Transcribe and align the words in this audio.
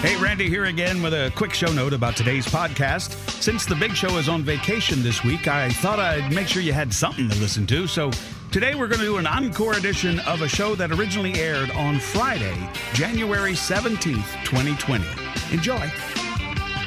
Hey, 0.00 0.16
Randy 0.16 0.48
here 0.48 0.64
again 0.64 1.02
with 1.02 1.12
a 1.12 1.30
quick 1.36 1.52
show 1.52 1.70
note 1.72 1.92
about 1.92 2.16
today's 2.16 2.46
podcast. 2.46 3.12
Since 3.42 3.66
the 3.66 3.74
big 3.74 3.92
show 3.92 4.16
is 4.16 4.30
on 4.30 4.42
vacation 4.42 5.02
this 5.02 5.22
week, 5.22 5.46
I 5.46 5.68
thought 5.68 6.00
I'd 6.00 6.32
make 6.32 6.48
sure 6.48 6.62
you 6.62 6.72
had 6.72 6.92
something 6.92 7.28
to 7.28 7.38
listen 7.38 7.66
to. 7.66 7.86
So 7.86 8.10
today 8.50 8.74
we're 8.74 8.88
going 8.88 9.00
to 9.00 9.04
do 9.04 9.18
an 9.18 9.26
encore 9.26 9.74
edition 9.74 10.18
of 10.20 10.40
a 10.40 10.48
show 10.48 10.74
that 10.74 10.90
originally 10.90 11.34
aired 11.34 11.70
on 11.72 11.98
Friday, 11.98 12.56
January 12.94 13.52
17th, 13.52 14.44
2020. 14.44 15.04
Enjoy. 15.52 15.92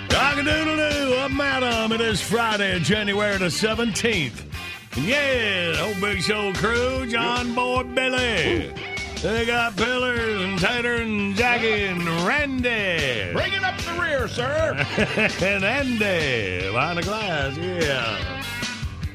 Cock-a-doodle-doo, 0.10 1.16
I'm 1.20 1.40
Adam. 1.40 1.92
It 1.92 2.02
is 2.02 2.20
Friday, 2.22 2.80
January 2.80 3.38
the 3.38 3.46
17th. 3.46 4.53
Yeah, 4.96 5.76
whole 5.76 6.00
Big 6.00 6.22
Show 6.22 6.54
crew, 6.54 7.08
John 7.08 7.56
Boy 7.56 7.84
Billy. 7.84 8.72
They 9.24 9.46
got 9.46 9.76
Pillars 9.76 10.42
and 10.42 10.60
Tater 10.60 10.96
and 10.96 11.36
Jackie 11.36 11.86
and 11.86 12.06
Randy. 12.28 13.34
Bring 13.34 13.54
it 13.54 13.64
up 13.64 13.76
the 13.80 13.94
rear, 14.00 14.28
sir. 14.28 14.76
and 15.42 15.64
Andy 15.64 16.72
behind 16.72 17.00
the 17.00 17.04
glass, 17.04 17.58
yeah. 17.58 18.44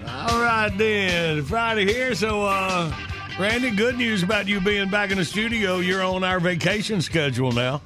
All 0.06 0.40
right 0.40 0.76
then, 0.76 1.44
Friday 1.44 1.86
here. 1.86 2.14
So, 2.16 2.42
uh, 2.42 2.92
Randy, 3.38 3.70
good 3.70 3.96
news 3.96 4.24
about 4.24 4.48
you 4.48 4.60
being 4.60 4.90
back 4.90 5.12
in 5.12 5.18
the 5.18 5.24
studio. 5.24 5.76
You're 5.78 6.02
on 6.02 6.24
our 6.24 6.40
vacation 6.40 7.00
schedule 7.00 7.52
now. 7.52 7.82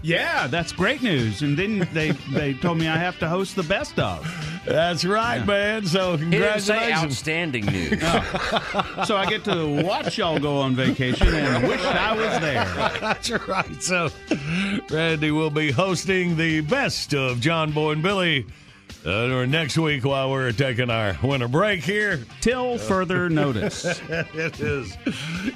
Yeah, 0.00 0.46
that's 0.46 0.72
great 0.72 1.02
news. 1.02 1.42
And 1.42 1.58
then 1.58 1.86
they, 1.92 2.12
they 2.32 2.54
told 2.54 2.78
me 2.78 2.88
I 2.88 2.96
have 2.96 3.18
to 3.18 3.28
host 3.28 3.56
the 3.56 3.62
best 3.62 3.98
of. 3.98 4.24
That's 4.66 5.04
right, 5.04 5.38
Yeah. 5.38 5.44
man. 5.44 5.86
So 5.86 6.16
He 6.16 6.30
didn't 6.30 6.60
say 6.60 6.74
congratulations. 6.74 7.04
outstanding 7.04 7.66
news. 7.66 8.02
So 9.06 9.16
I 9.16 9.26
get 9.28 9.44
to 9.44 9.82
watch 9.82 10.16
y'all 10.18 10.38
go 10.38 10.58
on 10.58 10.74
vacation 10.74 11.28
and 11.34 11.68
wish 11.68 11.84
I 11.84 12.12
was 12.14 12.40
there. 12.40 12.64
That's 13.00 13.30
right. 13.30 13.82
So, 13.82 14.08
Randy 14.90 15.30
will 15.30 15.50
be 15.50 15.70
hosting 15.70 16.36
the 16.36 16.60
best 16.62 17.12
of 17.14 17.40
John 17.40 17.72
Boy 17.72 17.92
and 17.92 18.02
Billy 18.02 18.46
uh, 19.04 19.30
or 19.34 19.46
next 19.46 19.76
week 19.76 20.04
while 20.04 20.30
we're 20.30 20.52
taking 20.52 20.88
our 20.90 21.16
winter 21.22 21.48
break 21.48 21.82
here. 21.82 22.24
Till 22.40 22.78
further 22.78 23.28
notice. 23.28 23.84
it 24.08 24.60
is. 24.60 24.96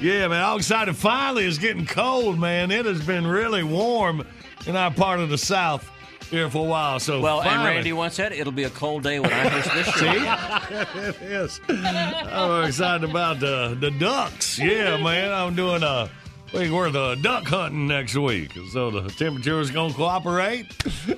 Yeah, 0.01 0.29
man. 0.29 0.43
All 0.43 0.57
excited. 0.59 0.95
Finally, 0.97 1.47
it's 1.47 1.59
getting 1.59 1.87
cold, 1.87 2.39
man. 2.39 2.71
It 2.71 2.85
has 2.85 3.05
been 3.07 3.27
really 3.27 3.63
warm 3.63 4.27
in 4.67 4.77
our 4.77 4.91
part 4.91 5.21
of 5.21 5.31
the 5.31 5.39
South 5.39 5.91
here 6.31 6.49
for 6.51 6.65
a 6.67 6.69
while. 6.69 7.01
So, 7.01 7.21
Well, 7.21 7.43
and 7.43 7.63
Randy 7.65 7.93
once 7.93 8.15
said 8.15 8.33
it'll 8.33 8.53
be 8.53 8.65
a 8.65 8.71
cold 8.71 9.03
day 9.03 9.21
when 9.21 9.33
I 9.33 9.49
host 9.49 9.75
this 9.75 9.87
show. 9.97 11.01
it 11.01 11.23
is. 11.23 11.61
I'm 11.69 12.65
excited 12.65 13.09
about 13.09 13.41
the 13.41 13.77
the 13.79 13.91
ducks. 13.91 14.59
Yeah, 14.59 14.97
man. 15.03 15.33
I'm 15.33 15.55
doing 15.55 15.83
a 15.83 16.11
week 16.55 16.71
worth 16.73 16.95
of 16.95 17.23
duck 17.23 17.45
hunting 17.47 17.87
next 17.89 18.17
week, 18.17 18.53
so 18.73 18.91
the 18.91 19.09
temperature 19.11 19.61
is 19.61 19.71
going 19.71 19.91
to 19.91 19.97
cooperate. 19.97 20.67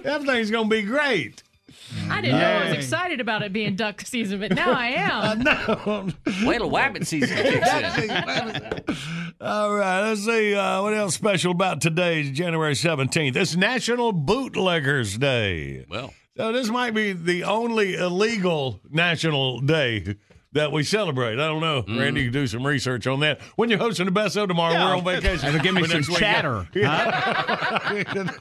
Everything's 0.04 0.50
going 0.50 0.69
to 0.69 0.71
be 0.71 0.82
great. 0.82 1.42
I 2.09 2.21
didn't 2.21 2.39
know 2.41 2.47
I 2.47 2.65
was 2.69 2.75
excited 2.75 3.21
about 3.21 3.43
it 3.43 3.53
being 3.53 3.77
duck 3.77 4.01
season, 4.03 4.41
but 4.41 4.53
now 4.55 4.73
I 4.73 4.87
am. 4.89 5.41
No. 5.51 6.09
Wait 6.45 6.59
till 6.59 6.71
wabbit 6.71 7.07
season 7.07 7.37
kicks 7.37 7.99
in. 7.99 8.11
All 9.41 9.75
right, 9.75 10.03
let's 10.09 10.25
see 10.25 10.55
uh, 10.55 10.83
what 10.83 10.95
else 10.95 11.15
special 11.15 11.53
about 11.53 11.81
today, 11.81 12.31
January 12.31 12.75
17th. 12.75 13.37
It's 13.37 13.57
National 13.57 14.13
Bootleggers 14.13 15.17
Day. 15.19 15.85
Well, 15.89 16.13
So 16.37 16.53
this 16.53 16.69
might 16.69 16.93
be 16.95 17.13
the 17.13 17.45
only 17.45 17.95
illegal 17.95 18.81
national 18.91 19.61
day 19.61 20.17
that 20.53 20.72
we 20.72 20.83
celebrate. 20.83 21.34
I 21.34 21.47
don't 21.47 21.61
know. 21.61 21.84
Randy, 21.87 22.22
you 22.22 22.27
can 22.27 22.33
do 22.41 22.47
some 22.47 22.66
research 22.66 23.06
on 23.06 23.21
that. 23.21 23.41
When 23.56 23.71
you're 23.71 23.78
hosting 23.78 24.06
the 24.06 24.11
best 24.12 24.37
of 24.37 24.49
tomorrow, 24.49 24.75
we're 24.75 24.97
on 24.97 25.05
vacation. 25.05 25.49
It'll 25.50 25.61
give 25.61 25.75
me 25.75 25.84
some 25.87 26.03
chatter. 26.03 26.66
huh? 26.75 27.94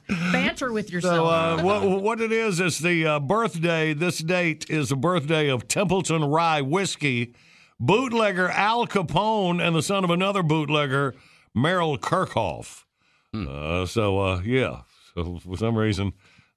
Banter 0.31 0.71
with 0.71 0.87
So 0.89 0.93
yourself. 0.95 1.27
uh, 1.59 1.63
what, 1.63 2.01
what 2.01 2.21
it 2.21 2.31
is, 2.31 2.59
is 2.59 2.79
the 2.79 3.05
uh, 3.05 3.19
birthday. 3.19 3.93
This 3.93 4.19
date 4.19 4.65
is 4.69 4.89
the 4.89 4.95
birthday 4.95 5.49
of 5.49 5.67
Templeton 5.67 6.23
Rye 6.25 6.61
Whiskey. 6.61 7.35
Bootlegger 7.79 8.49
Al 8.49 8.87
Capone 8.87 9.65
and 9.65 9.75
the 9.75 9.81
son 9.81 10.03
of 10.03 10.09
another 10.09 10.43
bootlegger, 10.43 11.15
Merrill 11.55 11.97
Kerkhoff. 11.97 12.83
Uh, 13.33 13.85
so, 13.85 14.19
uh, 14.19 14.41
yeah. 14.43 14.81
So 15.15 15.37
for 15.37 15.55
some 15.55 15.77
reason, 15.77 16.13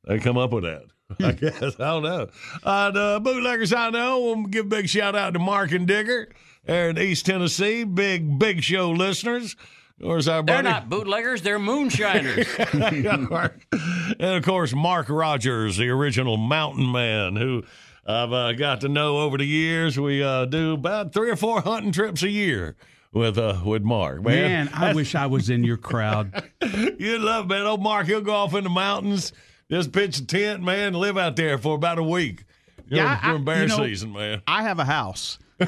they 0.08 0.18
come 0.18 0.36
up 0.36 0.50
with 0.52 0.64
that. 0.64 0.82
I 1.24 1.32
guess. 1.32 1.62
I 1.78 1.84
don't 1.84 2.02
know. 2.02 2.28
Uh, 2.62 2.90
the 2.90 3.20
bootleggers 3.20 3.72
I 3.72 3.90
know, 3.90 4.20
we'll 4.20 4.46
give 4.46 4.66
a 4.66 4.68
big 4.68 4.88
shout 4.88 5.14
out 5.14 5.32
to 5.34 5.38
Mark 5.38 5.72
and 5.72 5.86
Digger 5.86 6.28
there 6.64 6.90
in 6.90 6.98
East 6.98 7.26
Tennessee. 7.26 7.84
Big, 7.84 8.38
big 8.38 8.62
show 8.62 8.90
listeners. 8.90 9.56
Of 10.00 10.06
course, 10.06 10.26
our 10.26 10.42
they're 10.42 10.56
buddy. 10.56 10.68
not 10.68 10.88
bootleggers, 10.88 11.42
they're 11.42 11.58
moonshiners. 11.60 12.46
and 12.72 14.20
of 14.20 14.42
course, 14.44 14.74
Mark 14.74 15.08
Rogers, 15.08 15.76
the 15.76 15.88
original 15.90 16.36
mountain 16.36 16.90
man, 16.90 17.36
who 17.36 17.62
I've 18.06 18.32
uh, 18.32 18.52
got 18.54 18.80
to 18.80 18.88
know 18.88 19.18
over 19.18 19.38
the 19.38 19.44
years. 19.44 19.98
We 19.98 20.22
uh, 20.22 20.46
do 20.46 20.72
about 20.72 21.12
three 21.12 21.30
or 21.30 21.36
four 21.36 21.60
hunting 21.60 21.92
trips 21.92 22.22
a 22.24 22.28
year 22.28 22.74
with 23.12 23.38
uh, 23.38 23.60
with 23.64 23.82
Mark. 23.82 24.22
Man, 24.22 24.66
Man, 24.66 24.70
I 24.74 24.92
wish 24.94 25.14
I 25.14 25.26
was 25.26 25.50
in 25.50 25.62
your 25.62 25.76
crowd. 25.76 26.50
you 26.98 27.18
love 27.18 27.46
man. 27.46 27.62
Old 27.66 27.82
Mark, 27.82 28.06
he'll 28.06 28.20
go 28.22 28.34
off 28.34 28.54
in 28.54 28.64
the 28.64 28.70
mountains, 28.70 29.32
just 29.72 29.90
pitch 29.92 30.18
a 30.18 30.26
tent, 30.26 30.62
man, 30.62 30.92
live 30.94 31.16
out 31.18 31.34
there 31.36 31.56
for 31.58 31.74
about 31.74 31.98
a 31.98 32.02
week. 32.02 32.44
You 32.88 32.96
know, 32.98 33.02
Yeah, 33.04 33.18
I- 33.22 33.26
during 33.28 33.44
bear 33.44 33.62
you 33.62 33.68
know- 33.68 33.76
season, 33.78 34.12
man. 34.12 34.42
I 34.46 34.62
have 34.62 34.78
a 34.78 34.84
house. 34.84 35.38
so 35.62 35.66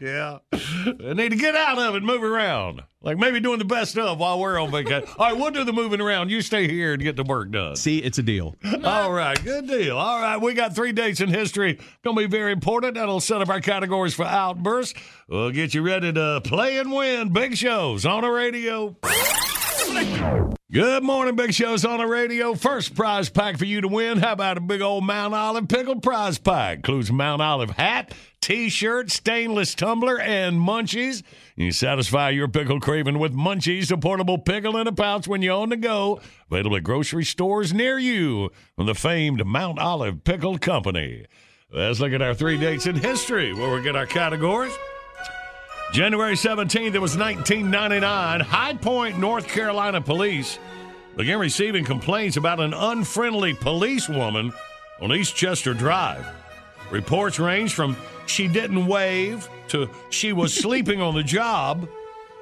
yeah. 0.00 0.38
I 0.52 1.12
need 1.12 1.30
to 1.30 1.36
get 1.36 1.54
out 1.54 1.78
of 1.78 1.94
it, 1.94 1.98
and 1.98 2.06
move 2.06 2.22
around. 2.22 2.82
Like 3.02 3.18
maybe 3.18 3.40
doing 3.40 3.58
the 3.58 3.64
best 3.66 3.98
of 3.98 4.18
while 4.18 4.40
we're 4.40 4.58
on 4.58 4.70
vacation. 4.70 5.04
All 5.18 5.26
right, 5.30 5.36
we'll 5.36 5.50
do 5.50 5.64
the 5.64 5.72
moving 5.72 6.00
around. 6.00 6.30
You 6.30 6.40
stay 6.40 6.66
here 6.66 6.94
and 6.94 7.02
get 7.02 7.16
the 7.16 7.24
work 7.24 7.50
done. 7.50 7.76
see, 7.76 7.98
it's 7.98 8.16
a 8.18 8.22
deal. 8.22 8.56
All 8.84 9.12
right, 9.12 9.42
good 9.44 9.66
deal. 9.68 9.98
All 9.98 10.20
right, 10.20 10.38
we 10.38 10.54
got 10.54 10.74
three 10.74 10.92
dates 10.92 11.20
in 11.20 11.28
history. 11.28 11.78
Going 12.04 12.16
to 12.16 12.22
be 12.22 12.26
very 12.26 12.52
important. 12.52 12.94
That'll 12.94 13.20
set 13.20 13.42
up 13.42 13.48
our 13.50 13.60
categories 13.60 14.14
for 14.14 14.24
outbursts. 14.24 14.98
We'll 15.28 15.50
get 15.50 15.74
you 15.74 15.82
ready 15.82 16.12
to 16.12 16.40
play 16.42 16.78
and 16.78 16.90
win 16.90 17.32
big 17.34 17.56
shows 17.56 18.06
on 18.06 18.22
the 18.22 18.30
radio. 18.30 18.96
Good 20.72 21.02
morning, 21.02 21.36
Big 21.36 21.52
Show's 21.52 21.84
on 21.84 21.98
the 21.98 22.06
radio. 22.06 22.54
First 22.54 22.94
prize 22.94 23.28
pack 23.28 23.58
for 23.58 23.66
you 23.66 23.82
to 23.82 23.88
win. 23.88 24.16
How 24.16 24.32
about 24.32 24.56
a 24.56 24.60
big 24.60 24.80
old 24.80 25.04
Mount 25.04 25.34
Olive 25.34 25.68
pickle 25.68 26.00
prize 26.00 26.38
pack? 26.38 26.78
Includes 26.78 27.10
a 27.10 27.12
Mount 27.12 27.42
Olive 27.42 27.72
hat, 27.72 28.14
T-shirt, 28.40 29.10
stainless 29.10 29.74
tumbler, 29.74 30.18
and 30.18 30.58
munchies. 30.58 31.22
You 31.56 31.72
satisfy 31.72 32.30
your 32.30 32.48
pickle 32.48 32.80
craving 32.80 33.18
with 33.18 33.34
munchies, 33.34 33.92
a 33.92 33.98
portable 33.98 34.38
pickle 34.38 34.78
in 34.78 34.86
a 34.86 34.92
pouch 34.92 35.28
when 35.28 35.42
you're 35.42 35.60
on 35.60 35.68
the 35.68 35.76
go. 35.76 36.22
Available 36.50 36.76
at 36.78 36.84
grocery 36.84 37.24
stores 37.24 37.74
near 37.74 37.98
you 37.98 38.50
from 38.74 38.86
the 38.86 38.94
famed 38.94 39.44
Mount 39.44 39.78
Olive 39.78 40.24
Pickle 40.24 40.56
Company. 40.56 41.26
Let's 41.70 42.00
look 42.00 42.14
at 42.14 42.22
our 42.22 42.32
three 42.32 42.56
dates 42.56 42.86
in 42.86 42.96
history 42.96 43.52
where 43.52 43.74
we 43.74 43.82
get 43.82 43.94
our 43.94 44.06
categories. 44.06 44.72
January 45.92 46.36
17th, 46.36 46.94
it 46.94 46.98
was 46.98 47.18
1999. 47.18 48.40
High 48.40 48.72
Point, 48.72 49.18
North 49.18 49.46
Carolina 49.46 50.00
police 50.00 50.58
began 51.16 51.38
receiving 51.38 51.84
complaints 51.84 52.38
about 52.38 52.60
an 52.60 52.72
unfriendly 52.72 53.52
policewoman 53.52 54.54
on 55.02 55.10
Eastchester 55.10 55.76
Drive. 55.76 56.26
Reports 56.90 57.38
ranged 57.38 57.74
from 57.74 57.94
she 58.24 58.48
didn't 58.48 58.86
wave 58.86 59.46
to 59.68 59.90
she 60.08 60.32
was 60.32 60.54
sleeping 60.58 61.02
on 61.02 61.14
the 61.14 61.22
job, 61.22 61.86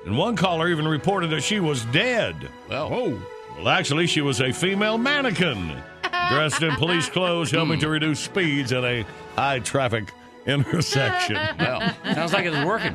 and 0.06 0.16
one 0.16 0.36
caller 0.36 0.68
even 0.68 0.86
reported 0.86 1.30
that 1.30 1.42
she 1.42 1.58
was 1.58 1.84
dead. 1.86 2.48
Well, 2.68 2.88
oh. 2.92 3.22
Well, 3.56 3.68
actually, 3.68 4.06
she 4.06 4.20
was 4.20 4.40
a 4.40 4.52
female 4.52 4.96
mannequin 4.96 5.76
dressed 6.30 6.62
in 6.62 6.76
police 6.76 7.08
clothes, 7.08 7.50
helping 7.50 7.80
to 7.80 7.86
hmm. 7.86 7.92
reduce 7.92 8.20
speeds 8.20 8.72
at 8.72 8.84
a 8.84 9.04
high 9.34 9.58
traffic 9.58 10.12
intersection. 10.50 11.36
well, 11.58 11.80
sounds 12.14 12.32
like 12.32 12.44
it's 12.46 12.64
working. 12.64 12.94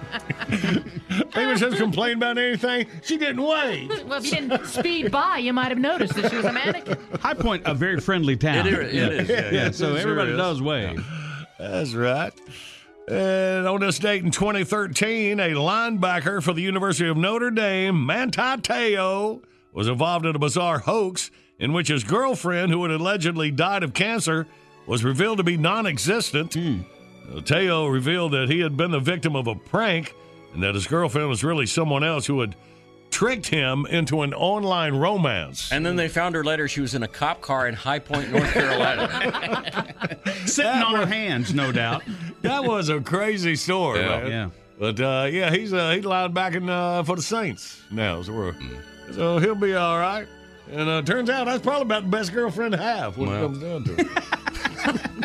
Maybe 1.35 1.55
just 1.59 1.77
complain 1.77 2.17
about 2.17 2.37
anything. 2.37 2.87
She 3.03 3.17
didn't 3.17 3.41
wait. 3.41 3.87
Well, 4.05 4.19
if 4.19 4.25
you 4.25 4.31
didn't 4.31 4.65
speed 4.67 5.11
by, 5.11 5.37
you 5.37 5.53
might 5.53 5.69
have 5.69 5.77
noticed 5.79 6.13
that 6.15 6.29
she 6.29 6.37
was 6.37 6.45
a 6.45 6.53
mannequin. 6.53 6.97
High 7.21 7.33
Point, 7.33 7.63
a 7.65 7.73
very 7.73 7.99
friendly 7.99 8.35
town. 8.37 8.67
It 8.67 8.73
is. 8.73 8.93
It 8.93 9.13
is. 9.13 9.29
Yeah, 9.29 9.49
Yeah, 9.51 9.71
so 9.71 9.95
It 9.95 10.01
sure 10.01 10.11
everybody 10.11 10.31
is. 10.31 10.37
does 10.37 10.61
wave. 10.61 11.05
That's 11.57 11.93
right. 11.93 12.33
And 13.07 13.67
on 13.67 13.81
this 13.81 13.99
date 13.99 14.23
in 14.23 14.31
2013, 14.31 15.39
a 15.39 15.49
linebacker 15.49 16.41
for 16.41 16.53
the 16.53 16.61
University 16.61 17.07
of 17.07 17.17
Notre 17.17 17.51
Dame, 17.51 18.05
Manti 18.05 18.41
Te'o, 18.61 19.41
was 19.73 19.87
involved 19.87 20.25
in 20.25 20.35
a 20.35 20.39
bizarre 20.39 20.79
hoax 20.79 21.29
in 21.59 21.71
which 21.71 21.87
his 21.89 22.03
girlfriend, 22.03 22.71
who 22.71 22.81
had 22.83 22.91
allegedly 22.91 23.51
died 23.51 23.83
of 23.83 23.93
cancer, 23.93 24.47
was 24.87 25.03
revealed 25.03 25.37
to 25.37 25.43
be 25.43 25.55
non 25.57 25.85
existent. 25.85 26.53
Hmm. 26.53 26.79
Te'o 27.41 27.91
revealed 27.91 28.31
that 28.33 28.49
he 28.49 28.59
had 28.61 28.75
been 28.77 28.91
the 28.91 28.99
victim 28.99 29.35
of 29.35 29.47
a 29.47 29.55
prank 29.55 30.13
and 30.53 30.63
that 30.63 30.75
his 30.75 30.87
girlfriend 30.87 31.29
was 31.29 31.43
really 31.43 31.65
someone 31.65 32.03
else 32.03 32.25
who 32.25 32.39
had 32.41 32.55
tricked 33.11 33.47
him 33.47 33.85
into 33.85 34.21
an 34.21 34.33
online 34.33 34.93
romance. 34.95 35.71
And 35.71 35.85
then 35.85 35.95
they 35.95 36.07
found 36.07 36.35
her 36.35 36.43
later. 36.43 36.67
She 36.67 36.81
was 36.81 36.95
in 36.95 37.03
a 37.03 37.07
cop 37.07 37.41
car 37.41 37.67
in 37.67 37.73
High 37.75 37.99
Point, 37.99 38.31
North 38.31 38.51
Carolina. 38.53 39.87
Sitting 40.45 40.71
on 40.71 40.95
her 40.95 41.05
hands, 41.05 41.53
no 41.53 41.71
doubt. 41.71 42.03
that 42.41 42.63
was 42.63 42.89
a 42.89 42.99
crazy 43.01 43.55
story, 43.55 43.99
Yeah. 44.01 44.07
man. 44.21 44.27
Yeah. 44.31 44.49
But 44.77 44.99
uh, 44.99 45.27
yeah, 45.31 45.51
he's 45.51 45.73
uh, 45.73 45.91
he's 45.91 46.03
linebacking 46.03 46.69
uh, 46.69 47.03
for 47.03 47.15
the 47.15 47.21
Saints 47.21 47.81
now, 47.91 48.21
so 48.21 48.33
we're, 48.33 48.55
so 49.13 49.37
he'll 49.37 49.55
be 49.55 49.73
all 49.73 49.97
right. 49.97 50.27
And 50.69 50.89
uh, 50.89 51.01
turns 51.03 51.29
out 51.29 51.45
that's 51.45 51.63
probably 51.63 51.83
about 51.83 52.03
the 52.03 52.09
best 52.09 52.33
girlfriend 52.33 52.73
to 52.73 52.77
have 52.77 53.17
when 53.17 53.29
Well. 53.29 53.39
it 53.39 53.41
comes 53.45 53.59
down 53.59 53.83
to 53.85 53.95
it. 54.01 55.24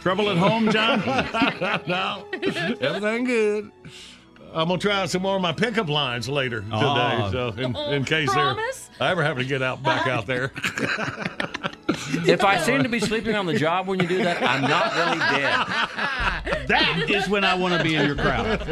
Trouble 0.00 0.30
at 0.30 0.36
home, 0.36 0.70
John? 0.70 1.00
no, 1.86 2.24
everything 2.80 3.24
good. 3.24 3.72
I'm 4.52 4.68
gonna 4.68 4.78
try 4.78 5.04
some 5.06 5.22
more 5.22 5.36
of 5.36 5.42
my 5.42 5.52
pickup 5.52 5.88
lines 5.88 6.28
later 6.28 6.60
today, 6.60 6.70
Oh. 6.72 7.30
so 7.30 7.48
in, 7.48 7.76
in 7.76 8.02
oh, 8.02 8.04
case 8.04 8.32
Promise? 8.32 8.90
they're 8.98 9.08
I 9.08 9.10
ever 9.10 9.22
have 9.22 9.36
to 9.38 9.44
get 9.44 9.62
out 9.62 9.82
back 9.82 10.06
out 10.06 10.26
there. 10.26 10.52
if 12.26 12.42
I 12.42 12.58
seem 12.58 12.82
to 12.82 12.88
be 12.88 13.00
sleeping 13.00 13.34
on 13.34 13.46
the 13.46 13.54
job 13.54 13.86
when 13.86 14.00
you 14.00 14.08
do 14.08 14.22
that, 14.24 14.42
I'm 14.42 14.62
not 14.62 14.94
really 14.94 15.18
dead. 15.40 15.66
That 16.68 17.08
is 17.08 17.28
when 17.28 17.44
I 17.44 17.54
want 17.54 17.78
to 17.78 17.82
be 17.82 17.94
in 17.94 18.06
your 18.06 18.14
crowd. 18.14 18.62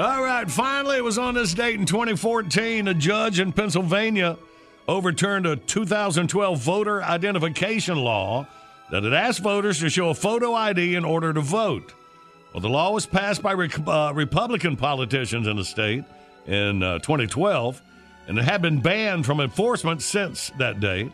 All 0.00 0.22
right, 0.22 0.50
finally, 0.50 0.96
it 0.96 1.04
was 1.04 1.16
on 1.16 1.34
this 1.34 1.54
date 1.54 1.78
in 1.78 1.86
2014. 1.86 2.88
A 2.88 2.94
judge 2.94 3.38
in 3.38 3.52
Pennsylvania 3.52 4.36
overturned 4.88 5.46
a 5.46 5.56
2012 5.56 6.58
voter 6.60 7.02
identification 7.02 7.98
law 7.98 8.46
that 8.90 9.04
it 9.04 9.12
asked 9.12 9.40
voters 9.40 9.80
to 9.80 9.90
show 9.90 10.10
a 10.10 10.14
photo 10.14 10.54
ID 10.54 10.94
in 10.94 11.04
order 11.04 11.32
to 11.32 11.40
vote. 11.40 11.92
Well, 12.52 12.60
the 12.60 12.68
law 12.68 12.92
was 12.92 13.06
passed 13.06 13.42
by 13.42 13.52
Re- 13.52 13.70
uh, 13.86 14.12
Republican 14.14 14.76
politicians 14.76 15.46
in 15.46 15.56
the 15.56 15.64
state 15.64 16.04
in 16.46 16.82
uh, 16.82 16.98
2012, 17.00 17.82
and 18.28 18.38
it 18.38 18.44
had 18.44 18.62
been 18.62 18.80
banned 18.80 19.26
from 19.26 19.40
enforcement 19.40 20.02
since 20.02 20.50
that 20.58 20.80
date. 20.80 21.12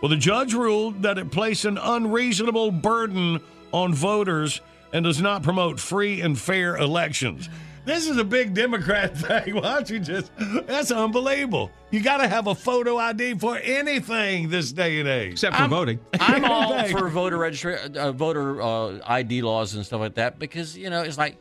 Well, 0.00 0.08
the 0.08 0.16
judge 0.16 0.52
ruled 0.52 1.02
that 1.02 1.18
it 1.18 1.30
placed 1.30 1.64
an 1.64 1.78
unreasonable 1.78 2.72
burden 2.72 3.40
on 3.72 3.94
voters 3.94 4.60
and 4.92 5.04
does 5.04 5.20
not 5.20 5.42
promote 5.42 5.80
free 5.80 6.20
and 6.20 6.38
fair 6.38 6.76
elections. 6.76 7.48
This 7.84 8.08
is 8.08 8.16
a 8.16 8.24
big 8.24 8.54
Democrat 8.54 9.16
thing. 9.44 9.54
Why 9.56 9.60
don't 9.74 9.90
you 9.90 9.98
just? 9.98 10.30
That's 10.66 10.90
unbelievable. 10.90 11.70
You 11.90 12.00
got 12.00 12.18
to 12.18 12.28
have 12.28 12.46
a 12.46 12.54
photo 12.54 12.96
ID 12.96 13.34
for 13.38 13.56
anything 13.58 14.48
this 14.48 14.72
day 14.72 15.00
and 15.00 15.08
age. 15.08 15.32
Except 15.32 15.56
for 15.56 15.66
voting. 15.66 15.98
I'm 16.20 16.44
all 16.44 16.84
for 16.88 17.08
voter 17.08 17.38
registration, 17.38 17.96
uh, 17.96 18.12
voter 18.12 18.62
uh, 18.62 18.98
ID 19.04 19.42
laws 19.42 19.74
and 19.74 19.84
stuff 19.84 20.00
like 20.00 20.14
that 20.14 20.38
because 20.38 20.76
you 20.76 20.90
know 20.90 21.02
it's 21.02 21.18
like 21.18 21.36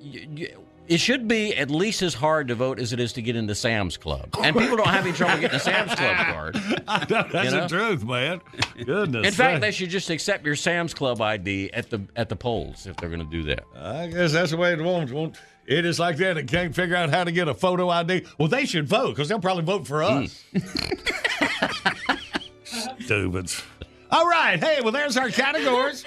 y 0.00 0.26
y 0.30 0.46
it 0.88 0.98
should 0.98 1.28
be 1.28 1.54
at 1.56 1.70
least 1.70 2.02
as 2.02 2.12
hard 2.12 2.48
to 2.48 2.56
vote 2.56 2.80
as 2.80 2.92
it 2.92 2.98
is 2.98 3.12
to 3.12 3.22
get 3.22 3.36
into 3.36 3.54
Sam's 3.54 3.96
Club, 3.96 4.28
and 4.42 4.54
people 4.56 4.76
don't 4.76 4.88
have 4.88 5.06
any 5.06 5.14
trouble 5.14 5.40
getting 5.40 5.56
a 5.56 5.60
Sam's 5.60 5.94
Club 5.94 6.16
card. 6.16 6.54
That's 6.86 7.08
You 7.10 7.50
know? 7.52 7.60
the 7.62 7.68
truth, 7.68 8.04
man. 8.04 8.40
Goodness. 8.84 9.24
In 9.26 9.32
fact, 9.32 9.60
they 9.60 9.70
should 9.70 9.90
just 9.90 10.10
accept 10.10 10.44
your 10.44 10.56
Sam's 10.56 10.92
Club 10.92 11.20
ID 11.20 11.72
at 11.72 11.88
the 11.88 12.02
at 12.16 12.28
the 12.28 12.34
polls 12.36 12.86
if 12.88 12.96
they're 12.96 13.08
going 13.10 13.24
to 13.24 13.30
do 13.30 13.44
that. 13.44 13.62
I 13.76 14.08
guess 14.08 14.32
that's 14.32 14.50
the 14.50 14.56
way 14.56 14.72
it 14.72 14.80
won't. 14.80 15.12
won't. 15.12 15.38
It 15.66 15.84
is 15.84 15.98
like 15.98 16.16
that. 16.16 16.36
It 16.36 16.48
can't 16.48 16.74
figure 16.74 16.96
out 16.96 17.10
how 17.10 17.24
to 17.24 17.32
get 17.32 17.48
a 17.48 17.54
photo 17.54 17.88
ID. 17.88 18.26
Well, 18.38 18.48
they 18.48 18.66
should 18.66 18.88
vote 18.88 19.10
because 19.10 19.28
they'll 19.28 19.40
probably 19.40 19.64
vote 19.64 19.86
for 19.86 20.00
mm. 20.00 20.24
us. 20.24 20.44
Stupids. 23.04 23.62
All 24.10 24.28
right. 24.28 24.62
Hey, 24.62 24.80
well, 24.82 24.92
there's 24.92 25.16
our 25.16 25.30
categories. 25.30 26.04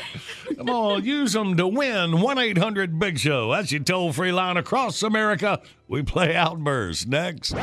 Come 0.58 0.70
on, 0.70 1.03
use 1.03 1.34
them 1.34 1.58
to 1.58 1.68
win 1.68 2.22
1 2.22 2.38
800 2.38 3.00
Big 3.00 3.18
Show. 3.18 3.51
That's 3.51 3.72
your 3.72 3.82
toll 3.82 4.13
free 4.13 4.32
line 4.32 4.58
across 4.58 5.01
America. 5.01 5.62
We 5.88 6.03
play 6.03 6.36
Outburst 6.36 7.08
next. 7.08 7.56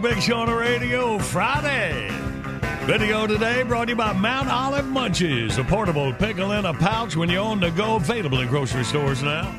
Big 0.00 0.22
Show 0.22 0.36
on 0.36 0.46
the 0.46 0.54
radio 0.54 1.18
Friday. 1.18 2.08
Video 2.84 3.26
today 3.26 3.62
brought 3.62 3.86
to 3.86 3.90
you 3.90 3.96
by 3.96 4.12
Mount 4.12 4.48
Olive 4.48 4.84
Munchies, 4.84 5.58
a 5.58 5.64
portable 5.64 6.12
pickle 6.12 6.52
in 6.52 6.66
a 6.66 6.74
pouch 6.74 7.16
when 7.16 7.28
you're 7.28 7.42
on 7.42 7.58
the 7.58 7.70
go, 7.70 7.96
available 7.96 8.40
in 8.40 8.48
grocery 8.48 8.84
stores 8.84 9.22
now. 9.22 9.52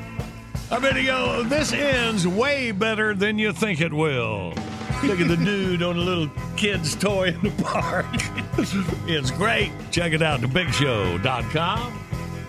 Our 0.71 0.79
video, 0.79 1.43
this 1.43 1.73
ends 1.73 2.25
way 2.25 2.71
better 2.71 3.13
than 3.13 3.37
you 3.37 3.51
think 3.51 3.81
it 3.81 3.93
will. 3.93 4.53
Look 5.03 5.19
at 5.19 5.27
the 5.27 5.37
dude 5.37 5.83
on 5.83 5.97
a 5.97 5.99
little 5.99 6.29
kid's 6.55 6.95
toy 6.95 7.29
in 7.29 7.41
the 7.41 7.63
park. 7.63 8.05
it's 9.07 9.31
great. 9.31 9.71
Check 9.91 10.13
it 10.13 10.21
out, 10.21 10.39
thebigshow.com. 10.39 12.05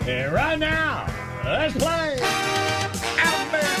And 0.07 0.31
right 0.31 0.59
now, 0.59 1.07
let's 1.43 1.75
play 1.75 2.17
Outburst. 2.21 3.80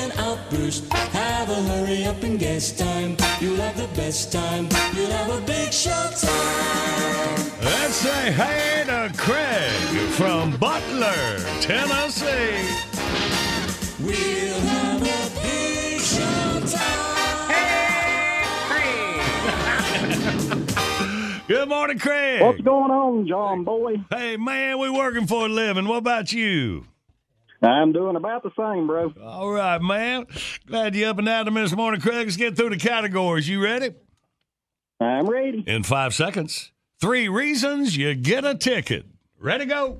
Outburst, 0.71 0.87
have 1.13 1.49
a 1.49 1.55
hurry 1.55 2.05
up 2.05 2.23
and 2.23 2.39
guess 2.39 2.71
time. 2.71 3.17
You'll 3.41 3.57
have 3.57 3.75
the 3.77 3.87
best 3.95 4.31
time. 4.31 4.69
You'll 4.95 5.11
have 5.11 5.43
a 5.43 5.45
big 5.45 5.73
show 5.73 5.89
time. 5.91 7.51
Let's 7.61 7.95
say 7.95 8.31
hey 8.31 8.83
to 8.85 9.11
Craig 9.17 10.09
from 10.11 10.55
Butler, 10.57 11.39
Tennessee. 11.59 12.63
We'll 13.99 14.59
have 14.61 15.01
a 15.01 15.41
big 15.41 15.99
show 15.99 16.61
time. 16.77 17.51
Hey, 17.51 18.39
Craig. 20.47 21.43
Good 21.47 21.67
morning, 21.67 21.99
Craig. 21.99 22.41
What's 22.41 22.61
going 22.61 22.91
on, 22.91 23.27
John 23.27 23.65
Boy? 23.65 23.95
Hey, 24.09 24.37
man, 24.37 24.79
we 24.79 24.89
working 24.89 25.27
for 25.27 25.47
a 25.47 25.49
living. 25.49 25.85
What 25.87 25.97
about 25.97 26.31
you? 26.31 26.85
I'm 27.61 27.91
doing 27.91 28.15
about 28.15 28.41
the 28.43 28.51
same, 28.57 28.87
bro. 28.87 29.13
All 29.23 29.51
right, 29.51 29.79
man. 29.81 30.25
Glad 30.65 30.95
you 30.95 31.05
up 31.05 31.19
and 31.19 31.29
out 31.29 31.41
at 31.41 31.47
'em 31.47 31.53
this 31.53 31.75
morning, 31.75 32.01
Craig. 32.01 32.25
Let's 32.25 32.37
get 32.37 32.55
through 32.57 32.71
the 32.71 32.77
categories. 32.77 33.47
You 33.47 33.63
ready? 33.63 33.91
I'm 34.99 35.27
ready. 35.27 35.63
In 35.67 35.83
five 35.83 36.13
seconds, 36.13 36.71
three 36.99 37.27
reasons 37.27 37.97
you 37.97 38.13
get 38.15 38.45
a 38.45 38.55
ticket. 38.55 39.05
Ready, 39.39 39.65
go. 39.65 39.99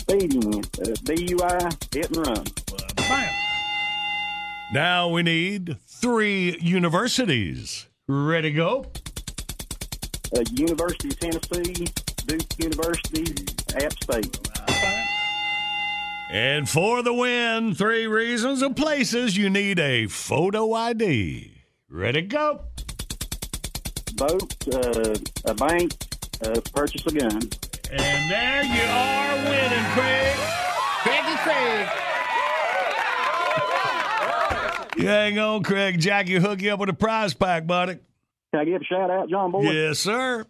Speeding, 0.00 0.64
uh, 0.64 0.94
DUI, 1.04 1.70
hit 1.92 2.16
and 2.16 2.26
run. 2.26 2.44
Bam. 2.96 3.34
Now 4.72 5.08
we 5.08 5.22
need 5.22 5.76
three 5.86 6.58
universities. 6.60 7.88
Ready, 8.06 8.52
go. 8.52 8.86
Uh, 10.36 10.42
University 10.52 11.08
of 11.08 11.18
Tennessee, 11.20 11.86
Duke 12.26 12.58
University, 12.58 13.46
App 13.76 13.92
State. 14.02 15.03
And 16.34 16.68
for 16.68 17.00
the 17.04 17.14
win, 17.14 17.76
three 17.76 18.08
reasons 18.08 18.60
of 18.60 18.74
places 18.74 19.36
you 19.36 19.48
need 19.48 19.78
a 19.78 20.08
photo 20.08 20.72
ID. 20.72 21.62
Ready, 21.88 22.22
go. 22.22 22.62
Boat, 24.16 24.52
uh, 24.74 25.14
a 25.44 25.54
bank, 25.54 25.92
uh, 26.44 26.60
purchase 26.74 27.06
a 27.06 27.12
gun. 27.12 27.40
And 27.92 28.28
there 28.28 28.64
you 28.64 28.82
are 28.82 29.36
winning, 29.48 29.84
Craig. 29.92 30.36
Craigie 31.04 31.36
Craig. 31.44 31.88
You 34.96 35.06
hang 35.06 35.38
on, 35.38 35.62
Craig. 35.62 36.00
Jackie 36.00 36.34
hook 36.40 36.60
you 36.62 36.72
up 36.72 36.80
with 36.80 36.88
a 36.88 36.94
prize 36.94 37.32
pack, 37.32 37.64
buddy. 37.64 38.00
Can 38.50 38.60
I 38.60 38.64
give 38.64 38.82
a 38.82 38.84
shout 38.84 39.08
out, 39.08 39.30
John 39.30 39.52
Boy? 39.52 39.70
Yes, 39.70 40.00
sir. 40.00 40.44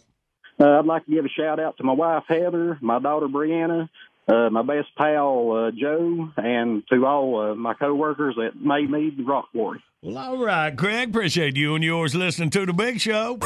Uh, 0.58 0.78
I'd 0.78 0.86
like 0.86 1.04
to 1.04 1.10
give 1.10 1.26
a 1.26 1.28
shout 1.28 1.60
out 1.60 1.76
to 1.76 1.84
my 1.84 1.92
wife 1.92 2.24
Heather, 2.26 2.78
my 2.80 3.00
daughter 3.00 3.26
Brianna, 3.28 3.90
uh, 4.26 4.50
my 4.50 4.62
best 4.62 4.88
pal 4.96 5.52
uh, 5.52 5.70
Joe, 5.70 6.30
and 6.36 6.82
to 6.88 7.06
all 7.06 7.40
uh, 7.40 7.54
my 7.54 7.74
coworkers 7.74 8.36
that 8.36 8.60
made 8.60 8.90
me 8.90 9.10
the 9.16 9.22
Rock 9.24 9.50
Quarry. 9.52 9.82
Well, 10.02 10.18
all 10.18 10.38
right, 10.38 10.76
Craig. 10.76 11.10
Appreciate 11.10 11.56
you 11.56 11.74
and 11.74 11.84
yours 11.84 12.14
listening 12.14 12.50
to 12.50 12.66
the 12.66 12.72
Big 12.72 13.00
Show. 13.00 13.38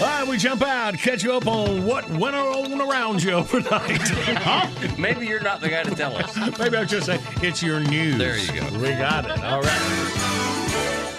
All 0.00 0.08
right, 0.08 0.26
we 0.26 0.36
jump 0.36 0.62
out, 0.62 0.94
catch 0.94 1.22
you 1.22 1.32
up 1.32 1.46
on 1.46 1.84
what 1.86 2.08
went 2.10 2.34
on 2.34 2.80
around 2.80 3.22
you 3.22 3.32
overnight. 3.32 4.00
huh? 4.00 4.68
Maybe 4.98 5.26
you're 5.26 5.40
not 5.40 5.60
the 5.60 5.68
guy 5.68 5.84
to 5.84 5.94
tell 5.94 6.16
us. 6.16 6.36
Maybe 6.58 6.76
I'll 6.76 6.84
just 6.84 7.06
say 7.06 7.20
it's 7.40 7.62
your 7.62 7.78
news. 7.78 8.18
There 8.18 8.36
you 8.36 8.52
go. 8.52 8.78
We 8.78 8.90
got 8.90 9.26
it. 9.26 9.44
All 9.44 9.62
right. 9.62 11.11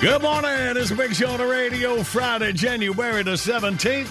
Good 0.00 0.22
morning. 0.22 0.50
It's 0.78 0.90
a 0.90 0.94
big 0.94 1.14
show 1.14 1.28
on 1.28 1.38
the 1.38 1.46
radio 1.46 2.02
Friday, 2.02 2.52
January 2.54 3.22
the 3.22 3.32
17th. 3.32 4.08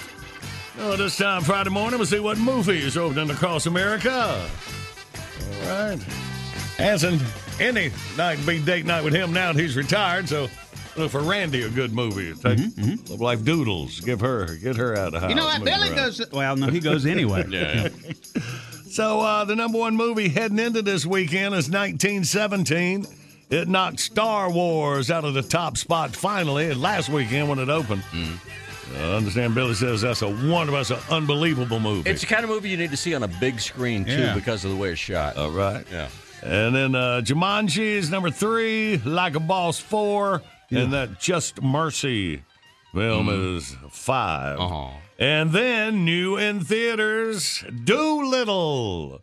Oh, 0.82 0.96
this 0.96 1.18
time 1.18 1.42
Friday 1.42 1.72
morning, 1.72 1.98
we'll 1.98 2.06
see 2.06 2.20
what 2.20 2.38
movies 2.38 2.96
opening 2.96 3.32
across 3.32 3.66
America. 3.66 4.48
All 5.64 5.70
right. 5.70 6.00
Hasn't 6.78 7.22
any 7.60 7.92
night 8.16 8.38
be 8.46 8.62
date 8.62 8.86
night 8.86 9.04
with 9.04 9.14
him 9.16 9.34
now 9.34 9.52
that 9.52 9.60
he's 9.60 9.76
retired, 9.76 10.30
so 10.30 10.48
look 10.96 11.10
for 11.10 11.22
Randy 11.22 11.64
a 11.64 11.70
good 11.70 11.92
movie. 11.92 12.34
Take 12.36 12.60
Love 13.10 13.20
Life 13.20 13.44
Doodles. 13.44 14.00
Give 14.02 14.22
her, 14.22 14.46
get 14.58 14.76
her 14.76 14.96
out 14.96 15.16
of 15.16 15.22
house. 15.22 15.30
You 15.32 15.36
know 15.36 15.46
what? 15.46 15.64
Billy 15.64 15.88
around. 15.90 15.96
goes. 15.96 16.22
Well, 16.32 16.56
no, 16.56 16.68
he 16.68 16.80
goes 16.80 17.06
anyway. 17.08 17.46
Yeah. 17.50 17.90
So 18.92 19.20
uh, 19.22 19.46
the 19.46 19.56
number 19.56 19.78
one 19.80 19.96
movie 19.96 20.30
heading 20.30 20.60
into 20.60 20.82
this 20.82 21.06
weekend 21.06 21.54
is 21.56 21.70
1917. 21.70 23.06
It 23.50 23.68
knocked 23.68 24.00
Star 24.00 24.52
Wars 24.52 25.10
out 25.10 25.26
of 25.26 25.34
the 25.34 25.42
top 25.42 25.78
spot 25.78 26.16
finally 26.16 26.74
last 26.74 27.10
weekend 27.10 27.50
when 27.50 27.58
it 27.60 27.70
opened. 27.70 28.04
I 28.96 29.14
understand 29.14 29.56
Billy 29.56 29.74
says 29.76 30.02
that's 30.02 30.22
a 30.22 30.28
wonderful, 30.30 30.72
that's 30.84 30.90
an 30.92 30.98
unbelievable 31.10 31.80
movie. 31.80 32.10
It's 32.10 32.22
the 32.22 32.28
kind 32.28 32.44
of 32.44 32.50
movie 32.50 32.70
you 32.70 32.78
need 32.78 32.92
to 32.92 32.98
see 32.98 33.14
on 33.16 33.24
a 33.24 33.28
big 33.28 33.60
screen 33.60 34.06
too 34.06 34.12
Yeah. 34.12 34.34
because 34.36 34.66
of 34.66 34.72
the 34.72 34.78
way 34.78 34.90
it's 34.92 35.00
shot. 35.00 35.38
All 35.38 35.52
right. 35.52 35.86
Yeah. 35.92 36.10
And 36.44 36.76
then 36.76 36.96
uh, 36.96 37.22
Jumanji 37.24 37.80
is 37.80 38.10
number 38.10 38.32
three, 38.32 38.98
Like 38.98 39.36
a 39.36 39.40
Boss 39.40 39.80
four, 39.80 40.42
and 40.72 40.94
that 40.94 41.20
Just 41.20 41.62
Mercy 41.62 42.44
film 42.94 43.30
is 43.58 43.76
five. 43.92 44.60
Uh-huh. 44.60 44.90
And 45.20 45.52
then 45.52 46.06
new 46.06 46.38
in 46.38 46.62
theaters, 46.64 47.64
Dolittle. 47.84 49.22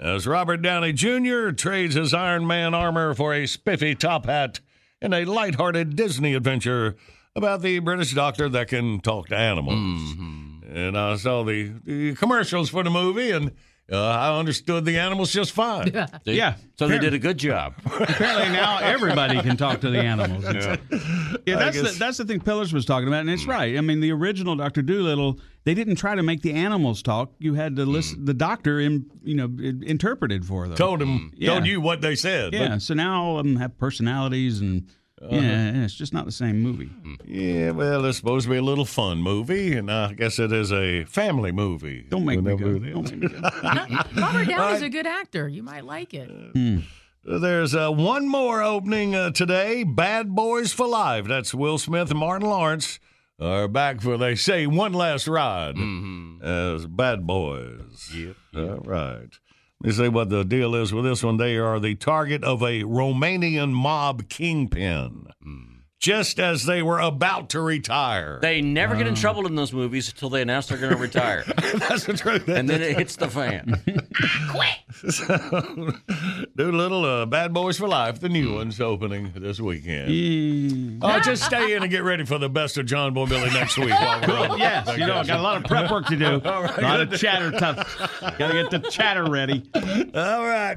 As 0.00 0.28
Robert 0.28 0.62
Downey 0.62 0.92
Jr. 0.92 1.50
trades 1.50 1.96
his 1.96 2.14
Iron 2.14 2.46
Man 2.46 2.72
armor 2.72 3.14
for 3.14 3.34
a 3.34 3.46
spiffy 3.46 3.96
top 3.96 4.26
hat 4.26 4.60
in 5.02 5.12
a 5.12 5.24
lighthearted 5.24 5.96
Disney 5.96 6.34
adventure 6.34 6.94
about 7.34 7.62
the 7.62 7.80
British 7.80 8.14
doctor 8.14 8.48
that 8.48 8.68
can 8.68 9.00
talk 9.00 9.28
to 9.28 9.36
animals. 9.36 9.74
Mm-hmm. 9.74 10.76
And 10.76 10.96
I 10.96 11.16
saw 11.16 11.42
the, 11.42 11.72
the 11.84 12.14
commercials 12.14 12.70
for 12.70 12.84
the 12.84 12.90
movie, 12.90 13.32
and 13.32 13.50
uh, 13.90 13.96
I 13.96 14.38
understood 14.38 14.84
the 14.84 14.98
animals 14.98 15.32
just 15.32 15.52
fine. 15.52 15.92
See? 16.24 16.32
Yeah. 16.34 16.56
So 16.78 16.86
they 16.88 16.98
did 16.98 17.14
a 17.14 17.18
good 17.18 17.38
job. 17.38 17.74
Apparently 17.86 18.52
now 18.52 18.78
everybody 18.78 19.40
can 19.40 19.56
talk 19.56 19.80
to 19.80 19.90
the 19.90 19.98
animals. 19.98 20.44
Yeah, 21.46 21.56
that's 21.56 21.80
the, 21.80 21.96
that's 21.98 22.18
the 22.18 22.24
thing 22.24 22.40
Pillars 22.40 22.72
was 22.72 22.84
talking 22.84 23.08
about, 23.08 23.20
and 23.20 23.30
it's 23.30 23.44
hmm. 23.44 23.50
right. 23.50 23.78
I 23.78 23.80
mean, 23.80 24.00
the 24.00 24.12
original 24.12 24.56
Doctor 24.56 24.82
Dolittle, 24.82 25.40
they 25.64 25.74
didn't 25.74 25.96
try 25.96 26.14
to 26.14 26.22
make 26.22 26.42
the 26.42 26.52
animals 26.52 27.02
talk. 27.02 27.32
You 27.38 27.54
had 27.54 27.76
to 27.76 27.86
listen. 27.86 28.18
Hmm. 28.18 28.24
The 28.26 28.34
doctor, 28.34 28.80
in, 28.80 29.06
you 29.22 29.34
know, 29.34 29.50
interpreted 29.82 30.44
for 30.44 30.68
them. 30.68 30.76
told 30.76 31.00
him, 31.00 31.32
Yeah. 31.36 31.54
told 31.54 31.66
you 31.66 31.80
what 31.80 32.02
they 32.02 32.14
said. 32.14 32.52
Yeah. 32.52 32.78
So 32.78 32.94
now 32.94 33.22
all 33.22 33.38
of 33.38 33.46
them 33.46 33.56
have 33.56 33.78
personalities, 33.78 34.60
and 34.60 34.88
yeah, 35.30 35.84
it's 35.84 35.94
just 35.94 36.12
not 36.12 36.24
the 36.24 36.32
same 36.32 36.60
movie. 36.60 36.90
Yeah, 37.26 37.70
well, 37.72 38.04
it's 38.04 38.18
supposed 38.18 38.44
to 38.44 38.50
be 38.50 38.56
a 38.56 38.62
little 38.62 38.84
fun 38.84 39.18
movie, 39.18 39.74
and 39.76 39.90
I 39.90 40.12
guess 40.12 40.38
it 40.38 40.52
is 40.52 40.72
a 40.72 41.04
family 41.04 41.52
movie. 41.52 42.06
Don't 42.08 42.24
make 42.24 42.40
me 42.40 42.52
Whenever 42.54 42.78
go. 42.78 43.02
Don't 43.02 43.10
make 43.20 43.22
me 43.22 43.28
go. 43.28 43.40
Robert 44.20 44.48
Downey's 44.48 44.82
a 44.82 44.88
good 44.88 45.06
actor. 45.06 45.48
You 45.48 45.62
might 45.62 45.84
like 45.84 46.14
it. 46.14 46.30
There's 47.24 47.74
uh, 47.74 47.90
one 47.90 48.26
more 48.28 48.62
opening 48.62 49.14
uh, 49.14 49.30
today 49.30 49.82
Bad 49.84 50.34
Boys 50.34 50.72
for 50.72 50.86
Life. 50.86 51.26
That's 51.26 51.52
Will 51.52 51.76
Smith 51.78 52.10
and 52.10 52.18
Martin 52.18 52.48
Lawrence 52.48 52.98
are 53.40 53.68
back 53.68 54.00
for, 54.00 54.16
they 54.16 54.34
say, 54.34 54.66
one 54.66 54.92
last 54.92 55.28
ride 55.28 55.76
as 56.42 56.86
Bad 56.86 57.26
Boys. 57.26 58.10
Yep. 58.14 58.36
All 58.56 58.76
right. 58.84 59.28
Let 59.80 59.86
me 59.86 59.92
see 59.92 60.08
what 60.08 60.28
the 60.28 60.44
deal 60.44 60.74
is 60.74 60.92
with 60.92 61.04
this 61.04 61.22
one. 61.22 61.36
They 61.36 61.56
are 61.56 61.78
the 61.78 61.94
target 61.94 62.42
of 62.42 62.62
a 62.62 62.82
Romanian 62.82 63.70
mob 63.70 64.28
kingpin 64.28 65.28
hmm. 65.40 65.67
Just 66.00 66.38
as 66.38 66.64
they 66.64 66.82
were 66.82 67.00
about 67.00 67.50
to 67.50 67.60
retire. 67.60 68.38
They 68.40 68.60
never 68.62 68.96
get 68.96 69.06
in 69.06 69.14
trouble 69.14 69.46
in 69.46 69.54
those 69.56 69.72
movies 69.72 70.08
until 70.08 70.30
they 70.30 70.42
announce 70.42 70.66
they're 70.66 70.78
going 70.78 70.92
to 70.92 70.98
retire, 70.98 71.44
That's 71.74 72.04
the 72.04 72.14
truth. 72.14 72.48
and 72.48 72.68
then 72.68 72.82
it 72.82 72.96
hits 72.96 73.16
the 73.16 73.28
fan. 73.28 73.80
Do 76.56 76.70
a 76.70 76.72
little 76.72 77.04
uh, 77.04 77.26
Bad 77.26 77.52
Boys 77.52 77.78
for 77.78 77.88
Life, 77.88 78.20
the 78.20 78.28
new 78.28 78.54
one's 78.54 78.80
opening 78.80 79.32
this 79.36 79.60
weekend. 79.60 81.00
Oh, 81.02 81.18
just 81.20 81.44
stay 81.44 81.74
in 81.74 81.82
and 81.82 81.90
get 81.90 82.02
ready 82.04 82.24
for 82.24 82.38
the 82.38 82.48
best 82.48 82.78
of 82.78 82.86
John 82.86 83.12
Boy 83.14 83.26
Billy 83.26 83.50
next 83.50 83.76
week. 83.78 83.90
While 83.90 84.20
we're 84.26 84.38
on. 84.38 84.58
Yes, 84.68 84.88
you 84.98 85.06
know, 85.06 85.18
I 85.18 85.24
got 85.24 85.38
a 85.38 85.42
lot 85.42 85.56
of 85.58 85.64
prep 85.64 85.90
work 85.90 86.06
to 86.06 86.16
do. 86.16 86.40
a 86.44 86.80
lot 86.82 87.00
of 87.00 87.16
chatter 87.18 87.50
tough. 87.52 87.98
Got 88.38 88.48
to 88.48 88.52
get 88.54 88.70
the 88.70 88.78
chatter 88.90 89.24
ready. 89.30 89.62
All 90.14 90.44
right. 90.44 90.76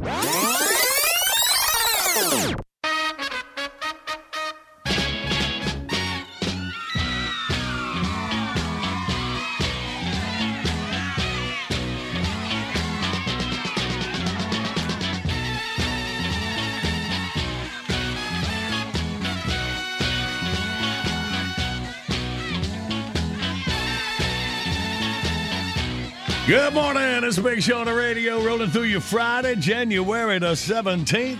Good 26.51 26.73
morning. 26.73 27.23
It's 27.23 27.39
big 27.39 27.63
show 27.63 27.77
on 27.77 27.85
the 27.85 27.93
radio 27.93 28.43
rolling 28.43 28.71
through 28.71 28.83
you 28.83 28.99
Friday, 28.99 29.55
January 29.55 30.37
the 30.37 30.51
17th. 30.51 31.39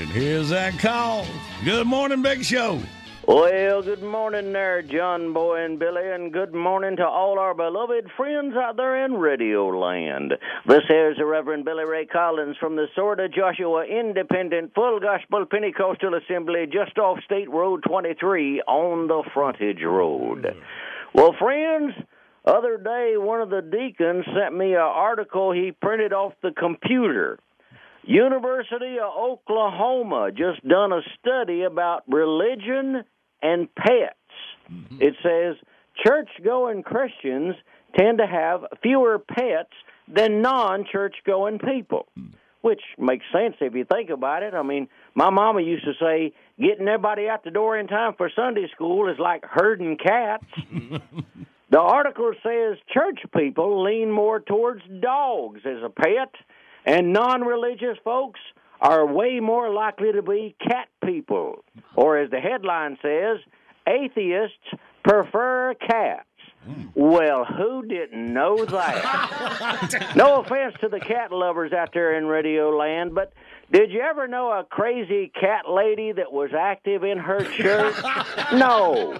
And 0.00 0.08
here's 0.08 0.48
that 0.48 0.78
call. 0.78 1.26
Good 1.66 1.86
morning, 1.86 2.22
Big 2.22 2.42
Show. 2.42 2.80
Well, 3.28 3.82
good 3.82 4.02
morning 4.02 4.54
there, 4.54 4.80
John 4.80 5.34
Boy 5.34 5.66
and 5.66 5.78
Billy, 5.78 6.10
and 6.10 6.32
good 6.32 6.54
morning 6.54 6.96
to 6.96 7.06
all 7.06 7.38
our 7.38 7.52
beloved 7.52 8.06
friends 8.16 8.56
out 8.56 8.78
there 8.78 9.04
in 9.04 9.12
Radio 9.16 9.66
Land. 9.66 10.32
This 10.66 10.84
is 10.88 11.18
the 11.18 11.26
Reverend 11.26 11.66
Billy 11.66 11.84
Ray 11.84 12.06
Collins 12.06 12.56
from 12.58 12.76
the 12.76 12.86
Sword 12.94 13.20
of 13.20 13.34
Joshua 13.34 13.84
Independent 13.84 14.72
Full 14.74 14.98
Gospel 14.98 15.44
Pentecostal 15.44 16.14
Assembly 16.14 16.64
just 16.64 16.96
off 16.96 17.18
State 17.26 17.50
Road 17.50 17.82
23 17.86 18.62
on 18.62 19.08
the 19.08 19.22
Frontage 19.34 19.82
Road. 19.82 20.56
Well, 21.12 21.34
friends, 21.38 21.92
other 22.46 22.76
day 22.76 23.14
one 23.16 23.40
of 23.40 23.50
the 23.50 23.62
deacons 23.62 24.24
sent 24.34 24.56
me 24.56 24.74
an 24.74 24.80
article 24.80 25.52
he 25.52 25.72
printed 25.72 26.12
off 26.12 26.32
the 26.42 26.52
computer. 26.52 27.38
University 28.04 28.98
of 28.98 29.10
Oklahoma 29.16 30.30
just 30.30 30.66
done 30.66 30.92
a 30.92 31.00
study 31.18 31.62
about 31.62 32.04
religion 32.06 33.02
and 33.42 33.68
pets. 33.74 34.14
Mm-hmm. 34.70 35.02
It 35.02 35.14
says 35.22 35.56
church 36.04 36.28
going 36.44 36.82
Christians 36.82 37.56
tend 37.98 38.18
to 38.18 38.26
have 38.26 38.64
fewer 38.82 39.18
pets 39.18 39.72
than 40.08 40.42
non 40.42 40.86
church 40.90 41.16
going 41.26 41.58
people, 41.58 42.06
hmm. 42.14 42.26
which 42.60 42.80
makes 42.98 43.24
sense 43.32 43.56
if 43.60 43.74
you 43.74 43.84
think 43.84 44.10
about 44.10 44.42
it. 44.42 44.54
I 44.54 44.62
mean, 44.62 44.88
my 45.14 45.30
mama 45.30 45.62
used 45.62 45.84
to 45.84 45.94
say 46.00 46.32
getting 46.60 46.86
everybody 46.86 47.28
out 47.28 47.44
the 47.44 47.50
door 47.50 47.76
in 47.76 47.88
time 47.88 48.14
for 48.16 48.30
Sunday 48.34 48.68
school 48.72 49.10
is 49.10 49.18
like 49.18 49.44
herding 49.44 49.96
cats. 49.96 50.44
The 51.70 51.80
article 51.80 52.32
says 52.42 52.78
church 52.92 53.20
people 53.36 53.82
lean 53.82 54.10
more 54.10 54.40
towards 54.40 54.82
dogs 55.00 55.60
as 55.64 55.82
a 55.82 55.88
pet, 55.88 56.32
and 56.84 57.12
non 57.12 57.42
religious 57.42 57.98
folks 58.04 58.40
are 58.80 59.06
way 59.06 59.40
more 59.40 59.72
likely 59.72 60.12
to 60.12 60.22
be 60.22 60.54
cat 60.60 60.88
people. 61.04 61.64
Or, 61.96 62.18
as 62.18 62.30
the 62.30 62.40
headline 62.40 62.98
says, 63.02 63.38
atheists 63.88 64.56
prefer 65.02 65.74
cats. 65.74 66.26
Well, 66.94 67.44
who 67.44 67.86
didn't 67.86 68.32
know 68.32 68.64
that? 68.64 70.12
no 70.16 70.40
offense 70.40 70.74
to 70.80 70.88
the 70.88 71.00
cat 71.00 71.30
lovers 71.30 71.72
out 71.72 71.90
there 71.94 72.16
in 72.16 72.26
Radio 72.26 72.70
Land, 72.70 73.14
but 73.14 73.32
did 73.72 73.90
you 73.90 74.00
ever 74.00 74.28
know 74.28 74.50
a 74.50 74.64
crazy 74.64 75.30
cat 75.38 75.68
lady 75.68 76.12
that 76.12 76.32
was 76.32 76.50
active 76.56 77.02
in 77.02 77.18
her 77.18 77.42
church? 77.44 77.96
no. 78.52 79.18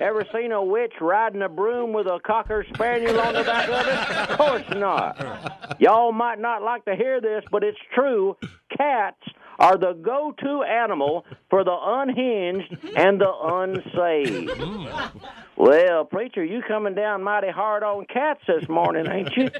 Ever 0.00 0.24
seen 0.32 0.52
a 0.52 0.64
witch 0.64 0.94
riding 1.00 1.42
a 1.42 1.48
broom 1.48 1.92
with 1.92 2.06
a 2.06 2.20
cocker 2.24 2.64
spaniel 2.72 3.20
on 3.20 3.34
the 3.34 3.42
back 3.42 3.68
of 3.68 3.86
it? 3.86 4.30
Of 4.30 4.38
course 4.38 4.68
not. 4.70 5.80
Y'all 5.80 6.12
might 6.12 6.38
not 6.38 6.62
like 6.62 6.84
to 6.84 6.94
hear 6.94 7.20
this, 7.20 7.44
but 7.50 7.64
it's 7.64 7.78
true. 7.94 8.36
Cats 8.76 9.20
are 9.58 9.76
the 9.76 9.92
go 9.92 10.32
to 10.40 10.62
animal 10.62 11.24
for 11.50 11.64
the 11.64 11.76
unhinged 11.80 12.76
and 12.96 13.20
the 13.20 13.32
unsaved. 13.42 14.50
Hmm. 14.50 15.18
Well, 15.56 16.04
preacher, 16.04 16.44
you 16.44 16.62
coming 16.66 16.94
down 16.94 17.24
mighty 17.24 17.50
hard 17.50 17.82
on 17.82 18.06
cats 18.06 18.40
this 18.46 18.68
morning, 18.68 19.10
ain't 19.10 19.36
you? 19.36 19.50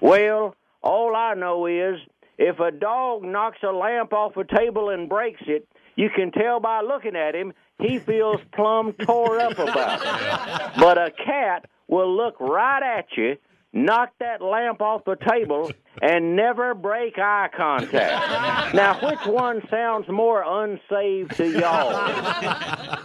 Well, 0.00 0.56
all 0.82 1.14
I 1.16 1.34
know 1.34 1.66
is 1.66 2.00
if 2.38 2.58
a 2.60 2.70
dog 2.70 3.22
knocks 3.22 3.58
a 3.62 3.72
lamp 3.72 4.12
off 4.12 4.36
a 4.36 4.44
table 4.44 4.90
and 4.90 5.08
breaks 5.08 5.42
it, 5.46 5.68
you 5.96 6.10
can 6.10 6.32
tell 6.32 6.60
by 6.60 6.80
looking 6.80 7.16
at 7.16 7.34
him 7.34 7.52
he 7.78 7.98
feels 7.98 8.40
plumb 8.52 8.92
tore 8.92 9.40
up 9.40 9.58
about 9.58 10.00
it. 10.02 10.78
But 10.78 10.98
a 10.98 11.10
cat 11.10 11.68
will 11.88 12.14
look 12.16 12.38
right 12.40 12.82
at 12.82 13.06
you, 13.16 13.36
knock 13.72 14.12
that 14.20 14.40
lamp 14.40 14.80
off 14.80 15.04
the 15.04 15.16
table, 15.16 15.70
and 16.02 16.34
never 16.36 16.74
break 16.74 17.18
eye 17.18 17.48
contact. 17.56 18.74
Now, 18.74 18.98
which 19.06 19.26
one 19.26 19.62
sounds 19.70 20.08
more 20.08 20.42
unsaved 20.46 21.36
to 21.36 21.48
y'all? 21.48 21.92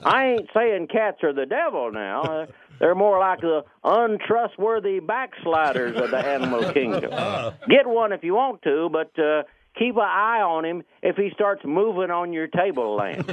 I 0.04 0.36
ain't 0.38 0.50
saying 0.54 0.88
cats 0.88 1.24
are 1.24 1.34
the 1.34 1.46
devil 1.46 1.92
now. 1.92 2.48
Uh, 2.80 2.86
They're 2.86 2.96
more 2.96 3.20
like 3.20 3.42
the 3.42 3.64
untrustworthy 3.84 5.00
backsliders 5.00 6.00
of 6.00 6.12
the 6.12 6.18
animal 6.18 6.72
kingdom. 6.72 7.12
Get 7.70 7.88
one 7.88 8.12
if 8.14 8.24
you 8.24 8.36
want 8.36 8.62
to, 8.64 8.90
but 8.92 9.18
uh, 9.20 9.44
keep 9.78 9.96
an 9.96 10.02
eye 10.02 10.42
on 10.42 10.66
him 10.66 10.84
if 11.02 11.16
he 11.16 11.32
starts 11.34 11.62
moving 11.66 12.12
on 12.12 12.34
your 12.34 12.48
table 12.48 12.96
lamp. 12.96 13.30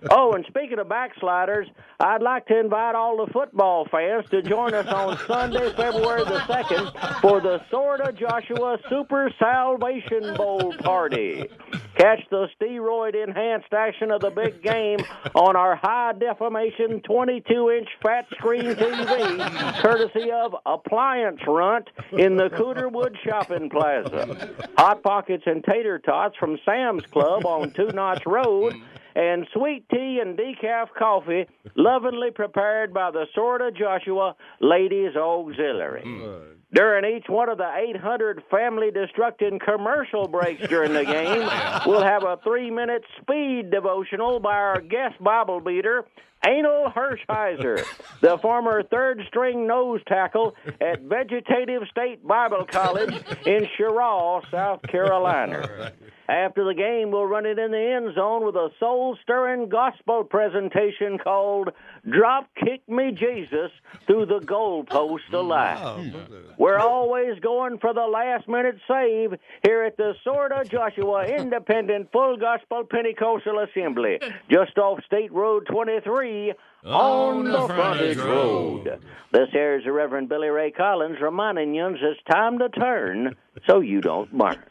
oh, 0.10 0.32
and 0.32 0.44
speaking 0.48 0.78
of 0.78 0.88
backsliders, 0.88 1.68
I'd 2.00 2.22
like 2.22 2.46
to 2.46 2.58
invite 2.58 2.94
all 2.94 3.24
the 3.24 3.32
football 3.32 3.86
fans 3.90 4.24
to 4.30 4.42
join 4.42 4.74
us 4.74 4.86
on 4.86 5.18
Sunday, 5.26 5.72
February 5.74 6.24
the 6.24 6.38
2nd 6.40 7.20
for 7.20 7.40
the 7.40 7.62
Sword 7.70 8.00
of 8.00 8.16
Joshua 8.16 8.78
Super 8.88 9.32
Salvation 9.38 10.34
Bowl 10.36 10.74
party. 10.78 11.48
Catch 11.96 12.20
the 12.30 12.48
steroid 12.60 13.14
enhanced 13.14 13.72
action 13.72 14.10
of 14.10 14.20
the 14.20 14.30
big 14.30 14.62
game 14.62 14.98
on 15.34 15.56
our 15.56 15.76
high 15.76 16.12
definition 16.18 17.00
22 17.02 17.70
inch 17.70 17.88
fat 18.02 18.26
screen 18.32 18.62
TV, 18.62 19.82
courtesy 19.82 20.30
of 20.30 20.54
Appliance 20.64 21.40
Runt 21.46 21.88
in 22.12 22.36
the 22.36 22.48
Cooterwood 22.48 23.14
Shopping 23.24 23.68
Plaza. 23.68 24.68
Hot 24.78 25.02
Pockets 25.02 25.44
and 25.46 25.62
Tater 25.64 25.98
Tots 25.98 26.36
from 26.36 26.58
Sam's 26.92 27.06
Club 27.06 27.46
on 27.46 27.70
Two 27.72 27.88
Notch 27.88 28.24
Road. 28.26 28.74
Mm-hmm. 28.74 28.86
And 29.14 29.46
sweet 29.52 29.86
tea 29.90 30.20
and 30.22 30.38
decaf 30.38 30.86
coffee, 30.98 31.44
lovingly 31.76 32.30
prepared 32.30 32.94
by 32.94 33.10
the 33.10 33.26
Sword 33.34 33.60
of 33.60 33.76
Joshua 33.76 34.34
Ladies 34.58 35.14
Auxiliary. 35.14 36.02
Mm. 36.02 36.54
During 36.72 37.16
each 37.16 37.26
one 37.28 37.50
of 37.50 37.58
the 37.58 37.70
800 37.90 38.42
family 38.50 38.88
destructing 38.90 39.60
commercial 39.60 40.28
breaks 40.28 40.66
during 40.66 40.94
the 40.94 41.04
game, 41.04 41.46
we'll 41.86 42.02
have 42.02 42.22
a 42.22 42.38
three 42.42 42.70
minute 42.70 43.02
speed 43.20 43.70
devotional 43.70 44.40
by 44.40 44.54
our 44.54 44.80
guest 44.80 45.22
Bible 45.22 45.60
beater, 45.60 46.06
Anal 46.46 46.90
Hirschheiser, 46.90 47.84
the 48.20 48.36
former 48.38 48.82
third 48.82 49.22
string 49.28 49.66
nose 49.66 50.00
tackle 50.08 50.56
at 50.80 51.02
Vegetative 51.02 51.82
State 51.90 52.26
Bible 52.26 52.66
College 52.66 53.14
in 53.46 53.68
Cheraw, 53.78 54.42
South 54.50 54.82
Carolina. 54.82 55.92
After 56.28 56.64
the 56.64 56.74
game, 56.74 57.10
we'll 57.10 57.26
run 57.26 57.46
it 57.46 57.58
in 57.58 57.72
the 57.72 57.94
end 57.96 58.14
zone 58.14 58.44
with 58.44 58.54
a 58.54 58.70
soul 58.78 59.18
stirring 59.22 59.68
gospel 59.68 60.22
presentation 60.22 61.18
called 61.18 61.70
Drop 62.08 62.48
Kick 62.54 62.88
Me 62.88 63.10
Jesus 63.10 63.70
Through 64.06 64.26
the 64.26 64.38
Goalpost 64.40 65.32
Alive. 65.32 65.78
Oh, 65.80 66.02
hmm. 66.02 66.52
We're 66.58 66.78
always 66.78 67.38
going 67.40 67.78
for 67.78 67.92
the 67.92 68.06
last 68.06 68.48
minute 68.48 68.76
save 68.86 69.34
here 69.64 69.82
at 69.82 69.96
the 69.96 70.14
Sword 70.22 70.52
of 70.52 70.70
Joshua 70.70 71.26
Independent 71.38 72.12
Full 72.12 72.36
Gospel 72.36 72.84
Pentecostal 72.84 73.58
Assembly, 73.58 74.20
just 74.48 74.78
off 74.78 75.04
State 75.04 75.32
Road 75.32 75.66
23 75.66 76.52
on, 76.84 77.44
the 77.44 77.66
frontage 77.66 78.16
road. 78.18 79.00
This 79.32 79.48
here 79.52 79.76
is 79.76 79.84
the 79.84 79.92
Reverend 79.92 80.28
Billy 80.28 80.48
Ray 80.48 80.70
Collins 80.70 81.18
reminding 81.20 81.74
you 81.74 81.86
it's 81.88 82.20
time 82.30 82.58
to 82.58 82.68
turn 82.68 83.36
so 83.66 83.80
you 83.80 84.00
don't 84.00 84.32
burn. 84.36 84.62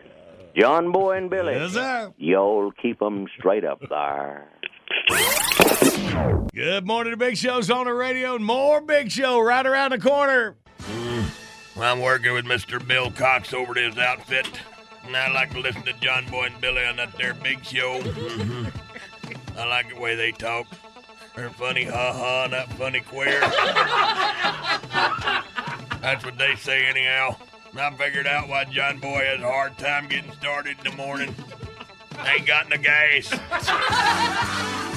John 0.58 0.92
Boy 0.92 1.18
and 1.18 1.30
Billy, 1.30 1.54
Yes, 1.54 1.74
sir. 1.74 2.14
y'all 2.18 2.72
keep 2.82 3.02
'em 3.02 3.28
straight 3.38 3.64
up 3.64 3.80
there. 3.90 4.48
Good 6.54 6.86
morning 6.86 7.12
to 7.12 7.18
Big 7.18 7.38
Show's 7.38 7.72
on 7.72 7.86
the 7.86 7.94
radio 7.94 8.36
and 8.36 8.44
more 8.46 8.82
Big 8.82 9.12
Show 9.12 9.40
right 9.40 9.66
around 9.66 9.92
the 9.92 10.00
corner. 10.00 10.56
I'm 11.80 12.02
working 12.02 12.34
with 12.34 12.46
Mr. 12.46 12.86
Bill 12.86 13.10
Cox 13.12 13.54
over 13.54 13.72
at 13.72 13.78
his 13.86 13.98
outfit, 13.98 14.48
and 15.06 15.16
I 15.16 15.32
like 15.32 15.52
to 15.52 15.60
listen 15.60 15.84
to 15.84 15.94
John 15.94 16.26
Boy 16.30 16.46
and 16.48 16.62
Billy 16.62 16.86
on 16.86 16.98
that 16.98 17.18
there 17.18 17.34
big 17.34 17.64
show. 17.66 18.00
Mhm. 18.02 18.72
I 19.58 19.66
like 19.66 19.90
the 19.94 20.00
way 20.00 20.16
they 20.16 20.32
talk. 20.32 20.68
They're 21.36 21.50
funny, 21.50 21.86
ha 21.86 22.14
ha, 22.14 22.48
not 22.52 22.72
funny 22.74 23.00
queer. 23.00 23.40
That's 26.02 26.26
what 26.26 26.38
they 26.38 26.56
say, 26.56 26.86
anyhow. 26.86 27.36
I 27.78 27.90
figured 27.92 28.28
out 28.28 28.50
why 28.50 28.66
John 28.66 29.00
Boy 29.00 29.24
has 29.26 29.42
a 29.42 29.48
hard 29.48 29.78
time 29.78 30.08
getting 30.08 30.32
started 30.34 30.78
in 30.80 30.92
the 30.92 30.98
morning. 30.98 31.34
Ain't 32.26 32.46
got 32.46 32.70
no 32.70 32.78
gas. 32.78 33.32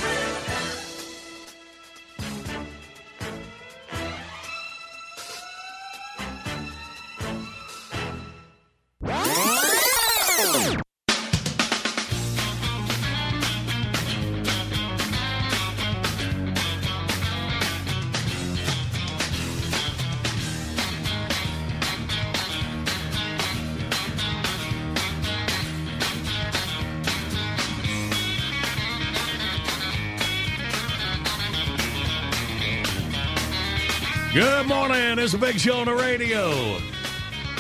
Good 35.15 35.19
morning. 35.19 35.25
It's 35.27 35.35
a 35.35 35.39
big 35.39 35.61
show 35.61 35.77
on 35.77 35.87
the 35.87 35.95
radio. 35.95 36.51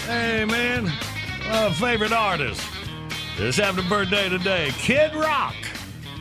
Hey, 0.09 0.45
man. 0.45 0.91
Uh, 1.47 1.73
favorite 1.75 2.11
artist. 2.11 2.61
Just 3.37 3.61
having 3.61 3.87
a 3.87 3.89
birthday 3.89 4.29
today. 4.29 4.71
Kid 4.73 5.15
Rock. 5.15 5.55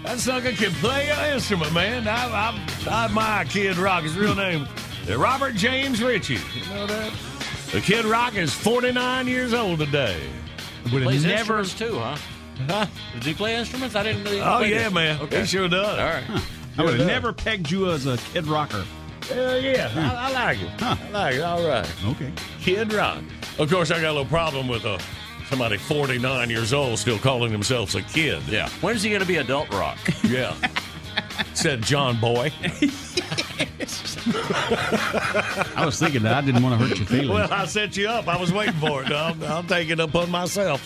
That 0.04 0.20
sucker 0.20 0.52
can 0.52 0.70
play 0.74 1.10
an 1.10 1.34
instrument, 1.34 1.74
man. 1.74 2.08
I, 2.08 2.28
I, 2.28 2.68
I 2.88 3.06
admire 3.06 3.46
Kid 3.46 3.78
Rock. 3.78 4.04
His 4.04 4.16
real 4.16 4.36
name 4.36 4.68
is 5.08 5.16
Robert 5.16 5.56
James 5.56 6.04
Ritchie. 6.04 6.36
You 6.36 6.66
know 6.72 6.86
that? 6.86 7.12
The 7.72 7.82
Kid 7.82 8.06
Rock 8.06 8.36
is 8.36 8.54
49 8.54 9.26
years 9.28 9.56
old 9.56 9.80
today. 9.80 10.22
Would 10.92 11.02
Plays 11.02 11.24
have 11.24 11.32
never. 11.48 11.60
instruments 11.62 11.74
too, 11.74 11.98
huh? 11.98 12.18
Huh? 12.70 12.86
Does 13.16 13.26
he 13.26 13.34
play 13.34 13.56
instruments? 13.56 13.96
I 13.96 14.04
didn't 14.04 14.24
know. 14.24 14.30
He 14.32 14.40
Oh, 14.40 14.60
yeah, 14.60 14.86
it. 14.86 14.94
man. 14.94 15.20
Okay. 15.22 15.40
He 15.40 15.48
sure 15.48 15.68
does. 15.68 15.98
All 15.98 16.06
right. 16.06 16.44
I 16.78 16.84
would 16.84 17.00
have 17.00 17.08
never 17.08 17.34
pegged 17.34 17.72
you 17.72 17.90
as 17.90 18.06
a 18.06 18.18
kid 18.18 18.46
rocker. 18.46 18.86
Hell 19.30 19.60
yeah. 19.60 19.90
I, 19.96 20.30
I 20.30 20.32
like 20.34 20.62
it. 20.62 20.70
Huh. 20.80 20.96
I 21.02 21.10
like 21.12 21.36
it. 21.36 21.42
All 21.42 21.68
right. 21.68 21.90
Okay. 22.06 22.32
Kid 22.60 22.94
Rock. 22.94 23.24
Of 23.60 23.70
course, 23.70 23.92
I 23.92 24.02
got 24.02 24.10
a 24.10 24.14
little 24.14 24.26
problem 24.26 24.68
with 24.68 24.86
uh, 24.86 24.98
somebody 25.50 25.78
49 25.78 26.50
years 26.50 26.74
old 26.74 26.98
still 27.00 27.20
calling 27.20 27.52
themselves 27.52 27.96
a 27.96 28.02
kid. 28.02 28.42
Yeah. 28.48 28.70
When's 28.82 29.04
he 29.04 29.10
going 29.10 29.22
to 29.22 29.28
be 29.28 29.38
adult 29.38 29.72
rock? 29.74 29.98
Yeah. 30.24 30.56
Said 31.54 31.84
John 31.84 32.20
Boy. 32.20 32.52
I 35.76 35.84
was 35.86 36.00
thinking 36.00 36.24
that. 36.24 36.34
I 36.36 36.42
didn't 36.42 36.64
want 36.64 36.80
to 36.80 36.88
hurt 36.88 36.98
your 36.98 37.06
feelings. 37.08 37.30
Well, 37.30 37.52
I 37.52 37.66
set 37.66 37.96
you 37.98 38.08
up. 38.08 38.28
I 38.28 38.38
was 38.38 38.52
waiting 38.52 38.74
for 38.76 39.04
it. 39.04 39.12
I'll, 39.12 39.44
I'll 39.46 39.64
take 39.64 39.90
it 39.90 40.00
upon 40.00 40.32
myself. 40.32 40.82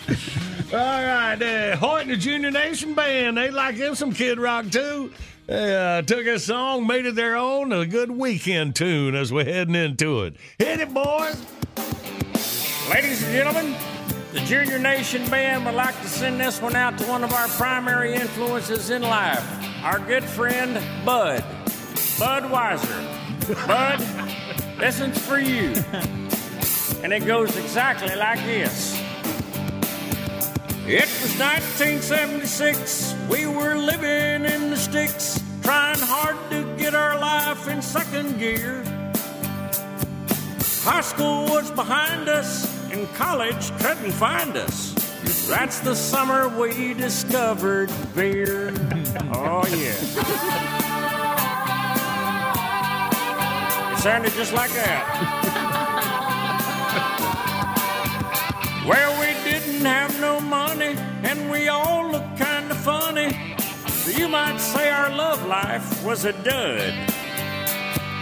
All 0.74 0.80
right. 0.80 1.42
Uh, 1.42 1.78
Hoyt 1.78 2.02
and 2.04 2.12
the 2.12 2.18
Junior 2.18 2.52
Nation 2.52 2.94
Band. 2.94 3.38
They 3.38 3.52
like 3.52 3.78
them 3.78 3.96
some 3.96 4.12
Kid 4.12 4.40
Rock, 4.40 4.70
too. 4.70 5.12
They 5.48 5.74
uh, 5.78 6.02
took 6.02 6.26
a 6.26 6.40
song, 6.40 6.86
made 6.86 7.06
it 7.06 7.16
their 7.16 7.38
own, 7.38 7.72
a 7.72 7.86
good 7.86 8.12
weekend 8.12 8.76
tune 8.76 9.16
as 9.16 9.32
we're 9.32 9.46
heading 9.46 9.76
into 9.76 10.24
it. 10.24 10.36
Hit 10.60 10.82
it, 10.82 10.94
boys. 10.94 11.42
Ladies 12.90 13.24
and 13.24 13.32
gentlemen, 13.32 13.74
the 14.34 14.42
Junior 14.42 14.78
Nation 14.78 15.26
Band 15.30 15.66
would 15.66 15.74
like 15.74 15.98
to 16.02 16.08
send 16.10 16.38
this 16.38 16.62
one 16.62 16.76
out 16.76 16.98
to 16.98 17.06
one 17.06 17.24
of 17.24 17.32
our 17.32 17.48
primary 17.48 18.14
influences 18.14 18.90
in 18.90 19.02
life, 19.02 19.42
our 19.86 20.00
good 20.00 20.26
friend 20.26 20.74
Bud. 21.06 21.46
Bud 22.20 22.44
Weiser. 22.52 23.68
Bud, 23.68 24.78
this 24.78 25.00
one's 25.00 25.26
for 25.26 25.40
you. 25.40 25.74
And 27.04 27.14
it 27.14 27.26
goes 27.26 27.56
exactly 27.56 28.14
like 28.18 28.40
this. 28.40 29.02
It 30.90 31.10
was 31.22 31.38
1976. 31.38 33.14
We 33.30 33.46
were 33.46 33.76
living 33.76 34.46
in 34.46 34.70
the 34.70 34.78
sticks, 34.78 35.38
trying 35.62 36.00
hard 36.00 36.38
to 36.50 36.64
get 36.78 36.96
our 36.96 37.20
life 37.20 37.68
in 37.68 37.82
second 37.82 38.40
gear. 38.40 38.86
High 40.86 41.02
school 41.02 41.44
was 41.48 41.70
behind 41.72 42.30
us, 42.30 42.66
and 42.90 43.06
college 43.16 43.70
couldn't 43.80 44.14
find 44.14 44.56
us. 44.56 44.94
That's 45.50 45.82
the 45.82 45.94
summer 45.94 46.48
we 46.48 46.94
discovered 46.94 47.92
beer. 48.16 48.74
Oh, 49.34 49.68
yeah. 49.68 49.92
It 53.92 53.98
sounded 53.98 54.32
just 54.32 54.54
like 54.54 54.72
that. 54.72 55.04
Well, 58.88 59.20
we 59.20 59.34
didn't 59.44 59.84
have 59.84 60.18
no 60.22 60.40
money, 60.40 60.77
we 61.50 61.68
all 61.68 62.10
looked 62.12 62.38
kind 62.38 62.70
of 62.72 62.78
funny. 62.78 63.56
You 64.16 64.28
might 64.28 64.58
say 64.58 64.90
our 64.90 65.10
love 65.10 65.46
life 65.48 66.04
was 66.04 66.26
a 66.26 66.34
dud. 66.44 66.94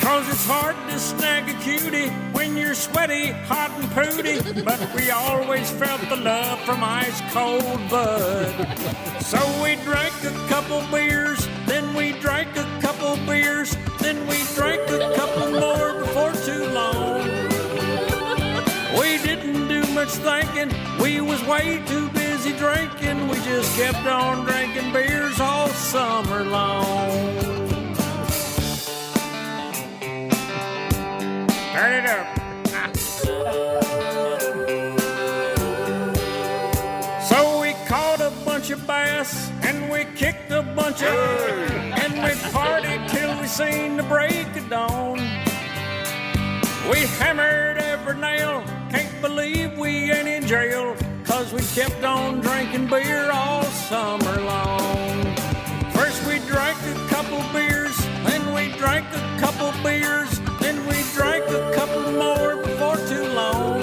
Cause 0.01 0.29
it's 0.29 0.45
hard 0.45 0.75
to 0.89 0.99
snag 0.99 1.49
a 1.49 1.59
cutie 1.61 2.09
when 2.33 2.55
you're 2.55 2.75
sweaty, 2.75 3.31
hot, 3.49 3.71
and 3.79 3.89
pooty. 3.91 4.63
But 4.63 4.79
we 4.95 5.09
always 5.09 5.69
felt 5.71 6.01
the 6.09 6.15
love 6.15 6.59
from 6.61 6.83
ice 6.83 7.21
cold 7.31 7.81
bud. 7.89 8.53
So 9.21 9.39
we 9.63 9.75
drank 9.83 10.13
a 10.23 10.33
couple 10.47 10.81
beers, 10.91 11.47
then 11.65 11.93
we 11.95 12.11
drank 12.19 12.55
a 12.55 12.79
couple 12.81 13.15
beers, 13.25 13.75
then 13.99 14.27
we 14.27 14.43
drank 14.55 14.87
a 14.89 15.13
couple 15.15 15.51
more 15.51 16.01
before 16.01 16.33
too 16.33 16.65
long. 16.69 17.21
We 18.99 19.17
didn't 19.23 19.67
do 19.67 19.81
much 19.93 20.09
thinking, 20.09 20.71
we 21.01 21.21
was 21.21 21.43
way 21.45 21.81
too 21.87 22.09
busy 22.09 22.24
drinking. 22.53 23.27
We 23.27 23.35
just 23.41 23.75
kept 23.77 24.05
on 24.05 24.45
drinking 24.45 24.91
beers 24.93 25.39
all 25.39 25.67
summer 25.69 26.43
long. 26.43 27.11
Turn 31.73 31.93
it 31.93 32.09
up. 32.09 32.27
So 37.27 37.59
we 37.59 37.73
caught 37.87 38.21
a 38.21 38.31
bunch 38.45 38.69
of 38.69 38.85
bass 38.85 39.49
and 39.63 39.91
we 39.91 40.05
kicked 40.15 40.51
a 40.51 40.61
bunch 40.61 41.01
of 41.01 41.71
and 42.01 42.13
we 42.13 42.29
partied 42.53 43.09
till 43.09 43.41
we 43.41 43.47
seen 43.47 43.97
the 43.97 44.03
break 44.03 44.55
of 44.55 44.69
dawn. 44.69 45.17
We 46.89 46.99
hammered 47.17 47.79
every 47.79 48.15
nail, 48.15 48.63
can't 48.91 49.21
believe 49.21 49.75
we 49.77 50.11
ain't 50.11 50.27
in 50.27 50.45
jail, 50.45 50.95
cause 51.35 51.51
we 51.51 51.83
kept 51.83 52.01
on 52.05 52.39
drinking 52.39 52.87
beer 52.87 53.29
all 53.29 53.61
summer 53.63 54.39
long. 54.43 55.35
First 55.91 56.25
we 56.25 56.39
drank 56.47 56.77
a 56.81 56.95
couple 57.09 57.43
beers, 57.51 57.97
then 58.23 58.53
we 58.53 58.71
drank 58.77 59.05
a 59.13 59.37
couple 59.37 59.73
beers, 59.83 60.39
then 60.61 60.77
we 60.87 61.03
drank 61.13 61.43
a 61.49 61.73
couple 61.75 62.09
more 62.13 62.63
before 62.63 62.95
too 63.11 63.27
long. 63.33 63.81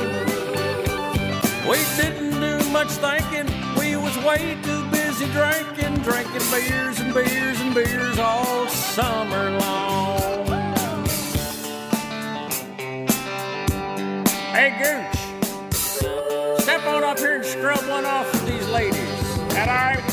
We 1.69 1.79
didn't 2.01 2.41
do 2.41 2.57
much 2.71 2.93
thinking, 3.05 3.49
we 3.79 3.97
was 3.97 4.17
way 4.25 4.57
too 4.63 4.83
busy 4.89 5.27
drinking, 5.33 5.97
drinking 6.09 6.47
beers 6.51 7.01
and 7.01 7.13
beers 7.13 7.61
and 7.61 7.75
beers 7.75 8.19
all 8.19 8.67
summer 8.69 9.51
long. 9.59 10.47
Hey 14.57 14.71
Gooch, 14.81 15.32
up 17.13 17.19
here 17.19 17.35
and 17.35 17.45
scrub 17.45 17.87
one 17.91 18.07
off 18.07 18.33
with 18.33 18.47
these 18.47 18.67
ladies. 18.71 19.37
That 19.49 19.69
all 19.69 20.12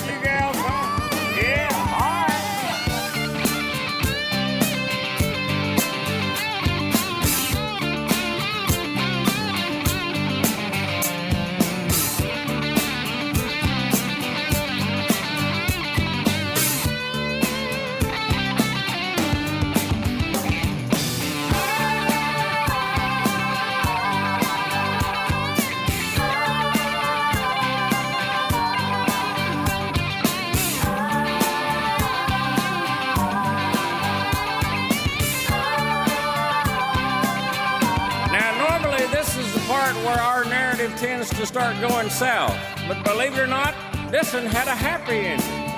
tends 40.99 41.29
to 41.29 41.45
start 41.45 41.79
going 41.79 42.09
south. 42.09 42.57
But 42.85 43.01
believe 43.05 43.33
it 43.33 43.39
or 43.39 43.47
not, 43.47 43.73
this 44.11 44.33
one 44.33 44.45
had 44.45 44.67
a 44.67 44.75
happy 44.75 45.19
ending. 45.31 45.71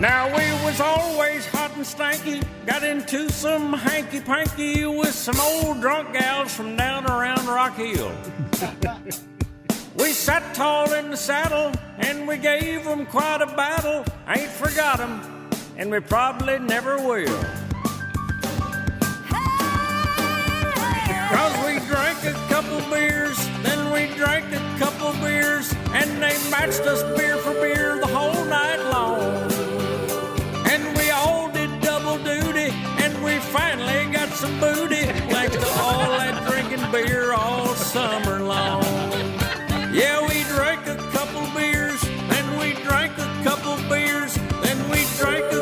now, 0.00 0.28
we 0.28 0.44
was 0.64 0.80
always 0.80 1.44
hot 1.44 1.76
and 1.76 1.84
stanky, 1.84 2.42
got 2.64 2.82
into 2.82 3.30
some 3.30 3.74
hanky-panky 3.74 4.86
with 4.86 5.12
some 5.12 5.38
old 5.38 5.82
drunk 5.82 6.14
gals 6.14 6.54
from 6.54 6.74
down 6.74 7.04
around 7.04 7.46
Rock 7.46 7.76
Hill. 7.76 8.10
we 9.98 10.12
sat 10.12 10.54
tall 10.54 10.90
in 10.94 11.10
the 11.10 11.18
saddle, 11.18 11.70
and 11.98 12.26
we 12.26 12.38
gave 12.38 12.86
'em 12.86 13.04
quite 13.04 13.42
a 13.42 13.46
battle. 13.46 14.06
Ain't 14.26 14.50
forgot 14.50 15.00
'em, 15.00 15.20
and 15.76 15.90
we 15.90 16.00
probably 16.00 16.58
never 16.58 16.96
will. 16.96 17.57
Cause 21.30 21.54
we 21.66 21.78
drank 21.86 22.24
a 22.24 22.32
couple 22.48 22.80
beers, 22.90 23.36
then 23.62 23.92
we 23.92 24.06
drank 24.16 24.46
a 24.52 24.78
couple 24.78 25.12
beers, 25.20 25.74
and 25.92 26.10
they 26.22 26.36
matched 26.50 26.80
us 26.92 27.02
beer 27.18 27.36
for 27.36 27.52
beer 27.54 27.98
the 28.00 28.06
whole 28.06 28.44
night 28.46 28.80
long. 28.90 29.20
And 30.72 30.96
we 30.96 31.10
all 31.10 31.50
did 31.50 31.70
double 31.82 32.16
duty, 32.24 32.70
and 33.04 33.22
we 33.22 33.38
finally 33.38 34.10
got 34.10 34.30
some 34.30 34.58
booty, 34.58 35.04
thanks 35.32 35.56
to 35.56 35.68
all 35.82 36.08
that 36.18 36.34
drinking 36.48 36.90
beer 36.90 37.34
all 37.34 37.74
summer 37.74 38.40
long. 38.40 38.82
Yeah, 39.92 40.26
we 40.26 40.44
drank 40.54 40.86
a 40.86 40.96
couple 41.12 41.42
beers, 41.54 42.00
then 42.30 42.58
we 42.58 42.72
drank 42.84 43.12
a 43.18 43.28
couple 43.44 43.76
beers, 43.88 44.34
then 44.62 44.78
we 44.90 45.04
drank 45.18 45.44
a 45.52 45.57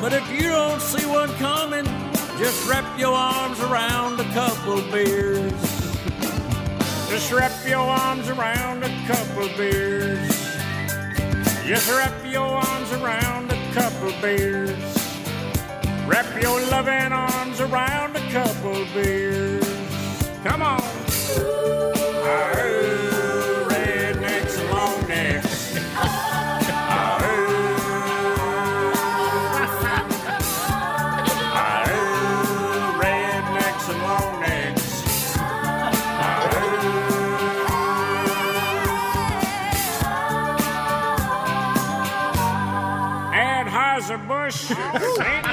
But 0.00 0.12
if 0.12 0.30
you 0.30 0.48
don't 0.48 0.80
see 0.80 1.06
one 1.06 1.30
coming, 1.36 1.84
just 2.38 2.68
wrap 2.68 2.98
your 2.98 3.14
arms 3.14 3.58
around 3.60 4.20
a 4.20 4.24
couple 4.34 4.82
beers. 4.92 5.52
Just 7.08 7.32
wrap 7.32 7.52
your 7.66 7.78
arms 7.78 8.28
around 8.28 8.84
a 8.84 9.06
couple 9.06 9.48
beers. 9.56 10.28
Just 11.64 11.90
wrap 11.90 12.12
your 12.24 12.46
arms 12.46 12.92
around 12.92 13.50
a 13.50 13.72
couple 13.72 14.12
beers. 14.20 14.78
Wrap 16.06 16.42
your 16.42 16.60
loving 16.66 17.12
arms 17.12 17.60
around 17.60 18.16
a 18.16 18.30
couple 18.30 18.84
beers. 18.94 19.64
Come 20.44 20.62
on. 20.62 20.82
Anheuser-Busch, 44.46 45.16
St. 45.16 45.46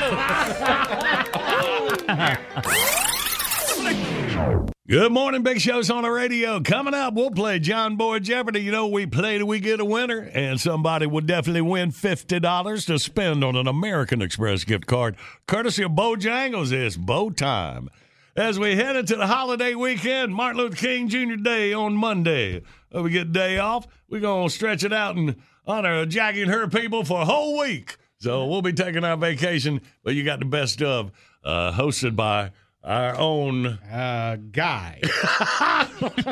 Louis. 3.88 4.70
Good 4.88 5.12
morning, 5.12 5.44
Big 5.44 5.60
Show's 5.62 5.90
on 5.90 6.04
the 6.04 6.12
radio. 6.12 6.60
Coming 6.60 6.94
up, 6.94 7.14
we'll 7.16 7.32
play 7.32 7.58
John 7.58 7.96
Boy 7.96 8.20
Jeopardy. 8.20 8.62
You 8.62 8.72
know, 8.72 8.86
we 8.88 9.08
play 9.08 9.38
till 9.38 9.48
we 9.48 9.60
get 9.60 9.80
a 9.80 9.86
winner, 9.86 10.30
and 10.34 10.60
somebody 10.62 11.08
will 11.08 11.22
definitely 11.22 11.62
win 11.62 11.92
$50 11.92 12.86
to 12.88 13.00
spend 13.00 13.44
on 13.44 13.56
an 13.56 13.68
American 13.68 14.22
Express 14.22 14.64
gift 14.64 14.86
card, 14.86 15.16
courtesy 15.48 15.82
of 15.84 15.94
Bojangles. 15.94 16.72
It's 16.72 16.98
Bow 16.98 17.32
time. 17.32 17.90
As 18.36 18.60
we 18.60 18.76
head 18.76 18.96
into 18.96 19.16
the 19.16 19.28
holiday 19.28 19.74
weekend, 19.76 20.34
Martin 20.36 20.58
Luther 20.58 20.76
King 20.76 21.08
Jr. 21.08 21.36
Day 21.36 21.72
on 21.74 21.94
Monday. 21.94 22.62
We 22.92 23.10
get 23.12 23.32
day 23.32 23.58
off. 23.58 23.88
We're 24.10 24.22
going 24.22 24.50
to 24.50 24.54
stretch 24.54 24.84
it 24.84 24.94
out 24.94 25.16
and 25.16 25.36
honor 25.66 26.06
Jackie 26.06 26.42
and 26.44 26.52
her 26.52 26.68
people 26.68 27.06
for 27.06 27.22
a 27.22 27.26
whole 27.26 27.58
week. 27.60 27.98
So 28.24 28.46
we'll 28.46 28.62
be 28.62 28.72
taking 28.74 29.04
our 29.04 29.18
vacation, 29.18 29.82
but 30.04 30.16
you 30.16 30.24
got 30.24 30.40
the 30.40 30.46
best 30.46 30.82
of, 30.82 31.12
uh, 31.44 31.74
hosted 31.74 32.16
by 32.16 32.52
our 32.84 33.18
own 33.18 33.66
uh, 33.66 34.38
guy. 34.52 35.02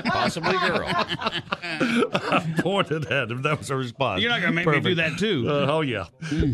Possibly 0.05 0.53
girl. 0.57 0.87
I 0.87 2.53
pointed 2.59 3.05
at 3.11 3.29
him. 3.29 3.41
That 3.41 3.57
was 3.57 3.69
a 3.69 3.75
response. 3.75 4.21
You're 4.21 4.31
not 4.31 4.39
gonna 4.41 4.53
make 4.53 4.67
me 4.67 4.79
do 4.79 4.95
that, 4.95 5.17
too. 5.17 5.45
Uh, 5.47 5.67
oh 5.69 5.81
yeah. 5.81 6.05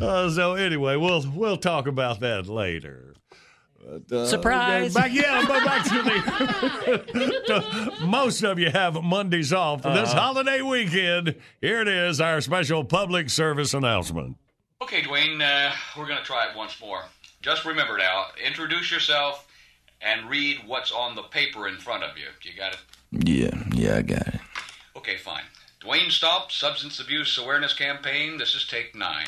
Uh, 0.01 0.29
so 0.29 0.53
anyway, 0.55 0.95
we'll 0.95 1.23
we'll 1.33 1.57
talk 1.57 1.87
about 1.87 2.19
that 2.21 2.47
later. 2.47 3.13
But, 3.83 4.11
uh, 4.15 4.25
Surprise. 4.25 4.93
Back, 4.93 5.13
yeah, 5.13 5.45
but 5.47 5.63
back 5.63 5.83
to 5.85 6.01
the. 6.03 7.91
to- 7.99 8.05
most 8.05 8.43
of 8.43 8.59
you 8.59 8.69
have 8.71 9.01
Mondays 9.03 9.53
off. 9.53 9.83
For 9.83 9.93
This 9.93 10.09
Uh-huh. 10.09 10.19
holiday 10.19 10.61
weekend, 10.61 11.35
here 11.61 11.81
it 11.81 11.87
is, 11.87 12.19
our 12.19 12.41
special 12.41 12.83
public 12.83 13.29
service 13.29 13.73
announcement. 13.73 14.35
Okay, 14.79 15.01
Dwayne, 15.01 15.41
uh, 15.41 15.73
we're 15.97 16.05
going 16.05 16.19
to 16.19 16.23
try 16.23 16.47
it 16.47 16.55
once 16.55 16.79
more. 16.79 17.01
Just 17.41 17.65
remember 17.65 17.97
now, 17.97 18.27
introduce 18.45 18.91
yourself 18.91 19.47
and 20.01 20.29
read 20.29 20.59
what's 20.67 20.91
on 20.91 21.15
the 21.15 21.23
paper 21.23 21.67
in 21.67 21.77
front 21.77 22.03
of 22.03 22.15
you. 22.15 22.27
You 22.43 22.55
got 22.55 22.73
it? 22.73 22.79
Yeah, 23.27 23.63
yeah, 23.73 23.97
I 23.97 24.01
got 24.03 24.27
it. 24.27 24.39
Okay, 24.95 25.17
fine. 25.17 25.43
Dwayne 25.81 26.11
Stomp, 26.11 26.51
Substance 26.51 26.99
Abuse 26.99 27.39
Awareness 27.39 27.73
Campaign. 27.73 28.37
This 28.37 28.53
is 28.53 28.67
take 28.67 28.93
nine. 28.95 29.27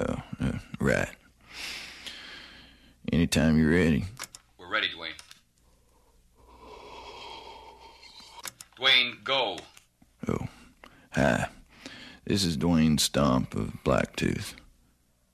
Oh, 0.00 0.16
uh, 0.40 0.58
right. 0.80 1.10
Anytime 3.12 3.56
you're 3.56 3.70
ready. 3.70 4.04
We're 4.58 4.70
ready, 4.70 4.88
Dwayne. 4.88 5.19
Dwayne, 8.80 9.22
go. 9.22 9.58
Oh, 10.26 10.46
hi, 11.12 11.48
this 12.24 12.44
is 12.44 12.56
Dwayne 12.56 12.98
Stomp 12.98 13.54
of 13.54 13.74
Blacktooth. 13.84 14.54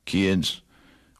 Kids, 0.04 0.62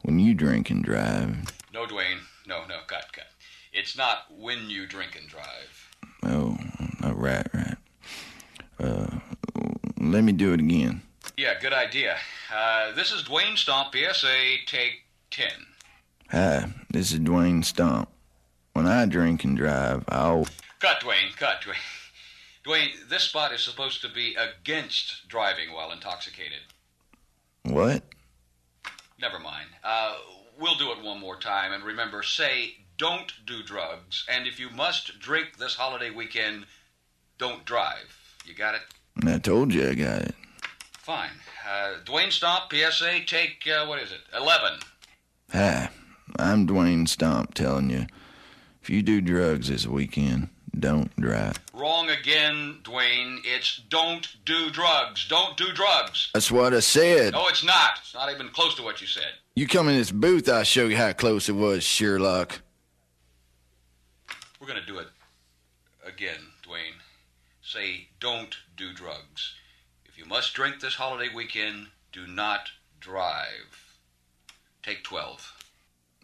when 0.02 0.18
you 0.18 0.34
drink 0.34 0.68
and 0.68 0.82
drive, 0.82 1.36
No, 1.72 1.86
Dwayne. 1.86 2.18
No, 2.48 2.64
no, 2.68 2.78
cut, 2.88 3.12
cut. 3.12 3.26
It's 3.72 3.96
not 3.96 4.24
when 4.36 4.68
you 4.68 4.86
drink 4.88 5.16
and 5.16 5.28
drive. 5.28 5.88
oh, 6.24 6.56
oh, 7.04 7.12
right, 7.12 7.46
right. 7.54 7.76
Uh, 8.80 9.18
let 10.00 10.24
me 10.24 10.32
do 10.32 10.52
it 10.52 10.58
again. 10.60 11.02
Yeah, 11.36 11.54
good 11.60 11.72
idea. 11.72 12.16
Uh, 12.52 12.90
this 12.92 13.12
is 13.12 13.22
Dwayne 13.22 13.56
Stomp, 13.56 13.94
PSA, 13.94 14.56
take 14.66 15.02
10. 15.30 15.46
Hi, 16.32 16.70
this 16.90 17.12
is 17.12 17.20
Dwayne 17.20 17.64
Stomp. 17.64 18.08
When 18.72 18.88
I 18.88 19.06
drink 19.06 19.44
and 19.44 19.56
drive, 19.56 20.04
I'll. 20.08 20.46
Cut, 20.80 21.00
Dwayne, 21.02 21.34
cut, 21.36 21.62
Dwayne. 21.62 21.74
Dwayne, 22.66 23.09
this 23.09 23.22
spot 23.22 23.52
is 23.52 23.61
supposed 23.61 24.00
to 24.02 24.09
be 24.09 24.35
against 24.35 25.29
driving 25.29 25.72
while 25.72 25.92
intoxicated. 25.92 26.59
What? 27.62 28.02
Never 29.20 29.38
mind. 29.38 29.68
Uh, 29.85 30.16
we'll 30.59 30.74
do 30.74 30.90
it 30.90 31.02
one 31.02 31.20
more 31.20 31.38
time. 31.38 31.72
And 31.72 31.85
remember, 31.85 32.24
say, 32.24 32.74
don't 32.98 33.33
do 33.46 33.62
drugs. 33.62 34.26
And 34.29 34.48
if 34.48 34.59
you 34.59 34.68
must 34.70 35.20
drink 35.20 35.59
this 35.59 35.76
holiday 35.76 36.11
weekend, 36.11 36.66
don't 37.38 37.64
drive. 37.64 38.18
You 38.44 38.55
got 38.55 38.74
it? 38.74 38.83
I 39.24 39.38
told 39.38 39.72
you 39.72 39.88
I 39.88 39.94
got 39.94 40.22
it. 40.22 40.35
Fine. 40.98 41.31
Uh, 41.68 41.94
Dwayne 42.05 42.33
Stomp, 42.33 42.72
PSA, 42.72 43.20
take, 43.26 43.68
uh, 43.68 43.87
what 43.87 44.00
is 44.00 44.11
it? 44.11 44.20
11. 44.37 44.81
Hi, 45.52 45.88
I'm 46.38 46.66
Dwayne 46.66 47.09
Stomp 47.09 47.55
telling 47.55 47.90
you 47.90 48.07
if 48.83 48.90
you 48.90 49.02
do 49.02 49.20
drugs 49.20 49.68
this 49.68 49.87
weekend, 49.87 50.48
don't 50.78 51.14
drive. 51.16 51.58
Wrong 51.74 52.10
again, 52.10 52.78
Dwayne. 52.82 53.38
It's 53.44 53.82
don't 53.88 54.26
do 54.44 54.70
drugs. 54.70 55.26
Don't 55.28 55.56
do 55.56 55.72
drugs. 55.72 56.30
That's 56.34 56.50
what 56.50 56.74
I 56.74 56.80
said. 56.80 57.32
No, 57.32 57.48
it's 57.48 57.64
not. 57.64 57.98
It's 58.00 58.14
not 58.14 58.32
even 58.32 58.48
close 58.48 58.74
to 58.76 58.82
what 58.82 59.00
you 59.00 59.06
said. 59.06 59.32
You 59.54 59.66
come 59.66 59.88
in 59.88 59.96
this 59.96 60.10
booth, 60.10 60.48
I'll 60.48 60.64
show 60.64 60.86
you 60.86 60.96
how 60.96 61.12
close 61.12 61.48
it 61.48 61.54
was, 61.54 61.82
Sherlock. 61.82 62.60
We're 64.60 64.66
going 64.66 64.80
to 64.80 64.86
do 64.86 64.98
it 64.98 65.08
again, 66.04 66.40
Dwayne. 66.66 67.00
Say, 67.62 68.08
don't 68.20 68.54
do 68.76 68.92
drugs. 68.92 69.54
If 70.04 70.18
you 70.18 70.24
must 70.24 70.54
drink 70.54 70.80
this 70.80 70.94
holiday 70.94 71.34
weekend, 71.34 71.88
do 72.12 72.26
not 72.26 72.68
drive. 73.00 73.96
Take 74.82 75.02
12. 75.04 75.52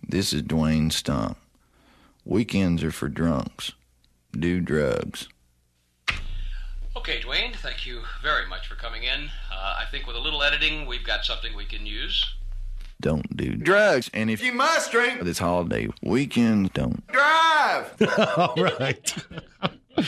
This 0.07 0.33
is 0.33 0.43
Dwayne 0.43 0.93
Stomp. 0.93 1.37
Weekends 2.25 2.83
are 2.85 2.93
for 2.93 3.09
drunks. 3.09 3.73
Do 4.39 4.61
drugs. 4.61 5.29
Okay, 6.97 7.21
Dwayne, 7.21 7.55
thank 7.57 7.87
you 7.87 8.03
very 8.23 8.47
much 8.49 8.69
for 8.69 8.75
coming 8.75 9.05
in. 9.05 9.31
Uh, 9.53 9.77
I 9.81 9.85
think 9.91 10.07
with 10.07 10.17
a 10.17 10.21
little 10.21 10.43
editing, 10.43 10.87
we've 10.87 11.05
got 11.05 11.25
something 11.25 11.55
we 11.57 11.65
can 11.65 11.85
use. 11.87 12.35
Don't 13.01 13.37
do 13.37 13.57
drugs. 13.57 14.11
And 14.15 14.31
if 14.31 14.43
you 14.43 14.53
must 14.53 14.93
drink 14.93 15.23
this 15.23 15.39
holiday 15.39 15.89
weekend, 16.03 16.73
don't 16.73 17.05
drive. 17.09 17.95
All 18.37 18.55
right. 18.57 19.15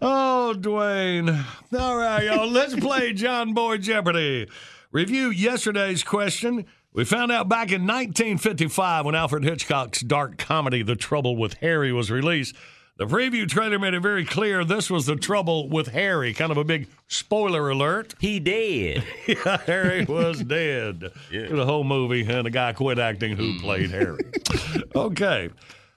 oh, 0.00 0.54
Dwayne. 0.56 1.44
All 1.78 1.96
right, 1.96 2.24
y'all. 2.24 2.48
Let's 2.48 2.74
play 2.74 3.12
John 3.12 3.52
Boy 3.52 3.76
Jeopardy. 3.76 4.48
Review 4.90 5.28
yesterday's 5.30 6.02
question. 6.02 6.64
We 6.92 7.04
found 7.04 7.30
out 7.30 7.48
back 7.48 7.70
in 7.70 7.82
1955 7.82 9.04
when 9.04 9.14
Alfred 9.14 9.44
Hitchcock's 9.44 10.00
dark 10.00 10.38
comedy, 10.38 10.82
The 10.82 10.96
Trouble 10.96 11.36
with 11.36 11.54
Harry, 11.54 11.92
was 11.92 12.10
released. 12.10 12.56
The 13.00 13.06
preview 13.06 13.48
trailer 13.48 13.78
made 13.78 13.94
it 13.94 14.00
very 14.00 14.26
clear 14.26 14.62
this 14.62 14.90
was 14.90 15.06
the 15.06 15.16
trouble 15.16 15.70
with 15.70 15.88
Harry. 15.88 16.34
Kind 16.34 16.52
of 16.52 16.58
a 16.58 16.64
big 16.64 16.86
spoiler 17.08 17.70
alert. 17.70 18.12
He 18.20 18.38
dead. 18.38 19.02
yeah, 19.26 19.56
Harry 19.64 20.04
was 20.08 20.42
dead. 20.42 21.10
Through 21.30 21.56
The 21.56 21.64
whole 21.64 21.82
movie, 21.82 22.30
and 22.30 22.44
the 22.44 22.50
guy 22.50 22.74
quit 22.74 22.98
acting 22.98 23.38
who 23.38 23.58
played 23.58 23.88
Harry. 23.90 24.18
okay. 24.94 25.48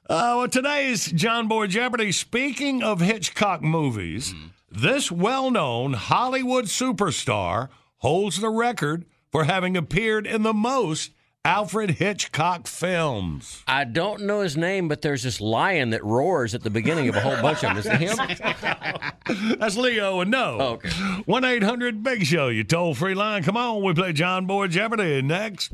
Uh, 0.10 0.36
well, 0.38 0.48
today's 0.48 1.12
John 1.12 1.50
Boy 1.50 1.68
Jeopardy. 1.68 2.14
Speaking 2.14 2.82
of 2.82 3.02
Hitchcock 3.02 3.62
movies, 3.62 4.34
this 4.72 5.12
well 5.12 5.52
known 5.52 5.92
Hollywood 5.96 6.66
superstar 6.68 7.68
holds 7.98 8.40
the 8.40 8.50
record 8.50 9.04
for 9.30 9.44
having 9.44 9.76
appeared 9.76 10.26
in 10.26 10.44
the 10.44 10.54
most 10.54 11.12
Alfred 11.46 11.92
Hitchcock 11.92 12.68
films. 12.68 13.64
I 13.68 13.84
don't 13.84 14.22
know 14.22 14.40
his 14.40 14.56
name, 14.56 14.88
but 14.88 15.02
there's 15.02 15.24
this 15.24 15.42
lion 15.42 15.90
that 15.90 16.02
roars 16.02 16.56
at 16.56 16.64
the 16.64 16.70
beginning 16.70 17.10
of 17.10 17.18
a 17.18 17.20
whole 17.20 17.42
bunch 17.42 17.66
of 17.66 17.76
them. 17.76 17.78
Is 17.80 17.86
it 17.86 18.00
him? 18.00 19.58
That's 19.60 19.76
Leo 19.76 20.22
and 20.22 20.32
no. 20.32 20.58
Oh, 20.58 20.66
okay. 20.76 20.90
1 21.26 21.44
800 21.44 22.02
Big 22.02 22.26
Show, 22.26 22.48
you 22.48 22.64
toll 22.64 22.96
free 22.96 23.14
line. 23.14 23.44
Come 23.44 23.58
on, 23.58 23.84
we 23.84 23.94
play 23.94 24.14
John 24.14 24.46
Boy 24.46 24.68
Jeopardy 24.68 25.22
next. 25.22 25.74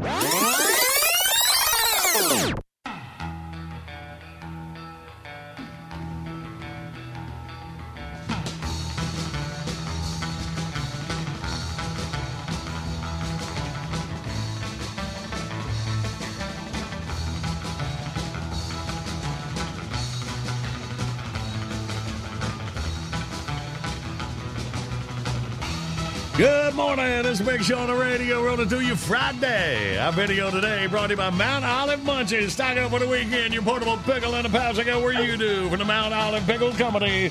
Good 26.39 26.73
morning. 26.73 27.25
It's 27.25 27.41
Big 27.41 27.61
Show 27.61 27.79
on 27.79 27.87
the 27.87 27.95
radio. 27.95 28.41
Rolling 28.41 28.59
to 28.59 28.65
do 28.65 28.79
you 28.79 28.95
Friday. 28.95 29.99
Our 29.99 30.13
video 30.13 30.49
today 30.49 30.87
brought 30.87 31.07
to 31.07 31.11
you 31.11 31.17
by 31.17 31.31
Mount 31.31 31.65
Olive 31.65 31.99
Munchies. 31.99 32.51
Stock 32.51 32.77
up 32.77 32.91
for 32.91 32.99
the 32.99 33.07
weekend. 33.09 33.53
Your 33.53 33.61
portable 33.61 33.97
pickle 33.97 34.33
and 34.35 34.47
a 34.47 34.49
popsicle 34.49 35.03
where 35.03 35.21
you 35.21 35.35
do 35.35 35.67
from 35.67 35.79
the 35.79 35.83
Mount 35.83 36.13
Olive 36.13 36.45
Pickle 36.45 36.71
Company 36.71 37.29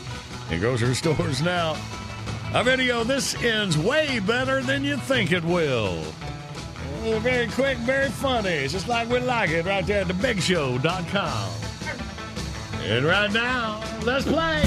in 0.51 0.61
grocery 0.61 0.95
stores 0.95 1.41
now. 1.41 1.75
Our 2.53 2.63
video, 2.63 3.03
this 3.03 3.35
ends 3.43 3.79
way 3.79 4.19
better 4.21 4.61
than 4.61 4.85
you 4.85 4.99
think 4.99 5.33
it 5.33 5.43
will. 5.43 6.05
Uh, 7.07 7.19
Very 7.21 7.49
quick, 7.49 7.79
very 7.79 8.11
funny. 8.11 8.69
Just 8.69 8.89
like 8.89 9.09
we 9.09 9.21
like 9.21 9.49
it 9.49 9.65
right 9.65 9.87
there 9.87 10.03
at 10.03 10.09
thebigshow.com. 10.09 11.51
And 12.83 13.07
right 13.07 13.33
now, 13.33 13.83
let's 14.05 14.27
play. 14.27 14.65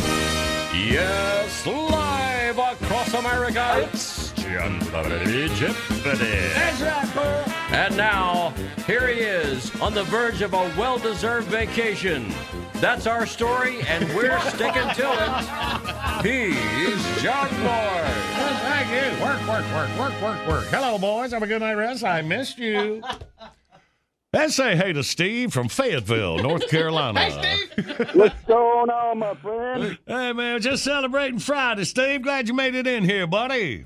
Yes, 0.74 1.68
live 1.68 2.58
across 2.58 3.14
America, 3.14 3.90
it's 3.92 4.11
Jeopardy! 4.52 5.48
Jeopardy! 5.56 6.50
That's 6.54 6.82
right, 6.82 7.08
Pearl. 7.14 7.46
And 7.72 7.96
now, 7.96 8.54
here 8.86 9.08
he 9.08 9.22
is 9.22 9.74
on 9.80 9.94
the 9.94 10.04
verge 10.04 10.42
of 10.42 10.54
a 10.54 10.74
well 10.78 10.98
deserved 10.98 11.48
vacation. 11.48 12.34
That's 12.76 13.08
our 13.08 13.26
story, 13.26 13.82
and 13.84 14.04
we're 14.14 14.40
sticking 14.42 14.90
to 14.90 15.08
it. 15.08 16.26
He's 16.26 17.22
John 17.22 17.48
Boy. 17.62 18.04
Thank 18.36 18.90
you. 18.90 19.24
Work, 19.24 19.48
work, 19.48 19.66
work, 19.74 19.98
work, 19.98 20.22
work, 20.22 20.48
work. 20.48 20.66
Hello, 20.66 20.98
boys. 20.98 21.32
Have 21.32 21.44
a 21.44 21.48
good 21.48 21.62
night 21.62 21.76
rest. 21.76 22.04
I 22.04 22.22
missed 22.22 22.58
you. 22.58 23.02
Let's 24.34 24.56
say 24.56 24.76
hey 24.78 24.94
to 24.94 25.04
Steve 25.04 25.52
from 25.54 25.68
Fayetteville, 25.68 26.38
North 26.40 26.70
Carolina. 26.70 27.20
hey, 27.20 27.58
Steve. 27.74 28.10
What's 28.16 28.44
going 28.46 28.90
on, 28.90 29.20
my 29.20 29.34
friend? 29.36 29.98
Hey, 30.08 30.34
man, 30.34 30.62
just 30.62 30.84
celebrating 30.84 31.40
Friday, 31.40 31.84
Steve. 31.84 32.22
Glad 32.22 32.48
you 32.48 32.54
made 32.54 32.76
it 32.76 32.88
in 32.88 33.04
here, 33.04 33.28
buddy. 33.28 33.86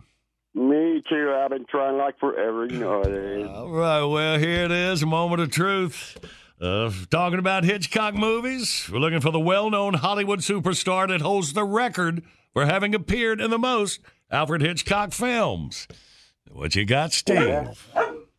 Me 0.56 1.04
too. 1.08 1.34
I've 1.38 1.50
been 1.50 1.66
trying 1.66 1.98
like 1.98 2.18
forever. 2.18 2.66
You 2.66 2.80
know 2.80 3.02
it. 3.02 3.46
All 3.46 3.70
right, 3.70 4.04
well, 4.04 4.40
here 4.40 4.64
it 4.64 4.72
is, 4.72 5.04
a 5.04 5.06
moment 5.06 5.42
of 5.42 5.52
truth. 5.52 6.18
Uh, 6.62 6.90
talking 7.12 7.40
about 7.40 7.66
Hitchcock 7.66 8.16
movies, 8.16 8.90
we're 8.90 9.00
looking 9.00 9.20
for 9.20 9.32
the 9.32 9.40
well 9.40 9.70
known 9.70 9.96
Hollywood 9.96 10.40
superstar 10.40 11.10
that 11.10 11.20
holds 11.20 11.52
the 11.52 11.66
record 11.66 12.24
for 12.54 12.66
having 12.66 12.96
appeared 12.96 13.42
in 13.42 13.52
the 13.52 13.60
most 13.60 14.00
Alfred 14.32 14.62
Hitchcock 14.62 15.12
films. 15.12 15.90
What 16.50 16.74
you 16.74 16.86
got, 16.86 17.12
Steve? 17.12 17.92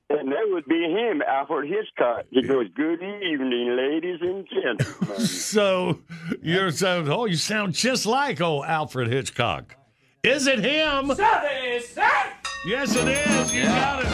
And 0.09 0.33
that 0.33 0.49
would 0.51 0.65
be 0.65 0.81
him, 0.81 1.21
Alfred 1.21 1.69
Hitchcock. 1.69 2.25
He 2.31 2.41
goes, 2.43 2.69
"Good 2.75 3.03
evening, 3.03 3.77
ladies 3.77 4.21
and 4.23 4.49
gentlemen." 4.49 5.21
So 5.27 6.01
you're 6.43 6.71
so 6.71 7.05
oh, 7.09 7.27
you 7.27 7.37
sound 7.37 7.75
just 7.75 8.07
like 8.07 8.41
old 8.41 8.65
Alfred 8.65 9.09
Hitchcock. 9.09 9.77
Is 10.23 10.47
it 10.47 10.59
him? 10.61 11.13
Yes, 12.67 12.97
it 12.97 13.09
is. 13.09 13.55
You 13.55 13.63
got 13.65 14.03
it. 14.03 14.09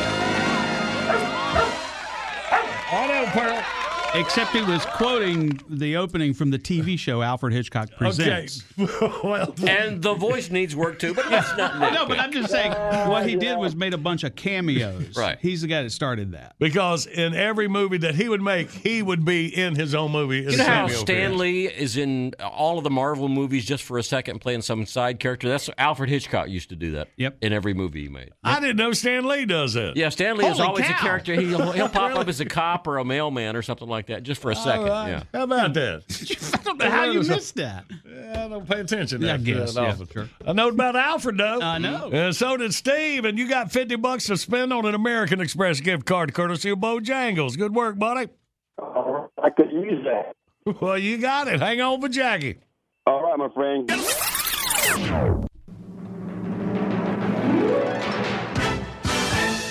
Auto 2.92 3.24
Pearl. 3.30 3.91
Except 4.14 4.50
he 4.52 4.60
was 4.62 4.84
quoting 4.84 5.58
the 5.70 5.96
opening 5.96 6.34
from 6.34 6.50
the 6.50 6.58
TV 6.58 6.98
show 6.98 7.22
Alfred 7.22 7.54
Hitchcock 7.54 7.88
Presents. 7.96 8.62
well, 9.24 9.54
And 9.66 10.02
the 10.02 10.12
voice 10.12 10.50
needs 10.50 10.76
work 10.76 10.98
too, 10.98 11.14
but 11.14 11.30
that's 11.30 11.56
not 11.56 11.80
No, 11.94 12.04
but 12.04 12.18
I'm 12.18 12.30
just 12.30 12.50
saying 12.50 12.72
what 13.08 13.26
he 13.26 13.36
did 13.36 13.56
was 13.56 13.74
made 13.74 13.94
a 13.94 13.98
bunch 13.98 14.22
of 14.24 14.34
cameos. 14.36 15.16
Right. 15.16 15.38
He's 15.40 15.62
the 15.62 15.66
guy 15.66 15.82
that 15.82 15.90
started 15.90 16.32
that. 16.32 16.56
because 16.58 17.06
in 17.06 17.34
every 17.34 17.68
movie 17.68 17.96
that 17.98 18.14
he 18.14 18.28
would 18.28 18.42
make, 18.42 18.70
he 18.70 19.02
would 19.02 19.24
be 19.24 19.46
in 19.48 19.76
his 19.76 19.94
own 19.94 20.12
movie. 20.12 20.44
as 20.44 20.52
You 20.52 20.58
know 20.58 20.64
how 20.64 20.86
Samuel 20.88 21.00
Stan 21.00 21.38
Lee 21.38 21.66
is 21.68 21.96
in 21.96 22.34
all 22.38 22.76
of 22.76 22.84
the 22.84 22.90
Marvel 22.90 23.28
movies 23.30 23.64
just 23.64 23.82
for 23.82 23.96
a 23.96 24.02
second 24.02 24.40
playing 24.40 24.60
some 24.60 24.84
side 24.84 25.20
character? 25.20 25.48
That's 25.48 25.70
Alfred 25.78 26.10
Hitchcock 26.10 26.48
used 26.50 26.68
to 26.68 26.76
do 26.76 26.92
that. 26.92 27.08
Yep. 27.16 27.38
In 27.40 27.54
every 27.54 27.72
movie 27.72 28.02
he 28.02 28.08
made. 28.10 28.32
I 28.44 28.60
didn't 28.60 28.76
know 28.76 28.92
Stan 28.92 29.26
Lee 29.26 29.46
does 29.46 29.74
it. 29.74 29.96
Yeah, 29.96 30.10
Stan 30.10 30.36
Lee 30.36 30.44
is 30.46 30.58
Holy 30.58 30.68
always 30.68 30.84
a 30.90 30.92
character. 30.94 31.34
He'll, 31.34 31.72
he'll 31.72 31.88
pop 31.88 32.10
Really? 32.10 32.20
up 32.22 32.28
as 32.28 32.40
a 32.40 32.44
cop 32.44 32.86
or 32.86 32.98
a 32.98 33.04
mailman 33.04 33.56
or 33.56 33.62
something 33.62 33.88
like 33.88 34.01
that, 34.06 34.22
just 34.22 34.40
for 34.40 34.50
a 34.50 34.54
All 34.56 34.62
second. 34.64 34.86
right. 34.86 35.08
Yeah. 35.10 35.22
How 35.34 35.42
about 35.44 35.74
that? 35.74 36.04
I 36.54 36.62
don't 36.64 36.78
know 36.78 36.90
how 36.90 37.04
you 37.04 37.22
missed 37.22 37.54
that. 37.56 37.84
Yeah, 38.08 38.44
I 38.44 38.48
don't 38.48 38.68
pay 38.68 38.80
attention. 38.80 39.22
Yeah, 39.22 39.34
I 39.34 39.36
that, 39.36 39.44
guess, 39.44 39.74
that 39.74 39.82
yeah, 39.82 39.88
often. 39.90 40.08
sure. 40.08 40.28
I 40.46 40.52
know 40.52 40.68
about 40.68 40.96
Alfred 40.96 41.38
though. 41.38 41.60
I 41.60 41.78
know. 41.78 42.10
And 42.12 42.34
so 42.34 42.56
did 42.56 42.74
Steve. 42.74 43.24
And 43.24 43.38
you 43.38 43.48
got 43.48 43.72
fifty 43.72 43.96
bucks 43.96 44.26
to 44.26 44.36
spend 44.36 44.72
on 44.72 44.86
an 44.86 44.94
American 44.94 45.40
Express 45.40 45.80
gift 45.80 46.06
card, 46.06 46.34
courtesy 46.34 46.70
of 46.70 46.78
Bojangles. 46.78 47.56
Good 47.58 47.74
work, 47.74 47.98
buddy. 47.98 48.28
Uh, 48.80 49.26
I 49.42 49.50
could 49.50 49.70
use 49.70 50.04
that. 50.04 50.34
Well, 50.80 50.96
you 50.98 51.18
got 51.18 51.48
it. 51.48 51.60
Hang 51.60 51.80
on 51.80 52.00
for 52.00 52.08
Jackie. 52.08 52.58
All 53.06 53.22
right, 53.22 53.36
my 53.38 53.48
friend. 53.48 53.90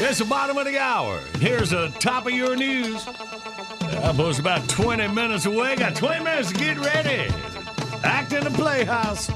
It's 0.04 0.18
the 0.20 0.26
bottom 0.26 0.58
of 0.58 0.66
the 0.66 0.78
hour. 0.80 1.20
Here's 1.40 1.70
the 1.70 1.88
top 2.00 2.26
of 2.26 2.34
your 2.34 2.56
news. 2.56 3.06
Was 4.18 4.40
about 4.40 4.68
20 4.70 5.08
minutes 5.10 5.46
away. 5.46 5.76
Got 5.76 5.96
20 5.96 6.24
minutes 6.24 6.52
to 6.52 6.58
get 6.58 6.78
ready. 6.80 7.34
Act 8.04 8.34
in 8.34 8.44
the 8.44 8.52
playhouse. 8.52 9.30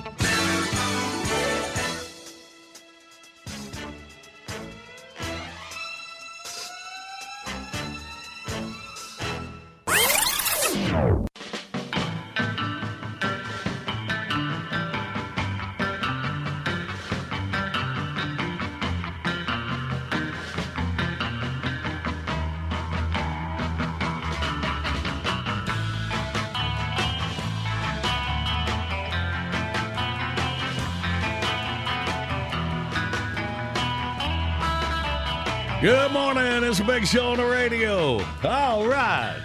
Show 37.03 37.31
on 37.31 37.37
the 37.37 37.45
radio. 37.45 38.21
All 38.43 38.87
right. 38.87 39.37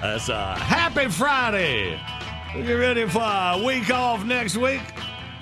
That's 0.00 0.28
a 0.28 0.54
happy 0.54 1.08
Friday. 1.08 2.00
You 2.54 2.78
ready 2.78 3.06
for 3.08 3.20
a 3.20 3.60
week 3.62 3.90
off 3.90 4.24
next 4.24 4.56
week? 4.56 4.80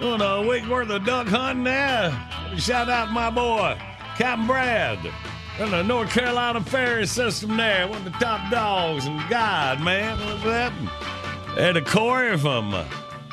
Doing 0.01 0.23
a 0.23 0.41
week 0.41 0.67
worth 0.67 0.89
of 0.89 1.05
duck 1.05 1.29
hunting 1.29 1.65
there. 1.65 2.11
Shout 2.57 2.89
out 2.89 3.13
my 3.13 3.29
boy, 3.29 3.79
Captain 4.17 4.47
Brad. 4.47 4.99
In 5.59 5.71
the 5.71 5.83
North 5.83 6.11
Carolina 6.11 6.63
ferry 6.63 7.07
system 7.07 7.59
there. 7.59 7.87
One 7.87 7.99
of 7.99 8.05
the 8.05 8.19
top 8.19 8.51
dogs 8.51 9.05
and 9.05 9.21
guide, 9.29 9.83
man. 9.83 10.19
What's 10.19 10.43
that? 10.45 10.73
And 11.59 11.77
a 11.77 11.83
Corey 11.83 12.39
from 12.39 12.73
uh, 12.73 12.85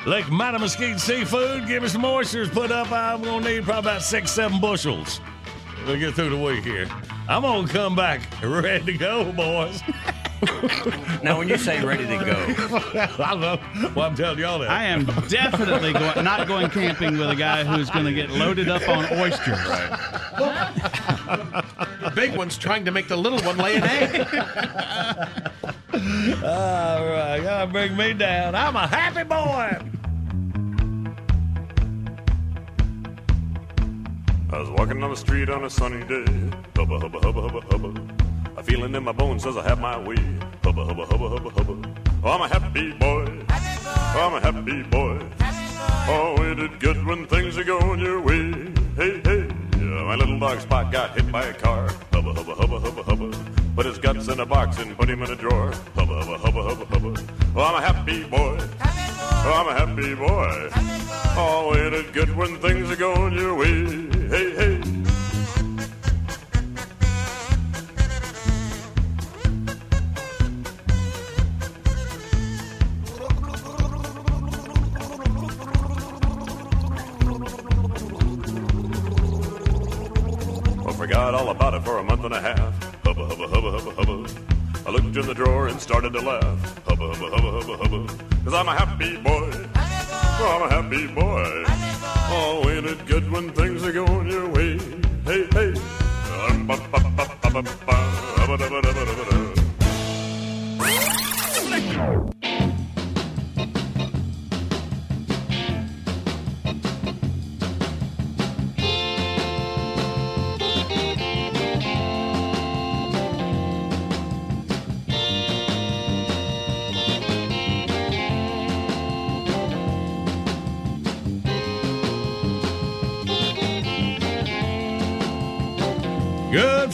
Lake 0.05 0.25
Mattamuskeet 0.25 0.99
Seafood. 0.99 1.65
Give 1.65 1.82
me 1.82 1.89
some 1.89 2.03
oysters 2.03 2.49
put 2.49 2.71
up. 2.71 2.91
I'm 2.91 3.21
going 3.21 3.43
to 3.43 3.49
need 3.49 3.63
probably 3.63 3.89
about 3.89 4.01
six, 4.03 4.32
seven 4.32 4.59
bushels. 4.59 5.21
We'll 5.86 5.97
get 5.97 6.13
through 6.13 6.32
the 6.32 6.38
week 6.38 6.65
here. 6.65 6.89
I'm 7.30 7.41
going 7.41 7.67
to 7.67 7.73
come 7.73 7.95
back 7.95 8.21
ready 8.41 8.86
to 8.86 8.97
go, 8.97 9.32
boys. 9.32 9.82
Now, 11.23 11.39
when 11.39 11.49
you 11.49 11.57
say 11.57 11.84
ready 11.84 12.05
to 12.05 12.17
go, 12.23 13.15
I 13.23 13.34
love, 13.34 13.59
well, 13.95 14.05
I'm 14.05 14.15
telling 14.15 14.38
y'all 14.38 14.59
that. 14.59 14.69
I 14.69 14.84
am 14.84 15.05
definitely 15.28 15.93
going, 15.93 16.23
not 16.23 16.47
going 16.47 16.69
camping 16.69 17.17
with 17.17 17.32
a 17.32 17.36
guy 17.36 17.63
who's 17.63 17.89
going 17.89 18.05
to 18.05 18.13
get 18.13 18.30
loaded 18.30 18.69
up 18.69 18.88
on 18.88 19.05
oysters. 19.17 19.57
The 22.07 22.11
big 22.15 22.38
one's 22.38 22.57
trying 22.57 22.86
to 22.86 22.91
make 22.91 23.07
the 23.07 23.17
little 23.17 23.39
one 23.41 23.57
lay 23.57 23.78
an 23.78 23.84
egg. 23.84 24.28
All 26.43 27.05
right, 27.07 27.39
gotta 27.41 27.67
bring 27.71 27.97
me 27.97 28.13
down. 28.13 28.53
I'm 28.53 28.75
a 28.75 28.88
happy 28.88 29.23
boy. 29.23 29.96
I 34.49 34.59
was 34.59 34.69
walking 34.69 35.01
down 35.01 35.09
the 35.09 35.17
street 35.17 35.49
on 35.49 35.65
a 35.65 35.69
sunny 35.69 36.05
day. 36.05 36.25
Hubba, 36.73 36.99
hubba, 36.99 37.19
hubba, 37.19 37.41
hubba, 37.41 37.61
hubba. 37.69 38.01
A 38.55 38.63
feeling 38.63 38.95
in 38.95 39.03
my 39.03 39.11
bones 39.11 39.43
says 39.43 39.57
I 39.57 39.63
have 39.63 39.81
my 39.81 39.97
way. 39.97 40.15
Hubba, 40.63 40.85
hubba, 40.85 41.05
hubba, 41.05 41.29
hubba, 41.29 41.49
hubba. 41.49 41.93
Oh, 42.23 42.31
I'm 42.31 42.41
a 42.41 42.47
happy 42.47 42.93
boy. 42.93 43.25
Oh, 43.49 44.19
I'm 44.25 44.33
a 44.35 44.39
happy 44.39 44.83
boy. 44.83 45.19
Oh, 46.09 46.41
ain't 46.43 46.59
it 46.61 46.79
good 46.79 47.05
when 47.05 47.27
things 47.27 47.57
are 47.57 47.65
going 47.65 47.99
your 47.99 48.21
way? 48.21 48.53
Hey, 48.95 49.19
hey. 49.25 49.49
Yeah, 49.77 50.03
my 50.05 50.15
little 50.15 50.39
dog 50.39 50.61
Spot 50.61 50.91
got 50.93 51.13
hit 51.15 51.29
by 51.29 51.43
a 51.43 51.53
car. 51.53 51.89
Hubba, 52.13 52.33
hubba, 52.33 52.55
hubba, 52.55 52.79
hubba, 52.79 53.03
hubba. 53.03 53.57
Put 53.78 53.86
his 53.86 53.99
guts 53.99 54.28
in 54.28 54.39
a 54.39 54.45
box 54.45 54.80
and 54.80 54.97
put 54.97 55.07
him 55.07 55.21
in 55.21 55.30
a 55.30 55.36
drawer. 55.36 55.71
Hubba, 55.93 56.23
hubba, 56.23 56.38
hubba, 56.39 56.63
hubba, 56.63 56.86
hubba. 56.86 57.21
Oh, 57.55 57.61
I'm 57.61 57.75
a 57.75 57.82
happy 57.86 58.23
boy. 58.23 58.57
Oh, 58.82 59.53
I'm 59.53 59.67
a 59.67 59.73
happy 59.78 60.15
boy. 60.15 60.69
Oh, 61.38 61.75
ain't 61.78 61.93
it 61.93 62.11
good 62.11 62.36
when 62.36 62.57
things 62.57 62.89
are 62.89 62.95
going 62.95 63.34
your 63.34 63.53
way? 63.53 63.86
Hey, 64.30 64.55
hey. 64.55 64.82
Oh, 80.84 80.93
forgot 80.97 81.36
all 81.36 81.49
about 81.51 81.75
it 81.75 81.84
for 81.84 81.99
a 81.99 82.03
month 82.03 82.25
and 82.25 82.34
a 82.34 82.41
half. 82.41 82.86
Hubba, 83.28 83.47
hubba, 83.47 83.71
hubba, 83.71 83.91
hubba. 83.91 84.30
I 84.86 84.91
looked 84.91 85.17
in 85.17 85.28
the 85.28 85.34
drawer 85.34 85.67
and 85.67 85.82
started 85.82 86.13
to 86.13 86.21
laugh. 86.21 86.59
Hubba, 86.88 87.13
hubba, 87.13 87.30
hubba, 87.36 87.51
hubba, 87.59 87.78
hubba. 87.78 88.07
Cause 88.45 88.53
I'm 88.53 88.69
a 88.69 88.73
happy 88.73 89.17
boy. 89.17 89.51
Oh, 90.39 90.55
I'm 90.55 90.63
a 90.63 90.73
happy 90.73 91.07
boy. 91.07 91.63
Oh, 92.30 92.69
ain't 92.69 92.86
it 92.86 93.05
good 93.05 93.30
when 93.30 93.51
things 93.51 93.84
are 93.84 93.91
going 93.91 94.30
your 94.30 94.47
way? 94.47 94.80
Hey, 95.25 95.45
hey. 95.51 95.73
Um, 96.47 96.67
ba, 96.67 96.78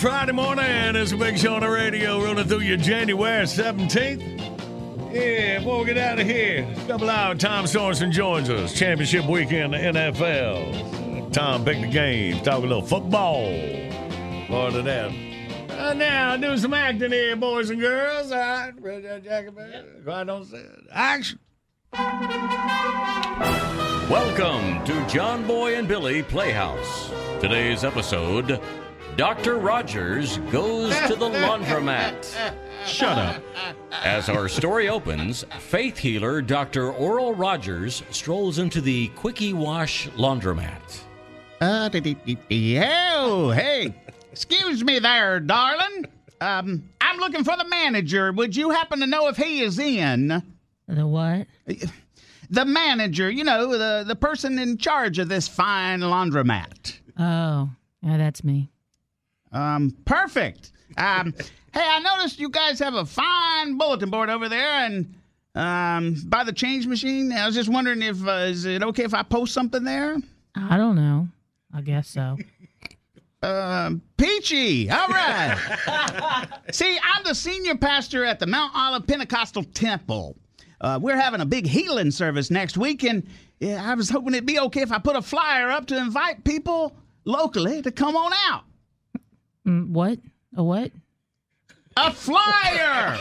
Friday 0.03 0.33
morning. 0.33 0.97
It's 0.97 1.13
a 1.13 1.17
big 1.17 1.37
show 1.37 1.53
on 1.53 1.61
the 1.61 1.69
radio 1.69 2.21
running 2.21 2.43
through 2.45 2.59
your 2.59 2.75
January 2.75 3.45
17th. 3.45 5.13
Yeah, 5.13 5.59
before 5.59 5.79
we 5.79 5.85
get 5.85 5.97
out 5.97 6.19
of 6.19 6.27
here, 6.27 6.67
a 6.69 6.87
couple 6.87 7.09
hours, 7.09 7.37
Tom 7.37 7.63
Sorensen 7.63 8.11
joins 8.11 8.49
us. 8.49 8.73
Championship 8.77 9.25
weekend, 9.25 9.73
the 9.73 9.77
NFL. 9.77 11.31
Tom 11.31 11.63
picked 11.63 11.83
the 11.83 11.87
game, 11.87 12.43
talk 12.43 12.57
a 12.57 12.67
little 12.67 12.81
football. 12.81 13.49
More 14.49 14.71
than 14.71 14.83
that. 14.83 15.09
Uh, 15.69 15.93
now, 15.93 16.35
do 16.35 16.57
some 16.57 16.73
acting 16.73 17.13
here, 17.13 17.37
boys 17.37 17.69
and 17.69 17.79
girls. 17.79 18.29
All 18.33 18.39
right, 18.39 18.73
Red 18.81 19.05
Hot 19.05 19.23
Jacket 19.23 19.55
Man. 19.55 19.85
Right 20.03 20.27
on 20.27 20.43
set. 20.43 20.65
Action. 20.91 21.39
Welcome 24.09 24.83
to 24.83 25.07
John 25.07 25.47
Boy 25.47 25.77
and 25.77 25.87
Billy 25.87 26.23
Playhouse. 26.23 27.09
Today's 27.39 27.85
episode 27.85 28.59
Dr. 29.15 29.57
Rogers 29.57 30.39
goes 30.51 30.99
to 31.01 31.15
the 31.15 31.29
laundromat. 31.29 32.55
Shut 32.87 33.15
up. 33.17 33.43
As 33.91 34.27
our 34.27 34.49
story 34.49 34.89
opens, 34.89 35.45
faith 35.59 35.97
healer 35.97 36.41
Dr. 36.41 36.91
Oral 36.91 37.35
Rogers 37.35 38.01
strolls 38.09 38.57
into 38.57 38.81
the 38.81 39.09
Quickie 39.09 39.53
Wash 39.53 40.07
laundromat. 40.09 41.03
Uh, 41.61 41.89
oh, 42.51 43.51
hey, 43.51 43.93
excuse 44.31 44.83
me 44.83 44.97
there, 44.97 45.39
darling. 45.39 46.07
Um, 46.41 46.89
I'm 46.99 47.19
looking 47.19 47.43
for 47.43 47.55
the 47.55 47.67
manager. 47.69 48.31
Would 48.31 48.55
you 48.55 48.71
happen 48.71 48.99
to 48.99 49.07
know 49.07 49.27
if 49.27 49.37
he 49.37 49.61
is 49.61 49.77
in? 49.77 50.41
The 50.87 51.05
what? 51.07 51.45
The 52.49 52.65
manager, 52.65 53.29
you 53.29 53.43
know, 53.43 53.77
the, 53.77 54.03
the 54.07 54.15
person 54.15 54.57
in 54.57 54.79
charge 54.79 55.19
of 55.19 55.29
this 55.29 55.47
fine 55.47 55.99
laundromat. 55.99 56.97
Oh, 57.17 57.69
yeah, 58.01 58.17
that's 58.17 58.43
me. 58.43 58.72
Um, 59.53 59.95
perfect. 60.05 60.71
Um, 60.97 61.33
hey, 61.73 61.87
I 61.87 61.99
noticed 61.99 62.39
you 62.39 62.49
guys 62.49 62.79
have 62.79 62.95
a 62.95 63.05
fine 63.05 63.77
bulletin 63.77 64.09
board 64.09 64.29
over 64.29 64.49
there, 64.49 64.85
and 64.85 65.15
um, 65.55 66.17
by 66.25 66.43
the 66.43 66.53
change 66.53 66.87
machine. 66.87 67.31
I 67.31 67.45
was 67.45 67.55
just 67.55 67.69
wondering 67.69 68.01
if 68.01 68.25
uh, 68.25 68.31
is 68.31 68.65
it 68.65 68.83
okay 68.83 69.03
if 69.03 69.13
I 69.13 69.23
post 69.23 69.53
something 69.53 69.83
there? 69.83 70.17
I 70.55 70.77
don't 70.77 70.95
know. 70.95 71.27
I 71.73 71.81
guess 71.81 72.09
so. 72.09 72.37
Um, 73.41 74.01
Peachy. 74.17 74.89
All 74.89 75.07
right. 75.09 76.47
See, 76.71 76.97
I'm 77.03 77.23
the 77.23 77.35
senior 77.35 77.75
pastor 77.75 78.23
at 78.23 78.39
the 78.39 78.47
Mount 78.47 78.71
Olive 78.75 79.05
Pentecostal 79.05 79.63
Temple. 79.63 80.37
Uh, 80.79 80.99
we're 81.01 81.19
having 81.19 81.41
a 81.41 81.45
big 81.45 81.65
healing 81.65 82.11
service 82.11 82.49
next 82.49 82.77
week, 82.77 83.03
and 83.03 83.27
yeah, 83.59 83.81
I 83.83 83.95
was 83.95 84.09
hoping 84.09 84.33
it'd 84.33 84.45
be 84.45 84.59
okay 84.59 84.81
if 84.81 84.91
I 84.91 84.99
put 84.99 85.15
a 85.15 85.21
flyer 85.21 85.69
up 85.69 85.87
to 85.87 85.97
invite 85.97 86.43
people 86.43 86.95
locally 87.25 87.81
to 87.81 87.91
come 87.91 88.15
on 88.15 88.31
out. 88.47 88.63
Mm, 89.65 89.89
what? 89.89 90.19
A 90.55 90.63
what? 90.63 90.91
A 91.95 92.11
flyer! 92.11 93.19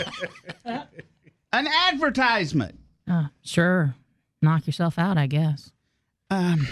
An 1.52 1.68
advertisement. 1.88 2.78
Uh, 3.08 3.26
sure. 3.42 3.94
Knock 4.40 4.66
yourself 4.66 4.98
out, 4.98 5.18
I 5.18 5.26
guess. 5.26 5.70
Um, 6.30 6.66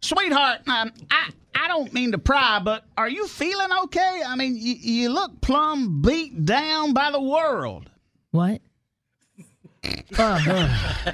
sweetheart, 0.00 0.60
um, 0.66 0.92
I 1.10 1.30
I 1.54 1.68
don't 1.68 1.92
mean 1.92 2.12
to 2.12 2.18
pry, 2.18 2.60
but 2.62 2.84
are 2.96 3.08
you 3.08 3.26
feeling 3.26 3.68
okay? 3.84 4.22
I 4.26 4.34
mean, 4.36 4.56
you, 4.56 4.74
you 4.74 5.08
look 5.10 5.40
plumb 5.40 6.00
beat 6.02 6.44
down 6.44 6.94
by 6.94 7.10
the 7.10 7.20
world. 7.20 7.90
What? 8.30 8.60
Uh, 10.18 11.12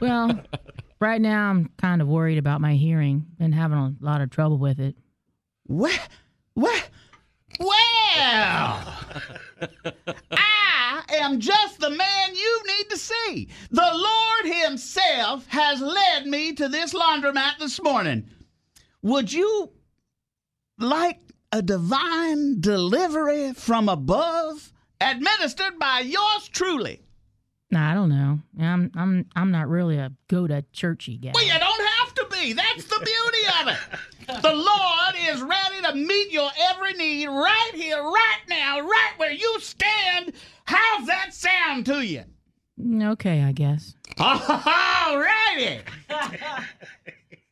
well, 0.00 0.40
right 1.00 1.20
now 1.20 1.50
I'm 1.50 1.68
kind 1.78 2.00
of 2.00 2.06
worried 2.06 2.38
about 2.38 2.60
my 2.60 2.74
hearing. 2.74 3.26
Been 3.38 3.50
having 3.50 3.76
a 3.76 3.92
lot 4.00 4.20
of 4.20 4.30
trouble 4.30 4.56
with 4.58 4.78
it. 4.78 4.94
What? 5.66 5.98
What? 6.54 6.88
Well, 7.60 8.94
I 10.32 11.02
am 11.14 11.40
just 11.40 11.78
the 11.78 11.90
man 11.90 12.34
you 12.34 12.62
need 12.66 12.90
to 12.90 12.96
see. 12.96 13.48
The 13.70 13.90
Lord 13.92 14.54
Himself 14.62 15.46
has 15.48 15.80
led 15.80 16.26
me 16.26 16.52
to 16.54 16.68
this 16.68 16.92
laundromat 16.92 17.58
this 17.58 17.80
morning. 17.82 18.28
Would 19.02 19.32
you 19.32 19.70
like 20.78 21.20
a 21.52 21.62
divine 21.62 22.60
delivery 22.60 23.52
from 23.52 23.88
above, 23.88 24.72
administered 25.00 25.78
by 25.78 26.00
yours 26.00 26.48
truly? 26.48 27.00
Nah, 27.70 27.90
I 27.90 27.94
don't 27.94 28.08
know. 28.08 28.38
I'm 28.60 28.90
I'm 28.94 29.26
I'm 29.34 29.50
not 29.50 29.68
really 29.68 29.98
a 29.98 30.12
go 30.28 30.46
to 30.46 30.64
churchy 30.72 31.16
guy. 31.16 31.32
Well, 31.34 31.44
you 31.44 31.58
don't 31.58 31.86
have 31.98 32.14
to 32.14 32.26
be. 32.30 32.52
That's 32.52 32.84
the 32.84 32.98
beauty 32.98 33.46
of 33.60 33.68
it. 33.68 33.98
The 34.26 34.52
Lord 34.54 35.14
is 35.28 35.42
ready 35.42 35.82
to 35.82 35.94
meet 35.94 36.30
your 36.30 36.50
every 36.70 36.92
need 36.94 37.26
right 37.26 37.70
here, 37.74 38.02
right 38.02 38.40
now, 38.48 38.80
right 38.80 39.12
where 39.16 39.32
you 39.32 39.58
stand. 39.60 40.32
How's 40.64 41.06
that 41.06 41.34
sound 41.34 41.86
to 41.86 42.00
you? 42.04 42.24
Mm, 42.80 43.12
Okay, 43.12 43.42
I 43.42 43.52
guess. 43.52 43.94
All 44.18 45.18
righty. 45.18 45.80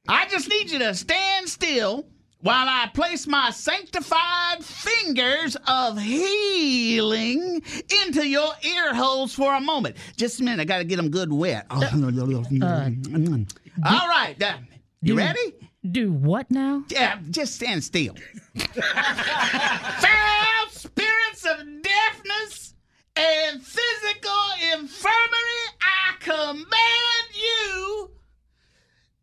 I 0.08 0.26
just 0.28 0.48
need 0.48 0.70
you 0.70 0.78
to 0.80 0.94
stand 0.94 1.48
still 1.48 2.06
while 2.40 2.66
I 2.68 2.88
place 2.92 3.26
my 3.28 3.50
sanctified 3.50 4.64
fingers 4.64 5.56
of 5.68 6.00
healing 6.00 7.62
into 8.04 8.26
your 8.26 8.50
ear 8.64 8.94
holes 8.94 9.32
for 9.34 9.54
a 9.54 9.60
moment. 9.60 9.96
Just 10.16 10.40
a 10.40 10.42
minute, 10.44 10.60
I 10.60 10.64
got 10.64 10.78
to 10.78 10.84
get 10.84 10.96
them 10.96 11.08
good 11.10 11.32
wet. 11.32 11.66
All 13.84 14.08
right, 14.08 14.36
uh, 14.42 14.54
you 15.02 15.14
ready? 15.16 15.54
Do 15.91 16.12
what 16.12 16.49
now? 16.51 16.85
Yeah, 16.89 17.18
just 17.30 17.57
stand 17.57 17.83
still. 17.83 18.14
Foul 18.55 18.68
spirits 20.70 21.45
of 21.45 21.66
deafness 21.83 22.74
and 23.16 23.61
physical 23.61 24.45
infirmity, 24.72 25.64
I 25.80 26.14
command 26.20 27.28
you 27.35 28.11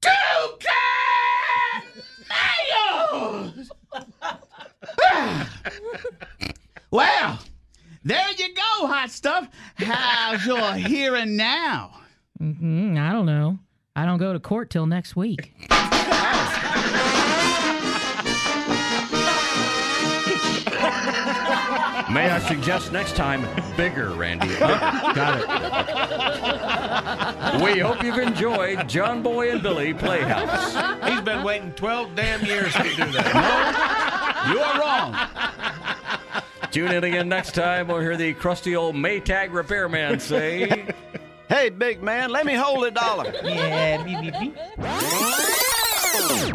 to 0.01 0.11
come 0.59 0.69
Well, 6.91 7.39
there 8.03 8.31
you 8.37 8.53
go, 8.53 8.87
hot 8.87 9.11
stuff. 9.11 9.47
How's 9.77 10.45
your 10.45 10.73
hearing 10.73 11.37
now? 11.37 11.91
hmm 12.37 12.97
I 12.97 13.13
don't 13.13 13.25
know. 13.25 13.59
I 13.99 14.05
don't 14.05 14.17
go 14.17 14.31
to 14.31 14.39
court 14.39 14.69
till 14.69 14.85
next 14.85 15.17
week. 15.17 15.51
May 22.09 22.29
I 22.29 22.39
suggest 22.47 22.93
next 22.93 23.17
time 23.17 23.45
bigger, 23.75 24.11
Randy? 24.11 24.47
Got 24.59 25.41
it. 27.57 27.61
We 27.61 27.79
hope 27.79 28.01
you've 28.01 28.19
enjoyed 28.19 28.87
John 28.87 29.21
Boy 29.21 29.51
and 29.51 29.61
Billy 29.61 29.93
Playhouse. 29.93 30.75
He's 31.09 31.19
been 31.19 31.43
waiting 31.43 31.73
12 31.73 32.15
damn 32.15 32.45
years 32.45 32.71
to 32.75 32.83
do 32.83 33.11
that. 33.11 34.45
No, 34.45 34.53
You 34.53 34.59
are 34.61 34.79
wrong. 34.79 35.13
Tune 36.71 36.93
in 36.93 37.03
again 37.03 37.27
next 37.27 37.53
time. 37.53 37.89
We'll 37.89 37.99
hear 37.99 38.15
the 38.15 38.33
crusty 38.33 38.77
old 38.77 38.95
Maytag 38.95 39.51
repairman 39.51 40.21
say. 40.21 40.87
Hey, 41.49 41.69
big 41.71 42.03
man, 42.03 42.29
let 42.29 42.45
me 42.45 42.53
hold 42.53 42.85
a 42.85 42.91
dollar. 42.91 43.33
Yeah, 43.43 44.03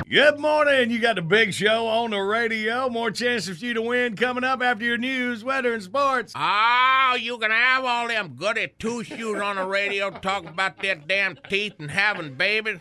Good 0.08 0.38
morning. 0.38 0.90
You 0.90 1.00
got 1.00 1.16
the 1.16 1.22
big 1.22 1.52
show 1.52 1.88
on 1.88 2.12
the 2.12 2.20
radio. 2.20 2.88
More 2.88 3.10
chances 3.10 3.58
for 3.58 3.64
you 3.64 3.74
to 3.74 3.82
win 3.82 4.14
coming 4.14 4.44
up 4.44 4.62
after 4.62 4.84
your 4.84 4.96
news, 4.96 5.42
weather, 5.42 5.74
and 5.74 5.82
sports. 5.82 6.32
Oh, 6.36 7.16
you 7.20 7.36
can 7.38 7.50
have 7.50 7.84
all 7.84 8.06
them 8.06 8.36
goody 8.36 8.72
two 8.78 9.02
shoes 9.02 9.40
on 9.40 9.56
the 9.56 9.66
radio 9.66 10.10
talking 10.10 10.50
about 10.50 10.80
their 10.80 10.94
damn 10.94 11.36
teeth 11.50 11.74
and 11.80 11.90
having 11.90 12.34
babies. 12.34 12.78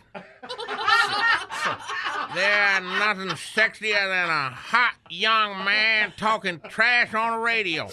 There's 2.34 2.82
nothing 2.82 3.28
sexier 3.30 4.08
than 4.08 4.28
a 4.30 4.50
hot 4.50 4.94
young 5.10 5.64
man 5.64 6.12
talking 6.16 6.60
trash 6.68 7.12
on 7.14 7.32
the 7.32 7.38
radio. 7.38 7.88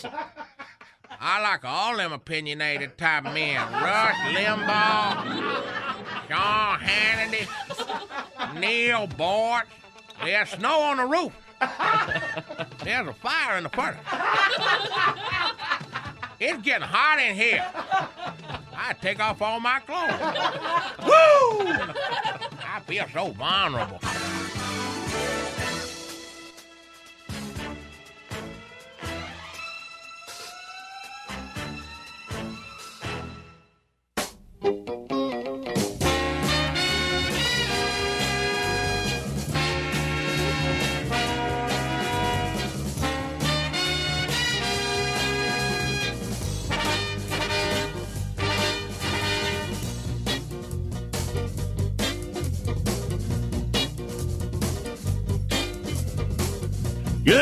I 1.24 1.39
like 1.41 1.63
all 1.63 1.97
them 1.97 2.13
opinionated 2.13 2.97
type 2.97 3.26
men. 3.26 3.61
Rush 3.72 4.15
Limbaugh, 4.34 5.24
Sean 6.28 6.80
Hannity, 6.80 7.47
Neal 8.59 9.07
Boortz. 9.07 9.67
There's 10.24 10.49
snow 10.49 10.80
on 10.82 10.97
the 10.97 11.05
roof. 11.05 11.32
There's 12.84 13.07
a 13.07 13.13
fire 13.13 13.57
in 13.57 13.63
the 13.63 13.69
furnace. 13.69 14.03
It's 16.39 16.59
getting 16.63 16.88
hot 16.88 17.19
in 17.19 17.36
here. 17.36 17.63
I 18.76 18.93
take 18.99 19.19
off 19.19 19.43
all 19.43 19.59
my 19.59 19.80
clothes. 19.82 20.09
Woo! 21.05 21.67
I 22.65 22.80
feel 22.88 23.05
so 23.13 23.28
vulnerable. 23.34 23.99
Good 34.62 34.74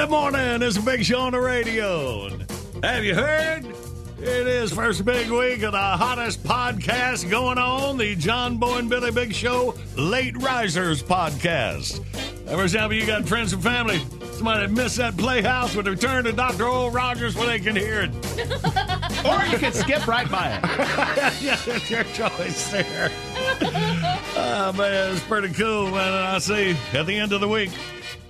morning. 0.09 0.61
It's 0.61 0.78
big 0.78 1.03
show 1.03 1.20
on 1.20 1.34
the 1.34 1.39
radio. 1.41 2.30
Have 2.82 3.03
you 3.03 3.13
heard? 3.13 3.65
It 4.22 4.47
is 4.47 4.74
first 4.74 5.05
big 5.05 5.30
week 5.30 5.63
of 5.63 5.72
the 5.72 5.78
hottest 5.78 6.43
podcast 6.43 7.30
going 7.30 7.57
on, 7.57 7.97
the 7.97 8.15
John 8.15 8.57
Boy 8.57 8.80
and 8.80 8.89
Billy 8.89 9.11
Big 9.11 9.34
Show 9.34 9.76
Late 9.95 10.36
Risers 10.41 11.01
podcast. 11.01 12.03
Every 12.45 12.67
time 12.67 12.91
you 12.91 13.05
got 13.05 13.26
friends 13.26 13.53
and 13.53 13.63
family, 13.63 13.99
somebody 14.34 14.67
that 14.67 14.72
missed 14.74 14.97
that 14.97 15.15
playhouse 15.15 15.74
would 15.74 15.88
return 15.88 16.26
to 16.26 16.34
Dr. 16.34 16.65
Oral 16.65 16.91
Rogers 16.91 17.38
where 17.38 17.47
they 17.47 17.59
can 17.59 17.78
hear 17.78 18.01
it. 18.01 18.09
or 19.26 19.45
you 19.45 19.57
can 19.57 19.72
skip 19.72 20.05
right 20.05 20.30
by 20.30 20.51
it. 20.51 20.63
yeah, 21.41 21.57
it's 21.65 21.89
your 21.89 22.03
choice 22.03 22.72
there. 22.72 23.11
Uh, 24.39 24.72
oh, 24.74 24.78
man, 24.78 25.13
it's 25.13 25.24
pretty 25.26 25.53
cool, 25.53 25.91
man. 25.91 26.13
And 26.13 26.28
I 26.28 26.39
see 26.39 26.76
at 26.93 27.05
the 27.05 27.17
end 27.17 27.34
of 27.34 27.41
the 27.41 27.47
week, 27.47 27.72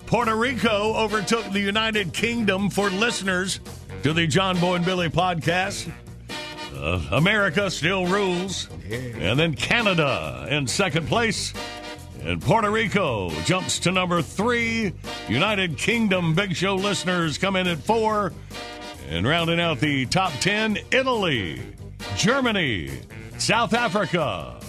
Puerto 0.08 0.36
Rico 0.36 0.96
overtook 0.96 1.52
the 1.52 1.60
United 1.60 2.14
Kingdom 2.14 2.70
for 2.72 2.90
listeners 2.90 3.60
to 4.04 4.14
the 4.14 4.26
John 4.28 4.60
Boy 4.60 4.76
and 4.76 4.86
Billy 4.86 5.10
podcast. 5.10 5.92
Uh, 6.76 7.02
America 7.12 7.70
still 7.70 8.06
rules. 8.06 8.70
And 8.90 9.38
then 9.38 9.54
Canada 9.56 10.48
in 10.50 10.68
second 10.68 11.08
place. 11.08 11.54
And 12.22 12.42
Puerto 12.42 12.70
Rico 12.72 13.30
jumps 13.42 13.80
to 13.80 13.92
number 13.92 14.22
three. 14.22 14.94
United 15.28 15.78
Kingdom 15.78 16.34
Big 16.34 16.56
Show 16.56 16.76
listeners 16.76 17.38
come 17.38 17.56
in 17.56 17.68
at 17.68 17.80
four. 17.80 18.34
And 19.10 19.28
rounding 19.28 19.60
out 19.60 19.80
the 19.80 20.06
top 20.06 20.32
10, 20.40 20.78
Italy, 20.92 21.62
Germany, 22.16 22.92
South 23.38 23.74
Africa, 23.74 24.60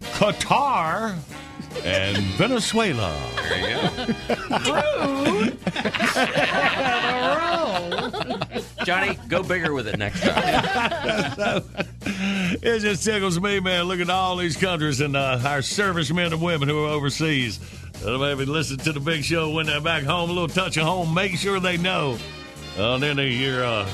Qatar, 0.00 1.16
and 1.84 2.16
Venezuela. 2.36 3.16
There 3.48 3.70
you 3.70 3.76
go. 4.48 5.28
Johnny, 8.84 9.18
go 9.28 9.42
bigger 9.42 9.72
with 9.72 9.88
it 9.88 9.98
next 9.98 10.20
time. 10.20 11.62
it 12.62 12.78
just 12.80 13.04
tickles 13.04 13.40
me, 13.40 13.60
man. 13.60 13.84
Look 13.84 14.00
at 14.00 14.10
all 14.10 14.36
these 14.36 14.56
countries 14.56 15.00
and 15.00 15.16
uh, 15.16 15.40
our 15.44 15.62
servicemen 15.62 16.32
and 16.32 16.42
women 16.42 16.68
who 16.68 16.84
are 16.84 16.88
overseas. 16.88 17.60
Uh, 18.04 18.18
maybe 18.18 18.44
listen 18.44 18.78
to 18.78 18.92
the 18.92 19.00
big 19.00 19.24
show 19.24 19.50
when 19.50 19.66
they're 19.66 19.80
back 19.80 20.02
home, 20.02 20.30
a 20.30 20.32
little 20.32 20.48
touch 20.48 20.76
of 20.76 20.84
home. 20.84 21.14
Make 21.14 21.36
sure 21.36 21.60
they 21.60 21.76
know. 21.76 22.18
Uh, 22.76 22.98
then 22.98 23.16
they 23.16 23.28
your 23.28 23.64
uh, 23.64 23.88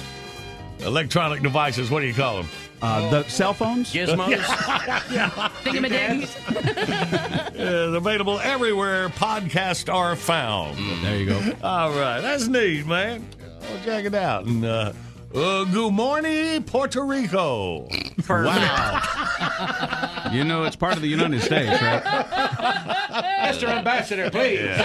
electronic 0.81 1.43
devices. 1.43 1.91
What 1.91 2.01
do 2.01 2.07
you 2.07 2.15
call 2.15 2.39
them? 2.39 2.49
Uh, 2.81 3.11
the 3.11 3.29
cell 3.29 3.53
phones? 3.53 3.93
Gizmos? 3.93 4.37
Thingamadiggies. 5.65 6.35
It's 7.61 7.97
available 7.97 8.39
everywhere 8.39 9.09
podcasts 9.09 9.93
are 9.93 10.15
found. 10.15 10.79
There 11.05 11.17
you 11.17 11.27
go. 11.27 11.57
All 11.63 11.91
right, 11.91 12.21
that's 12.21 12.47
neat, 12.47 12.87
man. 12.87 13.27
I'll 13.63 13.85
check 13.85 14.05
it 14.05 14.15
out. 14.15 14.47
And 14.47 14.65
uh, 14.65 14.93
uh, 15.35 15.65
good 15.65 15.93
morning, 15.93 16.63
Puerto 16.65 17.03
Rico. 17.03 17.89
Wow. 18.29 19.03
you 20.33 20.45
know 20.45 20.65
it's 20.65 20.77
part 20.77 20.97
of 20.97 21.03
the 21.03 21.09
United 21.09 21.41
States, 21.41 21.81
right? 21.83 22.03
Mr. 23.45 23.69
Ambassador, 23.69 24.31
please. 24.31 24.79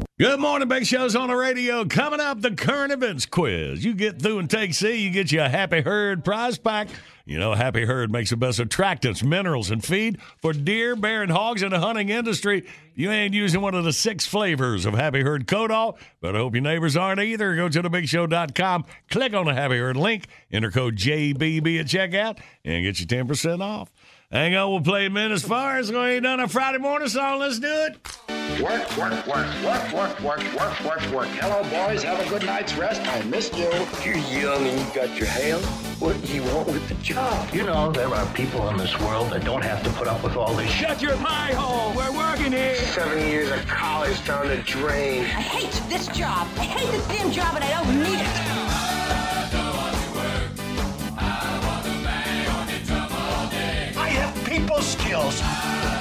Good 0.18 0.40
morning, 0.40 0.66
Big 0.66 0.86
Show's 0.86 1.14
on 1.14 1.28
the 1.28 1.36
radio. 1.36 1.84
Coming 1.84 2.20
up, 2.20 2.40
the 2.40 2.52
current 2.52 2.90
events 2.90 3.26
quiz. 3.26 3.84
You 3.84 3.92
get 3.92 4.18
through 4.18 4.38
and 4.38 4.48
take 4.48 4.72
C, 4.72 4.96
you 4.96 5.10
get 5.10 5.30
you 5.30 5.42
a 5.42 5.48
Happy 5.50 5.82
Herd 5.82 6.24
prize 6.24 6.56
pack. 6.56 6.88
You 7.26 7.38
know, 7.38 7.52
Happy 7.52 7.84
Herd 7.84 8.10
makes 8.10 8.30
the 8.30 8.38
best 8.38 8.58
attractants, 8.58 9.22
minerals, 9.22 9.70
and 9.70 9.84
feed 9.84 10.22
for 10.40 10.54
deer, 10.54 10.96
bear, 10.96 11.22
and 11.22 11.30
hogs 11.30 11.62
in 11.62 11.68
the 11.68 11.80
hunting 11.80 12.08
industry. 12.08 12.66
You 12.94 13.10
ain't 13.10 13.34
using 13.34 13.60
one 13.60 13.74
of 13.74 13.84
the 13.84 13.92
six 13.92 14.24
flavors 14.24 14.86
of 14.86 14.94
Happy 14.94 15.20
Herd 15.20 15.46
Codall, 15.46 15.98
but 16.22 16.34
I 16.34 16.38
hope 16.38 16.54
your 16.54 16.62
neighbors 16.62 16.96
aren't 16.96 17.20
either. 17.20 17.54
Go 17.54 17.68
to 17.68 17.82
thebigshow.com, 17.82 18.86
click 19.10 19.34
on 19.34 19.44
the 19.44 19.52
Happy 19.52 19.76
Herd 19.76 19.98
link, 19.98 20.28
enter 20.50 20.70
code 20.70 20.96
JBB 20.96 21.78
at 21.78 21.86
checkout, 21.88 22.38
and 22.64 22.82
get 22.82 23.00
you 23.00 23.06
10% 23.06 23.60
off. 23.60 23.90
Hang 24.30 24.56
on, 24.56 24.70
we'll 24.72 24.80
play 24.80 25.08
minutes 25.08 25.44
far. 25.44 25.80
So 25.84 26.02
we 26.02 26.14
ain't 26.14 26.24
done 26.24 26.40
a 26.40 26.48
Friday 26.48 26.78
morning 26.78 27.08
song. 27.08 27.38
Let's 27.38 27.60
do 27.60 27.68
it. 27.68 27.96
Work, 28.60 28.96
work, 28.96 29.26
work, 29.26 29.62
work, 29.62 29.92
work, 29.92 30.20
work, 30.20 30.54
work, 30.58 30.84
work, 30.84 31.12
work. 31.12 31.28
Hello, 31.28 31.62
boys. 31.70 32.02
Have 32.02 32.26
a 32.26 32.28
good 32.28 32.44
night's 32.44 32.74
rest. 32.74 33.00
I 33.06 33.22
missed 33.24 33.56
you. 33.56 33.70
You're 34.04 34.16
young 34.16 34.66
and 34.66 34.80
you 34.80 34.94
got 34.94 35.16
your 35.16 35.28
hair. 35.28 35.58
What 36.00 36.20
do 36.24 36.32
you 36.34 36.42
want 36.42 36.66
with 36.66 36.88
the 36.88 36.94
job? 36.96 37.54
You 37.54 37.62
know, 37.62 37.92
there 37.92 38.08
are 38.08 38.26
people 38.34 38.68
in 38.70 38.76
this 38.78 38.98
world 38.98 39.30
that 39.30 39.44
don't 39.44 39.62
have 39.62 39.84
to 39.84 39.90
put 39.90 40.08
up 40.08 40.24
with 40.24 40.36
all 40.36 40.54
this. 40.54 40.70
Shut 40.70 41.00
your 41.00 41.16
pie 41.18 41.52
hole. 41.52 41.94
We're 41.94 42.16
working 42.16 42.52
here. 42.52 42.74
Seven 42.74 43.18
years 43.28 43.52
of 43.52 43.64
college 43.68 44.26
down 44.26 44.48
the 44.48 44.56
drain. 44.56 45.22
I 45.22 45.40
hate 45.40 45.80
this 45.88 46.08
job. 46.08 46.48
I 46.56 46.64
hate 46.64 46.90
this 46.90 47.06
damn 47.06 47.30
job 47.30 47.54
and 47.54 47.62
I 47.62 47.84
don't 47.84 48.02
need 48.02 48.20
it. 48.20 48.55
Skills. 54.82 55.95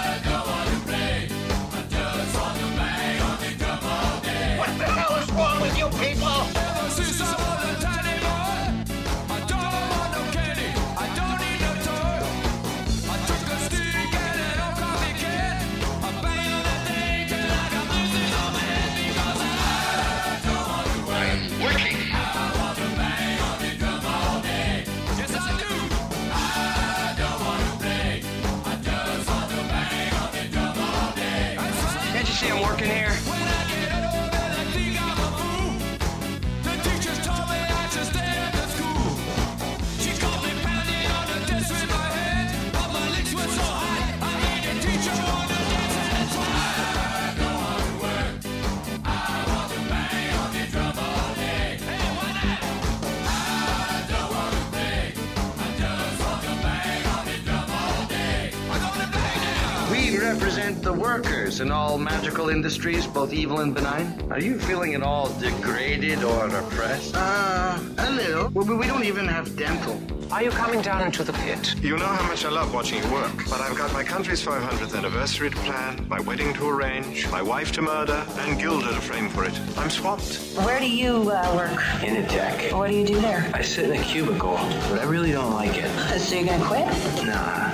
Represent 60.65 60.83
the 60.83 60.99
workers 60.99 61.59
in 61.59 61.69
all 61.69 61.99
magical 61.99 62.49
industries, 62.49 63.05
both 63.05 63.31
evil 63.33 63.59
and 63.59 63.75
benign. 63.75 64.19
Are 64.31 64.39
you 64.39 64.57
feeling 64.57 64.95
at 64.95 65.03
all 65.03 65.29
degraded 65.37 66.23
or 66.23 66.47
oppressed? 66.47 67.13
Uh, 67.15 67.77
a 67.99 68.09
little. 68.09 68.49
We, 68.49 68.73
we 68.73 68.87
don't 68.87 69.03
even 69.03 69.27
have 69.27 69.55
dental. 69.55 70.01
Are 70.31 70.41
you 70.41 70.49
coming 70.49 70.81
down 70.81 71.03
into 71.03 71.23
the 71.23 71.33
pit? 71.33 71.75
You 71.83 71.97
know 71.97 72.07
how 72.07 72.27
much 72.27 72.45
I 72.45 72.49
love 72.49 72.73
watching 72.73 73.03
you 73.03 73.13
work, 73.13 73.31
but 73.47 73.61
I've 73.61 73.77
got 73.77 73.93
my 73.93 74.03
country's 74.03 74.43
500th 74.43 74.97
anniversary 74.97 75.51
to 75.51 75.57
plan, 75.57 76.03
my 76.09 76.19
wedding 76.21 76.51
to 76.55 76.67
arrange, 76.67 77.29
my 77.29 77.43
wife 77.43 77.71
to 77.73 77.83
murder, 77.83 78.25
and 78.39 78.59
Guilder 78.59 78.87
to 78.87 79.01
frame 79.01 79.29
for 79.29 79.45
it. 79.45 79.53
I'm 79.77 79.91
swamped. 79.91 80.39
Where 80.65 80.79
do 80.79 80.89
you 80.89 81.29
uh, 81.29 81.53
work? 81.55 81.79
Initech. 82.01 82.73
What 82.73 82.89
do 82.89 82.95
you 82.97 83.05
do 83.05 83.21
there? 83.21 83.51
I 83.53 83.61
sit 83.61 83.91
in 83.91 84.01
a 84.01 84.03
cubicle, 84.03 84.57
but 84.89 84.97
I 84.99 85.03
really 85.03 85.31
don't 85.31 85.53
like 85.53 85.77
it. 85.77 86.19
So 86.19 86.33
you're 86.33 86.47
gonna 86.47 86.65
quit? 86.65 86.87
Nah, 87.23 87.71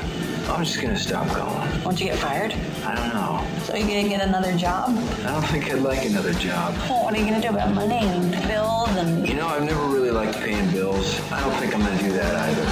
I'm 0.51 0.65
just 0.65 0.81
gonna 0.81 0.97
stop 0.97 1.27
going. 1.33 1.83
Won't 1.83 1.99
you 1.99 2.07
get 2.07 2.19
fired? 2.19 2.53
I 2.83 2.93
don't 2.93 3.13
know. 3.13 3.47
So 3.63 3.75
you're 3.75 3.87
gonna 3.87 4.09
get 4.09 4.21
another 4.27 4.55
job? 4.57 4.89
I 5.25 5.31
don't 5.31 5.45
think 5.45 5.71
I'd 5.71 5.79
like 5.79 6.05
another 6.05 6.33
job. 6.33 6.75
Well, 6.89 7.03
what 7.05 7.13
are 7.13 7.17
you 7.17 7.25
gonna 7.25 7.41
do 7.41 7.49
about 7.49 7.73
money 7.73 7.95
and 7.95 8.31
bills 8.47 8.89
and? 8.97 9.27
You 9.27 9.35
know, 9.35 9.47
I've 9.47 9.63
never 9.63 9.85
really 9.87 10.11
liked 10.11 10.37
paying 10.39 10.69
bills. 10.71 11.19
I 11.31 11.39
don't 11.39 11.53
think 11.53 11.73
I'm 11.73 11.81
gonna 11.81 11.97
do 12.01 12.11
that 12.11 12.35
either. 12.35 12.67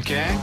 Okay? 0.00 0.38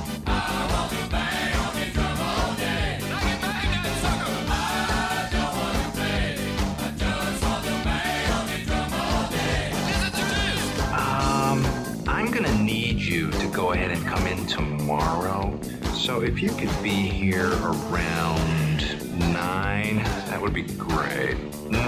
Go 13.52 13.74
ahead 13.74 13.92
and 13.92 14.06
come 14.06 14.26
in 14.28 14.46
tomorrow. 14.48 15.60
So 15.94 16.22
if 16.22 16.42
you 16.42 16.50
could 16.52 16.72
be 16.82 16.90
here 16.90 17.52
around 17.64 19.10
nine, 19.34 19.98
that 20.28 20.42
would 20.42 20.54
be 20.54 20.64
great. 20.64 21.36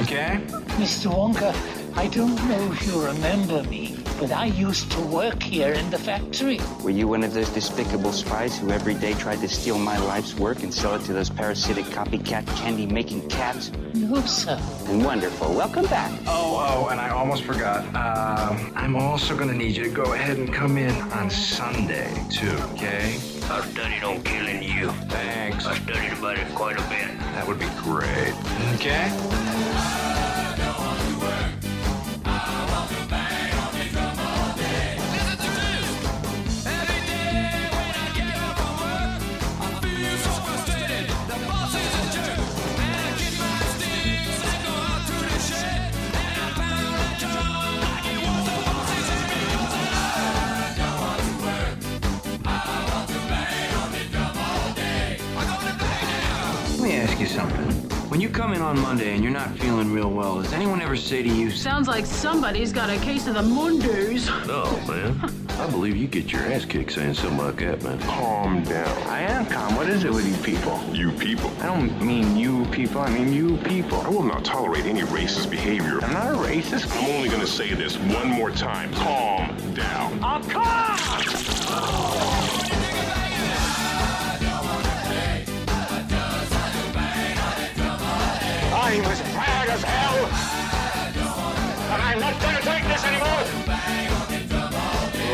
Okay? 0.01 0.41
Mr. 0.77 1.09
Wonka, 1.09 1.55
I 1.95 2.07
don't 2.07 2.35
know 2.49 2.71
if 2.71 2.85
you 2.85 3.01
remember 3.05 3.63
me, 3.63 3.95
but 4.23 4.31
I 4.31 4.45
used 4.45 4.89
to 4.93 5.01
work 5.01 5.43
here 5.43 5.73
in 5.73 5.89
the 5.89 5.97
factory. 5.97 6.57
Were 6.81 6.91
you 6.91 7.09
one 7.09 7.25
of 7.25 7.33
those 7.33 7.49
despicable 7.49 8.13
spies 8.13 8.57
who 8.57 8.71
every 8.71 8.93
day 8.93 9.15
tried 9.15 9.41
to 9.41 9.49
steal 9.49 9.77
my 9.77 9.97
life's 9.97 10.33
work 10.35 10.63
and 10.63 10.73
sell 10.73 10.95
it 10.95 11.03
to 11.07 11.11
those 11.11 11.29
parasitic 11.29 11.83
copycat 11.87 12.47
candy 12.55 12.85
making 12.85 13.27
cats? 13.27 13.69
No, 13.93 14.21
sir. 14.21 14.57
And 14.87 15.03
wonderful. 15.03 15.53
Welcome 15.53 15.87
back. 15.87 16.09
Oh, 16.25 16.55
oh, 16.57 16.87
and 16.87 17.01
I 17.01 17.09
almost 17.09 17.43
forgot. 17.43 17.83
Um, 17.87 18.71
I'm 18.77 18.95
also 18.95 19.35
gonna 19.35 19.51
need 19.51 19.75
you 19.75 19.83
to 19.83 19.89
go 19.89 20.13
ahead 20.13 20.37
and 20.37 20.53
come 20.53 20.77
in 20.77 20.95
on 21.11 21.29
Sunday, 21.29 22.09
too, 22.31 22.55
okay? 22.71 23.19
I've 23.51 23.65
studied 23.73 24.05
on 24.05 24.23
killing 24.23 24.63
you. 24.63 24.87
Thanks. 25.09 25.65
I 25.65 25.75
studied 25.79 26.13
about 26.17 26.37
it 26.37 26.47
quite 26.55 26.79
a 26.79 26.87
bit. 26.87 27.09
That 27.35 27.45
would 27.45 27.59
be 27.59 27.67
great. 27.83 28.33
Okay? 28.75 29.92
When 58.13 58.21
you 58.21 58.29
come 58.29 58.53
in 58.53 58.61
on 58.61 58.79
Monday 58.79 59.15
and 59.15 59.23
you're 59.23 59.33
not 59.33 59.57
feeling 59.57 59.91
real 59.91 60.11
well, 60.11 60.39
does 60.39 60.53
anyone 60.53 60.83
ever 60.83 60.95
say 60.95 61.23
to 61.23 61.27
you, 61.27 61.49
Sounds 61.49 61.87
like 61.87 62.05
somebody's 62.05 62.71
got 62.71 62.91
a 62.91 62.97
case 62.99 63.25
of 63.25 63.33
the 63.33 63.41
Mondays. 63.41 64.29
No, 64.45 64.65
man. 64.87 65.19
I 65.57 65.67
believe 65.71 65.97
you 65.97 66.05
get 66.05 66.31
your 66.31 66.43
ass 66.43 66.63
kicked 66.63 66.91
saying 66.91 67.15
something 67.15 67.39
like 67.39 67.57
that, 67.57 67.81
man. 67.81 67.99
Calm 68.01 68.61
down. 68.65 69.03
I 69.07 69.21
am 69.21 69.47
calm. 69.47 69.75
What 69.75 69.89
is 69.89 70.03
it 70.03 70.13
with 70.13 70.27
you 70.27 70.43
people? 70.43 70.79
You 70.93 71.11
people. 71.13 71.49
I 71.59 71.65
don't 71.65 71.99
mean 72.05 72.37
you 72.37 72.65
people, 72.65 73.01
I 73.01 73.09
mean 73.09 73.33
you 73.33 73.57
people. 73.57 73.99
I 74.01 74.09
will 74.09 74.21
not 74.21 74.45
tolerate 74.45 74.85
any 74.85 75.01
racist 75.01 75.49
behavior. 75.49 75.99
I'm 76.03 76.13
not 76.13 76.35
a 76.35 76.37
racist. 76.37 76.95
I'm 76.95 77.15
only 77.15 77.29
going 77.29 77.41
to 77.41 77.47
say 77.47 77.73
this 77.73 77.97
one 77.97 78.27
more 78.27 78.51
time. 78.51 78.93
Calm 78.93 79.73
down. 79.73 80.19
Oh, 80.21 80.39
come 80.47 82.32
I'm 89.01 89.33
mad 89.33 89.69
as 89.69 89.83
hell. 89.83 90.25
And 91.93 92.01
I'm 92.01 92.19
not 92.19 92.39
going 92.39 92.55
to 92.55 92.61
take 92.61 92.83
this 92.83 93.03
anymore. 93.03 93.43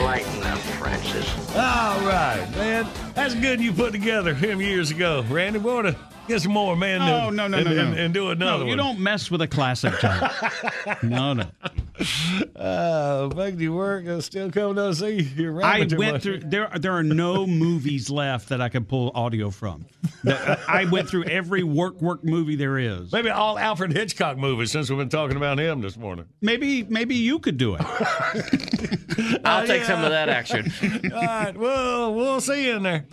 Lighten 0.05 0.43
up, 0.43 0.59
Francis. 0.79 1.55
All 1.55 1.99
right, 2.07 2.47
man. 2.55 2.87
That's 3.15 3.35
good 3.35 3.59
you 3.59 3.73
put 3.73 3.91
together 3.91 4.33
him 4.33 4.61
years 4.61 4.91
ago. 4.91 5.25
Randy, 5.29 5.59
we 5.59 5.73
want 5.73 5.87
to 5.87 5.95
get 6.29 6.41
some 6.41 6.53
more, 6.53 6.75
man. 6.75 7.01
Oh, 7.01 7.27
and- 7.27 7.37
no, 7.37 7.47
no, 7.47 7.57
and, 7.57 7.67
no, 7.67 7.73
no. 7.73 7.81
And, 7.81 7.99
and 7.99 8.13
do 8.13 8.29
another 8.29 8.51
no, 8.51 8.57
one. 8.59 8.67
you 8.69 8.75
don't 8.75 8.99
mess 8.99 9.29
with 9.29 9.41
a 9.41 9.47
classic, 9.47 9.93
John. 9.99 10.31
no, 11.03 11.33
no. 11.33 11.45
Uh, 12.55 13.27
back 13.27 13.59
you 13.59 13.73
work. 13.73 14.07
I 14.07 14.19
still 14.19 14.49
come 14.51 14.75
to 14.75 14.95
see 14.95 15.21
you. 15.35 15.61
I 15.61 15.85
went 15.97 16.23
through. 16.23 16.39
There, 16.39 16.69
there 16.79 16.93
are 16.93 17.03
no 17.03 17.45
movies 17.65 18.09
left 18.09 18.49
that 18.49 18.61
I 18.61 18.69
could 18.69 18.87
pull 18.87 19.11
audio 19.13 19.49
from. 19.49 19.85
I 20.25 20.87
went 20.89 21.09
through 21.09 21.25
every 21.25 21.63
work 21.63 22.01
work 22.01 22.23
movie 22.23 22.55
there 22.55 22.77
is. 22.77 23.11
Maybe 23.11 23.29
all 23.29 23.59
Alfred 23.59 23.91
Hitchcock 23.91 24.37
movies 24.37 24.71
since 24.71 24.89
we've 24.89 24.99
been 24.99 25.09
talking 25.09 25.35
about 25.35 25.59
him 25.59 25.81
this 25.81 25.97
morning. 25.97 26.25
Maybe, 26.41 26.83
maybe 26.83 27.15
you 27.15 27.39
could 27.39 27.57
do 27.57 27.75
it. 27.75 27.81
I'll 29.43 29.67
take 29.67 29.83
some 29.83 30.03
of 30.03 30.11
that 30.11 30.29
action. 30.29 30.71
all 31.13 31.21
right, 31.21 31.57
well, 31.57 32.13
we'll 32.13 32.41
see 32.41 32.67
you 32.67 32.77
in 32.77 32.83
there. 32.83 33.05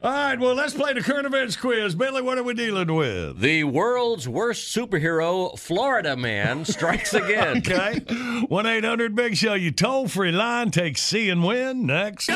All 0.00 0.12
right, 0.12 0.38
well, 0.38 0.54
let's 0.54 0.74
play 0.74 0.92
the 0.92 1.00
current 1.00 1.26
events 1.26 1.56
quiz. 1.56 1.96
Billy, 1.96 2.22
what 2.22 2.38
are 2.38 2.44
we 2.44 2.54
dealing 2.54 2.94
with? 2.94 3.40
The 3.40 3.64
world's 3.64 4.28
worst 4.28 4.72
superhero, 4.74 5.58
Florida 5.58 6.16
Man, 6.16 6.64
strikes 6.66 7.14
again. 7.14 7.58
Okay. 7.58 7.98
1 8.48 8.66
800 8.66 9.16
Big 9.16 9.36
Show, 9.36 9.54
you 9.54 9.72
toll 9.72 10.06
free 10.06 10.30
line. 10.30 10.70
Take 10.70 10.98
C 10.98 11.28
and 11.30 11.42
win. 11.42 11.84
Next. 11.86 12.30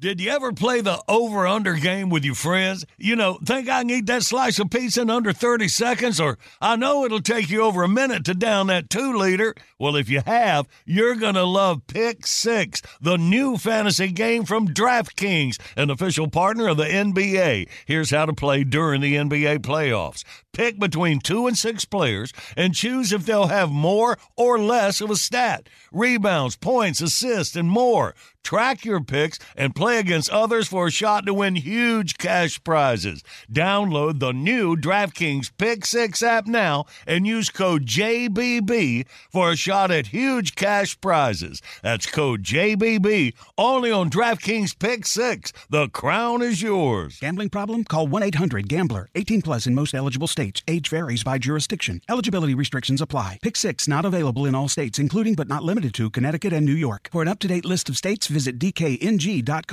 Did 0.00 0.20
you 0.20 0.30
ever 0.30 0.52
play 0.52 0.80
the 0.80 1.02
over 1.08 1.44
under 1.44 1.74
game 1.74 2.08
with 2.08 2.24
your 2.24 2.36
friends? 2.36 2.86
You 2.98 3.16
know, 3.16 3.36
think 3.44 3.68
I 3.68 3.80
can 3.80 3.90
eat 3.90 4.06
that 4.06 4.22
slice 4.22 4.60
of 4.60 4.70
pizza 4.70 5.00
in 5.00 5.10
under 5.10 5.32
30 5.32 5.66
seconds, 5.66 6.20
or 6.20 6.38
I 6.60 6.76
know 6.76 7.04
it'll 7.04 7.20
take 7.20 7.50
you 7.50 7.62
over 7.62 7.82
a 7.82 7.88
minute 7.88 8.24
to 8.26 8.34
down 8.34 8.68
that 8.68 8.90
two 8.90 9.12
liter? 9.18 9.56
Well, 9.76 9.96
if 9.96 10.08
you 10.08 10.22
have, 10.24 10.68
you're 10.86 11.16
going 11.16 11.34
to 11.34 11.42
love 11.42 11.88
Pick 11.88 12.28
Six, 12.28 12.80
the 13.00 13.16
new 13.16 13.56
fantasy 13.56 14.12
game 14.12 14.44
from 14.44 14.68
DraftKings, 14.68 15.58
an 15.76 15.90
official 15.90 16.28
partner 16.28 16.68
of 16.68 16.76
the 16.76 16.84
NBA. 16.84 17.68
Here's 17.84 18.10
how 18.10 18.26
to 18.26 18.32
play 18.32 18.62
during 18.62 19.00
the 19.00 19.16
NBA 19.16 19.58
playoffs. 19.62 20.22
Pick 20.52 20.78
between 20.78 21.20
two 21.20 21.46
and 21.46 21.58
six 21.58 21.84
players 21.84 22.32
and 22.56 22.74
choose 22.74 23.12
if 23.12 23.26
they'll 23.26 23.46
have 23.48 23.70
more 23.70 24.16
or 24.36 24.60
less 24.60 25.00
of 25.00 25.10
a 25.10 25.16
stat 25.16 25.68
rebounds, 25.92 26.56
points, 26.56 27.00
assists, 27.00 27.56
and 27.56 27.68
more. 27.70 28.14
Track 28.42 28.84
your 28.84 29.00
picks 29.00 29.38
and 29.56 29.74
play 29.74 29.87
against 29.96 30.30
others 30.30 30.68
for 30.68 30.88
a 30.88 30.90
shot 30.90 31.24
to 31.26 31.32
win 31.32 31.54
huge 31.56 32.18
cash 32.18 32.62
prizes. 32.62 33.22
Download 33.50 34.18
the 34.18 34.32
new 34.32 34.76
DraftKings 34.76 35.50
Pick 35.56 35.86
6 35.86 36.22
app 36.22 36.46
now 36.46 36.84
and 37.06 37.26
use 37.26 37.48
code 37.48 37.86
JBB 37.86 39.06
for 39.30 39.52
a 39.52 39.56
shot 39.56 39.90
at 39.90 40.08
huge 40.08 40.54
cash 40.54 41.00
prizes. 41.00 41.62
That's 41.82 42.06
code 42.06 42.42
JBB 42.42 43.34
only 43.56 43.90
on 43.90 44.10
DraftKings 44.10 44.78
Pick 44.78 45.06
6. 45.06 45.52
The 45.70 45.88
crown 45.88 46.42
is 46.42 46.60
yours. 46.60 47.18
Gambling 47.20 47.50
problem? 47.50 47.84
Call 47.84 48.06
1 48.06 48.22
800 48.22 48.68
Gambler. 48.68 49.08
18 49.14 49.42
plus 49.42 49.66
in 49.66 49.74
most 49.74 49.94
eligible 49.94 50.28
states. 50.28 50.62
Age 50.68 50.88
varies 50.88 51.24
by 51.24 51.38
jurisdiction. 51.38 52.02
Eligibility 52.08 52.54
restrictions 52.54 53.00
apply. 53.00 53.38
Pick 53.42 53.56
six 53.56 53.88
not 53.88 54.04
available 54.04 54.46
in 54.46 54.54
all 54.54 54.68
states, 54.68 54.98
including 54.98 55.34
but 55.34 55.48
not 55.48 55.64
limited 55.64 55.94
to 55.94 56.10
Connecticut 56.10 56.52
and 56.52 56.66
New 56.66 56.72
York. 56.72 57.08
For 57.12 57.22
an 57.22 57.28
up 57.28 57.38
to 57.40 57.48
date 57.48 57.64
list 57.64 57.88
of 57.88 57.96
states, 57.96 58.26
visit 58.26 58.58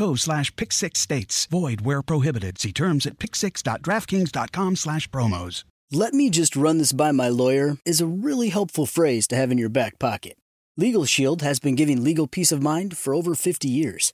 dkng.co 0.05 0.15
slash 0.15 0.55
pick 0.55 0.71
six 0.71 0.99
states. 0.99 1.45
Void 1.47 1.81
where 1.81 2.01
prohibited. 2.01 2.59
See 2.59 2.71
terms 2.71 3.05
at 3.05 3.17
pick6.draftkings.com 3.17 4.75
slash 4.75 5.09
promos. 5.09 5.63
Let 5.91 6.13
me 6.13 6.29
just 6.29 6.55
run 6.55 6.77
this 6.79 6.93
by 6.93 7.11
my 7.11 7.29
lawyer 7.29 7.77
is 7.85 8.01
a 8.01 8.07
really 8.07 8.49
helpful 8.49 8.85
phrase 8.85 9.27
to 9.27 9.35
have 9.35 9.51
in 9.51 9.57
your 9.57 9.69
back 9.69 9.99
pocket. 9.99 10.35
Legal 10.77 11.05
Shield 11.05 11.41
has 11.41 11.59
been 11.59 11.75
giving 11.75 12.03
legal 12.03 12.27
peace 12.27 12.51
of 12.51 12.61
mind 12.61 12.97
for 12.97 13.13
over 13.13 13.35
50 13.35 13.69
years. 13.69 14.13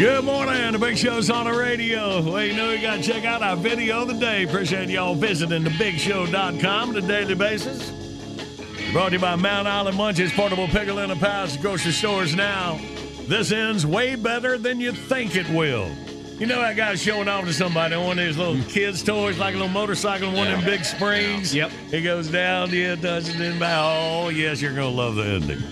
Good 0.00 0.24
morning. 0.24 0.72
The 0.72 0.78
Big 0.78 0.96
Show's 0.96 1.28
on 1.28 1.44
the 1.44 1.52
radio. 1.52 2.22
Well, 2.22 2.42
you 2.42 2.54
know 2.54 2.70
you 2.70 2.80
got 2.80 2.96
to 2.96 3.02
check 3.02 3.26
out 3.26 3.42
our 3.42 3.54
video 3.54 4.00
of 4.00 4.08
the 4.08 4.14
day. 4.14 4.44
Appreciate 4.44 4.88
y'all 4.88 5.14
visiting 5.14 5.62
thebigshow.com 5.62 6.88
on 6.88 6.96
a 6.96 7.02
daily 7.02 7.34
basis. 7.34 7.90
Brought 8.92 9.10
to 9.10 9.16
you 9.16 9.20
by 9.20 9.36
Mount 9.36 9.68
Olive 9.68 9.94
Munchies, 9.94 10.34
Portable 10.34 10.68
Pickle 10.68 11.00
in 11.00 11.10
a 11.10 11.16
Pouch, 11.16 11.60
grocery 11.60 11.92
stores 11.92 12.34
now. 12.34 12.80
This 13.28 13.52
ends 13.52 13.84
way 13.84 14.14
better 14.14 14.56
than 14.56 14.80
you 14.80 14.92
think 14.92 15.36
it 15.36 15.46
will. 15.50 15.90
You 16.38 16.46
know 16.46 16.62
that 16.62 16.78
guy 16.78 16.94
showing 16.94 17.28
off 17.28 17.44
to 17.44 17.52
somebody 17.52 17.94
on 17.94 18.06
one 18.06 18.18
of 18.18 18.24
these 18.24 18.38
little 18.38 18.56
hmm. 18.56 18.70
kids' 18.70 19.02
toys, 19.02 19.38
like 19.38 19.54
a 19.54 19.58
little 19.58 19.68
motorcycle, 19.68 20.32
one 20.32 20.50
of 20.50 20.54
them 20.54 20.64
big 20.64 20.82
springs. 20.82 21.54
Yep. 21.54 21.72
He 21.90 22.00
goes 22.00 22.28
down, 22.28 22.70
yeah, 22.70 22.94
touches 22.94 23.38
it 23.38 23.40
in 23.42 23.58
back. 23.58 23.76
Oh, 23.78 24.30
yes, 24.30 24.62
you're 24.62 24.74
going 24.74 24.90
to 24.90 24.96
love 24.96 25.16
the 25.16 25.24
ending. 25.24 25.58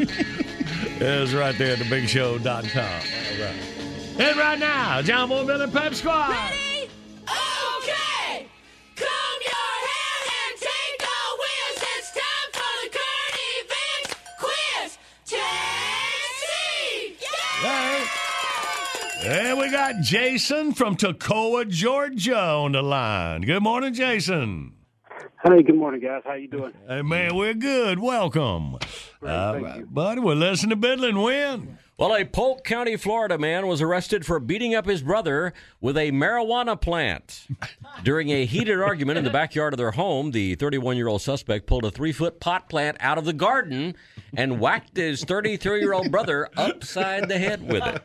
it's 1.01 1.33
right 1.33 1.57
there 1.57 1.72
at 1.72 1.79
thebigshow.com. 1.79 2.85
All 2.85 3.47
right. 3.47 3.78
And 4.19 4.37
right 4.37 4.59
now, 4.59 5.01
John 5.01 5.29
Boy 5.29 5.47
Billy 5.47 5.71
Pep 5.71 5.95
Squad. 5.95 6.31
Ready? 6.31 6.91
Okay! 7.23 8.49
Comb 8.97 9.41
your 9.47 9.75
hair 9.87 10.19
and 10.35 10.59
take 10.59 10.99
the 10.99 11.21
wheels. 11.39 11.79
It's 11.97 12.11
time 12.11 12.51
for 12.53 12.73
the 12.83 12.89
current 12.99 13.39
events 13.62 14.11
quiz. 14.41 14.99
Tennessee! 15.25 17.16
And 19.25 19.59
we 19.59 19.71
got 19.71 20.01
Jason 20.03 20.73
from 20.73 20.97
Toccoa, 20.97 21.69
Georgia 21.69 22.41
on 22.41 22.73
the 22.73 22.83
line. 22.83 23.43
Good 23.43 23.62
morning, 23.62 23.95
Jason. 23.95 24.73
Hey, 25.45 25.62
good 25.62 25.77
morning, 25.77 26.01
guys. 26.01 26.23
How 26.25 26.35
you 26.35 26.49
doing? 26.49 26.73
Hey, 26.89 27.03
man, 27.03 27.37
we're 27.37 27.55
good. 27.55 28.01
Welcome. 28.01 28.75
All 28.75 28.79
right, 29.23 29.64
uh, 29.64 29.81
buddy, 29.89 30.21
we're 30.21 30.35
listening 30.35 30.71
to 30.71 30.77
Biddle 30.77 31.05
and 31.05 31.23
win. 31.23 31.79
Well, 31.99 32.14
a 32.14 32.24
Polk 32.24 32.62
County, 32.62 32.96
Florida 32.96 33.38
man 33.38 33.66
was 33.66 33.82
arrested 33.82 34.24
for 34.24 34.38
beating 34.38 34.72
up 34.72 34.86
his 34.86 35.03
brother 35.03 35.53
with 35.80 35.96
a 35.96 36.12
marijuana 36.12 36.80
plant. 36.80 37.49
During 38.05 38.30
a 38.30 38.44
heated 38.44 38.80
argument 38.80 39.18
in 39.18 39.24
the 39.24 39.30
backyard 39.30 39.72
of 39.72 39.78
their 39.78 39.90
home, 39.90 40.30
the 40.30 40.55
31 40.55 40.96
year 40.96 41.09
old 41.09 41.22
suspect 41.22 41.66
pulled 41.66 41.84
a 41.84 41.90
three 41.90 42.12
foot 42.12 42.38
pot 42.38 42.68
plant 42.68 42.99
out 43.01 43.18
of 43.18 43.24
the 43.24 43.32
garden 43.32 43.96
and 44.36 44.61
whacked 44.61 44.96
his 44.96 45.24
33 45.24 45.80
year 45.80 45.92
old 45.92 46.12
brother 46.12 46.49
upside 46.57 47.28
the 47.28 47.36
head 47.36 47.66
with 47.66 47.84
it. 47.84 48.01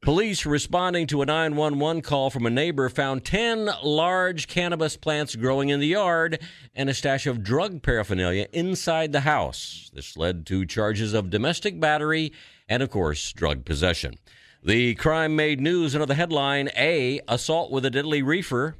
Police 0.00 0.46
responding 0.46 1.06
to 1.08 1.20
a 1.20 1.26
911 1.26 2.00
call 2.00 2.30
from 2.30 2.46
a 2.46 2.50
neighbor 2.50 2.88
found 2.88 3.24
10 3.26 3.68
large 3.82 4.46
cannabis 4.46 4.96
plants 4.96 5.36
growing 5.36 5.68
in 5.68 5.80
the 5.80 5.88
yard 5.88 6.38
and 6.74 6.88
a 6.88 6.94
stash 6.94 7.26
of 7.26 7.42
drug 7.42 7.82
paraphernalia 7.82 8.46
inside 8.54 9.12
the 9.12 9.20
house. 9.20 9.90
This 9.92 10.16
led 10.16 10.46
to 10.46 10.64
charges 10.64 11.12
of 11.12 11.28
domestic 11.28 11.78
battery 11.80 12.32
and, 12.68 12.82
of 12.82 12.90
course, 12.90 13.32
drug 13.32 13.64
possession. 13.64 14.14
The 14.62 14.94
crime 14.96 15.36
made 15.36 15.60
news 15.60 15.94
under 15.94 16.06
the 16.06 16.14
headline 16.14 16.70
A. 16.76 17.20
Assault 17.28 17.70
with 17.70 17.84
a 17.84 17.90
deadly 17.90 18.22
reefer. 18.22 18.76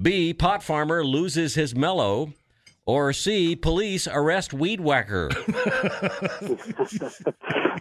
B. 0.00 0.32
Pot 0.32 0.62
farmer 0.62 1.04
loses 1.04 1.54
his 1.54 1.74
mellow. 1.74 2.32
Or 2.86 3.12
C. 3.12 3.54
Police 3.54 4.06
arrest 4.06 4.54
weed 4.54 4.80
whacker. 4.80 5.28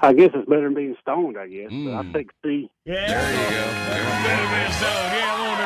I 0.01 0.13
guess 0.13 0.31
it's 0.33 0.49
better 0.49 0.63
than 0.63 0.73
being 0.73 0.97
stoned, 0.99 1.38
I 1.38 1.47
guess. 1.47 1.69
But 1.69 1.93
I 1.93 2.01
hmm. 2.01 2.11
think 2.11 2.31
C. 2.43 2.69
Yeah. 2.83 3.07
There 3.07 3.31
you 3.31 3.38
go. 3.51 3.65
Better 4.27 4.47
than 4.49 4.71
stoned. 4.73 5.13
Yeah, 5.13 5.33
I'm 5.33 5.41
on 5.41 5.57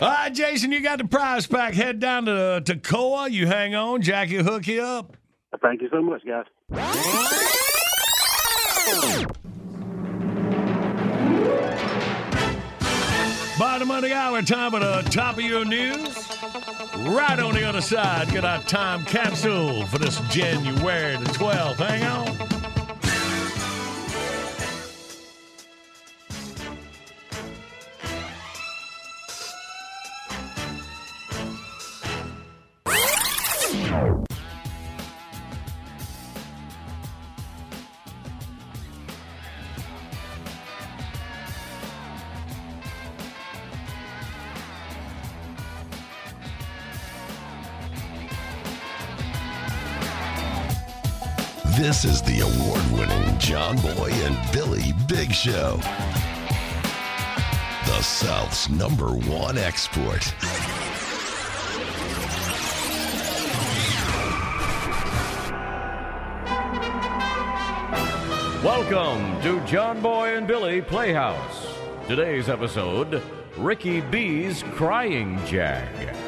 there, 0.00 0.08
All 0.08 0.08
right, 0.08 0.32
Jason, 0.32 0.70
you 0.72 0.80
got 0.80 0.98
the 0.98 1.08
prize 1.08 1.46
pack. 1.46 1.74
Head 1.74 1.98
down 1.98 2.26
to 2.26 2.62
Toccoa. 2.64 3.30
You 3.30 3.46
hang 3.46 3.74
on. 3.74 4.00
Jackie 4.00 4.36
hook 4.36 4.68
you 4.68 4.80
up. 4.80 5.16
Thank 5.62 5.82
you 5.82 5.88
so 5.90 6.02
much, 6.02 6.22
guys. 6.26 6.44
Bottom 13.58 13.90
of 13.90 14.02
the 14.02 14.14
hour, 14.14 14.40
time 14.42 14.74
at 14.74 14.80
the 14.80 15.10
top 15.10 15.36
of 15.38 15.42
your 15.42 15.64
news. 15.64 16.16
Right 16.98 17.38
on 17.40 17.54
the 17.54 17.64
other 17.64 17.80
side, 17.80 18.28
get 18.30 18.44
our 18.44 18.62
time 18.62 19.04
capsule 19.04 19.84
for 19.86 19.98
this 19.98 20.20
January 20.30 21.16
the 21.16 21.24
12th. 21.30 21.76
Hang 21.76 22.04
on. 22.04 22.57
This 51.88 52.04
is 52.04 52.20
the 52.20 52.40
award 52.40 52.82
winning 52.92 53.38
John 53.38 53.74
Boy 53.78 54.10
and 54.12 54.52
Billy 54.52 54.92
Big 55.06 55.32
Show. 55.32 55.80
The 57.86 58.02
South's 58.02 58.68
number 58.68 59.12
one 59.12 59.56
export. 59.56 60.34
Welcome 68.62 69.40
to 69.40 69.64
John 69.64 70.02
Boy 70.02 70.36
and 70.36 70.46
Billy 70.46 70.82
Playhouse. 70.82 71.68
Today's 72.06 72.50
episode 72.50 73.22
Ricky 73.56 74.02
B's 74.02 74.62
Crying 74.74 75.42
Jag. 75.46 76.27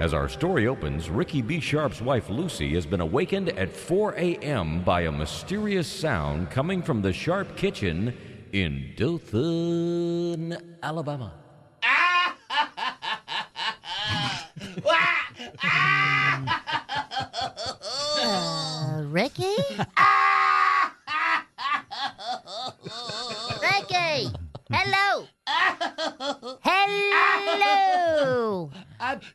As 0.00 0.14
our 0.14 0.30
story 0.30 0.66
opens, 0.66 1.10
Ricky 1.10 1.42
B. 1.42 1.60
Sharp's 1.60 2.00
wife 2.00 2.30
Lucy 2.30 2.72
has 2.72 2.86
been 2.86 3.02
awakened 3.02 3.50
at 3.50 3.70
4 3.70 4.14
a.m. 4.14 4.82
by 4.82 5.02
a 5.02 5.12
mysterious 5.12 5.86
sound 5.86 6.50
coming 6.50 6.80
from 6.80 7.02
the 7.02 7.12
Sharp 7.12 7.54
kitchen 7.54 8.16
in 8.50 8.94
Dothan, 8.96 10.56
Alabama. 10.82 11.34
Uh, 18.22 19.02
Ricky? 19.06 19.44
Ricky! 19.44 19.84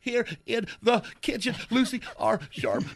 here 0.05 0.25
in 0.45 0.67
the 0.81 1.01
kitchen. 1.21 1.55
Lucy 1.69 1.99
R. 2.17 2.39
Sharp. 2.51 2.85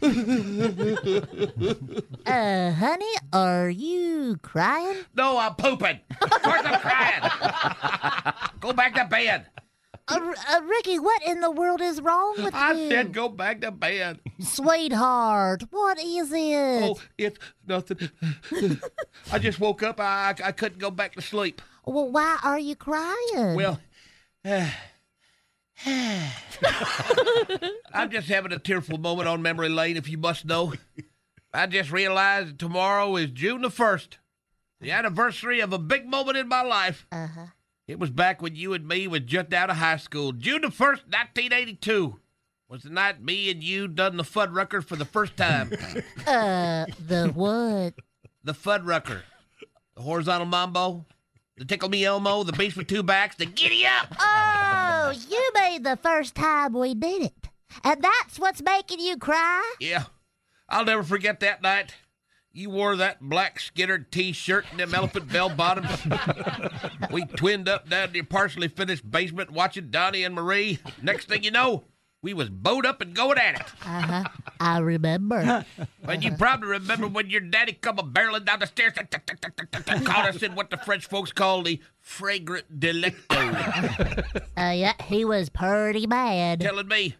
Uh, 2.26 2.70
honey, 2.72 3.12
are 3.32 3.68
you 3.70 4.36
crying? 4.42 4.98
no, 5.14 5.36
I'm 5.38 5.54
pooping. 5.54 5.98
Of 6.20 6.30
course 6.42 6.60
I'm 6.64 6.80
crying. 6.80 8.34
Go 8.60 8.72
back 8.72 8.94
to 8.94 9.04
bed. 9.04 9.46
Uh, 10.06 10.32
uh, 10.50 10.60
Ricky, 10.62 10.98
what 10.98 11.22
in 11.26 11.40
the 11.40 11.50
world 11.50 11.80
is 11.80 12.00
wrong 12.00 12.34
with 12.36 12.54
you? 12.54 12.60
I 12.60 12.72
you? 12.72 12.88
said 12.90 13.12
go 13.12 13.28
back 13.28 13.60
to 13.62 13.70
bed. 13.70 14.20
Sweetheart, 14.38 15.64
what 15.70 15.98
is 15.98 16.30
it? 16.32 16.82
Oh, 16.82 17.00
it's 17.18 17.38
nothing. 17.66 18.10
I 19.32 19.38
just 19.38 19.58
woke 19.60 19.82
up. 19.82 19.98
I, 20.00 20.34
I 20.44 20.52
couldn't 20.52 20.78
go 20.78 20.90
back 20.90 21.14
to 21.14 21.22
sleep. 21.22 21.62
Well, 21.86 22.10
why 22.10 22.38
are 22.44 22.58
you 22.58 22.76
crying? 22.76 23.54
Well, 23.54 23.80
I'm 27.92 28.10
just 28.10 28.28
having 28.28 28.52
a 28.52 28.58
tearful 28.58 28.98
moment 28.98 29.28
on 29.28 29.42
memory 29.42 29.68
lane, 29.68 29.96
if 29.96 30.08
you 30.08 30.18
must 30.18 30.44
know. 30.44 30.74
I 31.52 31.66
just 31.66 31.90
realized 31.90 32.50
that 32.50 32.58
tomorrow 32.58 33.16
is 33.16 33.30
June 33.30 33.62
the 33.62 33.68
1st, 33.68 34.18
the 34.80 34.90
anniversary 34.92 35.60
of 35.60 35.72
a 35.72 35.78
big 35.78 36.06
moment 36.06 36.36
in 36.36 36.48
my 36.48 36.62
life. 36.62 37.06
Uh-huh. 37.10 37.46
It 37.88 37.98
was 37.98 38.10
back 38.10 38.40
when 38.40 38.54
you 38.54 38.72
and 38.72 38.86
me 38.86 39.08
was 39.08 39.22
just 39.22 39.52
out 39.52 39.70
of 39.70 39.76
high 39.76 39.96
school. 39.96 40.32
June 40.32 40.62
the 40.62 40.68
1st, 40.68 41.06
1982 41.08 42.20
was 42.68 42.82
the 42.84 42.90
night 42.90 43.20
me 43.20 43.50
and 43.50 43.64
you 43.64 43.88
done 43.88 44.16
the 44.16 44.22
Fuddrucker 44.22 44.84
for 44.84 44.96
the 44.96 45.04
first 45.04 45.36
time. 45.36 45.72
Uh, 46.26 46.86
the 47.04 47.32
what? 47.34 47.94
the 48.44 48.52
Fuddrucker. 48.54 49.22
The 49.96 50.02
horizontal 50.02 50.46
mambo, 50.46 51.04
the 51.60 51.66
tickle 51.66 51.90
me 51.90 52.06
Elmo, 52.06 52.42
the 52.42 52.52
beast 52.52 52.74
with 52.78 52.86
two 52.86 53.02
backs, 53.02 53.36
the 53.36 53.44
giddy 53.44 53.84
up. 53.84 54.16
Oh, 54.18 55.12
you 55.28 55.50
made 55.52 55.84
the 55.84 55.98
first 56.02 56.34
time 56.34 56.72
we 56.72 56.94
did 56.94 57.24
it. 57.24 57.50
And 57.84 58.02
that's 58.02 58.38
what's 58.38 58.62
making 58.62 58.98
you 58.98 59.18
cry? 59.18 59.74
Yeah, 59.78 60.04
I'll 60.70 60.86
never 60.86 61.02
forget 61.02 61.40
that 61.40 61.60
night. 61.60 61.96
You 62.50 62.70
wore 62.70 62.96
that 62.96 63.20
black 63.20 63.58
Skynyrd 63.58 64.10
T-shirt 64.10 64.64
and 64.70 64.80
them 64.80 64.94
elephant 64.94 65.30
bell 65.30 65.50
bottoms. 65.50 65.90
we 67.12 67.26
twinned 67.26 67.68
up 67.68 67.90
down 67.90 68.08
in 68.08 68.14
your 68.14 68.24
partially 68.24 68.68
finished 68.68 69.08
basement 69.08 69.50
watching 69.50 69.90
Donnie 69.90 70.24
and 70.24 70.34
Marie. 70.34 70.78
Next 71.02 71.28
thing 71.28 71.44
you 71.44 71.50
know, 71.50 71.84
we 72.22 72.34
was 72.34 72.50
bowed 72.50 72.84
up 72.84 73.00
and 73.00 73.14
going 73.14 73.38
at 73.38 73.54
it. 73.60 73.66
Uh-huh. 73.84 74.24
I 74.58 74.78
remember. 74.78 75.64
And 76.02 76.24
you 76.24 76.32
probably 76.32 76.68
remember 76.70 77.06
when 77.06 77.30
your 77.30 77.40
daddy 77.40 77.72
come 77.72 77.98
a 78.00 78.02
barreling 78.02 78.44
down 78.44 78.58
the 78.58 78.66
stairs 78.66 78.94
and 78.96 80.04
caught 80.04 80.28
us 80.28 80.42
in 80.42 80.56
what 80.56 80.70
the 80.70 80.76
French 80.78 81.06
folks 81.06 81.30
call 81.30 81.62
the 81.62 81.80
fragrant 82.00 82.80
delecto. 82.80 84.40
Uh, 84.56 84.72
yeah, 84.72 84.94
he 85.04 85.24
was 85.24 85.50
pretty 85.50 86.08
mad. 86.08 86.60
telling 86.60 86.88
me, 86.88 87.14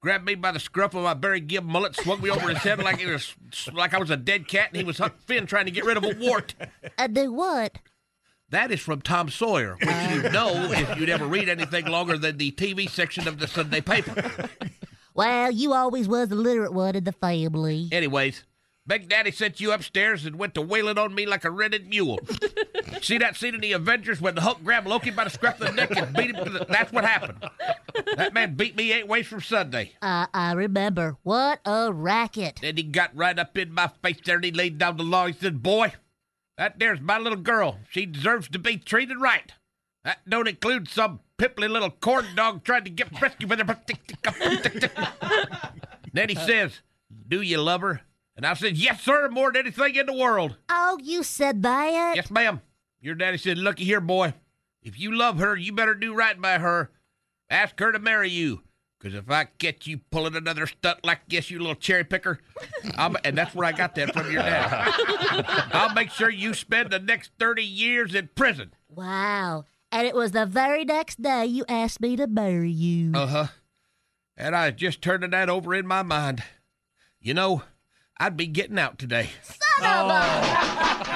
grabbed 0.00 0.24
me 0.24 0.36
by 0.36 0.52
the 0.52 0.60
scruff 0.60 0.94
of 0.94 1.02
my 1.02 1.12
Barry 1.12 1.40
Gibb 1.40 1.64
mullet, 1.64 1.96
swung 1.96 2.22
me 2.22 2.30
over 2.30 2.48
his 2.48 2.58
head 2.58 2.78
like 2.78 2.98
it 3.00 3.10
was 3.10 3.34
like 3.74 3.92
I 3.92 3.98
was 3.98 4.08
a 4.10 4.16
dead 4.16 4.48
cat, 4.48 4.68
and 4.68 4.78
he 4.78 4.84
was 4.84 4.96
Huck 4.96 5.20
Finn 5.26 5.44
trying 5.44 5.66
to 5.66 5.70
get 5.70 5.84
rid 5.84 5.98
of 5.98 6.04
a 6.04 6.16
wart. 6.18 6.54
Uh, 6.96 7.06
do 7.08 7.30
what? 7.32 7.78
That 8.50 8.72
is 8.72 8.80
from 8.80 9.00
Tom 9.00 9.28
Sawyer, 9.28 9.76
which 9.80 10.10
you 10.10 10.22
know 10.30 10.70
if 10.72 10.98
you'd 10.98 11.08
ever 11.08 11.26
read 11.26 11.48
anything 11.48 11.86
longer 11.86 12.18
than 12.18 12.36
the 12.36 12.50
TV 12.52 12.88
section 12.88 13.28
of 13.28 13.38
the 13.38 13.46
Sunday 13.46 13.80
paper. 13.80 14.48
Well, 15.12 15.50
you 15.50 15.72
always 15.74 16.06
was 16.06 16.28
the 16.28 16.36
literate 16.36 16.72
one 16.72 16.94
in 16.94 17.02
the 17.02 17.12
family. 17.12 17.88
Anyways, 17.90 18.44
Big 18.86 19.08
Daddy 19.08 19.32
sent 19.32 19.60
you 19.60 19.72
upstairs 19.72 20.24
and 20.24 20.36
went 20.36 20.54
to 20.54 20.62
wailing 20.62 20.98
on 20.98 21.14
me 21.14 21.26
like 21.26 21.44
a 21.44 21.50
rented 21.50 21.88
mule. 21.88 22.20
See 23.02 23.18
that 23.18 23.36
scene 23.36 23.54
in 23.54 23.60
the 23.60 23.72
Avengers 23.72 24.20
when 24.20 24.36
the 24.36 24.40
Hulk 24.40 24.62
grabbed 24.64 24.86
Loki 24.86 25.10
by 25.10 25.24
the 25.24 25.30
scruff 25.30 25.60
of 25.60 25.66
the 25.66 25.72
neck 25.72 25.90
and 25.96 26.14
beat 26.16 26.34
him 26.34 26.44
to 26.44 26.50
the. 26.50 26.64
That's 26.64 26.92
what 26.92 27.04
happened. 27.04 27.44
That 28.16 28.32
man 28.32 28.54
beat 28.54 28.76
me 28.76 28.92
eight 28.92 29.08
ways 29.08 29.26
from 29.26 29.40
Sunday. 29.42 29.92
Uh, 30.00 30.26
I 30.32 30.52
remember. 30.52 31.16
What 31.22 31.60
a 31.66 31.92
racket. 31.92 32.60
Then 32.62 32.76
he 32.76 32.84
got 32.84 33.10
right 33.14 33.38
up 33.38 33.58
in 33.58 33.74
my 33.74 33.90
face 34.02 34.20
there 34.24 34.36
and 34.36 34.44
he 34.44 34.52
laid 34.52 34.78
down 34.78 34.96
the 34.96 35.02
law. 35.02 35.26
He 35.26 35.32
said, 35.34 35.62
Boy, 35.62 35.92
that 36.60 36.78
there's 36.78 37.00
my 37.00 37.16
little 37.16 37.38
girl. 37.38 37.78
She 37.88 38.04
deserves 38.04 38.46
to 38.50 38.58
be 38.58 38.76
treated 38.76 39.16
right. 39.18 39.50
That 40.04 40.18
don't 40.28 40.46
include 40.46 40.90
some 40.90 41.20
pimply 41.38 41.68
little 41.68 41.90
corn 41.90 42.26
dog 42.34 42.64
trying 42.64 42.84
to 42.84 42.90
get 42.90 43.16
frisky 43.18 43.46
with 43.46 43.60
her. 43.60 43.80
then 46.12 46.28
he 46.28 46.34
says, 46.34 46.82
Do 47.26 47.40
you 47.40 47.56
love 47.56 47.80
her? 47.80 48.02
And 48.36 48.44
I 48.44 48.52
said, 48.52 48.76
Yes, 48.76 49.00
sir, 49.00 49.30
more 49.30 49.50
than 49.50 49.62
anything 49.62 49.94
in 49.94 50.04
the 50.04 50.12
world. 50.12 50.58
Oh, 50.68 50.98
you 51.02 51.22
said 51.22 51.62
that? 51.62 52.12
Yes, 52.14 52.30
ma'am. 52.30 52.60
Your 53.00 53.14
daddy 53.14 53.38
said, 53.38 53.56
Looky 53.56 53.84
here, 53.84 54.02
boy. 54.02 54.34
If 54.82 55.00
you 55.00 55.16
love 55.16 55.38
her, 55.38 55.56
you 55.56 55.72
better 55.72 55.94
do 55.94 56.12
right 56.12 56.38
by 56.38 56.58
her. 56.58 56.90
Ask 57.48 57.80
her 57.80 57.90
to 57.90 57.98
marry 57.98 58.28
you. 58.28 58.60
Because 59.00 59.16
if 59.16 59.30
I 59.30 59.44
catch 59.44 59.86
you 59.86 59.98
pulling 60.10 60.36
another 60.36 60.66
stunt 60.66 61.04
like 61.04 61.20
this, 61.26 61.50
you 61.50 61.58
little 61.58 61.74
cherry 61.74 62.04
picker, 62.04 62.38
I'll, 62.96 63.16
and 63.24 63.36
that's 63.36 63.54
where 63.54 63.66
I 63.66 63.72
got 63.72 63.94
that 63.94 64.12
from 64.12 64.30
your 64.30 64.42
dad. 64.42 64.92
I'll 65.72 65.94
make 65.94 66.10
sure 66.10 66.28
you 66.28 66.52
spend 66.52 66.90
the 66.90 66.98
next 66.98 67.30
30 67.38 67.64
years 67.64 68.14
in 68.14 68.28
prison. 68.34 68.74
Wow. 68.88 69.64
And 69.90 70.06
it 70.06 70.14
was 70.14 70.32
the 70.32 70.44
very 70.44 70.84
next 70.84 71.22
day 71.22 71.46
you 71.46 71.64
asked 71.66 72.00
me 72.00 72.14
to 72.16 72.26
marry 72.26 72.70
you. 72.70 73.12
Uh 73.14 73.26
huh. 73.26 73.46
And 74.36 74.54
I 74.54 74.66
was 74.66 74.78
just 74.78 75.00
turning 75.00 75.30
that 75.30 75.48
over 75.48 75.74
in 75.74 75.86
my 75.86 76.02
mind. 76.02 76.42
You 77.20 77.32
know, 77.32 77.62
I'd 78.18 78.36
be 78.36 78.46
getting 78.46 78.78
out 78.78 78.98
today. 78.98 79.30
Son 79.42 79.56
of 79.82 80.10
a... 80.10 81.06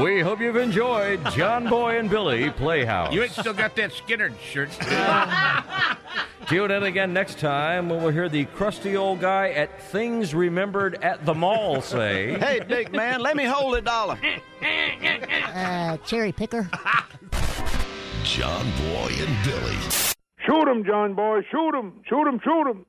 We 0.00 0.20
hope 0.20 0.40
you've 0.40 0.56
enjoyed 0.56 1.20
John 1.32 1.68
Boy 1.68 1.98
and 1.98 2.08
Billy 2.08 2.50
Playhouse. 2.50 3.12
You 3.12 3.22
ain't 3.22 3.32
still 3.32 3.52
got 3.52 3.76
that 3.76 3.90
Skynyrd 3.92 4.38
shirt. 4.40 4.70
Tune 6.48 6.70
in 6.70 6.84
again 6.84 7.12
next 7.12 7.38
time 7.38 7.88
when 7.90 8.02
we'll 8.02 8.12
hear 8.12 8.28
the 8.28 8.46
crusty 8.46 8.96
old 8.96 9.20
guy 9.20 9.50
at 9.50 9.82
Things 9.82 10.34
Remembered 10.34 11.02
at 11.04 11.24
the 11.26 11.34
Mall 11.34 11.82
say, 11.82 12.38
Hey, 12.38 12.60
big 12.66 12.92
man, 12.92 13.20
let 13.20 13.36
me 13.36 13.44
hold 13.44 13.76
a 13.76 13.82
dollar. 13.82 14.18
Uh, 14.62 15.96
cherry 15.98 16.32
picker. 16.32 16.70
John 18.24 18.64
Boy 18.78 19.12
and 19.18 19.44
Billy. 19.44 19.76
Shoot 20.46 20.66
him, 20.66 20.84
John 20.84 21.14
boy. 21.14 21.42
Shoot 21.50 21.74
him. 21.74 22.00
Shoot 22.08 22.26
him. 22.26 22.40
Shoot 22.42 22.66
him. 22.66 22.86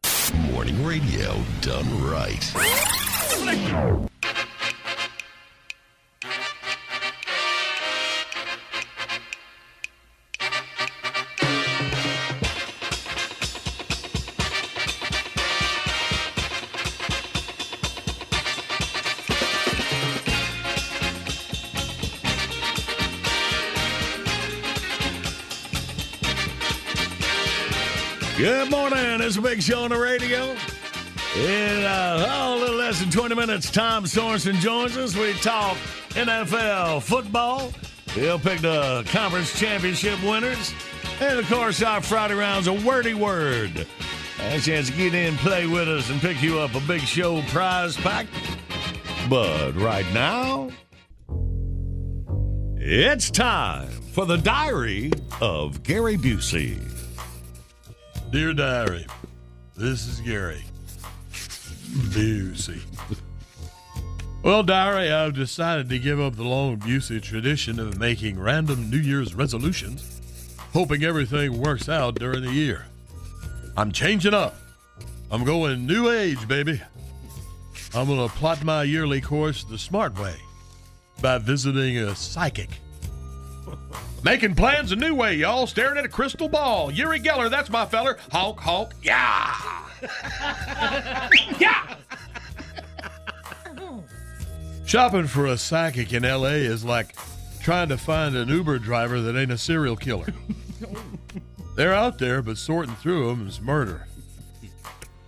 Morning 0.53 0.83
radio 0.85 1.35
done 1.59 1.85
right. 2.01 2.41
Big 29.51 29.61
show 29.61 29.83
on 29.83 29.89
the 29.89 29.97
radio. 29.97 30.55
In 31.35 31.83
uh, 31.83 32.25
oh, 32.29 32.57
a 32.57 32.57
little 32.57 32.77
less 32.77 33.01
than 33.01 33.11
20 33.11 33.35
minutes, 33.35 33.69
Tom 33.69 34.05
Sorensen 34.05 34.53
joins 34.61 34.95
us. 34.95 35.13
We 35.13 35.33
talk 35.33 35.75
NFL 36.11 37.01
football. 37.01 37.73
He'll 38.11 38.39
pick 38.39 38.61
the 38.61 39.03
conference 39.11 39.59
championship 39.59 40.23
winners. 40.23 40.73
And 41.19 41.37
of 41.37 41.49
course, 41.49 41.83
our 41.83 42.01
Friday 42.01 42.35
round's 42.35 42.67
a 42.67 42.73
wordy 42.73 43.13
word. 43.13 43.85
A 44.39 44.59
chance 44.61 44.89
to 44.89 44.95
get 44.95 45.13
in, 45.13 45.35
play 45.35 45.67
with 45.67 45.89
us, 45.89 46.09
and 46.09 46.21
pick 46.21 46.41
you 46.41 46.57
up 46.59 46.73
a 46.73 46.79
big 46.87 47.01
show 47.01 47.41
prize 47.47 47.97
pack. 47.97 48.27
But 49.29 49.73
right 49.73 50.09
now, 50.13 50.69
it's 52.77 53.29
time 53.29 53.89
for 54.13 54.25
the 54.25 54.37
diary 54.37 55.11
of 55.41 55.83
Gary 55.83 56.15
Busey. 56.15 56.79
Dear 58.31 58.53
Diary, 58.53 59.05
this 59.81 60.07
is 60.07 60.21
Gary. 60.21 60.63
Busey. 62.13 62.81
Well, 64.43 64.63
Diary, 64.63 65.11
I've 65.11 65.33
decided 65.33 65.89
to 65.89 65.99
give 65.99 66.19
up 66.19 66.35
the 66.35 66.43
long 66.43 66.77
Busey 66.77 67.21
tradition 67.21 67.79
of 67.79 67.99
making 67.99 68.39
random 68.39 68.89
New 68.89 68.97
Year's 68.97 69.35
resolutions 69.35 70.21
hoping 70.73 71.03
everything 71.03 71.59
works 71.59 71.89
out 71.89 72.15
during 72.15 72.41
the 72.41 72.51
year. 72.51 72.85
I'm 73.75 73.91
changing 73.91 74.33
up. 74.33 74.55
I'm 75.29 75.43
going 75.43 75.85
new 75.85 76.09
age, 76.09 76.47
baby. 76.47 76.81
I'm 77.93 78.07
going 78.07 78.27
to 78.27 78.33
plot 78.35 78.63
my 78.63 78.83
yearly 78.83 79.21
course 79.21 79.63
the 79.63 79.77
smart 79.77 80.17
way 80.17 80.35
by 81.21 81.37
visiting 81.37 81.97
a 81.97 82.15
psychic. 82.15 82.69
Making 84.23 84.53
plans 84.53 84.91
a 84.91 84.95
new 84.95 85.15
way, 85.15 85.35
y'all. 85.35 85.65
Staring 85.65 85.97
at 85.97 86.05
a 86.05 86.09
crystal 86.09 86.47
ball. 86.47 86.91
Uri 86.91 87.19
Geller, 87.19 87.49
that's 87.49 87.69
my 87.69 87.85
feller. 87.85 88.17
Honk, 88.31 88.59
honk. 88.59 88.91
Yeah. 89.01 89.55
yeah. 91.59 91.95
Shopping 94.85 95.25
for 95.25 95.47
a 95.47 95.57
psychic 95.57 96.13
in 96.13 96.23
LA 96.23 96.59
is 96.59 96.85
like 96.85 97.15
trying 97.61 97.89
to 97.89 97.97
find 97.97 98.35
an 98.35 98.49
Uber 98.49 98.77
driver 98.79 99.21
that 99.21 99.37
ain't 99.37 99.51
a 99.51 99.57
serial 99.57 99.95
killer. 99.95 100.27
They're 101.75 101.93
out 101.93 102.19
there, 102.19 102.41
but 102.41 102.57
sorting 102.57 102.95
through 102.95 103.29
them 103.29 103.47
is 103.47 103.61
murder. 103.61 104.07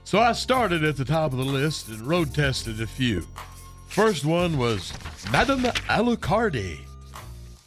So 0.04 0.20
I 0.20 0.34
started 0.34 0.84
at 0.84 0.98
the 0.98 1.06
top 1.06 1.32
of 1.32 1.40
the 1.40 1.46
list 1.46 1.88
and 1.88 2.02
road 2.02 2.36
tested 2.36 2.80
a 2.82 2.86
few. 2.86 3.26
First 3.88 4.26
one 4.26 4.58
was 4.58 4.94
Madame 5.32 5.62
Alucardi. 5.88 6.80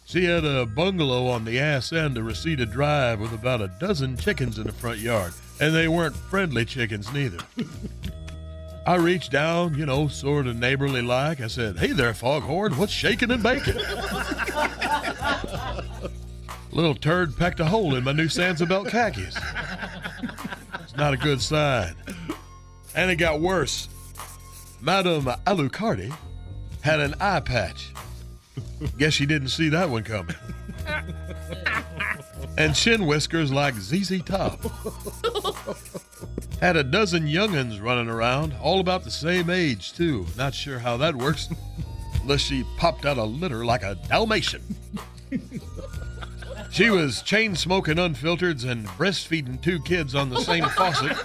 She 0.07 0.25
had 0.25 0.45
a 0.45 0.65
bungalow 0.65 1.27
on 1.27 1.45
the 1.45 1.59
ass 1.59 1.93
end 1.93 2.17
of 2.17 2.25
Reseda 2.27 2.65
Drive 2.65 3.19
with 3.19 3.33
about 3.33 3.61
a 3.61 3.67
dozen 3.81 4.17
chickens 4.17 4.57
in 4.57 4.63
the 4.65 4.73
front 4.73 5.01
yard, 5.01 5.33
and 5.59 5.75
they 5.75 5.89
weren't 5.89 6.15
friendly 6.15 6.65
chickens 6.65 7.13
neither. 7.13 7.39
I 8.87 8.95
reached 8.95 9.33
down, 9.33 9.75
you 9.75 9.85
know, 9.85 10.07
sort 10.07 10.47
of 10.47 10.55
neighborly 10.55 11.03
like. 11.03 11.41
I 11.41 11.49
said, 11.49 11.77
Hey 11.77 11.91
there, 11.91 12.15
foghorn, 12.15 12.79
what's 12.79 12.93
shaking 12.93 13.33
and 13.33 13.43
baking? 13.43 13.75
Little 16.71 16.95
turd 16.95 17.37
pecked 17.37 17.59
a 17.59 17.65
hole 17.65 17.97
in 17.97 18.05
my 18.05 18.13
new 18.13 18.29
Sansabelt 18.29 18.89
khakis. 18.89 19.37
It's 20.83 20.97
not 20.97 21.15
a 21.15 21.17
good 21.17 21.43
sign. 21.43 21.97
And 22.95 23.11
it 23.11 23.17
got 23.17 23.41
worse. 23.41 23.89
Madame 24.81 25.25
Alucardi 25.25 26.17
had 26.83 27.01
an 27.01 27.15
eye 27.21 27.41
patch. 27.41 27.91
Guess 28.99 29.15
she 29.15 29.27
didn't 29.27 29.49
see 29.49 29.69
that 29.71 29.89
one 29.91 30.03
coming. 30.05 30.37
and 32.59 32.75
chin 32.75 33.07
whiskers 33.07 33.53
like 33.53 33.75
ZZ 33.75 34.23
Top. 34.23 34.61
Had 36.61 36.77
a 36.77 36.85
dozen 36.85 37.27
young'uns 37.27 37.81
running 37.81 38.09
around, 38.09 38.55
all 38.61 38.81
about 38.81 39.05
the 39.05 39.11
same 39.11 39.51
age, 39.51 39.93
too. 39.93 40.27
Not 40.37 40.55
sure 40.55 40.79
how 40.79 40.97
that 40.97 41.15
works, 41.15 41.49
unless 42.23 42.41
she 42.41 42.65
popped 42.77 43.05
out 43.05 43.19
a 43.19 43.25
litter 43.25 43.65
like 43.65 43.83
a 43.83 43.97
Dalmatian. 44.09 44.63
She 46.71 46.91
was 46.91 47.23
chain 47.23 47.55
smoking 47.57 47.99
unfiltered 47.99 48.63
and 48.65 48.87
breastfeeding 48.87 49.61
two 49.63 49.81
kids 49.83 50.15
on 50.15 50.31
the 50.31 50.41
same 50.41 50.65
faucet. 50.71 51.17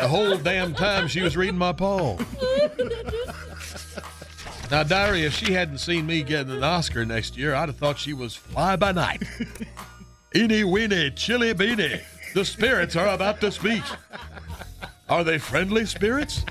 The 0.00 0.08
whole 0.08 0.36
damn 0.38 0.74
time 0.74 1.08
she 1.08 1.20
was 1.20 1.36
reading 1.36 1.58
my 1.58 1.72
palm. 1.72 2.24
Now, 4.70 4.84
Diary, 4.84 5.24
if 5.24 5.34
she 5.34 5.52
hadn't 5.52 5.78
seen 5.78 6.06
me 6.06 6.22
getting 6.22 6.52
an 6.52 6.62
Oscar 6.62 7.04
next 7.04 7.36
year, 7.36 7.54
I'd 7.54 7.68
have 7.68 7.76
thought 7.76 7.98
she 7.98 8.12
was 8.12 8.36
fly 8.36 8.76
by 8.76 8.92
night. 8.92 9.22
Eeny 10.34 10.62
weeny, 10.62 11.10
chilly 11.10 11.52
beanie. 11.52 12.00
The 12.34 12.44
spirits 12.44 12.94
are 12.94 13.08
about 13.08 13.40
to 13.40 13.50
speak. 13.50 13.82
Are 15.08 15.24
they 15.24 15.38
friendly 15.38 15.86
spirits? 15.86 16.44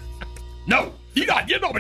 No. 0.67 0.93
You 1.13 1.25
not. 1.25 1.49
You 1.49 1.59
know. 1.59 1.71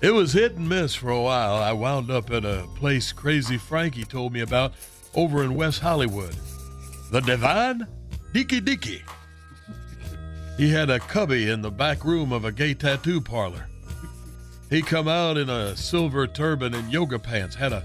It 0.00 0.10
was 0.10 0.32
hit 0.32 0.54
and 0.54 0.68
miss 0.68 0.94
for 0.94 1.10
a 1.10 1.20
while. 1.20 1.56
I 1.56 1.72
wound 1.72 2.10
up 2.10 2.30
at 2.30 2.44
a 2.44 2.68
place 2.76 3.12
Crazy 3.12 3.58
Frankie 3.58 4.04
told 4.04 4.32
me 4.32 4.40
about 4.40 4.74
over 5.14 5.42
in 5.42 5.54
West 5.54 5.80
Hollywood. 5.80 6.36
The 7.10 7.20
Divine 7.20 7.86
Dicky 8.32 8.60
Dicky. 8.60 9.02
He 10.56 10.70
had 10.70 10.88
a 10.88 10.98
cubby 10.98 11.50
in 11.50 11.60
the 11.60 11.70
back 11.70 12.04
room 12.04 12.32
of 12.32 12.44
a 12.44 12.52
gay 12.52 12.72
tattoo 12.72 13.20
parlor. 13.20 13.68
He 14.70 14.82
come 14.82 15.06
out 15.06 15.36
in 15.36 15.50
a 15.50 15.76
silver 15.76 16.26
turban 16.26 16.74
and 16.74 16.90
yoga 16.90 17.18
pants, 17.18 17.54
had 17.54 17.72
a 17.72 17.84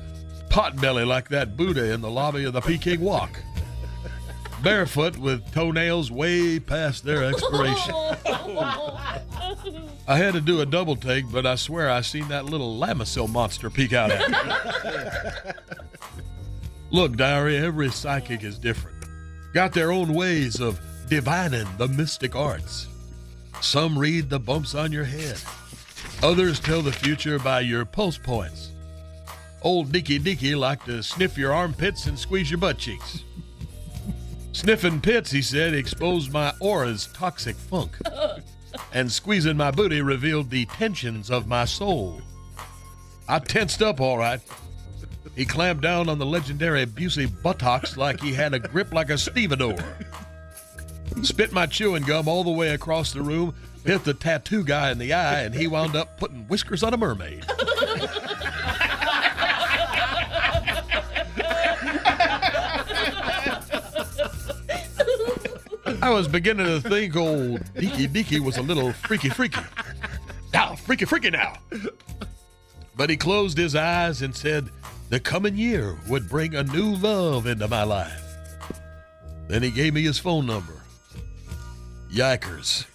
pot 0.50 0.80
belly 0.80 1.04
like 1.04 1.30
that 1.30 1.58
Buddha 1.58 1.92
in 1.92 2.02
the 2.02 2.10
lobby 2.10 2.46
of 2.46 2.54
the 2.54 2.62
Peking 2.62 3.02
Walk. 3.02 3.40
Barefoot 4.64 5.18
with 5.18 5.52
toenails 5.52 6.12
way 6.12 6.60
past 6.60 7.04
their 7.04 7.24
expiration. 7.24 7.94
I 10.08 10.18
had 10.18 10.34
to 10.34 10.42
do 10.42 10.62
a 10.62 10.66
double 10.66 10.96
take, 10.96 11.32
but 11.32 11.46
I 11.46 11.56
swear 11.56 11.90
I 11.90 12.02
seen 12.02 12.28
that 12.30 12.46
little 12.46 12.78
Lamisil 12.80 13.30
monster 13.30 13.70
peek 13.70 13.94
out 13.94 14.12
at 14.12 14.30
me. 14.30 15.52
Look, 16.92 17.16
Diary, 17.18 17.58
every 17.58 17.90
psychic 17.90 18.44
is 18.44 18.58
different. 18.60 18.98
Got 19.54 19.74
their 19.74 19.92
own 19.92 20.14
ways 20.14 20.60
of 20.60 20.80
divining 21.12 21.68
the 21.78 21.90
mystic 21.90 22.38
arts. 22.38 22.88
Some 23.60 24.00
read 24.00 24.30
the 24.30 24.40
bumps 24.40 24.74
on 24.74 24.94
your 24.94 25.04
head. 25.04 25.38
Others 26.24 26.62
tell 26.62 26.82
the 26.82 26.94
future 26.94 27.38
by 27.38 27.60
your 27.60 27.84
pulse 27.84 28.18
points. 28.18 28.72
Old 29.62 29.92
Dicky 29.92 30.20
Dicky 30.20 30.56
liked 30.56 30.86
to 30.86 31.04
sniff 31.04 31.38
your 31.38 31.52
armpits 31.52 32.06
and 32.06 32.18
squeeze 32.18 32.50
your 32.50 32.60
butt 32.60 32.78
cheeks. 32.78 33.26
Sniffing 34.54 35.02
pits, 35.02 35.30
he 35.32 35.42
said, 35.42 35.74
exposed 35.74 36.32
my 36.32 36.54
aura's 36.62 37.10
toxic 37.14 37.58
funk. 37.58 37.98
And 38.94 39.12
squeezing 39.12 39.58
my 39.58 39.72
booty 39.72 40.02
revealed 40.02 40.50
the 40.50 40.66
tensions 40.68 41.30
of 41.30 41.46
my 41.46 41.66
soul. 41.66 42.22
I 43.28 43.40
tensed 43.40 43.82
up 43.82 44.00
all 44.00 44.18
right. 44.18 44.40
He 45.36 45.44
clamped 45.44 45.84
down 45.84 46.08
on 46.08 46.20
the 46.20 46.26
legendary 46.26 46.86
Busey 46.86 47.30
buttocks 47.44 47.98
like 47.98 48.22
he 48.22 48.32
had 48.32 48.54
a 48.54 48.60
grip 48.60 48.94
like 48.94 49.10
a 49.10 49.18
stevedore. 49.18 49.84
Spit 51.24 51.52
my 51.52 51.66
chewing 51.66 52.04
gum 52.04 52.28
all 52.28 52.44
the 52.44 52.52
way 52.52 52.70
across 52.70 53.14
the 53.14 53.22
room, 53.22 53.54
hit 53.86 54.04
the 54.04 54.14
tattoo 54.14 54.64
guy 54.64 54.92
in 54.92 54.98
the 54.98 55.14
eye, 55.14 55.42
and 55.42 55.54
he 55.54 55.68
wound 55.68 55.96
up 55.96 56.20
putting 56.20 56.44
whiskers 56.48 56.84
on 56.84 56.94
a 56.94 56.98
mermaid. 56.98 57.46
I 66.04 66.10
was 66.10 66.28
beginning 66.28 66.66
to 66.66 66.82
think 66.82 67.16
old 67.16 67.60
Deaky 67.76 68.08
Deaky 68.08 68.40
was 68.40 68.58
a 68.58 68.64
little 68.64 68.92
freaky 68.92 69.30
freaky. 69.30 69.62
Now, 70.52 70.76
freaky 70.76 71.06
freaky 71.06 71.30
now. 71.30 71.54
But 72.96 73.12
he 73.12 73.18
closed 73.18 73.58
his 73.58 73.76
eyes 73.76 74.24
and 74.24 74.36
said 74.36 74.70
the 75.10 75.20
coming 75.20 75.56
year 75.56 75.98
would 76.10 76.28
bring 76.28 76.56
a 76.56 76.64
new 76.64 76.96
love 76.96 77.46
into 77.46 77.68
my 77.68 77.84
life. 77.84 78.24
Then 79.48 79.62
he 79.62 79.70
gave 79.70 79.94
me 79.94 80.02
his 80.02 80.18
phone 80.18 80.48
number. 80.48 80.81
Yikers. 82.12 82.86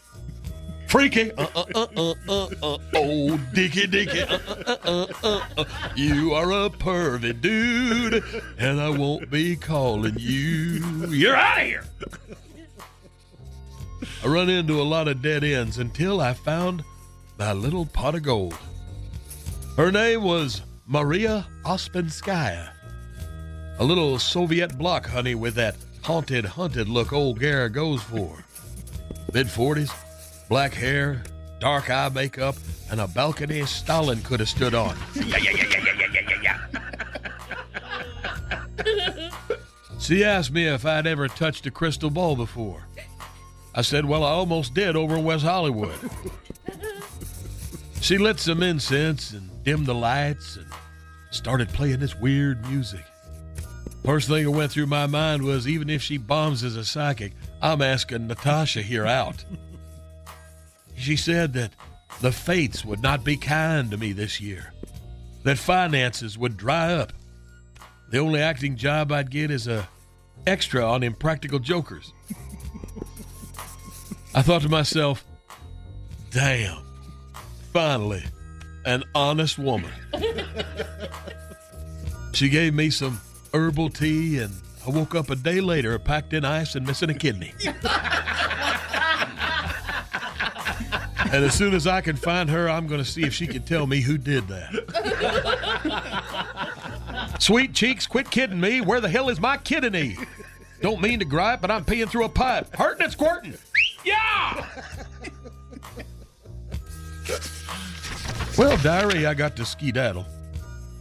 Freaky. 0.88 1.32
Uh, 1.32 1.46
uh, 1.54 1.64
uh, 1.74 1.86
uh, 1.96 2.14
uh, 2.28 2.46
uh. 2.62 2.78
Oh, 2.94 3.36
Dicky 3.52 3.86
Dicky. 3.86 4.22
Uh, 4.22 4.38
uh, 4.46 4.76
uh, 4.84 5.06
uh, 5.24 5.40
uh. 5.58 5.64
You 5.96 6.32
are 6.32 6.52
a 6.52 6.70
pervy 6.70 7.38
dude, 7.40 8.22
and 8.58 8.80
I 8.80 8.90
won't 8.90 9.30
be 9.30 9.56
calling 9.56 10.14
you. 10.16 11.08
You're 11.08 11.34
out 11.36 11.58
of 11.58 11.66
here. 11.66 11.84
I 14.22 14.28
run 14.28 14.48
into 14.48 14.80
a 14.80 14.84
lot 14.84 15.08
of 15.08 15.22
dead 15.22 15.44
ends 15.44 15.78
until 15.78 16.20
I 16.20 16.34
found 16.34 16.84
my 17.38 17.52
little 17.52 17.86
pot 17.86 18.14
of 18.14 18.22
gold. 18.22 18.56
Her 19.76 19.90
name 19.90 20.22
was 20.22 20.62
Maria 20.86 21.46
Ouspenskaya. 21.64 22.70
A 23.78 23.84
little 23.84 24.18
Soviet 24.18 24.78
bloc 24.78 25.06
honey 25.06 25.34
with 25.34 25.54
that 25.56 25.76
haunted, 26.02 26.44
hunted 26.44 26.88
look 26.88 27.12
old 27.12 27.40
Gare 27.40 27.68
goes 27.68 28.02
for. 28.02 28.45
Mid 29.32 29.46
40s, 29.48 29.90
black 30.48 30.72
hair, 30.74 31.22
dark 31.60 31.90
eye 31.90 32.08
makeup, 32.08 32.56
and 32.90 33.00
a 33.00 33.08
balcony 33.08 33.64
Stalin 33.66 34.22
could 34.22 34.40
have 34.40 34.48
stood 34.48 34.74
on. 34.74 34.96
Yeah, 35.14 35.36
yeah, 35.38 35.50
yeah, 35.50 35.64
yeah, 35.70 35.92
yeah, 35.98 36.20
yeah, 36.42 36.42
yeah, 36.42 36.68
yeah. 38.84 39.30
She 39.98 40.22
asked 40.24 40.52
me 40.52 40.66
if 40.66 40.86
I'd 40.86 41.06
ever 41.06 41.26
touched 41.26 41.66
a 41.66 41.70
crystal 41.70 42.10
ball 42.10 42.36
before. 42.36 42.86
I 43.74 43.82
said, 43.82 44.04
Well, 44.04 44.22
I 44.24 44.30
almost 44.30 44.72
did 44.72 44.94
over 44.96 45.16
in 45.16 45.24
West 45.24 45.44
Hollywood. 45.44 45.98
she 48.00 48.16
lit 48.16 48.38
some 48.38 48.62
incense 48.62 49.32
and 49.32 49.50
dimmed 49.64 49.86
the 49.86 49.94
lights 49.94 50.56
and 50.56 50.66
started 51.30 51.68
playing 51.70 51.98
this 51.98 52.14
weird 52.14 52.64
music. 52.70 53.04
First 54.06 54.28
thing 54.28 54.44
that 54.44 54.52
went 54.52 54.70
through 54.70 54.86
my 54.86 55.08
mind 55.08 55.42
was 55.42 55.66
even 55.66 55.90
if 55.90 56.00
she 56.00 56.16
bombs 56.16 56.62
as 56.62 56.76
a 56.76 56.84
psychic, 56.84 57.32
I'm 57.60 57.82
asking 57.82 58.28
Natasha 58.28 58.82
here 58.82 59.04
out. 59.04 59.44
She 60.98 61.16
said 61.16 61.52
that 61.52 61.72
the 62.22 62.32
fates 62.32 62.82
would 62.82 63.02
not 63.02 63.22
be 63.22 63.36
kind 63.36 63.90
to 63.90 63.98
me 63.98 64.12
this 64.12 64.40
year, 64.40 64.72
that 65.42 65.58
finances 65.58 66.38
would 66.38 66.56
dry 66.56 66.94
up. 66.94 67.12
The 68.08 68.16
only 68.16 68.40
acting 68.40 68.76
job 68.76 69.12
I'd 69.12 69.30
get 69.30 69.50
is 69.50 69.66
a 69.66 69.86
extra 70.46 70.82
on 70.82 71.02
Impractical 71.02 71.58
Jokers. 71.58 72.14
I 74.34 74.40
thought 74.40 74.62
to 74.62 74.70
myself, 74.70 75.22
damn, 76.30 76.82
finally, 77.74 78.24
an 78.86 79.04
honest 79.14 79.58
woman. 79.58 79.92
She 82.32 82.50
gave 82.50 82.74
me 82.74 82.90
some 82.90 83.18
herbal 83.56 83.90
tea, 83.90 84.38
and 84.38 84.54
I 84.86 84.90
woke 84.90 85.14
up 85.14 85.30
a 85.30 85.36
day 85.36 85.60
later 85.60 85.98
packed 85.98 86.32
in 86.32 86.44
ice 86.44 86.74
and 86.74 86.86
missing 86.86 87.10
a 87.10 87.14
kidney. 87.14 87.52
and 87.64 87.74
as 91.44 91.54
soon 91.54 91.74
as 91.74 91.86
I 91.86 92.00
can 92.00 92.16
find 92.16 92.50
her, 92.50 92.68
I'm 92.68 92.86
going 92.86 93.02
to 93.02 93.10
see 93.10 93.22
if 93.22 93.32
she 93.32 93.46
can 93.46 93.62
tell 93.62 93.86
me 93.86 94.00
who 94.00 94.18
did 94.18 94.48
that. 94.48 94.72
Sweet 97.40 97.74
cheeks, 97.74 98.06
quit 98.06 98.30
kidding 98.30 98.60
me. 98.60 98.80
Where 98.80 99.00
the 99.00 99.08
hell 99.08 99.28
is 99.28 99.40
my 99.40 99.56
kidney? 99.56 100.16
Don't 100.82 101.00
mean 101.00 101.20
to 101.20 101.24
gripe, 101.24 101.62
but 101.62 101.70
I'm 101.70 101.84
peeing 101.84 102.08
through 102.08 102.24
a 102.24 102.28
pipe. 102.28 102.74
Hurting 102.76 103.04
and 103.04 103.12
squirting. 103.12 103.54
Yeah! 104.04 104.66
Well, 108.58 108.76
diary, 108.78 109.26
I 109.26 109.34
got 109.34 109.56
to 109.56 109.64
skedaddle. 109.64 110.26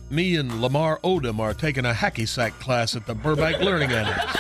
Me 0.10 0.36
and 0.36 0.62
Lamar 0.62 0.99
Odom 1.03 1.39
are 1.39 1.53
taking 1.53 1.86
a 1.86 1.91
hacky 1.93 2.28
sack 2.28 2.58
class 2.60 2.95
at 2.95 3.06
the 3.06 3.16
Burbank 3.16 3.60
Learning 3.60 3.91
Annex. 3.91 4.38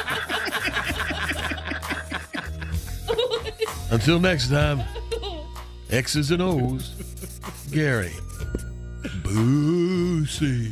Until 3.91 4.19
next 4.19 4.49
time, 4.49 4.83
X's 5.89 6.31
and 6.31 6.41
O's, 6.41 6.91
Gary. 7.71 8.13
Busey. 9.23 10.71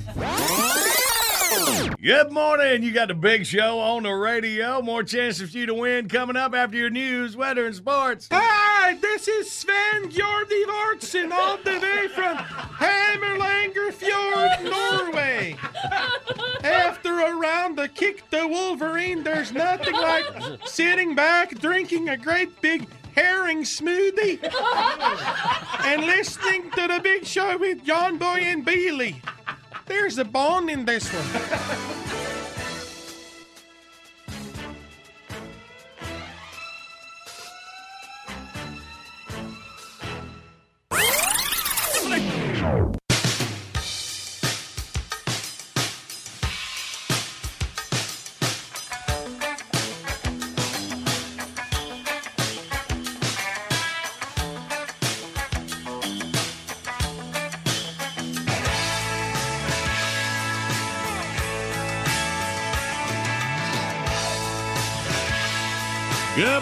Good 2.03 2.33
morning. 2.33 2.83
You 2.83 2.91
got 2.91 3.07
the 3.07 3.13
big 3.13 3.45
show 3.45 3.79
on 3.79 4.03
the 4.03 4.11
radio. 4.11 4.81
More 4.81 5.03
chances 5.03 5.51
for 5.51 5.57
you 5.57 5.65
to 5.67 5.73
win 5.73 6.09
coming 6.09 6.35
up 6.35 6.53
after 6.53 6.75
your 6.75 6.89
news, 6.89 7.37
weather, 7.37 7.65
and 7.65 7.73
sports. 7.73 8.27
Hi, 8.29 8.95
this 8.95 9.29
is 9.29 9.49
Sven 9.49 10.11
Jordi 10.11 10.65
Vartsen 10.65 11.31
all 11.31 11.55
the 11.63 11.79
way 11.79 12.09
from 12.09 12.35
Hammerlanger 12.35 13.93
Fjord, 13.93 14.69
Norway. 14.69 15.55
After 16.65 17.21
a 17.21 17.35
round 17.37 17.79
of 17.79 17.93
Kick 17.93 18.29
the 18.31 18.49
Wolverine, 18.49 19.23
there's 19.23 19.53
nothing 19.53 19.95
like 19.95 20.25
sitting 20.65 21.15
back 21.15 21.57
drinking 21.57 22.09
a 22.09 22.17
great 22.17 22.59
big 22.59 22.85
herring 23.15 23.63
smoothie 23.63 24.43
and 25.85 26.01
listening 26.01 26.69
to 26.71 26.85
the 26.85 26.99
big 27.01 27.25
show 27.25 27.57
with 27.57 27.85
John 27.85 28.17
Boy 28.17 28.41
and 28.41 28.65
Bailey. 28.65 29.21
There's 29.85 30.17
a 30.17 30.25
bone 30.25 30.69
in 30.69 30.85
this 30.85 31.09
one. 31.11 32.19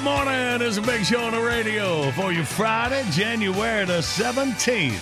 Good 0.01 0.05
morning. 0.05 0.67
It's 0.67 0.77
a 0.77 0.81
big 0.81 1.05
show 1.05 1.25
on 1.25 1.33
the 1.33 1.39
radio 1.39 2.09
for 2.13 2.33
you 2.33 2.43
Friday, 2.43 3.03
January 3.11 3.85
the 3.85 3.99
17th. 3.99 4.99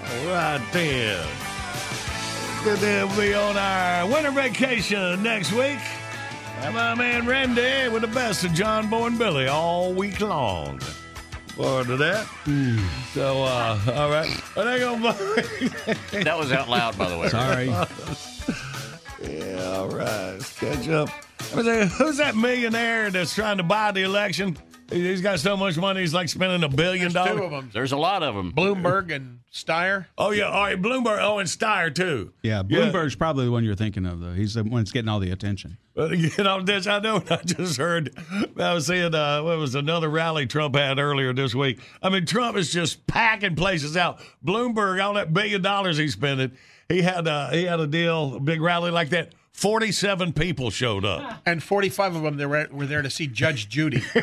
All 0.00 0.32
right 0.32 0.66
then. 0.72 1.26
Good 2.64 2.78
to 2.78 3.14
be 3.20 3.34
on 3.34 3.58
our 3.58 4.06
winter 4.06 4.30
vacation 4.30 5.22
next 5.22 5.52
week. 5.52 5.80
And 6.60 6.74
my 6.74 6.94
man 6.94 7.26
Randy 7.26 7.90
with 7.92 8.00
the 8.00 8.08
best 8.08 8.42
of 8.44 8.54
John 8.54 8.88
Boy 8.88 9.08
and 9.08 9.18
Billy 9.18 9.48
all 9.48 9.92
week 9.92 10.18
long. 10.22 10.78
Forward 11.48 11.88
to 11.88 11.98
that. 11.98 12.26
So, 13.12 13.42
uh, 13.42 13.78
all 13.94 14.08
right. 14.08 14.42
Well, 14.56 14.64
they 14.64 14.78
gonna 14.80 15.12
That 16.24 16.38
was 16.38 16.52
out 16.52 16.70
loud, 16.70 16.96
by 16.96 17.10
the 17.10 17.18
way. 17.18 17.28
Sorry. 17.28 17.68
yeah, 19.64 19.78
all 19.78 19.88
right. 19.88 20.32
Let's 20.32 20.58
catch 20.58 20.88
up. 20.88 21.08
I 21.52 21.56
was 21.56 21.66
like, 21.66 21.88
Who's 21.90 22.16
that 22.18 22.36
millionaire 22.36 23.10
that's 23.10 23.34
trying 23.34 23.56
to 23.58 23.62
buy 23.62 23.92
the 23.92 24.02
election? 24.02 24.56
He's 24.90 25.22
got 25.22 25.40
so 25.40 25.56
much 25.56 25.78
money, 25.78 26.00
he's 26.00 26.12
like 26.12 26.28
spending 26.28 26.62
a 26.62 26.68
billion 26.68 27.04
There's 27.04 27.14
dollars. 27.14 27.38
two 27.38 27.44
of 27.44 27.50
them. 27.50 27.70
There's 27.72 27.92
a 27.92 27.96
lot 27.96 28.22
of 28.22 28.34
them. 28.34 28.52
Bloomberg 28.52 29.10
and 29.12 29.40
Steyer. 29.50 30.06
Oh 30.18 30.30
yeah, 30.30 30.44
all 30.44 30.62
right, 30.62 30.80
Bloomberg. 30.80 31.18
Oh, 31.22 31.38
and 31.38 31.48
Steyer 31.48 31.92
too. 31.92 32.34
Yeah, 32.42 32.62
Bloomberg's 32.62 33.14
probably 33.16 33.46
the 33.46 33.50
one 33.50 33.64
you're 33.64 33.74
thinking 33.74 34.04
of, 34.04 34.20
though. 34.20 34.34
He's 34.34 34.54
the 34.54 34.62
one 34.62 34.82
that's 34.82 34.92
getting 34.92 35.08
all 35.08 35.20
the 35.20 35.30
attention. 35.30 35.78
But 35.94 36.18
you 36.18 36.30
know 36.38 36.60
this, 36.62 36.86
I 36.86 36.98
know. 36.98 37.22
I 37.30 37.36
just 37.36 37.78
heard. 37.78 38.14
I 38.58 38.74
was 38.74 38.86
seeing 38.86 39.14
uh, 39.14 39.42
what 39.42 39.56
was 39.58 39.74
another 39.74 40.10
rally 40.10 40.46
Trump 40.46 40.76
had 40.76 40.98
earlier 40.98 41.32
this 41.32 41.54
week. 41.54 41.80
I 42.02 42.10
mean, 42.10 42.26
Trump 42.26 42.56
is 42.58 42.70
just 42.70 43.06
packing 43.06 43.56
places 43.56 43.96
out. 43.96 44.20
Bloomberg, 44.44 45.02
all 45.02 45.14
that 45.14 45.32
billion 45.32 45.62
dollars 45.62 45.96
he's 45.96 46.12
spending, 46.12 46.52
he 46.90 47.00
had 47.00 47.26
uh, 47.26 47.50
he 47.50 47.64
had 47.64 47.80
a 47.80 47.86
deal, 47.86 48.34
a 48.36 48.40
big 48.40 48.60
rally 48.60 48.90
like 48.90 49.08
that. 49.10 49.32
Forty-seven 49.54 50.32
people 50.32 50.70
showed 50.70 51.04
up. 51.04 51.40
And 51.46 51.62
45 51.62 52.16
of 52.16 52.22
them 52.22 52.36
they 52.36 52.44
were, 52.46 52.66
were 52.72 52.86
there 52.86 53.02
to 53.02 53.08
see 53.08 53.26
Judge 53.28 53.68
Judy. 53.68 54.02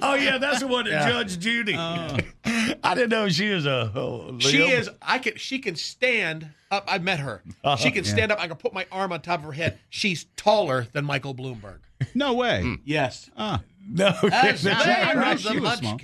oh 0.00 0.14
yeah, 0.18 0.38
that's 0.38 0.60
the 0.60 0.66
one 0.68 0.86
Yeah. 0.86 1.08
Judge 1.08 1.38
Judy. 1.40 1.74
I 1.76 2.94
didn't 2.94 3.10
know 3.10 3.28
she 3.28 3.50
was 3.50 3.66
a. 3.66 3.90
oh, 3.94 4.38
She 4.38 4.62
is. 4.62 4.88
I 5.02 5.18
can. 5.18 5.36
She 5.36 5.58
can 5.58 5.74
stand 5.74 6.48
up. 6.70 6.84
I 6.86 6.98
met 6.98 7.18
her. 7.18 7.42
Uh-huh. 7.64 7.76
She 7.76 7.90
can 7.90 8.04
Yeah. 8.04 8.10
stand 8.10 8.32
up. 8.32 8.40
I 8.40 8.46
can 8.46 8.56
put 8.56 8.72
my 8.72 8.86
arm 8.92 9.12
on 9.12 9.20
top 9.22 9.40
of 9.40 9.46
her 9.46 9.52
head. 9.52 9.78
She's 9.90 10.24
taller 10.36 10.86
than 10.92 11.04
Michael 11.04 11.34
Bloomberg. 11.34 11.80
No 12.14 12.34
way. 12.34 12.76
Yes. 12.84 13.28
Ah. 13.36 13.60
No. 13.88 14.14
As 14.32 14.64
I 14.66 15.14
knew 15.32 15.38
she 15.38 15.58
was 15.58 15.78
small. 15.78 15.98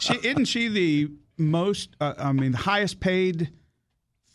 She 0.00 0.14
isn't 0.28 0.46
she 0.46 0.68
the 0.68 1.10
most? 1.38 1.90
Uh, 2.00 2.14
I 2.18 2.32
mean, 2.32 2.52
the 2.52 2.58
highest 2.58 2.98
paid 3.00 3.50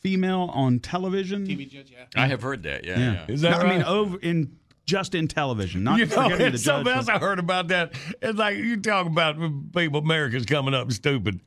female 0.05 0.51
on 0.53 0.79
television. 0.79 1.47
TV 1.47 1.67
judge, 1.67 1.91
yeah. 1.91 2.05
I 2.15 2.27
have 2.27 2.43
heard 2.43 2.61
that. 2.63 2.83
Yeah. 2.85 2.99
yeah. 2.99 3.25
Is 3.27 3.41
that 3.41 3.59
No, 3.59 3.67
I 3.67 3.69
mean, 3.75 3.83
over 3.83 4.19
in 4.19 4.55
just 4.85 5.15
in 5.15 5.27
television, 5.27 5.83
not 5.83 5.97
you 5.97 6.05
know, 6.05 6.11
forgetting 6.11 6.37
the 6.37 6.53
it's 6.53 6.63
something 6.63 6.85
judge. 6.85 7.09
else 7.09 7.09
I 7.09 7.17
heard 7.17 7.39
about 7.39 7.69
that. 7.69 7.93
It's 8.21 8.37
like 8.37 8.57
you 8.57 8.77
talk 8.77 9.07
about 9.07 9.35
people, 9.75 10.01
Americans 10.01 10.45
coming 10.45 10.75
up 10.75 10.91
stupid. 10.91 11.41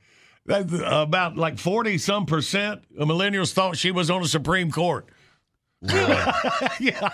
That's 0.45 0.73
about 0.85 1.37
like 1.37 1.59
forty 1.61 1.99
some 1.99 2.27
percent 2.27 2.83
of 2.99 3.07
millennials 3.07 3.53
thought 3.53 3.77
she 3.77 3.93
was 3.93 4.11
on 4.11 4.23
the 4.23 4.29
Supreme 4.29 4.73
Court. 4.73 5.09
yeah, 6.81 7.09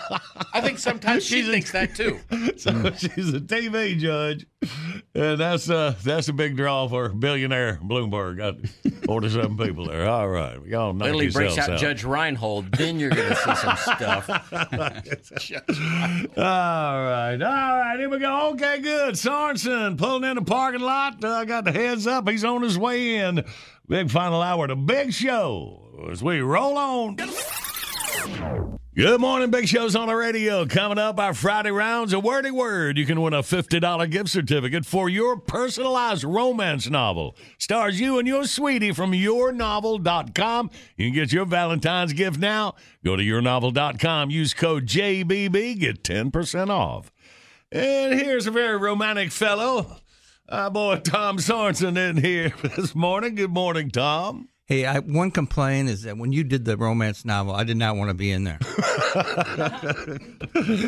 I 0.51 0.59
think 0.59 0.79
sometimes 0.79 1.23
she 1.23 1.43
thinks 1.43 1.71
that 1.71 1.93
too. 1.93 2.19
so 2.57 2.91
she's 2.93 3.31
a 3.31 3.39
TV 3.39 3.95
judge, 3.95 4.47
and 5.13 5.39
that's 5.39 5.69
uh 5.69 5.93
that's 6.03 6.29
a 6.29 6.33
big 6.33 6.57
draw 6.57 6.87
for 6.87 7.09
billionaire 7.09 7.77
Bloomberg. 7.83 8.37
Got 8.37 8.55
forty-seven 9.05 9.55
people 9.55 9.85
there. 9.85 10.09
All 10.09 10.27
right, 10.27 10.59
we 10.59 10.73
all 10.73 10.93
knock 10.93 11.05
Wait 11.05 11.11
till 11.11 11.19
he 11.19 11.29
breaks 11.29 11.55
yourselves 11.55 11.69
out 11.69 11.79
Judge 11.79 12.03
Reinhold, 12.03 12.71
then 12.71 12.99
you're 12.99 13.11
going 13.11 13.29
to 13.29 13.35
see 13.35 13.55
some 13.55 13.77
stuff. 13.77 14.29
All 16.37 17.03
right, 17.03 17.37
all 17.39 17.77
right, 17.77 17.99
here 17.99 18.09
we 18.09 18.17
go. 18.17 18.49
Okay, 18.53 18.81
good. 18.81 19.13
Sorensen 19.13 19.95
pulling 19.95 20.23
in 20.23 20.37
the 20.37 20.41
parking 20.41 20.81
lot. 20.81 21.23
Uh, 21.23 21.45
got 21.45 21.65
the 21.65 21.71
heads 21.71 22.07
up. 22.07 22.27
He's 22.27 22.43
on 22.43 22.63
his 22.63 22.79
way 22.79 23.17
in. 23.17 23.45
Big 23.87 24.09
final 24.09 24.41
hour, 24.41 24.67
the 24.67 24.75
big 24.75 25.13
show 25.13 26.07
as 26.09 26.23
we 26.23 26.39
roll 26.39 26.77
on. 26.77 27.17
Good 28.95 29.19
morning, 29.19 29.51
Big 29.51 29.67
Show's 29.67 29.93
on 29.93 30.07
the 30.07 30.15
radio. 30.15 30.65
Coming 30.65 30.97
up, 30.97 31.19
our 31.19 31.33
Friday 31.33 31.71
rounds, 31.71 32.13
a 32.13 32.19
wordy 32.19 32.49
word. 32.49 32.97
You 32.97 33.05
can 33.05 33.19
win 33.21 33.33
a 33.33 33.41
$50 33.41 34.09
gift 34.09 34.29
certificate 34.29 34.85
for 34.85 35.09
your 35.09 35.37
personalized 35.37 36.23
romance 36.23 36.89
novel. 36.89 37.35
Stars 37.57 37.99
you 37.99 38.17
and 38.19 38.25
your 38.25 38.45
sweetie 38.45 38.93
from 38.93 39.11
yournovel.com. 39.11 40.69
You 40.95 41.07
can 41.07 41.13
get 41.13 41.33
your 41.33 41.45
Valentine's 41.45 42.13
gift 42.13 42.39
now. 42.39 42.75
Go 43.03 43.17
to 43.17 43.21
yournovel.com, 43.21 44.29
use 44.29 44.53
code 44.53 44.85
JBB, 44.85 45.77
get 45.77 46.01
10% 46.01 46.69
off. 46.69 47.11
And 47.73 48.17
here's 48.17 48.47
a 48.47 48.51
very 48.51 48.77
romantic 48.77 49.33
fellow. 49.33 49.97
Our 50.47 50.71
boy 50.71 51.01
Tom 51.03 51.37
Sorensen 51.39 51.97
in 51.97 52.23
here 52.23 52.53
this 52.77 52.95
morning. 52.95 53.35
Good 53.35 53.51
morning, 53.51 53.91
Tom. 53.91 54.47
Hey, 54.67 54.83
I, 54.83 54.97
one 54.97 55.29
complaint 55.29 55.89
is 55.89 56.01
that 56.03 56.17
when 56.17 56.31
you 56.31 56.43
did 56.43 56.65
the 56.65 56.75
romance 56.75 57.23
novel, 57.23 57.53
I 57.53 57.63
did 57.63 57.77
not 57.77 57.97
want 57.97 58.09
to 58.09 58.15
be 58.15 58.31
in 58.31 58.45
there. 58.45 58.57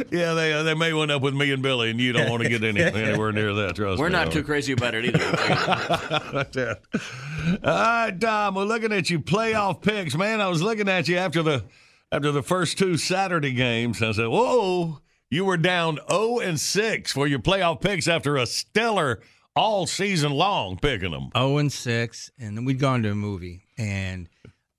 yeah, 0.09 0.33
they 0.33 0.51
uh, 0.51 0.63
they 0.63 0.73
may 0.73 0.93
wind 0.93 1.11
up 1.11 1.21
with 1.21 1.35
me 1.35 1.51
and 1.51 1.61
Billy, 1.61 1.91
and 1.91 1.99
you 1.99 2.11
don't 2.11 2.31
want 2.31 2.41
to 2.41 2.49
get 2.49 2.63
any, 2.63 2.81
anywhere 2.81 3.31
near 3.31 3.53
that. 3.53 3.75
Trust 3.75 3.99
We're 3.99 4.07
me. 4.07 4.13
not 4.13 4.31
too 4.31 4.43
crazy 4.43 4.73
about 4.73 4.95
it 4.95 5.05
either. 5.05 5.23
All 7.63 7.71
right, 7.71 8.19
Tom. 8.19 8.55
We're 8.55 8.63
looking 8.63 8.91
at 8.91 9.11
you 9.11 9.19
playoff 9.19 9.83
picks, 9.83 10.15
man. 10.15 10.41
I 10.41 10.47
was 10.47 10.63
looking 10.63 10.89
at 10.89 11.07
you 11.07 11.17
after 11.17 11.43
the 11.43 11.63
after 12.11 12.31
the 12.31 12.41
first 12.41 12.79
two 12.79 12.97
Saturday 12.97 13.53
games. 13.53 14.01
I 14.01 14.11
said, 14.11 14.29
"Whoa, 14.29 15.01
you 15.29 15.45
were 15.45 15.57
down 15.57 15.99
zero 16.09 16.39
and 16.39 16.59
six 16.59 17.11
for 17.11 17.27
your 17.27 17.37
playoff 17.37 17.81
picks 17.81 18.07
after 18.07 18.37
a 18.37 18.47
stellar 18.47 19.19
all 19.55 19.85
season 19.85 20.31
long 20.31 20.77
picking 20.77 21.11
them. 21.11 21.29
Oh 21.35 21.59
and 21.59 21.71
six, 21.71 22.31
and 22.39 22.57
then 22.57 22.65
we'd 22.65 22.79
gone 22.79 23.03
to 23.03 23.11
a 23.11 23.15
movie 23.15 23.65
and 23.77 24.29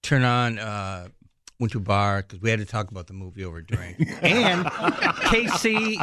turn 0.03 0.23
on. 0.23 0.59
Uh, 0.59 1.09
went 1.59 1.73
to 1.73 1.79
a 1.79 1.81
bar 1.81 2.23
because 2.23 2.41
we 2.41 2.51
had 2.51 2.61
to 2.61 2.65
talk 2.65 2.91
about 2.91 3.09
the 3.09 3.13
movie 3.13 3.45
over 3.45 3.59
a 3.59 3.65
drink. 3.65 3.97
and 4.23 4.65
KC, 4.65 5.97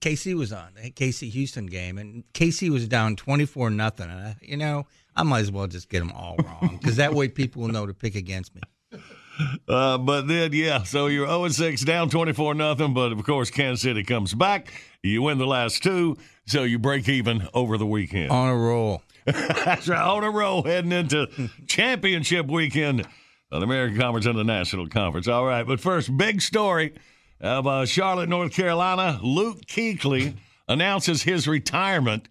KC 0.00 0.34
was 0.34 0.52
on 0.52 0.68
the 0.74 0.90
KC 0.90 1.30
Houston 1.30 1.66
game, 1.66 1.98
and 1.98 2.24
KC 2.34 2.70
was 2.70 2.86
down 2.88 3.16
twenty 3.16 3.46
four 3.46 3.70
nothing. 3.70 4.10
And 4.10 4.20
I, 4.20 4.36
you 4.42 4.56
know, 4.56 4.86
I 5.16 5.22
might 5.22 5.40
as 5.40 5.50
well 5.50 5.66
just 5.66 5.88
get 5.88 6.00
them 6.00 6.12
all 6.12 6.36
wrong 6.44 6.78
because 6.78 6.96
that 6.96 7.14
way 7.14 7.28
people 7.28 7.62
will 7.62 7.68
know 7.68 7.86
to 7.86 7.94
pick 7.94 8.14
against 8.14 8.54
me. 8.54 8.62
Uh, 9.68 9.98
but 9.98 10.26
then, 10.26 10.52
yeah, 10.52 10.82
so 10.82 11.06
you're 11.06 11.26
0 11.26 11.48
6, 11.48 11.82
down 11.82 12.10
24 12.10 12.54
nothing. 12.54 12.92
But 12.92 13.12
of 13.12 13.22
course, 13.24 13.50
Kansas 13.50 13.82
City 13.82 14.02
comes 14.02 14.34
back. 14.34 14.72
You 15.02 15.22
win 15.22 15.38
the 15.38 15.46
last 15.46 15.82
two, 15.82 16.16
so 16.46 16.64
you 16.64 16.78
break 16.78 17.08
even 17.08 17.48
over 17.54 17.78
the 17.78 17.86
weekend. 17.86 18.30
On 18.30 18.48
a 18.48 18.56
roll. 18.56 19.02
That's 19.32 19.88
right, 19.88 20.00
on 20.00 20.24
a 20.24 20.30
roll 20.30 20.62
heading 20.62 20.92
into 20.92 21.28
championship 21.66 22.46
weekend 22.46 23.00
of 23.50 23.60
the 23.60 23.64
American 23.64 23.98
Conference 23.98 24.26
and 24.26 24.38
the 24.38 24.44
National 24.44 24.88
Conference. 24.88 25.28
All 25.28 25.44
right, 25.46 25.66
but 25.66 25.80
first, 25.80 26.16
big 26.16 26.40
story 26.42 26.94
of 27.40 27.66
uh, 27.66 27.86
Charlotte, 27.86 28.28
North 28.28 28.52
Carolina. 28.52 29.20
Luke 29.22 29.62
Kuechly 29.66 30.34
announces 30.68 31.22
his 31.22 31.46
retirement 31.48 32.28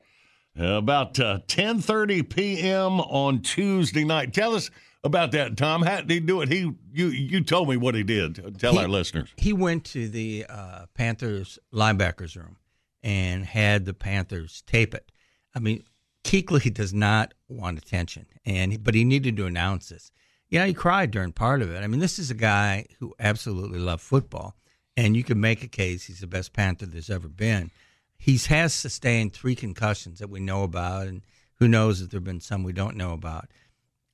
about 0.55 1.19
uh, 1.19 1.39
10:30 1.47 2.27
p.m. 2.29 2.99
on 3.01 3.41
Tuesday 3.41 4.03
night. 4.03 4.33
Tell 4.33 4.55
us 4.55 4.69
about 5.03 5.31
that, 5.31 5.55
Tom. 5.57 5.83
How 5.83 5.97
did 6.01 6.09
he 6.09 6.19
do 6.19 6.41
it? 6.41 6.49
He 6.49 6.71
you 6.91 7.07
you 7.07 7.43
told 7.43 7.69
me 7.69 7.77
what 7.77 7.95
he 7.95 8.03
did. 8.03 8.59
Tell 8.59 8.73
He- 8.73 8.79
our 8.79 8.87
listeners. 8.87 9.29
He 9.37 9.53
went 9.53 9.85
to 9.85 10.07
the 10.09 10.45
uh, 10.49 10.85
Panthers 10.95 11.59
linebackers 11.73 12.35
room 12.35 12.57
and 13.03 13.45
had 13.45 13.85
the 13.85 13.93
Panthers 13.93 14.63
tape 14.67 14.93
it. 14.93 15.11
I 15.55 15.59
mean, 15.59 15.83
Kuechly 16.27 16.73
does 16.73 16.93
not 16.93 17.33
want 17.47 17.77
attention, 17.77 18.25
and 18.45 18.83
but 18.83 18.95
he 18.95 19.05
needed 19.05 19.37
to 19.37 19.45
announce 19.45 19.87
this. 19.87 20.11
You 20.49 20.59
know, 20.59 20.65
he 20.65 20.73
cried 20.73 21.09
during 21.11 21.31
part 21.31 21.61
of 21.61 21.71
it. 21.71 21.81
I 21.81 21.87
mean, 21.87 22.01
this 22.01 22.19
is 22.19 22.29
a 22.29 22.35
guy 22.35 22.85
who 22.99 23.15
absolutely 23.17 23.79
loved 23.79 24.01
football, 24.01 24.53
and 24.97 25.15
you 25.15 25.23
can 25.23 25.39
make 25.39 25.63
a 25.63 25.69
case 25.69 26.03
he's 26.03 26.19
the 26.19 26.27
best 26.27 26.51
Panther 26.51 26.85
there's 26.85 27.09
ever 27.09 27.29
been. 27.29 27.71
He's 28.17 28.47
has 28.47 28.73
sustained 28.73 29.31
three 29.31 29.55
concussions 29.55 30.19
that 30.19 30.29
we 30.29 30.41
know 30.41 30.63
about, 30.63 31.07
and 31.07 31.21
who 31.59 31.67
knows 31.69 32.01
if 32.01 32.09
there 32.09 32.17
have 32.17 32.25
been 32.25 32.41
some 32.41 32.63
we 32.63 32.73
don't 32.73 32.97
know 32.97 33.13
about. 33.13 33.49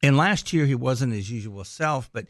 And 0.03 0.15
last 0.15 0.53
year 0.53 0.67
he 0.67 0.75
wasn't 0.75 1.13
his 1.13 1.31
usual 1.31 1.63
self, 1.63 2.11
but 2.13 2.27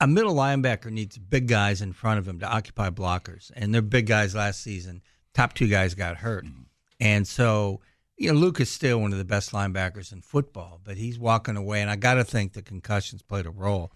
a 0.00 0.06
middle 0.06 0.34
linebacker 0.34 0.90
needs 0.90 1.16
big 1.16 1.48
guys 1.48 1.80
in 1.80 1.94
front 1.94 2.18
of 2.18 2.28
him 2.28 2.40
to 2.40 2.46
occupy 2.46 2.90
blockers. 2.90 3.50
And 3.56 3.72
they're 3.72 3.80
big 3.80 4.06
guys 4.06 4.34
last 4.34 4.60
season. 4.60 5.00
Top 5.32 5.54
two 5.54 5.68
guys 5.68 5.94
got 5.94 6.18
hurt. 6.18 6.44
Mm-hmm. 6.44 6.62
And 7.00 7.26
so, 7.26 7.80
you 8.16 8.32
know, 8.32 8.38
Luke 8.38 8.60
is 8.60 8.70
still 8.70 9.00
one 9.00 9.12
of 9.12 9.18
the 9.18 9.24
best 9.24 9.52
linebackers 9.52 10.12
in 10.12 10.20
football, 10.20 10.80
but 10.84 10.96
he's 10.96 11.18
walking 11.18 11.56
away. 11.56 11.80
And 11.80 11.90
I 11.90 11.96
got 11.96 12.14
to 12.14 12.24
think 12.24 12.52
the 12.52 12.62
concussions 12.62 13.22
played 13.22 13.46
a 13.46 13.50
role. 13.50 13.92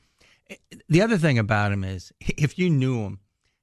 Eh, 0.50 0.56
the 0.88 1.02
other 1.02 1.18
thing 1.18 1.38
about 1.38 1.72
him 1.72 1.84
is 1.84 2.12
if 2.20 2.58
you 2.58 2.70
knew 2.70 3.04
him, 3.04 3.20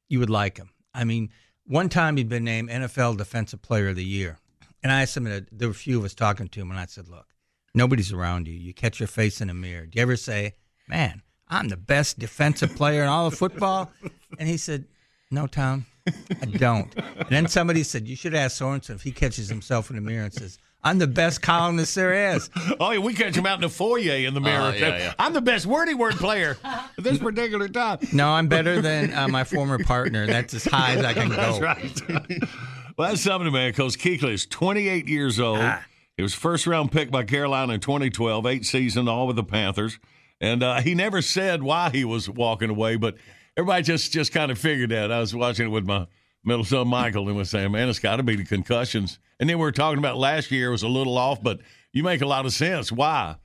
you 0.08 0.20
would 0.20 0.30
like 0.30 0.58
him. 0.58 0.70
I 0.94 1.04
mean, 1.04 1.30
one 1.66 1.90
time 1.90 2.18
he'd 2.18 2.30
been 2.30 2.44
named 2.44 2.70
NFL 2.70 3.18
Defensive 3.18 3.62
Player 3.62 3.90
of 3.90 3.96
the 3.96 4.06
Year. 4.06 4.38
And 4.84 4.92
I 4.92 5.02
asked 5.02 5.18
him, 5.18 5.24
there 5.24 5.68
were 5.68 5.72
a 5.72 5.74
few 5.74 5.98
of 5.98 6.06
us 6.06 6.14
talking 6.14 6.48
to 6.48 6.62
him, 6.62 6.70
and 6.70 6.80
I 6.80 6.86
said, 6.86 7.08
Look, 7.10 7.26
nobody's 7.74 8.14
around 8.14 8.48
you. 8.48 8.54
You 8.54 8.72
catch 8.72 9.00
your 9.00 9.08
face 9.08 9.42
in 9.42 9.50
a 9.50 9.54
mirror. 9.54 9.88
Do 9.88 9.98
you 9.98 10.04
ever 10.04 10.16
say, 10.16 10.54
Man, 10.88 11.24
I'm 11.48 11.70
the 11.70 11.78
best 11.78 12.20
defensive 12.20 12.76
player 12.76 13.02
in 13.02 13.10
all 13.10 13.26
of 13.28 13.34
football? 13.34 13.92
And 14.38 14.48
he 14.48 14.58
said, 14.58 14.86
No, 15.32 15.48
Tom, 15.48 15.88
I 16.08 16.46
don't. 16.46 16.94
And 16.96 17.30
then 17.30 17.48
somebody 17.48 17.84
said, 17.84 18.08
You 18.08 18.16
should 18.16 18.36
ask 18.36 18.62
Sorensen 18.62 18.96
if 18.96 19.04
he 19.04 19.12
catches 19.12 19.50
himself 19.50 19.90
in 19.90 19.96
the 19.96 20.02
mirror 20.02 20.26
and 20.26 20.34
says, 20.34 20.60
I'm 20.86 21.00
the 21.00 21.08
best 21.08 21.42
columnist 21.42 21.96
there 21.96 22.36
is. 22.36 22.48
Oh, 22.80 22.92
yeah, 22.92 23.00
we 23.00 23.16
catch 23.16 23.36
him 23.36 23.48
out 23.48 23.56
in 23.56 23.62
the 23.62 23.70
foyer 23.70 24.28
in 24.28 24.36
the 24.36 24.40
mirror. 24.40 24.72
Oh, 24.72 24.78
yeah, 24.78 24.98
yeah. 24.98 25.14
I'm 25.18 25.34
the 25.34 25.42
best 25.42 25.66
wordy 25.66 25.96
word 25.96 26.14
player 26.14 26.58
at 26.64 26.92
this 27.00 27.18
particular 27.18 27.68
time. 27.68 28.00
No, 28.14 28.30
I'm 28.30 28.48
better 28.48 28.82
than 28.82 29.12
uh, 29.12 29.28
my 29.28 29.44
former 29.44 29.80
partner. 29.84 30.28
That's 30.28 30.54
as 30.54 30.66
high 30.66 30.94
as 30.94 31.04
I 31.04 31.14
can 31.14 31.30
go. 31.30 31.36
That's 31.36 31.60
right. 31.60 32.02
well, 32.98 33.10
that's 33.10 33.22
something, 33.22 33.46
to 33.46 33.52
man, 33.52 33.72
because 33.72 33.98
Kuechly 33.98 34.34
is 34.34 34.46
28 34.46 35.08
years 35.08 35.40
old. 35.40 35.60
Ah. 35.60 35.84
He 36.18 36.22
was 36.22 36.36
first 36.36 36.68
round 36.68 36.92
pick 36.92 37.10
by 37.10 37.24
Carolina 37.24 37.74
in 37.74 37.80
2012, 37.80 38.46
eight 38.46 38.66
seasons, 38.66 39.10
all 39.10 39.26
with 39.26 39.38
the 39.38 39.44
Panthers. 39.44 39.98
And 40.40 40.62
uh, 40.62 40.82
he 40.82 40.94
never 40.94 41.22
said 41.24 41.64
why 41.64 41.90
he 41.90 42.06
was 42.06 42.30
walking 42.30 42.70
away, 42.70 42.96
but 42.96 43.16
everybody 43.58 43.84
just, 43.84 44.12
just 44.12 44.32
kind 44.32 44.52
of 44.52 44.58
figured 44.58 44.92
that. 44.92 45.12
I 45.12 45.20
was 45.20 45.36
watching 45.36 45.68
it 45.68 45.70
with 45.70 45.86
my 45.86 46.08
middle 46.44 46.64
son, 46.64 46.88
Michael, 46.88 47.28
and 47.28 47.38
was 47.38 47.50
saying, 47.50 47.72
man, 47.72 47.90
it's 47.90 48.00
got 48.00 48.18
to 48.18 48.24
be 48.24 48.36
the 48.36 48.46
concussions. 48.46 49.20
And 49.40 49.50
then 49.50 49.58
we 49.58 49.64
were 49.64 49.72
talking 49.72 50.00
about 50.00 50.18
last 50.18 50.52
year 50.52 50.72
was 50.72 50.84
a 50.84 50.88
little 50.88 51.18
off, 51.18 51.42
but 51.42 51.60
you 51.92 52.04
make 52.04 52.22
a 52.22 52.28
lot 52.28 52.46
of 52.46 52.54
sense. 52.54 52.92
Why? 52.92 53.36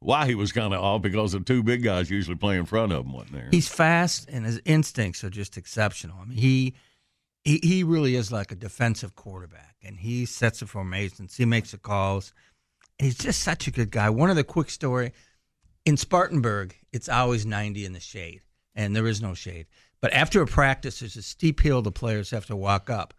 Why 0.00 0.26
he 0.26 0.34
was 0.34 0.52
kind 0.52 0.74
of 0.74 0.80
off 0.80 1.02
because 1.02 1.32
the 1.32 1.40
two 1.40 1.62
big 1.62 1.82
guys 1.82 2.10
usually 2.10 2.36
play 2.36 2.56
in 2.56 2.66
front 2.66 2.92
of 2.92 3.06
him, 3.06 3.12
wasn't 3.12 3.32
there? 3.32 3.48
He's 3.50 3.68
fast 3.68 4.28
and 4.28 4.44
his 4.44 4.60
instincts 4.64 5.22
are 5.22 5.30
just 5.30 5.56
exceptional. 5.56 6.18
I 6.20 6.24
mean, 6.24 6.38
he 6.38 6.74
he, 7.44 7.60
he 7.62 7.84
really 7.84 8.14
is 8.14 8.30
like 8.30 8.52
a 8.52 8.56
defensive 8.56 9.16
quarterback, 9.16 9.76
and 9.82 9.98
he 9.98 10.26
sets 10.26 10.60
the 10.60 10.66
formations. 10.66 11.36
He 11.36 11.44
makes 11.44 11.72
the 11.72 11.78
calls. 11.78 12.32
He's 12.98 13.16
just 13.16 13.42
such 13.42 13.66
a 13.66 13.72
good 13.72 13.90
guy. 13.90 14.10
One 14.10 14.30
of 14.30 14.36
the 14.36 14.44
quick 14.44 14.70
story 14.70 15.12
in 15.84 15.96
Spartanburg, 15.96 16.76
it's 16.92 17.08
always 17.08 17.44
90 17.44 17.84
in 17.84 17.92
the 17.92 18.00
shade, 18.00 18.41
and 18.74 18.94
there 18.94 19.06
is 19.06 19.22
no 19.22 19.34
shade. 19.34 19.66
But 20.00 20.12
after 20.12 20.42
a 20.42 20.46
practice, 20.46 21.00
there's 21.00 21.16
a 21.16 21.22
steep 21.22 21.60
hill 21.60 21.82
the 21.82 21.92
players 21.92 22.30
have 22.30 22.46
to 22.46 22.56
walk 22.56 22.90
up. 22.90 23.14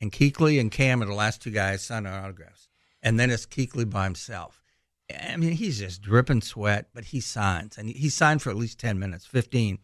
And 0.00 0.10
Kuechly 0.10 0.60
and 0.60 0.70
Cam 0.70 1.02
are 1.02 1.06
the 1.06 1.14
last 1.14 1.42
two 1.42 1.50
guys 1.50 1.82
signing 1.82 2.12
autographs. 2.12 2.68
And 3.02 3.20
then 3.20 3.30
it's 3.30 3.46
Kuechly 3.46 3.88
by 3.88 4.04
himself. 4.04 4.62
I 5.30 5.36
mean, 5.36 5.52
he's 5.52 5.78
just 5.78 6.00
dripping 6.02 6.40
sweat, 6.40 6.88
but 6.94 7.04
he 7.04 7.20
signs. 7.20 7.76
And 7.76 7.88
he 7.88 8.08
signed 8.08 8.40
for 8.42 8.50
at 8.50 8.56
least 8.56 8.80
10 8.80 8.98
minutes, 8.98 9.26
15. 9.26 9.78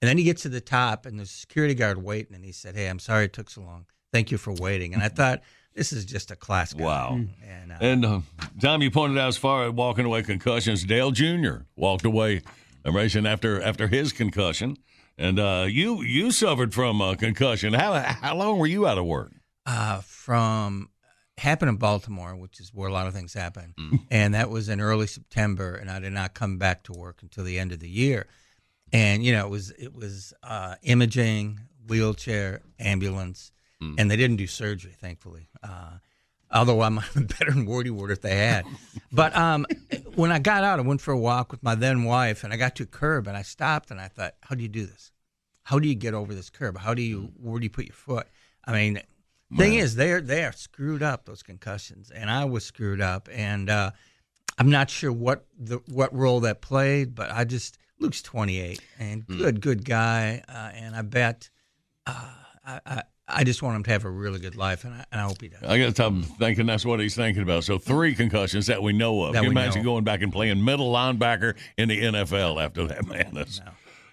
And 0.00 0.08
then 0.08 0.16
he 0.16 0.24
gets 0.24 0.42
to 0.42 0.48
the 0.48 0.60
top, 0.60 1.04
and 1.04 1.18
there's 1.18 1.30
a 1.30 1.34
security 1.34 1.74
guard 1.74 2.02
waiting. 2.02 2.34
And 2.34 2.44
he 2.44 2.52
said, 2.52 2.74
Hey, 2.74 2.86
I'm 2.88 2.98
sorry 2.98 3.26
it 3.26 3.32
took 3.34 3.50
so 3.50 3.60
long. 3.60 3.86
Thank 4.12 4.30
you 4.30 4.38
for 4.38 4.52
waiting. 4.54 4.94
And 4.94 5.02
I 5.02 5.08
thought, 5.08 5.42
this 5.74 5.92
is 5.92 6.04
just 6.04 6.30
a 6.30 6.36
class 6.36 6.72
guy. 6.72 6.84
Wow. 6.84 7.20
And, 7.46 7.72
uh, 7.72 7.76
And 7.80 8.04
uh, 8.04 8.20
Tom, 8.60 8.82
you 8.82 8.90
pointed 8.90 9.18
out 9.18 9.28
as 9.28 9.36
far 9.36 9.64
as 9.64 9.72
walking 9.72 10.04
away 10.04 10.22
concussions. 10.22 10.84
Dale 10.84 11.10
Jr. 11.10 11.58
walked 11.76 12.04
away 12.04 12.42
a 12.84 12.90
racing 12.92 13.26
after 13.26 13.60
after 13.62 13.88
his 13.88 14.12
concussion, 14.12 14.76
and 15.18 15.38
uh, 15.38 15.66
you 15.68 16.02
you 16.02 16.30
suffered 16.30 16.72
from 16.74 17.00
a 17.00 17.16
concussion. 17.16 17.72
How 17.74 17.94
how 18.00 18.36
long 18.36 18.58
were 18.58 18.66
you 18.66 18.86
out 18.86 18.98
of 18.98 19.04
work? 19.04 19.32
uh, 19.66 20.00
from 20.00 20.88
happened 21.38 21.68
in 21.70 21.76
Baltimore, 21.76 22.34
which 22.36 22.60
is 22.60 22.70
where 22.74 22.88
a 22.88 22.92
lot 22.92 23.06
of 23.06 23.14
things 23.14 23.32
happen, 23.34 23.74
and 24.10 24.34
that 24.34 24.50
was 24.50 24.68
in 24.68 24.80
early 24.80 25.06
September, 25.06 25.74
and 25.74 25.90
I 25.90 25.98
did 26.00 26.12
not 26.12 26.34
come 26.34 26.58
back 26.58 26.82
to 26.84 26.92
work 26.92 27.22
until 27.22 27.44
the 27.44 27.58
end 27.58 27.72
of 27.72 27.80
the 27.80 27.88
year. 27.88 28.26
And 28.92 29.24
you 29.24 29.32
know, 29.32 29.46
it 29.46 29.50
was 29.50 29.70
it 29.70 29.94
was 29.94 30.34
uh, 30.42 30.74
imaging, 30.82 31.60
wheelchair, 31.88 32.62
ambulance, 32.78 33.52
and 33.80 34.10
they 34.10 34.16
didn't 34.16 34.36
do 34.36 34.46
surgery, 34.46 34.94
thankfully. 35.00 35.48
Uh, 35.62 35.98
although 36.52 36.80
I 36.82 36.88
might 36.88 37.04
have 37.04 37.14
been 37.14 37.26
better 37.26 37.50
than 37.52 37.66
Wardy 37.66 37.90
Ward 37.90 38.10
if 38.10 38.20
they 38.20 38.36
had. 38.36 38.64
But 39.12 39.36
um, 39.36 39.66
when 40.14 40.32
I 40.32 40.38
got 40.38 40.64
out, 40.64 40.78
I 40.78 40.82
went 40.82 41.00
for 41.00 41.12
a 41.12 41.18
walk 41.18 41.50
with 41.50 41.62
my 41.62 41.74
then 41.74 42.04
wife, 42.04 42.44
and 42.44 42.52
I 42.52 42.56
got 42.56 42.76
to 42.76 42.84
a 42.84 42.86
curb, 42.86 43.26
and 43.26 43.36
I 43.36 43.42
stopped, 43.42 43.90
and 43.90 44.00
I 44.00 44.08
thought, 44.08 44.34
how 44.42 44.54
do 44.54 44.62
you 44.62 44.68
do 44.68 44.86
this? 44.86 45.12
How 45.64 45.78
do 45.78 45.88
you 45.88 45.94
get 45.94 46.14
over 46.14 46.34
this 46.34 46.50
curb? 46.50 46.78
How 46.78 46.94
do 46.94 47.02
you 47.02 47.32
where 47.36 47.58
do 47.58 47.64
you 47.64 47.70
put 47.70 47.86
your 47.86 47.94
foot? 47.94 48.26
I 48.64 48.72
mean, 48.72 49.00
thing 49.56 49.74
is, 49.74 49.94
they're 49.94 50.20
they 50.20 50.44
are 50.44 50.52
screwed 50.52 51.02
up 51.02 51.26
those 51.26 51.42
concussions, 51.42 52.10
and 52.10 52.30
I 52.30 52.44
was 52.44 52.64
screwed 52.64 53.00
up, 53.00 53.28
and 53.32 53.70
uh, 53.70 53.90
I'm 54.58 54.70
not 54.70 54.90
sure 54.90 55.12
what 55.12 55.46
the 55.58 55.80
what 55.86 56.14
role 56.14 56.40
that 56.40 56.60
played, 56.60 57.14
but 57.14 57.30
I 57.30 57.44
just 57.44 57.78
Luke's 57.98 58.22
28 58.22 58.80
and 58.98 59.26
good 59.26 59.60
good 59.60 59.84
guy, 59.84 60.42
uh, 60.48 60.70
and 60.74 60.96
I 60.96 61.02
bet 61.02 61.50
uh, 62.06 62.32
I, 62.66 62.80
I 62.86 63.02
I 63.32 63.44
just 63.44 63.62
want 63.62 63.76
him 63.76 63.82
to 63.84 63.90
have 63.90 64.04
a 64.04 64.10
really 64.10 64.38
good 64.40 64.56
life, 64.56 64.84
and 64.84 64.94
I, 64.94 65.04
and 65.12 65.20
I 65.20 65.24
hope 65.24 65.40
he 65.40 65.48
does. 65.48 65.62
I 65.62 65.78
guess 65.78 65.98
I'm 65.98 66.22
thinking 66.22 66.66
that's 66.66 66.84
what 66.84 67.00
he's 67.00 67.14
thinking 67.14 67.42
about. 67.42 67.64
So 67.64 67.78
three 67.78 68.14
concussions 68.14 68.66
that 68.66 68.82
we 68.82 68.92
know 68.92 69.22
of. 69.24 69.32
That 69.32 69.40
Can 69.40 69.44
you 69.44 69.50
imagine 69.50 69.82
know. 69.82 69.90
going 69.90 70.04
back 70.04 70.22
and 70.22 70.32
playing 70.32 70.64
middle 70.64 70.92
linebacker 70.92 71.56
in 71.76 71.88
the 71.88 72.00
NFL 72.00 72.62
after 72.62 72.86
that, 72.88 73.06
man? 73.06 73.30
That's, 73.34 73.60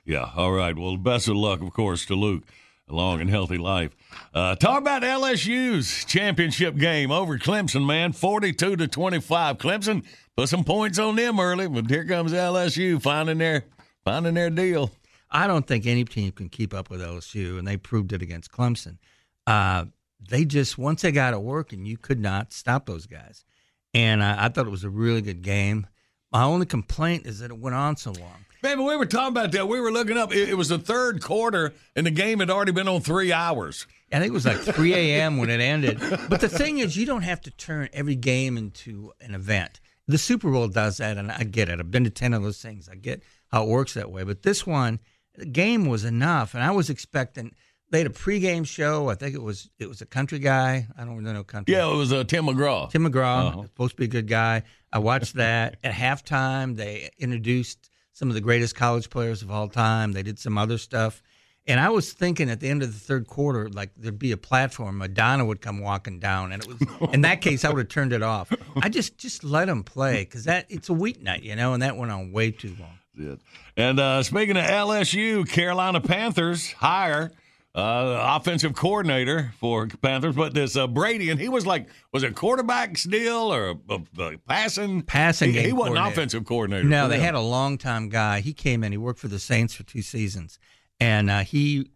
Yeah. 0.06 0.30
All 0.35 0.52
right. 0.52 0.77
Well, 0.77 0.98
best 0.98 1.27
of 1.27 1.35
luck, 1.35 1.61
of 1.61 1.73
course, 1.73 2.06
to 2.06 2.15
Luke. 2.15 2.44
A 2.89 2.95
long 2.95 3.19
and 3.19 3.30
healthy 3.30 3.57
life. 3.57 3.91
Uh, 4.34 4.56
talk 4.56 4.80
about 4.80 5.02
LSU's 5.02 6.06
championship 6.06 6.77
game 6.77 7.11
over 7.11 7.38
Clemson, 7.38 7.85
man. 7.85 8.14
42 8.14 8.77
to 8.77 8.88
25. 8.88 9.57
Clemson 9.57 10.06
put 10.38 10.48
some 10.48 10.64
points 10.64 10.98
on 10.98 11.18
them 11.18 11.38
early, 11.38 11.68
but 11.68 11.89
here 11.89 12.06
comes 12.06 12.31
LSU 12.31 13.02
finding 13.02 13.39
their 13.39 13.65
finding 14.06 14.35
their 14.35 14.49
deal. 14.49 14.89
I 15.29 15.47
don't 15.47 15.67
think 15.67 15.85
any 15.85 16.05
team 16.05 16.31
can 16.31 16.49
keep 16.49 16.73
up 16.73 16.89
with 16.89 17.01
LSU, 17.01 17.59
and 17.59 17.67
they 17.67 17.77
proved 17.77 18.13
it 18.13 18.21
against 18.21 18.51
Clemson. 18.51 18.97
Uh, 19.45 19.85
they 20.29 20.45
just 20.45 20.77
once 20.77 21.01
they 21.01 21.11
got 21.11 21.33
it 21.33 21.41
working, 21.41 21.85
you 21.85 21.97
could 21.97 22.19
not 22.19 22.53
stop 22.53 22.85
those 22.85 23.05
guys. 23.05 23.45
And 23.93 24.21
uh, 24.21 24.35
I 24.37 24.49
thought 24.49 24.67
it 24.67 24.71
was 24.71 24.83
a 24.83 24.89
really 24.89 25.21
good 25.21 25.41
game. 25.41 25.87
My 26.31 26.43
only 26.43 26.65
complaint 26.65 27.25
is 27.25 27.39
that 27.39 27.51
it 27.51 27.57
went 27.57 27.75
on 27.75 27.97
so 27.97 28.11
long. 28.11 28.45
Man, 28.63 28.83
we 28.83 28.95
were 28.95 29.05
talking 29.05 29.29
about 29.29 29.51
that. 29.51 29.67
We 29.67 29.79
were 29.79 29.91
looking 29.91 30.17
up. 30.17 30.33
It, 30.33 30.49
it 30.49 30.55
was 30.55 30.69
the 30.69 30.79
third 30.79 31.21
quarter, 31.21 31.73
and 31.95 32.05
the 32.05 32.11
game 32.11 32.39
had 32.39 32.49
already 32.49 32.71
been 32.71 32.87
on 32.87 33.01
three 33.01 33.31
hours. 33.31 33.85
I 34.11 34.19
think 34.19 34.29
it 34.29 34.33
was 34.33 34.45
like 34.45 34.57
3 34.57 34.93
a.m. 34.93 35.37
when 35.37 35.49
it 35.49 35.59
ended. 35.59 35.99
But 36.29 36.41
the 36.41 36.49
thing 36.49 36.79
is, 36.79 36.95
you 36.95 37.05
don't 37.05 37.23
have 37.23 37.41
to 37.41 37.51
turn 37.51 37.89
every 37.91 38.15
game 38.15 38.57
into 38.57 39.11
an 39.19 39.35
event. 39.35 39.79
The 40.07 40.17
Super 40.17 40.49
Bowl 40.49 40.69
does 40.69 40.97
that, 40.97 41.17
and 41.17 41.31
I 41.31 41.43
get 41.43 41.69
it. 41.69 41.79
I've 41.79 41.91
been 41.91 42.05
to 42.05 42.09
10 42.09 42.33
of 42.33 42.41
those 42.41 42.61
things. 42.61 42.87
I 42.89 42.95
get 42.95 43.21
how 43.51 43.63
it 43.63 43.69
works 43.69 43.93
that 43.95 44.11
way. 44.11 44.23
But 44.23 44.43
this 44.43 44.65
one, 44.65 44.99
the 45.38 45.45
game 45.45 45.85
was 45.85 46.03
enough, 46.03 46.53
and 46.53 46.64
I 46.64 46.72
was 46.72 46.89
expecting. 46.89 47.53
They 47.89 47.99
had 47.99 48.07
a 48.07 48.09
pregame 48.09 48.68
show. 48.68 49.07
I 49.09 49.15
think 49.15 49.34
it 49.34 49.41
was 49.41 49.69
it 49.80 49.88
was 49.88 50.01
a 50.01 50.05
country 50.05 50.39
guy. 50.39 50.88
I 50.97 51.05
don't 51.05 51.15
really 51.18 51.31
know 51.34 51.43
country. 51.45 51.73
Yeah, 51.73 51.89
it 51.89 51.95
was 51.95 52.11
uh, 52.11 52.26
Tim 52.26 52.45
McGraw. 52.47 52.89
Tim 52.89 53.05
McGraw, 53.09 53.47
Uh-huh. 53.47 53.64
supposed 53.64 53.91
to 53.91 53.97
be 53.97 54.05
a 54.05 54.09
good 54.09 54.27
guy. 54.27 54.64
I 54.91 54.99
watched 54.99 55.35
that. 55.45 55.77
At 55.84 55.93
halftime, 55.93 56.76
they 56.76 57.09
introduced 57.18 57.89
some 58.11 58.27
of 58.27 58.34
the 58.35 58.41
greatest 58.41 58.76
college 58.76 59.09
players 59.09 59.41
of 59.41 59.51
all 59.51 59.69
time. 59.69 60.11
They 60.11 60.23
did 60.23 60.38
some 60.39 60.57
other 60.57 60.77
stuff. 60.77 61.22
And 61.69 61.80
I 61.81 61.89
was 61.89 62.11
thinking 62.14 62.49
at 62.49 62.59
the 62.61 62.69
end 62.69 62.81
of 62.81 62.93
the 62.93 62.99
third 62.99 63.27
quarter, 63.27 63.69
like 63.69 63.91
there'd 63.95 64.18
be 64.18 64.31
a 64.31 64.38
platform, 64.38 64.97
Madonna 64.97 65.43
would 65.45 65.59
come 65.61 65.80
walking 65.80 66.18
down, 66.19 66.51
and 66.53 66.64
it 66.64 66.68
was 66.68 67.14
in 67.14 67.22
that 67.22 67.41
case 67.41 67.64
I 67.65 67.69
would 67.69 67.80
have 67.80 67.89
turned 67.89 68.14
it 68.14 68.23
off. 68.23 68.51
I 68.81 68.88
just 68.89 69.18
just 69.18 69.43
let 69.43 69.65
them 69.65 69.84
play 69.84 70.23
because 70.23 70.45
that 70.45 70.65
it's 70.69 70.89
a 70.89 70.93
weeknight, 70.93 71.43
you 71.43 71.55
know, 71.57 71.73
and 71.73 71.84
that 71.84 71.95
went 71.97 72.11
on 72.11 72.31
way 72.31 72.51
too 72.51 72.76
long. 72.80 72.97
It. 73.19 73.39
And 73.76 73.99
uh, 73.99 74.23
speaking 74.23 74.57
of 74.57 74.64
LSU, 74.64 75.48
Carolina 75.48 76.02
Panthers 76.02 76.72
hire 76.73 77.31
uh, 77.77 78.38
offensive 78.39 78.73
coordinator 78.73 79.53
for 79.60 79.85
Panthers, 79.88 80.35
but 80.35 80.53
this 80.56 80.76
uh, 80.76 80.88
Brady, 80.88 81.30
and 81.30 81.39
he 81.39 81.48
was 81.48 81.68
like, 81.68 81.88
was 82.11 82.23
it 82.23 82.34
quarterback 82.35 82.99
deal 83.02 83.53
or 83.53 83.69
a, 83.69 83.76
a, 83.89 84.23
a 84.23 84.38
passing? 84.48 85.03
Passing 85.03 85.49
He, 85.49 85.53
game 85.53 85.65
he 85.65 85.73
wasn't 85.73 85.99
offensive 85.99 86.44
coordinator. 86.44 86.88
No, 86.88 87.07
they 87.07 87.18
them. 87.18 87.26
had 87.26 87.35
a 87.35 87.39
long 87.39 87.77
time 87.77 88.10
guy. 88.10 88.39
He 88.39 88.52
came 88.53 88.84
in. 88.84 88.91
He 88.91 88.98
worked 88.98 89.19
for 89.19 89.27
the 89.27 89.38
Saints 89.38 89.76
for 89.76 89.84
two 89.84 90.02
seasons, 90.02 90.57
and 90.99 91.30
uh, 91.30 91.39
he 91.41 91.91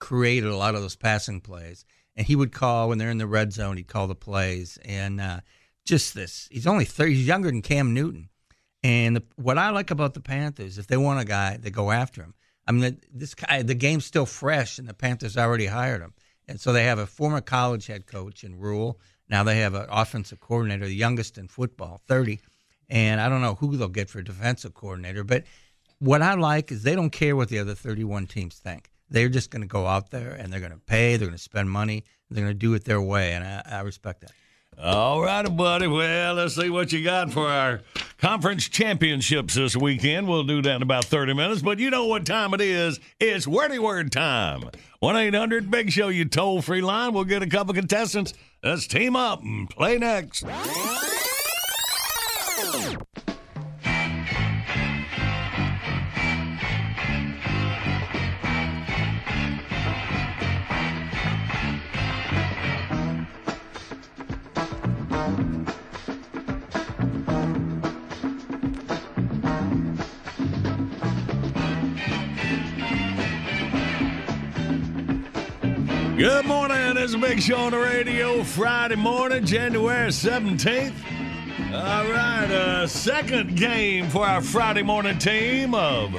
created 0.00 0.50
a 0.50 0.56
lot 0.56 0.74
of 0.74 0.82
those 0.82 0.96
passing 0.96 1.40
plays. 1.40 1.84
And 2.16 2.26
he 2.26 2.36
would 2.36 2.52
call 2.52 2.88
when 2.88 2.98
they're 2.98 3.08
in 3.08 3.18
the 3.18 3.26
red 3.26 3.52
zone. 3.52 3.76
He'd 3.76 3.86
call 3.86 4.08
the 4.08 4.16
plays, 4.16 4.76
and 4.84 5.20
uh, 5.20 5.40
just 5.86 6.14
this. 6.14 6.48
He's 6.50 6.66
only 6.66 6.84
thirty. 6.84 7.14
He's 7.14 7.28
younger 7.28 7.48
than 7.48 7.62
Cam 7.62 7.94
Newton. 7.94 8.28
And 8.82 9.16
the, 9.16 9.22
what 9.36 9.58
I 9.58 9.70
like 9.70 9.90
about 9.90 10.14
the 10.14 10.20
Panthers, 10.20 10.78
if 10.78 10.86
they 10.86 10.96
want 10.96 11.20
a 11.20 11.24
guy, 11.24 11.56
they 11.56 11.70
go 11.70 11.90
after 11.90 12.22
him. 12.22 12.34
I 12.66 12.72
mean, 12.72 13.00
this 13.12 13.34
guy, 13.34 13.62
the 13.62 13.74
game's 13.74 14.04
still 14.04 14.26
fresh, 14.26 14.78
and 14.78 14.88
the 14.88 14.94
Panthers 14.94 15.36
already 15.36 15.66
hired 15.66 16.00
him. 16.00 16.14
And 16.48 16.60
so 16.60 16.72
they 16.72 16.84
have 16.84 16.98
a 16.98 17.06
former 17.06 17.40
college 17.40 17.86
head 17.86 18.06
coach 18.06 18.44
in 18.44 18.58
Rhule. 18.58 19.00
Now 19.28 19.44
they 19.44 19.58
have 19.58 19.74
an 19.74 19.86
offensive 19.88 20.40
coordinator, 20.40 20.86
the 20.86 20.94
youngest 20.94 21.38
in 21.38 21.48
football, 21.48 22.02
30. 22.06 22.40
And 22.88 23.20
I 23.20 23.28
don't 23.28 23.40
know 23.40 23.54
who 23.54 23.76
they'll 23.76 23.88
get 23.88 24.10
for 24.10 24.20
defensive 24.22 24.74
coordinator. 24.74 25.24
But 25.24 25.44
what 25.98 26.20
I 26.20 26.34
like 26.34 26.72
is 26.72 26.82
they 26.82 26.94
don't 26.94 27.10
care 27.10 27.36
what 27.36 27.48
the 27.48 27.58
other 27.58 27.74
31 27.74 28.26
teams 28.26 28.56
think. 28.56 28.90
They're 29.08 29.28
just 29.28 29.50
going 29.50 29.62
to 29.62 29.68
go 29.68 29.86
out 29.86 30.10
there 30.10 30.32
and 30.32 30.52
they're 30.52 30.60
going 30.60 30.72
to 30.72 30.78
pay, 30.78 31.16
they're 31.16 31.28
going 31.28 31.36
to 31.36 31.42
spend 31.42 31.70
money, 31.70 32.04
they're 32.30 32.44
going 32.44 32.54
to 32.54 32.58
do 32.58 32.74
it 32.74 32.84
their 32.84 33.00
way. 33.00 33.32
And 33.34 33.44
I, 33.44 33.62
I 33.66 33.80
respect 33.80 34.22
that. 34.22 34.32
All 34.78 35.22
righty, 35.22 35.50
buddy. 35.50 35.86
Well, 35.86 36.34
let's 36.34 36.56
see 36.56 36.70
what 36.70 36.92
you 36.92 37.04
got 37.04 37.32
for 37.32 37.46
our 37.46 37.82
conference 38.18 38.68
championships 38.68 39.54
this 39.54 39.76
weekend. 39.76 40.28
We'll 40.28 40.44
do 40.44 40.62
that 40.62 40.76
in 40.76 40.82
about 40.82 41.04
30 41.04 41.34
minutes, 41.34 41.62
but 41.62 41.78
you 41.78 41.90
know 41.90 42.06
what 42.06 42.24
time 42.24 42.54
it 42.54 42.60
is. 42.60 42.98
It's 43.20 43.46
wordy 43.46 43.78
word 43.78 44.10
time. 44.10 44.70
1 45.00 45.16
800 45.16 45.70
Big 45.70 45.90
Show, 45.90 46.08
you 46.08 46.24
toll 46.24 46.62
free 46.62 46.80
line. 46.80 47.12
We'll 47.12 47.24
get 47.24 47.42
a 47.42 47.48
couple 47.48 47.74
contestants. 47.74 48.32
Let's 48.62 48.86
team 48.86 49.16
up 49.16 49.42
and 49.42 49.68
play 49.68 49.98
next. 49.98 50.44
Good 76.22 76.46
morning. 76.46 76.96
It's 76.98 77.14
a 77.14 77.18
big 77.18 77.42
show 77.42 77.56
on 77.56 77.72
the 77.72 77.78
radio. 77.78 78.44
Friday 78.44 78.94
morning, 78.94 79.44
January 79.44 80.10
17th. 80.10 80.94
All 81.74 82.04
right, 82.04 82.48
uh, 82.48 82.86
second 82.86 83.56
game 83.56 84.08
for 84.08 84.24
our 84.24 84.40
Friday 84.40 84.84
morning 84.84 85.18
team 85.18 85.74
of 85.74 86.14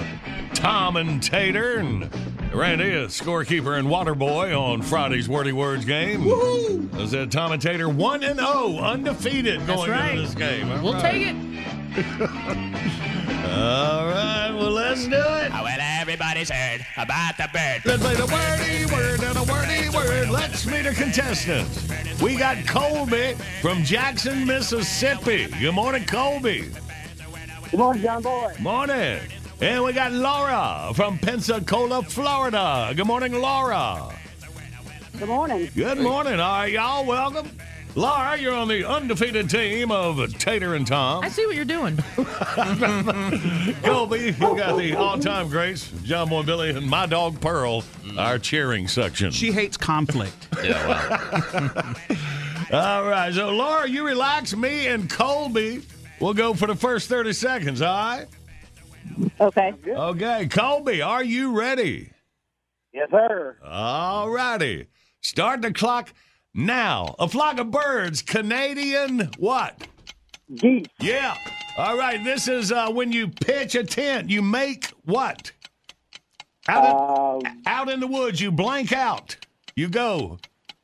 Tom 0.55 0.97
and 0.97 1.23
Tater 1.23 1.77
and 1.77 2.13
Randy, 2.53 2.91
a 2.91 3.05
scorekeeper 3.07 3.79
and 3.79 3.89
water 3.89 4.13
boy 4.13 4.53
on 4.53 4.81
Friday's 4.81 5.29
Wordy 5.29 5.53
Words 5.53 5.85
game. 5.85 6.23
Woohoo! 6.25 6.99
Is 6.99 7.11
that 7.11 7.31
Tom 7.31 7.53
and 7.53 7.61
Tater 7.61 7.87
1 7.87 8.23
and 8.25 8.39
0, 8.39 8.79
undefeated 8.79 9.65
going 9.65 9.89
right. 9.89 10.09
into 10.17 10.23
this 10.23 10.35
game. 10.35 10.69
All 10.69 10.83
We'll 10.83 10.93
right. 10.95 11.11
take 11.13 11.27
it. 11.27 11.35
All 13.45 14.05
right, 14.07 14.12
well, 14.12 14.12
let's 14.93 15.07
do 15.07 15.15
it. 15.15 15.51
well, 15.51 15.77
everybody's 15.79 16.51
heard 16.51 16.85
about 16.97 17.35
the 17.37 17.49
bird. 17.51 17.81
Let's 17.83 18.03
play 18.03 18.15
the 18.15 18.27
wordy 18.27 18.85
word 18.93 19.23
and 19.23 19.37
a 19.37 19.43
wordy 19.51 19.89
word. 19.89 20.29
Let's 20.29 20.67
meet 20.67 20.85
our 20.85 20.93
contestants. 20.93 22.21
We 22.21 22.37
got 22.37 22.65
Colby 22.67 23.33
from 23.61 23.83
Jackson, 23.83 24.45
Mississippi. 24.45 25.47
Good 25.59 25.73
morning, 25.73 26.05
Colby. 26.05 26.69
Good 27.71 27.79
morning, 27.79 28.03
John 28.03 28.21
Boy. 28.21 28.53
Morning. 28.59 29.19
And 29.61 29.83
we 29.83 29.93
got 29.93 30.11
Laura 30.11 30.93
from 30.93 31.17
Pensacola, 31.17 32.03
Florida. 32.03 32.93
Good 32.95 33.07
morning, 33.07 33.33
Laura. 33.33 34.13
Good 35.17 35.27
morning. 35.27 35.69
Good 35.75 35.99
morning. 35.99 36.39
All 36.39 36.59
right, 36.59 36.71
y'all, 36.71 37.05
welcome. 37.05 37.49
Laura, 37.95 38.35
you're 38.39 38.55
on 38.55 38.67
the 38.67 38.83
undefeated 38.89 39.51
team 39.51 39.91
of 39.91 40.35
Tater 40.39 40.73
and 40.73 40.85
Tom. 40.87 41.23
I 41.23 41.29
see 41.29 41.45
what 41.45 41.55
you're 41.55 41.63
doing. 41.63 41.95
Colby, 43.83 44.19
you 44.19 44.57
got 44.57 44.77
the 44.77 44.95
all-time 44.97 45.47
greats, 45.47 45.91
John 46.03 46.29
Boy 46.29 46.41
Billy, 46.41 46.71
and 46.71 46.87
my 46.87 47.05
dog 47.05 47.39
Pearl, 47.39 47.83
our 48.17 48.39
cheering 48.39 48.87
section. 48.87 49.29
She 49.31 49.51
hates 49.51 49.77
conflict. 49.77 50.47
Yeah, 50.63 50.87
well. 50.87 51.95
all 52.71 53.03
right, 53.03 53.33
so 53.33 53.49
Laura, 53.49 53.87
you 53.87 54.05
relax. 54.05 54.55
Me 54.55 54.87
and 54.87 55.09
Colby 55.09 55.81
will 56.21 56.33
go 56.33 56.53
for 56.53 56.67
the 56.67 56.75
first 56.75 57.09
30 57.09 57.33
seconds, 57.33 57.81
all 57.81 57.93
right? 57.93 58.27
Okay. 59.41 59.73
Okay, 59.85 60.47
Colby, 60.47 61.01
are 61.01 61.23
you 61.23 61.51
ready? 61.51 62.11
Yes, 62.93 63.09
sir. 63.11 63.57
All 63.61 64.29
righty. 64.29 64.87
Start 65.19 65.61
the 65.61 65.73
clock 65.73 66.13
now. 66.53 67.15
A 67.19 67.27
flock 67.27 67.59
of 67.59 67.71
birds, 67.71 68.21
Canadian 68.21 69.29
what? 69.37 69.87
Geese. 70.55 70.87
Yeah. 70.99 71.35
All 71.77 71.97
right, 71.97 72.23
this 72.23 72.47
is 72.47 72.71
uh, 72.71 72.91
when 72.91 73.11
you 73.11 73.27
pitch 73.27 73.75
a 73.75 73.83
tent, 73.83 74.29
you 74.29 74.41
make 74.41 74.87
what? 75.05 75.51
Out, 76.67 77.43
in, 77.43 77.61
out 77.65 77.89
in 77.89 77.99
the 77.99 78.07
woods, 78.07 78.39
you 78.39 78.51
blank 78.51 78.93
out. 78.93 79.35
You 79.75 79.89
go. 79.89 80.37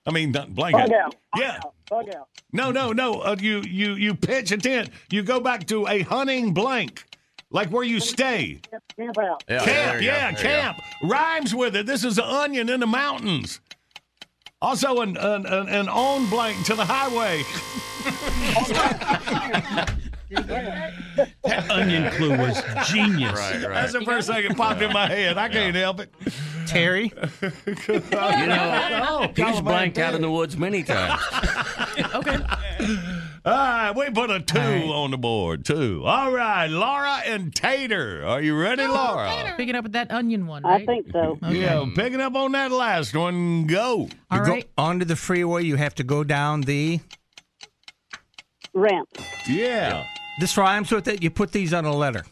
I 0.05 0.11
mean, 0.11 0.31
not 0.31 0.53
blank 0.53 0.75
Bug 0.75 0.91
out. 0.91 1.15
Yeah. 1.37 1.59
Bug 1.89 2.09
out. 2.15 2.27
No, 2.51 2.71
no, 2.71 2.91
no. 2.91 3.21
Uh, 3.21 3.35
you 3.39 3.61
you 3.61 3.93
you 3.93 4.15
pitch 4.15 4.51
a 4.51 4.57
tent. 4.57 4.89
You 5.11 5.21
go 5.21 5.39
back 5.39 5.67
to 5.67 5.87
a 5.87 6.01
hunting 6.01 6.53
blank, 6.53 7.05
like 7.51 7.69
where 7.69 7.83
you 7.83 7.99
stay. 7.99 8.59
Camp 8.97 9.17
out. 9.19 9.45
camp, 9.45 10.01
yeah, 10.01 10.31
camp. 10.33 10.79
Rhymes 11.03 11.53
with 11.53 11.75
it. 11.75 11.85
This 11.85 12.03
is 12.03 12.17
an 12.17 12.23
onion 12.23 12.69
in 12.69 12.79
the 12.79 12.87
mountains. 12.87 13.59
Also, 14.61 14.99
an 15.02 15.15
an, 15.15 15.45
an, 15.45 15.69
an 15.69 15.88
on 15.88 16.30
blank 16.30 16.65
to 16.65 16.76
the 16.76 16.86
highway. 16.86 17.44
That 20.30 21.69
onion 21.72 22.11
clue 22.11 22.38
was 22.38 22.61
genius. 22.88 23.34
That's 23.40 23.94
the 23.94 24.02
first 24.02 24.27
thing 24.27 24.48
that 24.48 24.56
popped 24.56 24.81
in 24.81 24.94
my 24.94 25.07
head. 25.07 25.40
I 25.40 25.49
can't 25.49 25.76
help 25.76 25.99
it. 26.02 26.14
Terry. 26.68 27.11
You 27.41 28.48
know, 28.48 28.99
Oh, 29.10 29.27
he's 29.36 29.61
blanked 29.61 29.98
out 29.98 30.14
in 30.14 30.22
the 30.22 30.30
woods 30.30 30.56
many 30.56 30.84
times. 30.84 31.22
okay. 32.14 32.38
All 33.45 33.52
right, 33.53 33.91
we 33.95 34.10
put 34.10 34.30
a 34.30 34.40
two 34.41 34.60
on 34.60 35.11
the 35.11 35.18
board. 35.18 35.64
Two. 35.66 36.03
All 36.06 36.32
right, 36.32 36.68
Laura 36.68 37.22
and 37.26 37.56
Tater. 37.56 38.26
Are 38.26 38.41
you 38.41 38.60
ready, 38.60 38.86
Laura? 38.86 39.53
Picking 39.56 39.76
up 39.76 39.84
with 39.84 39.94
that 39.94 40.11
onion 40.11 40.45
one, 40.45 40.66
I 40.66 40.86
think 40.86 41.11
so. 41.11 41.38
Yeah, 41.49 41.86
picking 41.95 42.20
up 42.20 42.36
on 42.36 42.52
that 42.52 42.72
last 42.72 43.16
one. 43.16 43.66
Go. 43.66 44.10
All 44.30 44.38
You 44.40 44.45
go 44.45 44.61
onto 44.78 45.06
the 45.06 45.16
freeway, 45.16 45.64
you 45.64 45.78
have 45.78 45.95
to 45.95 46.03
go 46.03 46.24
down 46.24 46.61
the. 46.61 46.99
Ramp. 48.74 49.07
Yeah. 49.48 50.06
This 50.40 50.56
rhymes 50.57 50.91
with 50.91 51.07
it. 51.07 51.24
You 51.24 51.30
put 51.32 51.52
these 51.52 51.74
on 51.74 51.86
a 51.86 51.95
letter. 51.95 52.24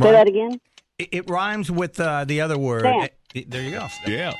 Say 0.00 0.10
that 0.12 0.26
again. 0.28 0.60
It, 0.98 1.08
it 1.12 1.30
rhymes 1.30 1.70
with 1.70 1.98
uh, 2.00 2.24
the 2.24 2.40
other 2.40 2.58
word. 2.58 2.80
Stamp. 2.80 3.04
It- 3.04 3.16
it- 3.34 3.50
there 3.50 3.62
you 3.62 3.70
go. 3.70 3.86
Yeah. 4.06 4.34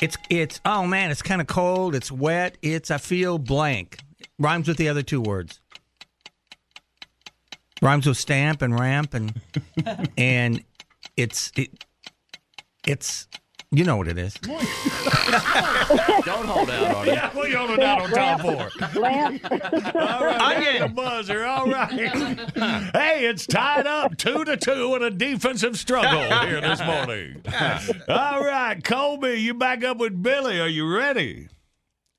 It's 0.00 0.16
it's 0.28 0.60
oh 0.64 0.86
man, 0.86 1.10
it's 1.10 1.22
kind 1.22 1.40
of 1.40 1.46
cold. 1.46 1.94
It's 1.94 2.10
wet. 2.10 2.58
It's 2.62 2.90
I 2.90 2.98
feel 2.98 3.38
blank. 3.38 3.98
rhymes 4.38 4.68
with 4.68 4.76
the 4.76 4.88
other 4.88 5.02
two 5.02 5.20
words. 5.20 5.60
Rhymes 7.80 8.06
with 8.06 8.16
stamp 8.16 8.62
and 8.62 8.78
ramp 8.78 9.14
and 9.14 9.40
and 10.18 10.64
it's 11.16 11.52
it 11.56 11.84
it's 12.86 13.28
You 13.74 13.84
know 13.84 13.96
what 13.96 14.06
it 14.08 14.18
is. 14.18 14.34
Don't 14.44 14.60
hold 16.46 16.70
out 16.70 16.94
on 16.94 17.08
it. 17.08 17.14
Yeah, 17.14 17.34
what 17.34 17.50
you 17.50 17.56
holding 17.56 17.82
out 17.82 18.02
on 18.02 18.10
Tom 18.10 18.40
for? 18.40 18.70
All 18.96 19.02
right, 20.24 20.60
there's 20.62 20.80
the 20.80 20.92
buzzer. 20.94 21.44
All 21.44 21.66
right. 21.68 21.90
hey, 21.92 23.26
it's 23.26 23.46
tied 23.46 23.86
up 23.86 24.16
two 24.16 24.44
to 24.44 24.56
two 24.56 24.94
in 24.94 25.02
a 25.02 25.10
defensive 25.10 25.76
struggle 25.76 26.22
here 26.46 26.60
this 26.60 26.80
morning. 26.84 27.42
All 28.08 28.44
right, 28.44 28.82
Colby, 28.84 29.40
you 29.40 29.54
back 29.54 29.82
up 29.82 29.96
with 29.98 30.22
Billy. 30.22 30.60
Are 30.60 30.68
you 30.68 30.86
ready? 30.92 31.48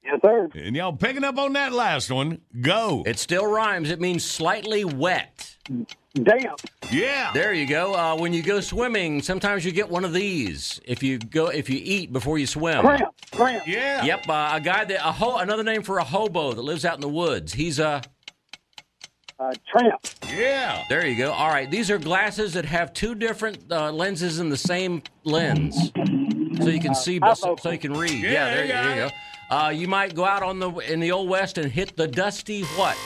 Yes, 0.05 0.19
sir. 0.21 0.49
And 0.55 0.75
y'all 0.75 0.93
picking 0.93 1.23
up 1.23 1.37
on 1.37 1.53
that 1.53 1.73
last 1.73 2.11
one? 2.11 2.41
Go. 2.61 3.03
It 3.05 3.17
still 3.17 3.45
rhymes. 3.47 3.89
It 3.89 3.99
means 3.99 4.23
slightly 4.23 4.85
wet. 4.85 5.55
Damp. 6.13 6.59
Yeah. 6.91 7.31
There 7.33 7.53
you 7.53 7.65
go. 7.65 7.93
Uh, 7.95 8.15
when 8.15 8.31
you 8.31 8.43
go 8.43 8.61
swimming, 8.61 9.21
sometimes 9.21 9.65
you 9.65 9.71
get 9.71 9.89
one 9.89 10.05
of 10.05 10.13
these. 10.13 10.79
If 10.85 11.01
you 11.01 11.17
go, 11.17 11.47
if 11.47 11.69
you 11.69 11.79
eat 11.83 12.13
before 12.13 12.37
you 12.37 12.45
swim. 12.47 12.81
Cramp. 12.81 13.13
Cramp. 13.31 13.67
Yeah. 13.67 14.03
Yep. 14.05 14.29
Uh, 14.29 14.51
a 14.53 14.61
guy 14.61 14.85
that 14.85 14.99
a 15.07 15.11
ho- 15.11 15.37
another 15.37 15.63
name 15.63 15.81
for 15.81 15.97
a 15.97 16.03
hobo 16.03 16.53
that 16.53 16.61
lives 16.61 16.85
out 16.85 16.95
in 16.95 17.01
the 17.01 17.09
woods. 17.09 17.51
He's 17.53 17.79
a. 17.79 18.01
Uh, 19.37 19.51
tramp. 19.67 19.99
Yeah. 20.33 20.85
There 20.87 21.05
you 21.05 21.17
go. 21.17 21.31
All 21.33 21.49
right. 21.49 21.69
These 21.69 21.91
are 21.91 21.97
glasses 21.97 22.53
that 22.53 22.63
have 22.63 22.93
two 22.93 23.15
different 23.15 23.57
uh, 23.69 23.91
lenses 23.91 24.39
in 24.39 24.47
the 24.49 24.55
same 24.55 25.01
lens, 25.25 25.91
so 26.61 26.69
you 26.69 26.79
can 26.79 26.95
see, 26.95 27.19
so, 27.35 27.57
so 27.61 27.69
you 27.71 27.77
can 27.77 27.91
read. 27.93 28.11
Yeah, 28.11 28.31
Yeah. 28.31 28.45
there, 28.55 28.61
you 28.65 28.71
there 28.71 28.89
you 28.91 28.95
go. 28.95 29.15
Uh, 29.49 29.71
you 29.73 29.87
might 29.87 30.13
go 30.15 30.25
out 30.25 30.43
on 30.43 30.59
the 30.59 30.69
in 30.91 30.99
the 30.99 31.11
old 31.11 31.29
west 31.29 31.57
and 31.57 31.71
hit 31.71 31.95
the 31.95 32.07
dusty 32.07 32.63
what? 32.63 32.97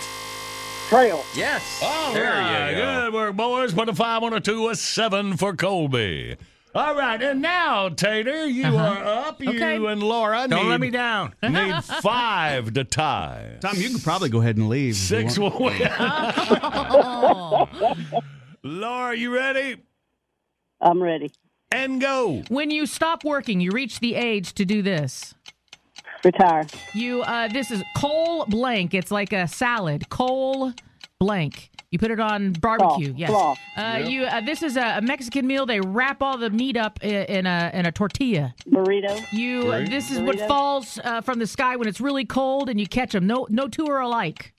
Trail. 0.90 1.24
Yes. 1.36 1.82
All 1.84 2.14
there 2.14 2.32
right. 2.32 2.72
you 2.72 2.78
go. 2.78 3.02
Good 3.06 3.14
work, 3.14 3.36
boys. 3.36 3.74
Put 3.74 3.90
a 3.90 3.94
five 3.94 4.24
on 4.24 4.34
a 4.34 4.40
two, 4.40 4.70
a 4.70 4.76
seven 4.76 5.38
for 5.38 5.56
Colby. 5.56 6.38
All 6.76 6.96
right, 6.96 7.20
and 7.22 7.42
now, 7.42 7.90
Tater, 7.90 8.46
you 8.46 8.78
are 8.78 9.04
up. 9.04 9.42
You 9.42 9.50
Okay. 9.50 9.84
and 9.84 10.04
Laura 10.04 10.46
Don't 10.48 10.66
need, 10.66 10.70
let 10.70 10.80
me 10.80 10.92
down. 10.92 11.34
need 11.42 11.84
five 12.04 12.74
to 12.74 12.84
tie. 12.84 13.58
Tom, 13.60 13.74
you 13.76 13.90
can 13.90 14.00
probably 14.00 14.30
go 14.30 14.40
ahead 14.40 14.58
and 14.58 14.70
leave. 14.70 14.92
if 14.92 14.98
Six 14.98 15.40
want. 15.40 15.60
will 15.60 15.66
win. 15.66 15.82
Laura, 18.64 19.18
you 19.18 19.34
ready? 19.34 19.78
I'm 20.80 21.02
ready. 21.02 21.32
And 21.72 22.00
go. 22.00 22.44
When 22.50 22.70
you 22.72 22.86
stop 22.86 23.24
working, 23.24 23.60
you 23.60 23.72
reach 23.72 24.00
the 24.00 24.14
age 24.16 24.54
to 24.54 24.64
do 24.66 24.82
this. 24.84 25.34
Retire. 26.24 26.66
You 26.94 27.22
uh 27.22 27.48
this 27.48 27.72
is 27.72 27.84
coal 27.96 28.46
blank. 28.46 28.94
It's 28.94 29.12
like 29.12 29.34
a 29.34 29.48
salad. 29.48 30.10
Coal 30.10 30.74
blank. 31.20 31.70
You 31.92 31.98
put 31.98 32.12
it 32.12 32.20
on 32.20 32.54
barbecue. 32.54 33.08
Slaw. 33.08 33.18
Yes. 33.18 33.30
Slaw. 33.30 33.56
Uh, 33.76 33.98
you 33.98 34.24
uh, 34.24 34.42
this 34.42 34.62
is 34.62 34.78
a, 34.78 34.98
a 34.98 35.02
Mexican 35.02 35.48
meal. 35.48 35.66
They 35.66 35.80
wrap 35.80 36.22
all 36.22 36.38
the 36.38 36.50
meat 36.52 36.78
up 36.78 37.04
in, 37.04 37.26
in 37.26 37.46
a 37.48 37.72
in 37.74 37.86
a 37.86 37.92
tortilla. 37.92 38.54
Burrito. 38.68 39.26
You 39.32 39.64
Great. 39.64 39.90
this 39.90 40.12
is 40.12 40.20
what 40.20 40.40
falls 40.42 41.00
uh, 41.04 41.22
from 41.22 41.40
the 41.40 41.48
sky 41.48 41.76
when 41.78 41.88
it's 41.88 42.00
really 42.00 42.26
cold 42.26 42.70
and 42.70 42.80
you 42.80 42.86
catch 42.88 43.14
them. 43.14 43.26
No 43.26 43.48
no 43.50 43.68
two 43.68 43.88
are 43.88 44.02
alike. 44.02 44.54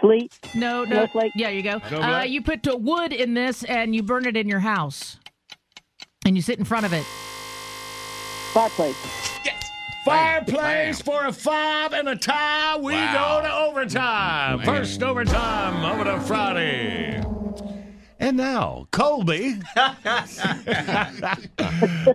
Sleep. 0.00 0.30
No 0.54 0.84
no. 0.84 1.06
Snowflake. 1.06 1.32
Yeah, 1.34 1.48
you 1.48 1.62
go. 1.62 1.80
Go 1.90 2.00
Uh, 2.00 2.22
you 2.22 2.42
put 2.42 2.66
uh, 2.68 2.76
wood 2.76 3.12
in 3.12 3.34
this 3.34 3.64
and 3.64 3.94
you 3.94 4.02
burn 4.02 4.26
it 4.26 4.36
in 4.36 4.48
your 4.48 4.60
house. 4.60 5.18
And 6.24 6.36
you 6.36 6.42
sit 6.42 6.58
in 6.58 6.64
front 6.64 6.86
of 6.86 6.92
it. 6.92 7.04
Fireplace. 8.52 8.96
Fireplace 10.06 11.02
for 11.02 11.26
a 11.26 11.32
five 11.32 11.92
and 11.92 12.08
a 12.08 12.14
tie. 12.14 12.76
We 12.76 12.92
Wow. 12.94 13.40
go 13.40 13.48
to 13.48 13.52
overtime. 13.54 14.60
First 14.60 15.02
overtime 15.02 15.84
over 15.84 16.04
to 16.04 16.20
Friday. 16.20 17.20
And 18.20 18.36
now, 18.36 18.86
Colby. 18.92 19.56
All 19.76 19.94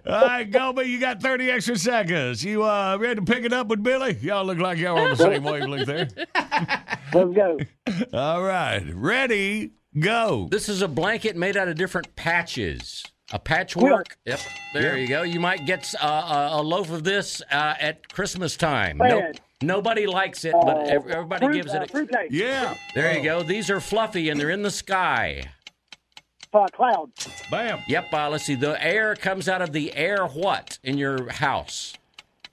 right, 0.05 0.47
Colby, 0.51 0.83
you 0.85 0.99
got 0.99 1.21
30 1.21 1.51
extra 1.51 1.75
seconds. 1.77 2.43
You 2.45 2.63
uh, 2.63 2.97
ready 2.99 3.15
to 3.15 3.21
pick 3.21 3.43
it 3.43 3.51
up 3.53 3.67
with 3.67 3.83
Billy? 3.83 4.17
Y'all 4.21 4.45
look 4.45 4.57
like 4.57 4.77
y'all 4.77 4.97
on 4.97 5.09
the 5.09 5.15
same 5.17 5.43
wavelength 5.43 5.85
there. 5.85 6.07
Let's 7.13 7.33
go. 7.35 7.59
All 8.13 8.41
right, 8.41 8.83
ready, 8.93 9.71
go. 9.99 10.47
This 10.49 10.69
is 10.69 10.81
a 10.81 10.87
blanket 10.87 11.35
made 11.35 11.57
out 11.57 11.67
of 11.67 11.75
different 11.75 12.15
patches. 12.15 13.03
A 13.33 13.39
patchwork. 13.39 14.17
Yep. 14.25 14.39
There 14.73 14.97
you 14.97 15.07
go. 15.07 15.21
You 15.23 15.39
might 15.39 15.65
get 15.65 15.93
uh, 16.01 16.49
a, 16.53 16.59
a 16.59 16.61
loaf 16.61 16.91
of 16.91 17.03
this 17.03 17.41
uh, 17.51 17.75
at 17.79 18.11
Christmas 18.11 18.57
time. 18.57 18.97
Bread. 18.97 19.39
nobody 19.61 20.05
likes 20.05 20.43
it, 20.43 20.53
but 20.61 20.89
ev- 20.89 21.07
everybody 21.07 21.45
Fruit, 21.45 21.53
gives 21.53 21.73
uh, 21.73 21.77
it. 21.81 21.89
A, 21.89 21.91
fruit 21.91 22.11
cake. 22.11 22.27
Yeah. 22.29 22.75
there 22.93 23.15
you 23.15 23.23
go. 23.23 23.41
These 23.43 23.69
are 23.69 23.79
fluffy 23.79 24.29
and 24.29 24.39
they're 24.39 24.49
in 24.49 24.63
the 24.63 24.71
sky. 24.71 25.45
Uh, 26.53 26.67
cloud. 26.73 27.09
Bam. 27.49 27.79
Yep. 27.87 28.13
Uh, 28.13 28.29
let's 28.29 28.43
see. 28.43 28.55
The 28.55 28.83
air 28.83 29.15
comes 29.15 29.47
out 29.47 29.61
of 29.61 29.71
the 29.71 29.93
air. 29.95 30.25
What 30.25 30.79
in 30.83 30.97
your 30.97 31.29
house? 31.29 31.93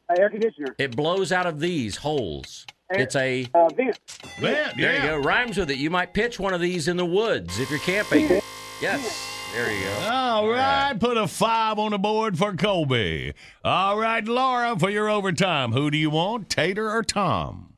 Uh, 0.08 0.14
air 0.16 0.30
conditioner. 0.30 0.76
It 0.78 0.94
blows 0.94 1.32
out 1.32 1.46
of 1.46 1.58
these 1.58 1.96
holes. 1.96 2.64
Air- 2.92 3.00
It's 3.00 3.16
a. 3.16 3.48
Uh, 3.52 3.68
vent. 3.70 3.98
Man, 4.40 4.72
There 4.76 4.94
yeah. 4.94 5.02
you 5.02 5.08
go. 5.08 5.16
Rhymes 5.18 5.56
with 5.58 5.70
it. 5.72 5.78
You 5.78 5.90
might 5.90 6.14
pitch 6.14 6.38
one 6.38 6.54
of 6.54 6.60
these 6.60 6.86
in 6.86 6.96
the 6.96 7.04
woods 7.04 7.58
if 7.58 7.68
you're 7.68 7.80
camping. 7.80 8.40
Yes. 8.80 9.34
There 9.54 9.72
you 9.72 9.84
go. 9.84 10.08
All 10.10 10.48
right, 10.48 10.94
put 10.98 11.16
a 11.16 11.26
five 11.26 11.78
on 11.78 11.90
the 11.92 11.98
board 11.98 12.38
for 12.38 12.54
Colby. 12.54 13.32
All 13.64 13.98
right, 13.98 14.24
Laura, 14.24 14.78
for 14.78 14.90
your 14.90 15.08
overtime. 15.08 15.72
Who 15.72 15.90
do 15.90 15.98
you 15.98 16.10
want, 16.10 16.48
Tater 16.48 16.90
or 16.90 17.02
Tom? 17.02 17.74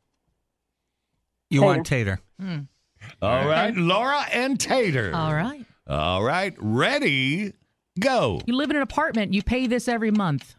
You 1.49 1.63
want 1.63 1.87
tater. 1.87 2.21
All 2.41 3.47
right, 3.47 3.75
Laura 3.77 4.25
and 4.33 4.59
Tater. 4.59 5.13
All 5.15 5.35
right. 5.35 5.65
All 5.87 6.23
right, 6.23 6.55
ready, 6.59 7.53
go. 7.99 8.41
You 8.47 8.55
live 8.55 8.71
in 8.71 8.77
an 8.77 8.83
apartment. 8.83 9.35
You 9.35 9.43
pay 9.43 9.67
this 9.67 9.89
every 9.89 10.13
month. 10.13 10.55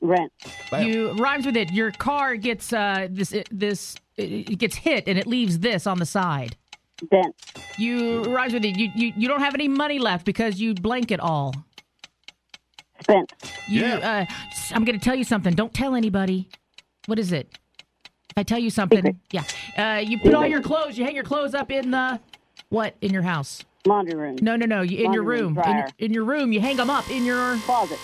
Rent. 0.00 0.32
Bam. 0.70 0.88
You 0.88 1.12
rhymes 1.12 1.44
with 1.44 1.56
it. 1.56 1.70
Your 1.72 1.90
car 1.90 2.36
gets 2.36 2.72
uh 2.72 3.08
this 3.10 3.34
this 3.50 3.96
it 4.16 4.58
gets 4.58 4.76
hit 4.76 5.04
and 5.06 5.18
it 5.18 5.26
leaves 5.26 5.58
this 5.58 5.86
on 5.86 5.98
the 5.98 6.06
side. 6.06 6.56
Dent. 7.08 7.34
You 7.78 8.24
rhymes 8.34 8.52
with 8.52 8.64
it. 8.64 8.76
You 8.76 8.90
you, 8.94 9.12
you 9.16 9.28
don't 9.28 9.40
have 9.40 9.54
any 9.54 9.68
money 9.68 9.98
left 9.98 10.24
because 10.26 10.60
you 10.60 10.74
blank 10.74 11.10
it 11.10 11.20
all. 11.20 11.54
Spent. 13.02 13.32
You 13.68 13.82
Yeah. 13.82 13.96
uh 13.96 14.26
s- 14.52 14.72
I'm 14.74 14.84
going 14.84 14.98
to 14.98 15.04
tell 15.04 15.14
you 15.16 15.24
something. 15.24 15.54
Don't 15.54 15.72
tell 15.74 15.94
anybody. 15.94 16.48
What 17.06 17.18
is 17.18 17.32
it? 17.32 17.58
If 18.30 18.38
I 18.38 18.42
tell 18.42 18.58
you 18.58 18.70
something, 18.70 19.20
yeah. 19.32 19.44
Uh 19.76 20.00
you 20.04 20.18
put 20.18 20.34
all 20.34 20.46
your 20.46 20.62
clothes, 20.62 20.98
you 20.98 21.04
hang 21.04 21.14
your 21.14 21.24
clothes 21.24 21.54
up 21.54 21.70
in 21.70 21.90
the 21.90 22.20
what 22.68 22.94
in 23.00 23.12
your 23.12 23.22
house? 23.22 23.64
Laundry 23.86 24.14
room. 24.14 24.36
No, 24.42 24.56
no, 24.56 24.66
no. 24.66 24.82
You, 24.82 25.04
in 25.04 25.12
your 25.12 25.22
room, 25.22 25.54
room. 25.54 25.64
In 25.98 26.06
in 26.06 26.12
your 26.12 26.24
room, 26.24 26.52
you 26.52 26.60
hang 26.60 26.76
them 26.76 26.90
up 26.90 27.10
in 27.10 27.24
your 27.24 27.56
Closet. 27.58 27.98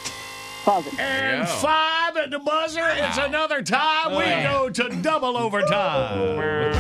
Closet. 0.67 0.99
And 0.99 1.47
Yeah. 1.47 1.61
five 1.61 2.17
at 2.17 2.33
the 2.33 2.41
buzzer. 2.41 2.83
It's 2.97 3.19
another 3.19 3.63
tie. 3.63 4.09
We 4.09 4.25
go 4.43 4.69
to 4.69 4.89
double 5.01 5.37
overtime. 5.37 6.75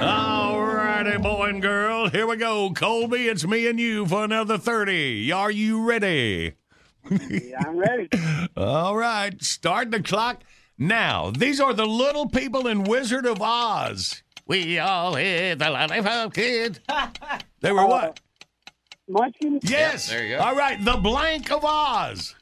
All 0.00 0.62
righty, 0.62 1.18
boy 1.18 1.50
and 1.50 1.60
girl. 1.60 2.08
Here 2.08 2.26
we 2.26 2.36
go. 2.36 2.70
Colby, 2.70 3.28
it's 3.28 3.46
me 3.46 3.66
and 3.66 3.78
you 3.78 4.06
for 4.06 4.24
another 4.24 4.56
30. 4.56 5.30
Are 5.32 5.50
you 5.50 5.82
ready? 5.82 6.54
Yeah, 7.10 7.58
I'm 7.66 7.76
ready. 7.76 8.08
All 8.56 8.96
right, 8.96 9.42
start 9.44 9.90
the 9.90 10.02
clock 10.02 10.42
now. 10.78 11.30
These 11.30 11.60
are 11.60 11.74
the 11.74 11.84
little 11.86 12.26
people 12.26 12.66
in 12.66 12.84
Wizard 12.84 13.26
of 13.26 13.42
Oz. 13.42 14.22
We 14.46 14.78
all 14.78 15.14
hear 15.16 15.54
the 15.56 15.68
lollipop 15.68 16.32
kid. 16.32 16.80
They 17.60 17.70
were 17.70 17.80
uh, 17.80 17.86
what? 17.86 18.20
Munchkin. 19.08 19.60
Yes. 19.62 20.08
there 20.08 20.24
you 20.24 20.36
go. 20.38 20.42
All 20.42 20.56
right, 20.56 20.82
the 20.82 20.96
blank 20.96 21.52
of 21.52 21.64
Oz. 21.66 22.34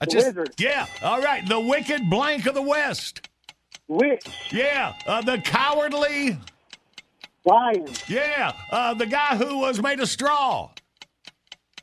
I 0.00 0.06
The 0.06 0.10
just 0.10 0.60
yeah. 0.60 0.86
All 1.02 1.20
right, 1.20 1.46
the 1.46 1.60
wicked 1.60 2.08
blank 2.08 2.46
of 2.46 2.54
the 2.54 2.62
West. 2.62 3.28
Witch. 3.88 4.26
Yeah, 4.52 4.94
uh, 5.06 5.20
the 5.20 5.38
cowardly. 5.38 6.38
Lion. 7.44 7.86
Yeah, 8.06 8.52
uh, 8.70 8.94
the 8.94 9.06
guy 9.06 9.36
who 9.36 9.58
was 9.58 9.80
made 9.82 10.00
of 10.00 10.08
straw. 10.08 10.70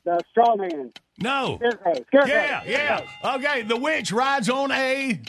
The 0.03 0.19
straw 0.31 0.55
man. 0.55 0.91
No. 1.19 1.57
Scarecrow. 1.57 1.93
Scarecrow. 2.07 2.33
Yeah, 2.33 2.63
yeah. 2.65 3.35
Okay, 3.35 3.63
the 3.63 3.75
witch 3.75 4.11
rides 4.11 4.49
on 4.49 4.71
a. 4.71 5.19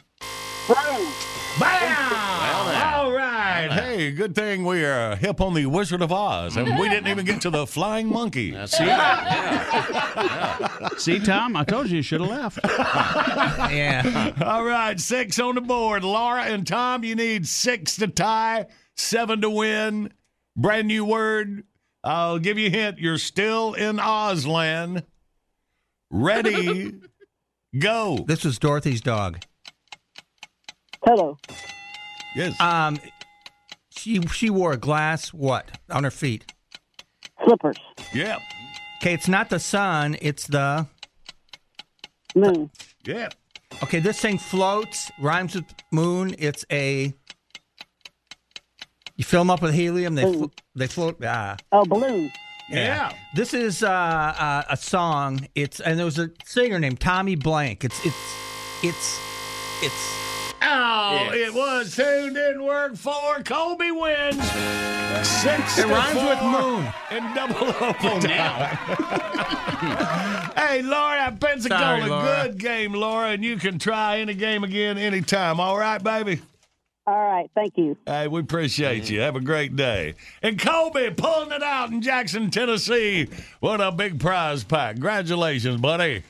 Broom. 0.67 1.13
Bam! 1.59 2.95
All 2.95 3.13
right. 3.13 3.69
Hey, 3.71 4.11
good 4.13 4.35
thing 4.35 4.65
we 4.65 4.85
are 4.85 5.17
hip 5.17 5.41
on 5.41 5.55
the 5.55 5.67
Wizard 5.67 6.03
of 6.03 6.13
Oz, 6.13 6.57
and 6.57 6.79
we 6.79 6.89
didn't 6.89 7.09
even 7.09 7.25
get 7.25 7.41
to 7.43 7.51
the 7.51 7.67
flying 7.67 8.07
monkey. 8.09 8.53
See? 8.67 8.85
Yeah. 8.87 10.79
See, 10.99 11.19
Tom, 11.19 11.57
I 11.57 11.65
told 11.65 11.89
you 11.89 11.97
you 11.97 12.03
should 12.03 12.21
have 12.21 12.31
left. 12.31 12.59
Yeah. 13.69 14.33
All 14.41 14.65
right, 14.65 14.99
six 14.99 15.39
on 15.39 15.55
the 15.57 15.61
board. 15.61 16.03
Laura 16.05 16.43
and 16.45 16.67
Tom, 16.67 17.05
you 17.05 17.15
need 17.15 17.47
six 17.47 17.97
to 17.97 18.07
tie, 18.07 18.67
seven 18.97 19.41
to 19.43 19.51
win. 19.51 20.13
Brand 20.57 20.89
new 20.89 21.05
word. 21.05 21.65
I'll 22.03 22.39
give 22.39 22.57
you 22.59 22.69
a 22.69 22.71
hint. 22.71 22.99
You're 22.99 23.19
still 23.19 23.75
in 23.75 23.99
Ozland. 23.99 25.05
Ready, 26.11 26.95
go. 27.79 28.25
This 28.27 28.45
was 28.45 28.59
Dorothy's 28.59 29.01
dog. 29.03 29.41
Pillow. 31.09 31.39
Yes. 32.37 32.61
Um, 32.61 32.99
she 33.91 34.21
she 34.27 34.51
wore 34.51 34.73
a 34.73 34.77
glass 34.77 35.33
what 35.33 35.71
on 35.91 36.05
her 36.05 36.11
feet? 36.11 36.53
Slippers. 37.45 37.79
Yeah. 38.13 38.39
Okay, 39.01 39.15
it's 39.15 39.29
not 39.29 39.49
the 39.49 39.59
sun. 39.59 40.17
It's 40.21 40.47
the 40.47 40.87
Moon. 42.35 42.71
Yeah. 43.05 43.29
Okay, 43.83 44.01
this 44.01 44.21
thing 44.21 44.39
floats, 44.39 45.11
rhymes 45.21 45.55
with 45.55 45.65
moon. 45.91 46.35
It's 46.39 46.65
a. 46.71 47.13
You 49.17 49.25
fill 49.25 49.41
them 49.41 49.51
up 49.51 49.63
with 49.63 49.75
helium. 49.75 50.15
They 50.15 50.23
flo- 50.23 50.51
they 50.77 50.87
float. 50.87 51.25
Ah. 51.25 51.57
Oh, 51.73 51.85
balloon. 51.85 52.31
Yeah. 52.71 53.13
This 53.35 53.55
is 53.55 53.83
uh, 53.83 53.89
uh, 53.89 54.63
a 54.69 54.77
song. 54.77 55.49
It's 55.55 55.81
and 55.81 55.99
there 55.99 56.05
was 56.05 56.19
a 56.19 56.31
singer 56.45 56.79
named 56.79 57.01
Tommy 57.01 57.35
Blank. 57.35 57.85
It's 57.85 57.99
it's 58.05 58.17
it's 58.83 59.21
it's. 59.83 60.28
Oh, 60.61 61.31
it 61.33 61.55
was 61.55 61.95
two, 61.95 62.31
didn't 62.33 62.65
work. 62.65 62.97
for 62.97 63.43
Kobe 63.45 63.91
wins. 63.91 64.51
Six. 65.27 65.79
It 65.79 65.83
to 65.83 65.89
rhymes 65.89 66.15
with 66.15 66.43
moon. 66.43 66.93
And 67.11 67.35
double 67.35 67.67
overtime. 67.81 68.79
Oh, 69.81 70.53
hey, 70.57 70.83
Laura, 70.83 71.21
at 71.21 71.41
Pensacola, 71.41 71.81
Sorry, 71.81 72.11
Laura. 72.11 72.43
good 72.49 72.59
game, 72.59 72.93
Laura, 72.93 73.29
and 73.31 73.45
you 73.45 73.57
can 73.57 73.79
try 73.79 74.19
any 74.19 74.35
game 74.35 74.65
again 74.65 74.99
anytime. 74.99 75.61
All 75.61 75.79
right, 75.79 76.03
baby? 76.03 76.41
All 77.07 77.15
right, 77.17 77.51
thank 77.55 77.79
you. 77.79 77.97
Hey, 78.05 78.29
we 78.29 78.41
appreciate 78.41 79.09
you. 79.09 79.21
Have 79.21 79.35
a 79.37 79.41
great 79.41 79.77
day. 79.77 80.15
And 80.43 80.59
Kobe 80.61 81.11
pulling 81.15 81.53
it 81.53 81.63
out 81.63 81.91
in 81.91 82.03
Jackson, 82.03 82.51
Tennessee. 82.51 83.29
What 83.61 83.81
a 83.81 83.91
big 83.91 84.21
prize 84.21 84.63
pack. 84.63 84.97
Congratulations, 84.97 85.81
buddy. 85.81 86.23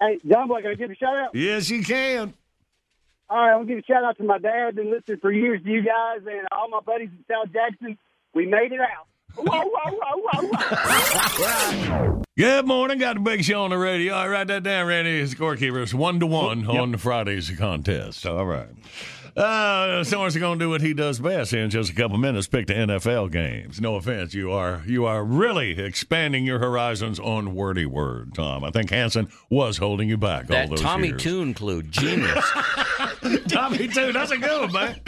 Hey, 0.00 0.18
John 0.28 0.48
Boy, 0.48 0.60
can 0.60 0.72
I 0.72 0.74
give 0.74 0.90
you 0.90 0.94
a 0.94 0.96
shout 0.96 1.16
out? 1.16 1.34
Yes, 1.34 1.70
you 1.70 1.82
can. 1.82 2.34
All 3.32 3.38
right, 3.38 3.52
I'll 3.52 3.64
give 3.64 3.78
a 3.78 3.82
shout 3.84 4.04
out 4.04 4.18
to 4.18 4.24
my 4.24 4.36
dad. 4.36 4.76
Been 4.76 4.90
listening 4.90 5.18
for 5.20 5.32
years 5.32 5.62
to 5.62 5.70
you 5.70 5.82
guys 5.82 6.18
and 6.26 6.46
all 6.52 6.68
my 6.68 6.80
buddies 6.80 7.08
in 7.08 7.24
South 7.30 7.50
Jackson. 7.50 7.96
We 8.34 8.44
made 8.44 8.72
it 8.72 8.80
out. 8.80 9.06
Whoa, 9.36 9.70
whoa, 9.72 9.98
whoa, 10.02 10.22
whoa, 10.22 10.50
whoa. 10.52 12.22
Good 12.36 12.66
morning. 12.66 12.98
Got 12.98 13.14
the 13.14 13.20
big 13.20 13.42
show 13.42 13.64
on 13.64 13.70
the 13.70 13.78
radio. 13.78 14.12
All 14.12 14.28
right, 14.28 14.40
write 14.40 14.48
that 14.48 14.64
down, 14.64 14.86
Randy. 14.86 15.22
Scorekeeper. 15.24 15.82
It's 15.82 15.94
one 15.94 16.20
to 16.20 16.26
one 16.26 16.66
on 16.66 16.92
the 16.92 16.98
Friday's 16.98 17.50
contest. 17.52 18.26
All 18.26 18.44
right. 18.44 18.68
Uh, 19.36 20.04
someone's 20.04 20.36
going 20.36 20.58
to 20.58 20.64
do 20.64 20.68
what 20.68 20.80
he 20.82 20.92
does 20.92 21.18
best 21.18 21.52
in 21.54 21.70
just 21.70 21.90
a 21.90 21.94
couple 21.94 22.18
minutes. 22.18 22.46
Pick 22.46 22.66
the 22.66 22.74
NFL 22.74 23.32
games. 23.32 23.80
No 23.80 23.94
offense, 23.96 24.34
you 24.34 24.52
are 24.52 24.82
you 24.86 25.06
are 25.06 25.24
really 25.24 25.78
expanding 25.80 26.44
your 26.44 26.58
horizons 26.58 27.18
on 27.18 27.54
wordy 27.54 27.86
word, 27.86 28.34
Tom. 28.34 28.62
I 28.62 28.70
think 28.70 28.90
Hanson 28.90 29.28
was 29.48 29.78
holding 29.78 30.08
you 30.08 30.18
back 30.18 30.42
all 30.42 30.56
That 30.56 30.68
those 30.68 30.80
Tommy 30.82 31.08
years. 31.08 31.22
Tune 31.22 31.54
clue, 31.54 31.82
genius. 31.82 32.44
Tommy 33.48 33.88
Tune, 33.88 34.12
that's 34.12 34.32
a 34.32 34.36
good 34.38 34.60
one, 34.60 34.72
man. 34.72 35.00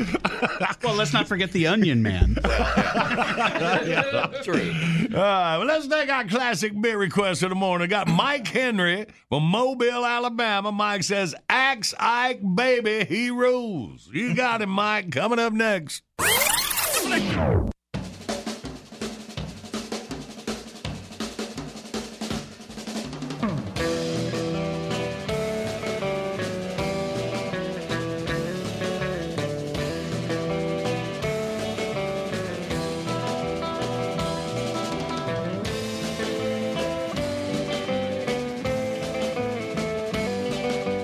well, 0.83 0.95
let's 0.95 1.13
not 1.13 1.29
forget 1.29 1.53
the 1.53 1.67
Onion 1.67 2.03
Man. 2.03 2.37
yeah, 2.45 4.31
True. 4.43 4.73
All 5.15 5.21
right, 5.21 5.59
well, 5.59 5.67
let's 5.67 5.87
take 5.87 6.09
our 6.09 6.25
classic 6.25 6.81
beer 6.81 6.97
request 6.99 7.43
of 7.43 7.51
the 7.51 7.55
morning. 7.55 7.89
Got 7.89 8.09
Mike 8.09 8.47
Henry 8.47 9.07
from 9.29 9.43
Mobile, 9.45 10.05
Alabama. 10.07 10.73
Mike 10.73 11.03
says, 11.03 11.35
Axe 11.49 11.93
Ike, 11.99 12.41
baby, 12.55 13.05
he 13.05 13.31
rules. 13.31 14.09
You 14.15 14.33
got 14.33 14.63
him, 14.63 14.71
Mike. 14.71 15.11
Coming 15.11 15.41
up 15.41 15.53
next. 15.53 16.05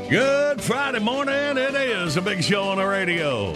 Good 0.09 0.40
Friday 0.63 0.99
morning. 0.99 1.57
It 1.57 1.75
is 1.75 2.17
a 2.17 2.21
big 2.21 2.45
show 2.45 2.65
on 2.65 2.77
the 2.77 2.87
radio. 2.87 3.53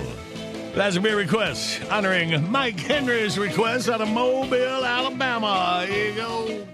That's 0.74 0.96
a 0.96 1.00
request 1.00 1.82
honoring 1.90 2.50
Mike 2.50 2.80
Henry's 2.80 3.38
request 3.38 3.88
out 3.88 4.00
of 4.00 4.08
Mobile, 4.08 4.84
Alabama. 4.84 5.84
Here 5.86 6.10
you 6.10 6.14
go. 6.16 6.66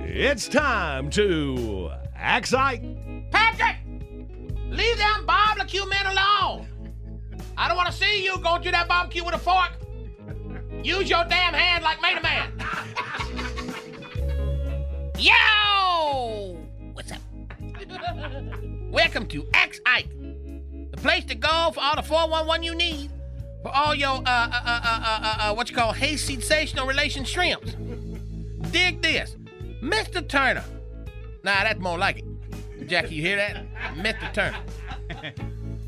It's 0.00 0.48
time 0.48 1.10
to 1.10 1.90
Axe 2.16 2.54
Ike. 2.54 2.82
Patrick, 3.30 3.76
leave 4.70 4.98
them 4.98 5.26
barbecue 5.26 5.86
men 5.86 6.06
alone. 6.06 6.68
I 7.56 7.68
don't 7.68 7.76
want 7.76 7.88
to 7.88 7.94
see 7.94 8.24
you 8.24 8.38
go 8.38 8.58
through 8.60 8.72
that 8.72 8.88
barbecue 8.88 9.24
with 9.24 9.34
a 9.34 9.38
fork. 9.38 9.72
Use 10.82 11.10
your 11.10 11.24
damn 11.24 11.54
hand 11.54 11.84
like 11.84 12.00
Made 12.00 12.16
a 12.16 12.22
Man. 12.22 12.52
Yo! 15.18 15.63
Welcome 18.94 19.26
to 19.30 19.44
Axe 19.54 19.80
Ike, 19.86 20.08
the 20.92 20.96
place 20.98 21.24
to 21.24 21.34
go 21.34 21.72
for 21.74 21.80
all 21.80 21.96
the 21.96 22.02
411 22.02 22.62
you 22.62 22.76
need, 22.76 23.10
for 23.64 23.74
all 23.74 23.92
your, 23.92 24.10
uh, 24.10 24.20
uh, 24.24 24.50
uh, 24.64 24.80
uh, 24.84 25.20
uh, 25.20 25.36
uh, 25.40 25.54
what 25.54 25.68
you 25.68 25.74
call 25.74 25.92
haste 25.92 26.28
sensational 26.28 26.86
relation 26.86 27.24
shrimps. 27.24 27.74
Dig 28.70 29.02
this. 29.02 29.34
Mr. 29.82 30.26
Turner. 30.28 30.62
Nah, 31.42 31.64
that's 31.64 31.80
more 31.80 31.98
like 31.98 32.18
it. 32.18 32.86
Jackie, 32.86 33.16
you 33.16 33.22
hear 33.22 33.34
that? 33.34 33.66
Mr. 33.96 34.32
Turner. 34.32 34.60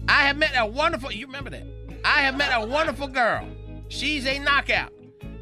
I 0.09 0.23
have 0.23 0.37
met 0.37 0.55
a 0.57 0.67
wonderful, 0.67 1.13
you 1.13 1.27
remember 1.27 1.51
that? 1.51 1.63
I 2.05 2.23
have 2.23 2.37
met 2.37 2.51
a 2.61 2.67
wonderful 2.67 3.07
girl. 3.07 3.47
She's 3.87 4.27
a 4.27 4.41
knockout. 4.41 4.93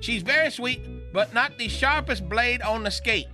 She's 0.01 0.23
very 0.23 0.51
sweet, 0.51 0.83
but 1.15 1.33
not 1.33 1.57
the 1.57 1.69
sharpest 1.69 2.29
blade 2.29 2.61
on 2.61 2.83
the 2.83 2.91
skate. 2.91 3.29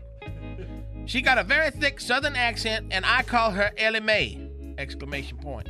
She 1.10 1.22
got 1.22 1.38
a 1.38 1.42
very 1.42 1.72
thick 1.72 1.98
southern 1.98 2.36
accent, 2.36 2.86
and 2.92 3.04
I 3.04 3.22
call 3.24 3.50
her 3.50 3.72
Ellie 3.76 3.98
Mae! 3.98 4.48
Exclamation 4.78 5.38
point. 5.38 5.66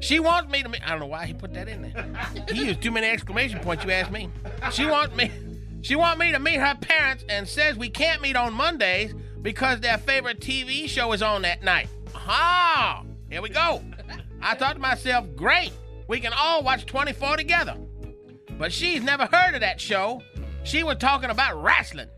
She 0.00 0.18
wants 0.18 0.50
me 0.50 0.60
to 0.64 0.68
meet. 0.68 0.84
I 0.84 0.90
don't 0.90 0.98
know 0.98 1.06
why 1.06 1.26
he 1.26 1.34
put 1.34 1.54
that 1.54 1.68
in 1.68 1.82
there. 1.82 2.44
He 2.50 2.64
used 2.64 2.82
too 2.82 2.90
many 2.90 3.06
exclamation 3.06 3.60
points. 3.60 3.84
You 3.84 3.92
ask 3.92 4.10
me. 4.10 4.28
She 4.72 4.86
wants 4.86 5.14
me. 5.14 5.30
She 5.82 5.96
want 5.96 6.18
me 6.18 6.32
to 6.32 6.38
meet 6.38 6.58
her 6.58 6.74
parents, 6.74 7.24
and 7.28 7.46
says 7.46 7.76
we 7.76 7.90
can't 7.90 8.22
meet 8.22 8.36
on 8.36 8.54
Mondays 8.54 9.14
because 9.42 9.80
their 9.80 9.98
favorite 9.98 10.40
TV 10.40 10.88
show 10.88 11.12
is 11.12 11.22
on 11.22 11.42
that 11.42 11.62
night. 11.62 11.88
Ah, 12.14 13.04
here 13.28 13.42
we 13.42 13.50
go. 13.50 13.82
I 14.40 14.54
thought 14.54 14.76
to 14.76 14.80
myself, 14.80 15.26
great, 15.36 15.72
we 16.08 16.20
can 16.20 16.32
all 16.32 16.62
watch 16.62 16.86
24 16.86 17.36
together. 17.36 17.76
But 18.58 18.72
she's 18.72 19.02
never 19.02 19.26
heard 19.26 19.54
of 19.54 19.60
that 19.60 19.78
show. 19.78 20.22
She 20.62 20.82
was 20.82 20.96
talking 20.96 21.28
about 21.28 21.62
wrestling. 21.62 22.08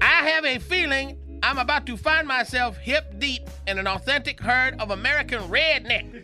I 0.00 0.28
have 0.28 0.44
a 0.44 0.58
feeling 0.58 1.18
I'm 1.42 1.58
about 1.58 1.86
to 1.86 1.96
find 1.96 2.28
myself 2.28 2.76
hip 2.76 3.18
deep 3.18 3.48
in 3.66 3.78
an 3.78 3.86
authentic 3.86 4.40
herd 4.40 4.80
of 4.80 4.90
American 4.90 5.40
redneck. 5.42 6.22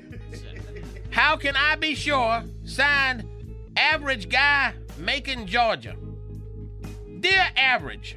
How 1.10 1.36
can 1.36 1.56
I 1.56 1.74
be 1.76 1.94
sure? 1.94 2.44
Signed, 2.64 3.28
Average 3.76 4.28
Guy, 4.28 4.74
Macon, 4.98 5.46
Georgia. 5.46 5.96
Dear 7.20 7.48
Average, 7.56 8.16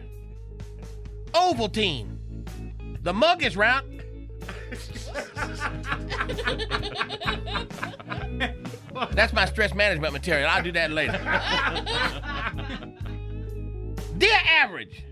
Ovaltine, 1.32 2.18
the 3.02 3.14
mug 3.14 3.44
is 3.44 3.58
round. 3.58 4.04
That's 9.12 9.34
my 9.34 9.46
stress 9.46 9.74
management 9.74 10.14
material. 10.14 10.48
I'll 10.50 10.64
do 10.64 10.72
that 10.74 10.92
later. 10.92 11.14
Dear 14.18 14.40
Average, 14.60 15.04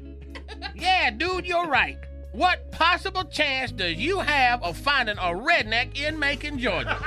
yeah, 0.76 1.10
dude, 1.12 1.48
you're 1.48 1.68
right. 1.68 1.98
What 2.32 2.72
possible 2.72 3.24
chance 3.24 3.72
does 3.72 3.96
you 3.96 4.20
have 4.20 4.62
of 4.62 4.78
finding 4.78 5.18
a 5.18 5.34
redneck 5.34 6.00
in 6.00 6.20
Macon, 6.20 6.60
Georgia? 6.60 6.96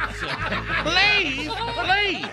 please, 0.82 1.48
please. 1.48 2.26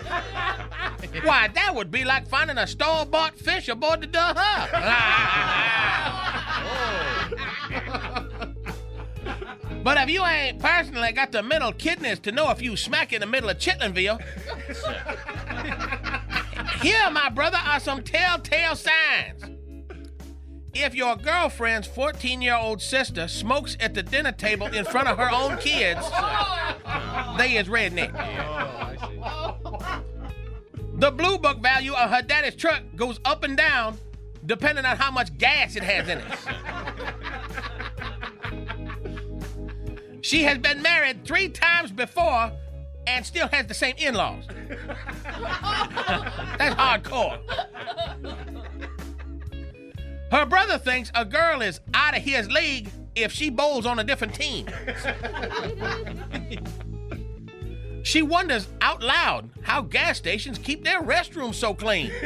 Why, 1.23 1.49
that 1.49 1.75
would 1.75 1.91
be 1.91 2.03
like 2.03 2.27
finding 2.27 2.57
a 2.57 2.65
store-bought 2.65 3.37
fish 3.37 3.69
aboard 3.69 4.01
the 4.01 4.07
Duh-Huh. 4.07 5.59
Oh. 8.41 8.45
But 9.83 9.97
if 9.97 10.09
you 10.09 10.25
ain't 10.25 10.59
personally 10.59 11.11
got 11.11 11.31
the 11.31 11.41
mental 11.41 11.71
kidneys 11.71 12.19
to 12.19 12.31
know 12.31 12.51
if 12.51 12.61
you 12.61 12.75
smack 12.75 13.13
in 13.13 13.21
the 13.21 13.27
middle 13.27 13.49
of 13.49 13.57
Chitlinville, 13.57 14.19
here, 16.81 17.09
my 17.11 17.29
brother, 17.29 17.57
are 17.65 17.79
some 17.79 18.03
telltale 18.03 18.75
signs. 18.75 19.45
If 20.73 20.93
your 20.93 21.15
girlfriend's 21.15 21.87
14 21.87 22.41
year 22.41 22.55
old 22.55 22.81
sister 22.81 23.27
smokes 23.27 23.75
at 23.79 23.93
the 23.93 24.03
dinner 24.03 24.31
table 24.31 24.67
in 24.67 24.85
front 24.85 25.07
of 25.07 25.17
her 25.17 25.29
own 25.31 25.57
kids, 25.57 26.01
they 27.37 27.57
is 27.57 27.67
redneck. 27.67 28.13
The 30.99 31.11
blue 31.11 31.37
book 31.37 31.61
value 31.61 31.93
of 31.93 32.09
her 32.09 32.21
daddy's 32.21 32.55
truck 32.55 32.83
goes 32.95 33.19
up 33.23 33.43
and 33.43 33.55
down 33.55 33.97
depending 34.45 34.85
on 34.85 34.97
how 34.97 35.11
much 35.11 35.37
gas 35.37 35.75
it 35.75 35.83
has 35.83 36.07
in 36.07 36.17
it. 36.17 36.25
She 40.21 40.43
has 40.43 40.57
been 40.57 40.81
married 40.81 41.25
three 41.25 41.49
times 41.49 41.91
before 41.91 42.51
and 43.07 43.25
still 43.25 43.47
has 43.49 43.65
the 43.67 43.73
same 43.73 43.95
in 43.97 44.15
laws. 44.15 44.45
That's 46.57 46.75
hardcore. 46.75 47.39
Her 50.31 50.45
brother 50.45 50.77
thinks 50.77 51.11
a 51.15 51.25
girl 51.25 51.61
is 51.61 51.79
out 51.93 52.15
of 52.15 52.21
his 52.21 52.49
league 52.51 52.89
if 53.15 53.31
she 53.31 53.49
bowls 53.49 53.85
on 53.85 53.99
a 53.99 54.03
different 54.03 54.35
team. 54.35 54.67
she 58.03 58.21
wonders 58.21 58.67
out 58.81 59.01
loud 59.01 59.49
how 59.63 59.81
gas 59.81 60.17
stations 60.17 60.59
keep 60.59 60.83
their 60.83 61.01
restrooms 61.01 61.55
so 61.55 61.73
clean. 61.73 62.11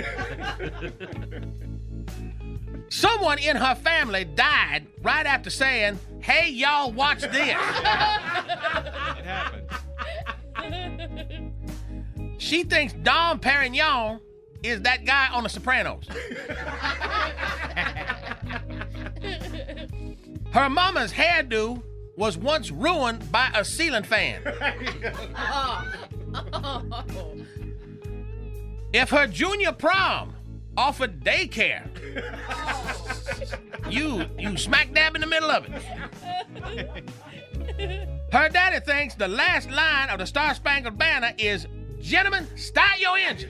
Someone 2.90 3.40
in 3.40 3.56
her 3.56 3.76
family 3.76 4.26
died 4.26 4.86
right 5.02 5.26
after 5.26 5.50
saying, 5.50 5.98
Hey, 6.24 6.50
y'all, 6.52 6.90
watch 6.90 7.20
this. 7.20 7.34
It 7.34 7.56
happens. 9.26 9.70
She 12.38 12.64
thinks 12.64 12.94
Dom 12.94 13.42
Perignon 13.42 14.22
is 14.64 14.82
that 14.84 15.04
guy 15.04 15.28
on 15.34 15.44
The 15.44 15.50
Sopranos. 15.50 16.06
Her 20.54 20.70
mama's 20.70 21.12
hairdo 21.12 21.84
was 22.16 22.38
once 22.38 22.72
ruined 22.72 23.30
by 23.30 23.52
a 23.54 23.66
ceiling 23.66 24.04
fan. 24.04 24.44
If 28.94 29.10
her 29.10 29.26
junior 29.26 29.72
prom 29.72 30.33
offered 30.78 31.24
daycare, 31.24 31.88
you 33.90 34.26
you 34.38 34.58
smack 34.58 34.94
dab 34.94 35.16
in 35.16 35.22
the 35.22 35.28
middle 35.28 35.52
of 35.52 35.66
it. 35.66 35.82
Her 38.32 38.50
daddy 38.50 38.80
thinks 38.80 39.16
the 39.16 39.28
last 39.28 39.70
line 39.70 40.10
of 40.10 40.20
the 40.20 40.26
Star 40.26 40.54
Spangled 40.56 40.98
Banner 40.98 41.34
is 41.38 41.68
Gentlemen, 42.04 42.46
start 42.58 43.00
your 43.00 43.18
engine. 43.18 43.50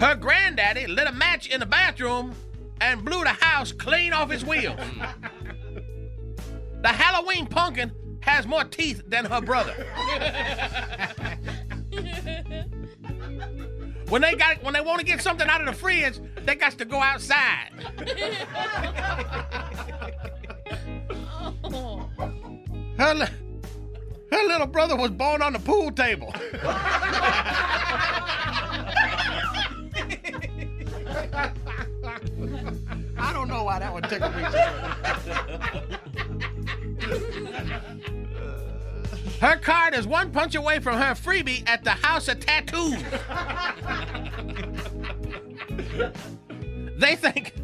Her 0.00 0.14
granddaddy 0.14 0.86
lit 0.86 1.06
a 1.06 1.12
match 1.12 1.48
in 1.48 1.60
the 1.60 1.66
bathroom 1.66 2.34
and 2.80 3.04
blew 3.04 3.24
the 3.24 3.28
house 3.28 3.72
clean 3.72 4.14
off 4.14 4.30
his 4.30 4.46
wheels. 4.46 4.80
The 6.80 6.88
Halloween 6.88 7.46
pumpkin 7.46 7.92
has 8.20 8.46
more 8.46 8.64
teeth 8.64 9.02
than 9.06 9.26
her 9.26 9.42
brother. 9.42 9.74
When 14.08 14.22
they 14.22 14.34
got 14.34 14.62
when 14.62 14.72
they 14.74 14.80
want 14.80 15.00
to 15.00 15.06
get 15.06 15.20
something 15.20 15.46
out 15.48 15.60
of 15.60 15.66
the 15.66 15.72
fridge, 15.74 16.18
they 16.44 16.54
got 16.54 16.78
to 16.78 16.84
go 16.84 17.02
outside. 17.02 17.70
Her, 22.98 23.14
li- 23.14 23.26
her 24.32 24.42
little 24.48 24.66
brother 24.66 24.96
was 24.96 25.12
born 25.12 25.40
on 25.40 25.52
the 25.52 25.60
pool 25.60 25.92
table. 25.92 26.34
I 33.16 33.32
don't 33.32 33.46
know 33.48 33.62
why 33.62 33.78
that 33.78 33.94
would 33.94 34.04
tickle 34.08 34.30
me. 34.30 34.42
Her 39.40 39.56
card 39.56 39.94
is 39.94 40.06
one 40.06 40.32
punch 40.32 40.56
away 40.56 40.80
from 40.80 40.96
her 40.96 41.14
freebie 41.14 41.62
at 41.68 41.84
the 41.84 41.90
House 41.90 42.26
of 42.26 42.40
Tattoos. 42.40 43.00
they 46.98 47.14
think. 47.14 47.54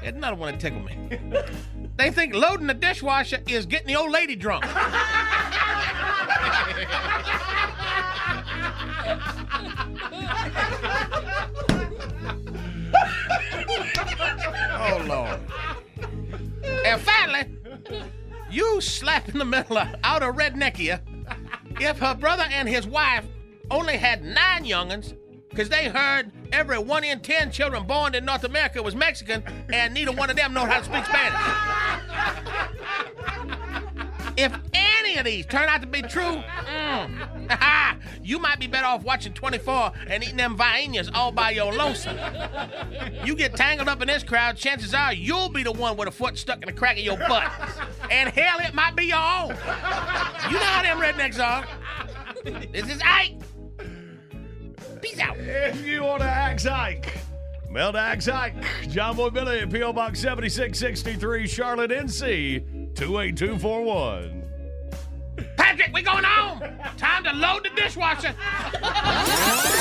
There's 0.00 0.16
another 0.16 0.34
one 0.34 0.54
that 0.54 0.60
tickle 0.60 0.80
me. 0.80 1.20
They 1.96 2.10
think 2.10 2.34
loading 2.34 2.66
the 2.66 2.74
dishwasher 2.74 3.38
is 3.46 3.66
getting 3.66 3.86
the 3.86 3.94
old 3.94 4.10
lady 4.10 4.34
drunk. 4.34 4.64
oh, 14.74 15.04
Lord. 15.06 15.40
And 16.84 17.00
finally, 17.00 18.12
you 18.52 18.80
slap 18.82 19.28
in 19.30 19.38
the 19.38 19.44
middle 19.44 19.78
of 19.78 19.88
outer 20.04 20.30
redneckia 20.32 21.00
if 21.80 21.98
her 21.98 22.14
brother 22.14 22.44
and 22.50 22.68
his 22.68 22.86
wife 22.86 23.24
only 23.70 23.96
had 23.96 24.22
nine 24.22 24.64
youngins 24.64 25.16
because 25.48 25.70
they 25.70 25.88
heard 25.88 26.30
every 26.52 26.78
one 26.78 27.02
in 27.02 27.20
ten 27.20 27.50
children 27.50 27.86
born 27.86 28.14
in 28.14 28.24
North 28.24 28.44
America 28.44 28.82
was 28.82 28.94
Mexican 28.94 29.42
and 29.72 29.94
neither 29.94 30.12
one 30.12 30.28
of 30.28 30.36
them 30.36 30.52
know 30.52 30.66
how 30.66 30.78
to 30.78 30.84
speak 30.84 31.04
Spanish. 31.06 31.40
If 34.36 34.54
any 34.72 35.18
of 35.18 35.24
these 35.24 35.46
turn 35.46 35.68
out 35.68 35.82
to 35.82 35.86
be 35.86 36.02
true, 36.02 36.42
mm, 36.42 37.98
you 38.22 38.38
might 38.38 38.58
be 38.58 38.66
better 38.66 38.86
off 38.86 39.02
watching 39.02 39.32
24 39.32 39.92
and 40.06 40.22
eating 40.22 40.36
them 40.36 40.56
vainas 40.56 41.10
all 41.12 41.32
by 41.32 41.50
your 41.50 41.72
lonesome. 41.72 42.16
You 43.24 43.34
get 43.34 43.54
tangled 43.56 43.88
up 43.88 44.00
in 44.00 44.08
this 44.08 44.22
crowd, 44.22 44.56
chances 44.56 44.94
are 44.94 45.12
you'll 45.12 45.48
be 45.48 45.62
the 45.62 45.72
one 45.72 45.96
with 45.96 46.08
a 46.08 46.12
foot 46.12 46.38
stuck 46.38 46.62
in 46.62 46.66
the 46.66 46.72
crack 46.72 46.96
of 46.96 47.04
your 47.04 47.18
butt. 47.18 47.50
And 48.10 48.30
hell, 48.30 48.58
it 48.60 48.74
might 48.74 48.96
be 48.96 49.04
your 49.04 49.16
own. 49.16 49.50
You 49.50 50.58
know 50.58 50.64
how 50.64 50.82
them 50.82 50.98
rednecks 50.98 51.38
are. 51.38 51.66
This 52.72 52.90
is 52.90 53.00
Ike. 53.04 53.40
Peace 55.00 55.18
out. 55.18 55.36
If 55.38 55.84
you 55.84 56.04
want 56.04 56.20
to 56.22 56.28
axe 56.28 56.64
Ike, 56.64 57.18
mail 57.70 57.92
to 57.92 57.98
axe 57.98 58.28
Ike, 58.28 58.54
John 58.88 59.16
Boy 59.16 59.30
Billy, 59.30 59.66
P.O. 59.66 59.92
Box 59.92 60.20
7663, 60.20 61.46
Charlotte, 61.46 61.90
NC 61.90 62.81
28241. 62.94 64.42
Patrick, 65.56 65.92
we 65.92 66.02
going 66.02 66.24
home. 66.24 66.60
Time 66.98 67.24
to 67.24 67.32
load 67.32 67.64
the 67.64 67.70
dishwasher. 67.80 68.34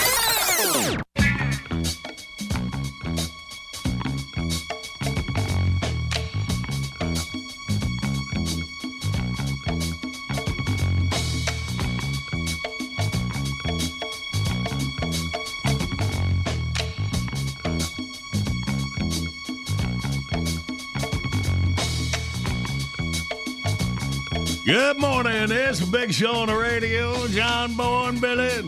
Good 24.72 25.00
morning. 25.00 25.52
It's 25.52 25.82
a 25.82 25.86
big 25.86 26.14
show 26.14 26.32
on 26.32 26.48
the 26.48 26.56
radio. 26.56 27.28
John 27.28 27.76
Boy 27.76 28.06
and 28.06 28.22
Billy. 28.22 28.62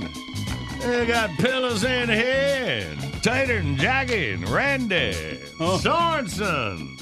They 0.81 1.05
got 1.05 1.29
pillows 1.37 1.85
in 1.85 2.09
here. 2.09 2.93
Tater 3.21 3.59
and 3.59 3.77
Jackie 3.77 4.31
and 4.31 4.49
Randy. 4.49 5.13
Sorensen. 5.57 6.99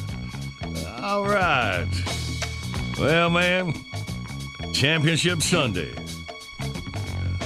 All 1.01 1.25
right. 1.25 1.87
Well, 2.99 3.31
man, 3.31 3.73
Championship 4.71 5.41
Sunday. 5.41 5.95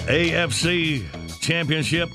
AFC 0.10 1.06
Championship. 1.40 2.10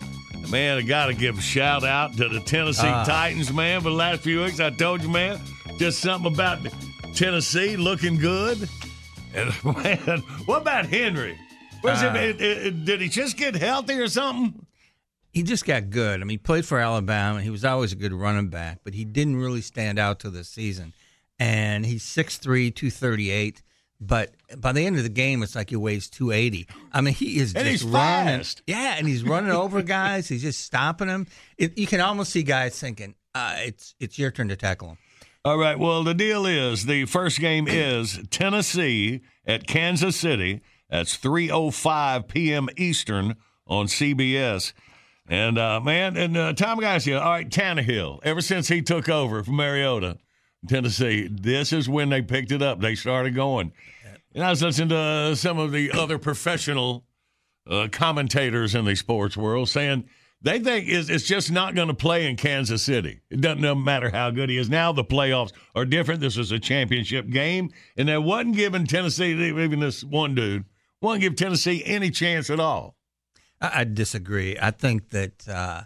Man, 0.50 0.76
I 0.76 0.82
got 0.82 1.06
to 1.06 1.14
give 1.14 1.38
a 1.38 1.40
shout 1.40 1.82
out 1.82 2.14
to 2.18 2.28
the 2.28 2.40
Tennessee 2.40 2.82
Ah. 2.86 3.04
Titans, 3.04 3.50
man. 3.54 3.80
For 3.80 3.88
the 3.88 3.94
last 3.96 4.20
few 4.20 4.42
weeks, 4.42 4.60
I 4.60 4.68
told 4.68 5.00
you, 5.02 5.08
man, 5.08 5.40
just 5.78 6.00
something 6.00 6.30
about 6.30 6.58
Tennessee 7.14 7.78
looking 7.78 8.16
good. 8.18 8.68
And 9.35 9.52
man, 9.65 10.19
what 10.47 10.62
about 10.62 10.86
Henry? 10.86 11.39
Was 11.82 12.02
Ah. 12.02 12.15
it, 12.15 12.40
it- 12.40 12.66
it- 12.66 12.85
did 12.85 13.01
he 13.01 13.09
just 13.09 13.36
get 13.36 13.55
healthy 13.55 13.94
or 13.94 14.09
something? 14.09 14.66
He 15.32 15.43
just 15.44 15.65
got 15.65 15.90
good. 15.90 16.20
I 16.20 16.24
mean, 16.24 16.31
he 16.31 16.39
played 16.39 16.66
for 16.66 16.78
Alabama. 16.81 17.40
He 17.40 17.51
was 17.51 17.65
always 17.65 17.93
a 17.93 17.97
good 17.97 18.12
running 18.12 18.48
back, 18.48 18.81
but 18.82 18.94
he 18.94 19.05
didn't 19.05 19.36
really 19.36 19.61
stand 19.61 19.97
out 19.98 20.19
to 20.20 20.31
this 20.31 20.48
season. 20.48 20.93
And 21.39 21.86
he's 21.86 22.02
6'3", 22.05 22.74
238. 22.74 23.62
But 24.01 24.35
by 24.59 24.73
the 24.73 24.85
end 24.85 24.97
of 24.97 25.05
the 25.05 25.09
game, 25.09 25.43
it's 25.43 25.55
like 25.55 25.70
he 25.70 25.77
weighs 25.77 26.09
280. 26.11 26.66
I 26.93 27.01
mean, 27.01 27.15
he 27.15 27.39
is 27.39 27.55
And 27.55 27.69
just 27.69 27.85
running. 27.85 28.39
fast. 28.39 28.62
Yeah, 28.66 28.97
and 28.98 29.07
he's 29.07 29.23
running 29.23 29.52
over 29.52 29.82
guys. 29.98 30.27
He's 30.28 30.43
just 30.43 30.65
stopping 30.65 31.07
them. 31.09 31.27
You 31.59 31.86
can 31.86 32.01
almost 32.01 32.32
see 32.32 32.43
guys 32.43 32.78
thinking, 32.78 33.15
uh, 33.35 33.57
it's 33.59 33.94
it's 34.01 34.19
your 34.19 34.31
turn 34.32 34.48
to 34.48 34.57
tackle 34.57 34.89
him. 34.89 34.98
All 35.42 35.56
right. 35.56 35.78
Well, 35.78 36.04
the 36.04 36.12
deal 36.12 36.44
is 36.44 36.84
the 36.84 37.06
first 37.06 37.40
game 37.40 37.66
is 37.66 38.20
Tennessee 38.28 39.22
at 39.46 39.66
Kansas 39.66 40.14
City. 40.14 40.60
That's 40.90 41.16
3:05 41.16 42.28
p.m. 42.28 42.68
Eastern 42.76 43.36
on 43.66 43.86
CBS. 43.86 44.74
And 45.26 45.56
uh, 45.58 45.80
man, 45.80 46.18
and 46.18 46.36
uh, 46.36 46.52
Tom 46.52 46.78
guys 46.78 47.06
here. 47.06 47.18
All 47.18 47.30
right, 47.30 47.48
Tannehill. 47.48 48.20
Ever 48.22 48.42
since 48.42 48.68
he 48.68 48.82
took 48.82 49.08
over 49.08 49.42
from 49.42 49.56
Mariota, 49.56 50.18
Tennessee, 50.68 51.26
this 51.30 51.72
is 51.72 51.88
when 51.88 52.10
they 52.10 52.20
picked 52.20 52.52
it 52.52 52.60
up. 52.60 52.80
They 52.80 52.94
started 52.94 53.34
going. 53.34 53.72
And 54.34 54.44
I 54.44 54.50
was 54.50 54.62
listening 54.62 54.90
to 54.90 55.36
some 55.36 55.58
of 55.58 55.72
the 55.72 55.90
other 55.92 56.18
professional 56.18 57.06
uh, 57.66 57.88
commentators 57.90 58.74
in 58.74 58.84
the 58.84 58.94
sports 58.94 59.38
world 59.38 59.70
saying 59.70 60.04
they 60.42 60.58
think 60.58 60.88
it's, 60.88 61.10
it's 61.10 61.26
just 61.26 61.50
not 61.50 61.74
going 61.74 61.88
to 61.88 61.94
play 61.94 62.26
in 62.26 62.36
Kansas 62.36 62.82
City. 62.82 63.20
It 63.30 63.40
doesn't 63.40 63.60
no 63.60 63.74
matter 63.74 64.10
how 64.10 64.30
good 64.30 64.48
he 64.48 64.56
is. 64.56 64.70
Now 64.70 64.92
the 64.92 65.04
playoffs 65.04 65.52
are 65.74 65.84
different. 65.84 66.20
This 66.20 66.36
was 66.36 66.50
a 66.50 66.58
championship 66.58 67.28
game, 67.28 67.70
and 67.96 68.08
they 68.08 68.16
wasn't 68.16 68.56
giving 68.56 68.86
Tennessee, 68.86 69.32
even 69.32 69.80
this 69.80 70.02
one 70.02 70.34
dude, 70.34 70.64
wasn't 71.02 71.22
give 71.22 71.36
Tennessee 71.36 71.82
any 71.84 72.10
chance 72.10 72.48
at 72.48 72.60
all. 72.60 72.96
I, 73.60 73.80
I 73.80 73.84
disagree. 73.84 74.56
I 74.60 74.70
think 74.70 75.10
that 75.10 75.46
uh, 75.48 75.82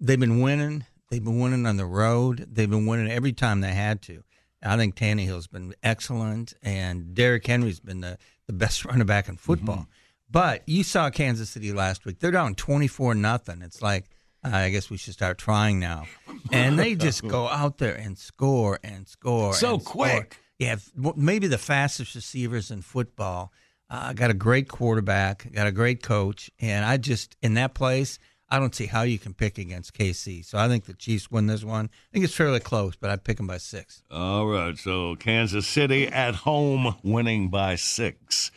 they've 0.00 0.20
been 0.20 0.40
winning. 0.40 0.84
They've 1.10 1.22
been 1.22 1.40
winning 1.40 1.66
on 1.66 1.76
the 1.76 1.86
road. 1.86 2.46
They've 2.50 2.70
been 2.70 2.86
winning 2.86 3.10
every 3.10 3.32
time 3.32 3.60
they 3.60 3.72
had 3.72 4.02
to. 4.02 4.22
I 4.62 4.76
think 4.76 4.96
Tannehill's 4.96 5.46
been 5.46 5.74
excellent, 5.82 6.54
and 6.62 7.14
Derrick 7.14 7.46
Henry's 7.46 7.80
been 7.80 8.00
the, 8.00 8.18
the 8.46 8.52
best 8.52 8.84
running 8.84 9.06
back 9.06 9.28
in 9.28 9.36
football. 9.36 9.88
But 10.36 10.68
you 10.68 10.84
saw 10.84 11.08
Kansas 11.08 11.48
City 11.48 11.72
last 11.72 12.04
week. 12.04 12.18
They're 12.18 12.30
down 12.30 12.56
24 12.56 13.14
nothing. 13.14 13.62
It's 13.62 13.80
like, 13.80 14.04
uh, 14.44 14.50
I 14.52 14.68
guess 14.68 14.90
we 14.90 14.98
should 14.98 15.14
start 15.14 15.38
trying 15.38 15.80
now. 15.80 16.04
And 16.52 16.78
they 16.78 16.94
just 16.94 17.26
go 17.26 17.48
out 17.48 17.78
there 17.78 17.94
and 17.94 18.18
score 18.18 18.78
and 18.84 19.08
score. 19.08 19.54
So 19.54 19.76
and 19.76 19.84
quick. 19.86 20.38
You 20.58 20.66
have 20.66 20.84
w- 20.94 21.14
maybe 21.16 21.46
the 21.46 21.56
fastest 21.56 22.14
receivers 22.14 22.70
in 22.70 22.82
football. 22.82 23.50
Uh, 23.88 24.12
got 24.12 24.28
a 24.30 24.34
great 24.34 24.68
quarterback, 24.68 25.50
got 25.54 25.68
a 25.68 25.72
great 25.72 26.02
coach, 26.02 26.50
and 26.60 26.84
I 26.84 26.98
just 26.98 27.34
in 27.40 27.54
that 27.54 27.72
place, 27.72 28.18
I 28.50 28.58
don't 28.58 28.74
see 28.74 28.86
how 28.86 29.02
you 29.02 29.18
can 29.18 29.32
pick 29.32 29.56
against 29.56 29.94
KC. 29.94 30.44
So 30.44 30.58
I 30.58 30.68
think 30.68 30.84
the 30.84 30.92
Chiefs 30.92 31.30
win 31.30 31.46
this 31.46 31.64
one. 31.64 31.86
I 31.86 32.12
think 32.12 32.26
it's 32.26 32.34
fairly 32.34 32.60
close, 32.60 32.94
but 32.94 33.08
I'd 33.08 33.24
pick 33.24 33.38
them 33.38 33.46
by 33.46 33.56
six. 33.56 34.02
All 34.10 34.46
right, 34.46 34.76
so 34.76 35.16
Kansas 35.16 35.66
City 35.66 36.06
at 36.08 36.34
home 36.34 36.96
winning 37.02 37.48
by 37.48 37.76
six. 37.76 38.50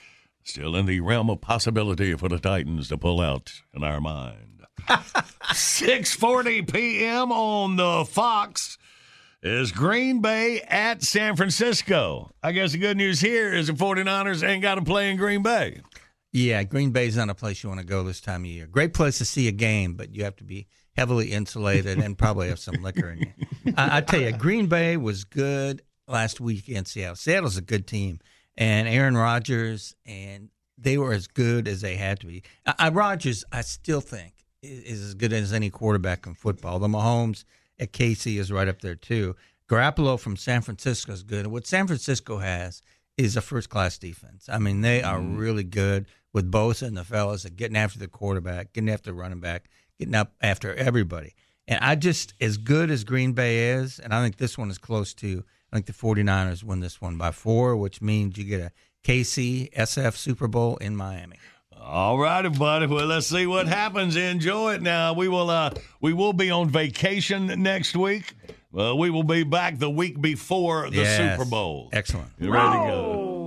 Still 0.50 0.76
in 0.76 0.88
the 0.88 1.00
realm 1.00 1.30
of 1.30 1.42
possibility 1.42 2.16
for 2.16 2.28
the 2.28 2.40
Titans 2.40 2.88
to 2.88 2.98
pull 2.98 3.22
out 3.22 3.62
in 3.72 3.84
our 3.84 4.02
mind. 4.02 4.66
6:40 4.90 6.74
p.m. 6.74 7.32
on 7.32 7.76
the 7.76 8.04
Fox 8.04 8.80
is 9.44 9.72
Green 9.72 10.22
Bay 10.22 10.62
at 10.62 11.04
San 11.04 11.36
Francisco. 11.36 12.32
I 12.42 12.52
guess 12.52 12.72
the 12.72 12.80
good 12.80 12.98
news 12.98 13.20
here 13.20 13.54
is 13.54 13.68
the 13.68 13.74
49ers 13.74 14.42
ain't 14.42 14.64
got 14.64 14.76
to 14.76 14.82
play 14.82 15.12
in 15.12 15.18
Green 15.18 15.44
Bay. 15.44 15.82
Yeah, 16.34 16.64
Green 16.64 16.90
Bay's 16.90 17.16
not 17.16 17.30
a 17.30 17.36
place 17.36 17.62
you 17.62 17.70
want 17.70 17.82
to 17.82 17.86
go 17.86 18.02
this 18.02 18.20
time 18.20 18.42
of 18.42 18.50
year. 18.50 18.66
Great 18.66 18.96
place 18.96 19.20
to 19.20 19.26
see 19.26 19.48
a 19.48 19.52
game, 19.52 19.94
but 19.94 20.16
you 20.16 20.24
have 20.24 20.38
to 20.38 20.44
be 20.44 20.66
heavily 20.98 21.32
insulated 21.32 22.00
and 22.00 22.18
probably 22.18 22.50
have 22.50 22.58
some 22.58 22.82
liquor 22.82 23.12
in 23.12 23.20
you. 23.20 23.74
I, 23.78 23.98
I 23.98 24.02
tell 24.02 24.22
you, 24.22 24.32
Green 24.32 24.66
Bay 24.66 24.98
was 24.98 25.26
good 25.26 25.84
last 26.08 26.42
week 26.42 26.68
in 26.68 26.86
Seattle. 26.86 27.16
Seattle's 27.16 27.58
a 27.58 27.62
good 27.62 27.86
team, 27.86 28.20
and 28.60 28.88
Aaron 28.90 29.18
Rodgers, 29.18 29.96
and 30.06 30.50
they 30.78 30.98
were 30.98 31.14
as 31.14 31.28
good 31.28 31.68
as 31.68 31.82
they 31.82 31.96
had 31.96 32.20
to 32.20 32.28
be. 32.28 32.44
I, 32.66 32.76
I, 32.78 32.90
Rodgers, 32.90 33.44
I 33.52 33.62
still 33.62 34.02
think 34.02 34.34
is, 34.62 34.80
is 34.82 35.06
as 35.06 35.14
good 35.16 35.34
as 35.34 35.54
any 35.54 35.72
quarterback 35.72 36.28
in 36.28 36.36
football. 36.36 36.78
The 36.78 36.88
Mahomes 36.88 37.46
at 37.80 37.94
KC 37.94 38.38
is 38.38 38.52
right 38.52 38.68
up 38.68 38.82
there 38.82 38.96
too. 38.96 39.36
Garoppolo 39.70 40.20
from 40.20 40.36
San 40.36 40.62
Francisco 40.62 41.14
is 41.14 41.24
good. 41.24 41.48
What 41.48 41.66
San 41.66 41.88
Francisco 41.88 42.40
has 42.40 42.82
is 43.18 43.38
a 43.38 43.42
first 43.42 43.70
class 43.70 43.98
defense. 43.98 44.50
I 44.52 44.60
mean, 44.60 44.82
they 44.82 45.02
are 45.02 45.20
mm-hmm. 45.20 45.38
really 45.38 45.64
good 45.64 46.08
with 46.34 46.52
Bosa 46.52 46.84
and 46.84 46.98
the 46.98 47.04
fellas 47.04 47.46
at 47.46 47.56
getting 47.56 47.78
after 47.78 47.98
the 47.98 48.08
quarterback, 48.08 48.74
getting 48.74 48.90
after 48.90 49.12
the 49.12 49.18
running 49.18 49.40
back, 49.40 49.70
getting 49.98 50.16
up 50.16 50.34
after 50.42 50.74
everybody. 50.76 51.34
And 51.68 51.80
I 51.84 51.96
just, 51.96 52.34
as 52.42 52.58
good 52.58 52.90
as 52.90 53.04
Green 53.04 53.34
Bay 53.34 53.72
is, 53.74 54.00
and 54.00 54.14
I 54.14 54.24
think 54.24 54.38
this 54.38 54.58
one 54.58 54.72
is 54.72 54.80
close 54.80 55.14
to, 55.16 55.44
I 55.72 55.76
think 55.76 55.86
the 55.86 55.94
49ers 55.94 56.64
win 56.64 56.80
this 56.80 57.00
one 57.02 57.18
by 57.18 57.32
four, 57.32 57.76
which 57.78 58.02
means 58.02 58.38
you 58.38 58.44
get 58.44 58.60
a 58.62 58.72
KC 59.04 59.72
SF 59.74 60.16
Super 60.16 60.48
Bowl 60.48 60.78
in 60.78 60.96
Miami. 60.96 61.38
All 61.80 62.18
righty, 62.20 62.50
buddy. 62.50 62.88
Well, 62.88 63.06
let's 63.06 63.28
see 63.28 63.48
what 63.48 63.68
happens. 63.68 64.16
Enjoy 64.16 64.74
it 64.74 64.82
now. 64.82 65.14
We 65.14 65.28
will 65.30 65.50
uh 65.50 65.72
we 66.02 66.12
will 66.14 66.34
be 66.34 66.52
on 66.52 66.70
vacation 66.70 67.48
next 67.64 67.96
week. 67.96 68.34
Well, 68.72 68.98
we 68.98 69.10
will 69.10 69.24
be 69.24 69.44
back 69.44 69.80
the 69.80 69.90
week 69.90 70.20
before 70.22 70.90
the 70.90 70.98
Yes. 70.98 71.38
Super 71.38 71.50
Bowl. 71.50 71.90
Excellent. 71.94 72.30
You 72.38 72.52
ready 72.52 72.78
to 72.78 72.86
go? 72.86 73.39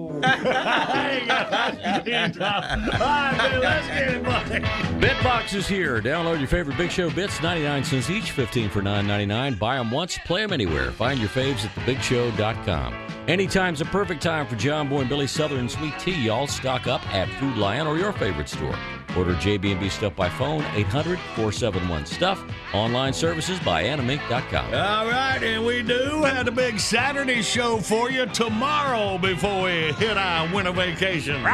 Bitbox 5.00 5.54
is 5.54 5.66
here. 5.66 6.00
Download 6.00 6.38
your 6.38 6.48
favorite 6.48 6.76
Big 6.76 6.90
Show 6.90 7.10
bits, 7.10 7.42
99 7.42 7.84
cents 7.84 8.10
each, 8.10 8.30
15 8.30 8.70
for 8.70 8.82
9.99. 8.82 9.58
Buy 9.58 9.76
them 9.76 9.90
once, 9.90 10.18
play 10.24 10.42
them 10.42 10.52
anywhere. 10.52 10.92
Find 10.92 11.18
your 11.18 11.28
faves 11.28 11.64
at 11.64 11.70
thebigshow.com. 11.74 12.94
Anytime's 13.28 13.80
a 13.80 13.84
perfect 13.84 14.22
time 14.22 14.46
for 14.46 14.56
John 14.56 14.88
Boy 14.88 15.00
and 15.00 15.08
Billy 15.08 15.26
Southern 15.26 15.68
Sweet 15.68 15.98
Tea. 15.98 16.24
Y'all 16.24 16.46
stock 16.46 16.86
up 16.86 17.06
at 17.14 17.28
Food 17.38 17.56
Lion 17.56 17.86
or 17.86 17.96
your 17.96 18.12
favorite 18.12 18.48
store. 18.48 18.76
Order 19.16 19.34
JB&B 19.34 19.88
Stuff 19.88 20.14
by 20.16 20.28
phone, 20.28 20.62
800-471-STUFF. 20.62 22.74
Online 22.74 23.12
services 23.12 23.60
by 23.60 23.84
animink.com. 23.84 24.66
All 24.66 25.06
right, 25.06 25.40
and 25.42 25.64
we 25.64 25.82
do 25.82 26.22
have 26.22 26.48
a 26.48 26.50
big 26.50 26.80
Saturday 26.80 27.42
show 27.42 27.78
for 27.78 28.10
you 28.10 28.26
tomorrow 28.26 29.18
before 29.18 29.64
we 29.64 29.92
hit 29.92 30.16
our 30.16 30.52
winter 30.54 30.72
vacation. 30.72 31.40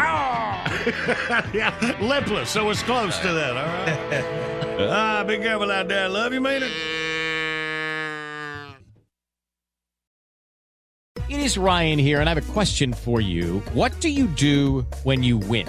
yeah, 1.53 1.75
lipless, 2.01 2.51
so 2.51 2.71
it's 2.71 2.83
close 2.83 3.19
to 3.19 3.33
that, 3.33 3.57
all 3.57 3.67
right? 3.67 4.25
ah, 4.91 5.25
be 5.27 5.39
careful 5.39 5.71
out 5.71 5.89
there. 5.89 6.09
Love 6.09 6.33
you, 6.33 6.41
mean 6.41 6.63
it. 6.63 6.73
It 11.29 11.41
is 11.41 11.59
Ryan 11.59 11.99
here, 11.99 12.21
and 12.21 12.29
I 12.29 12.35
have 12.35 12.49
a 12.49 12.53
question 12.53 12.95
for 12.95 13.21
you. 13.21 13.59
What 13.75 14.01
do 14.01 14.09
you 14.09 14.29
do 14.29 14.87
when 15.03 15.23
you 15.23 15.37
win? 15.37 15.69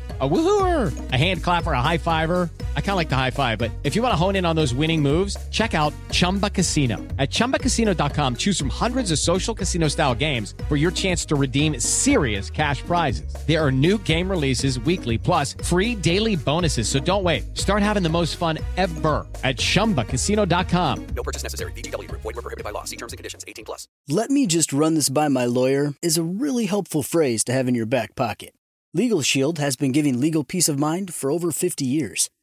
A 0.21 0.29
woohooer, 0.29 1.11
a 1.11 1.17
hand 1.17 1.43
clapper, 1.43 1.71
a 1.71 1.81
high 1.81 1.97
fiver. 1.97 2.47
I 2.75 2.81
kind 2.81 2.91
of 2.91 2.97
like 2.97 3.09
the 3.09 3.15
high 3.15 3.31
five, 3.31 3.57
but 3.57 3.71
if 3.83 3.95
you 3.95 4.03
want 4.03 4.11
to 4.13 4.15
hone 4.15 4.35
in 4.35 4.45
on 4.45 4.55
those 4.55 4.71
winning 4.71 5.01
moves, 5.01 5.35
check 5.49 5.73
out 5.73 5.93
Chumba 6.11 6.47
Casino. 6.47 6.97
At 7.17 7.31
chumbacasino.com, 7.31 8.35
choose 8.35 8.59
from 8.59 8.69
hundreds 8.69 9.11
of 9.11 9.17
social 9.17 9.55
casino 9.55 9.87
style 9.87 10.13
games 10.13 10.53
for 10.69 10.75
your 10.75 10.91
chance 10.91 11.25
to 11.25 11.35
redeem 11.35 11.79
serious 11.79 12.51
cash 12.51 12.83
prizes. 12.83 13.33
There 13.47 13.59
are 13.59 13.71
new 13.71 13.97
game 13.97 14.29
releases 14.29 14.79
weekly, 14.81 15.17
plus 15.17 15.55
free 15.63 15.95
daily 15.95 16.35
bonuses. 16.35 16.87
So 16.87 16.99
don't 16.99 17.23
wait. 17.23 17.57
Start 17.57 17.81
having 17.81 18.03
the 18.03 18.09
most 18.09 18.35
fun 18.35 18.59
ever 18.77 19.25
at 19.43 19.57
chumbacasino.com. 19.57 21.07
No 21.15 21.23
purchase 21.23 21.41
necessary. 21.41 21.71
VGW 21.71 22.07
Group. 22.07 22.21
Void 22.21 22.35
were 22.35 22.43
prohibited 22.43 22.63
by 22.63 22.69
law. 22.69 22.83
See 22.83 22.95
terms 22.95 23.13
and 23.13 23.17
conditions. 23.17 23.43
18 23.47 23.65
plus. 23.65 23.87
Let 24.07 24.29
me 24.29 24.45
just 24.45 24.71
run 24.71 24.93
this 24.93 25.09
by 25.09 25.29
my 25.29 25.45
lawyer 25.45 25.95
is 26.03 26.19
a 26.19 26.23
really 26.23 26.67
helpful 26.67 27.01
phrase 27.01 27.43
to 27.45 27.53
have 27.53 27.67
in 27.67 27.73
your 27.73 27.87
back 27.87 28.15
pocket. 28.15 28.53
Legal 28.93 29.21
Shield 29.21 29.57
has 29.57 29.77
been 29.77 29.93
giving 29.93 30.19
legal 30.19 30.43
peace 30.43 30.67
of 30.67 30.77
mind 30.77 31.13
for 31.13 31.31
over 31.31 31.49
50 31.49 31.85
years. 31.85 32.29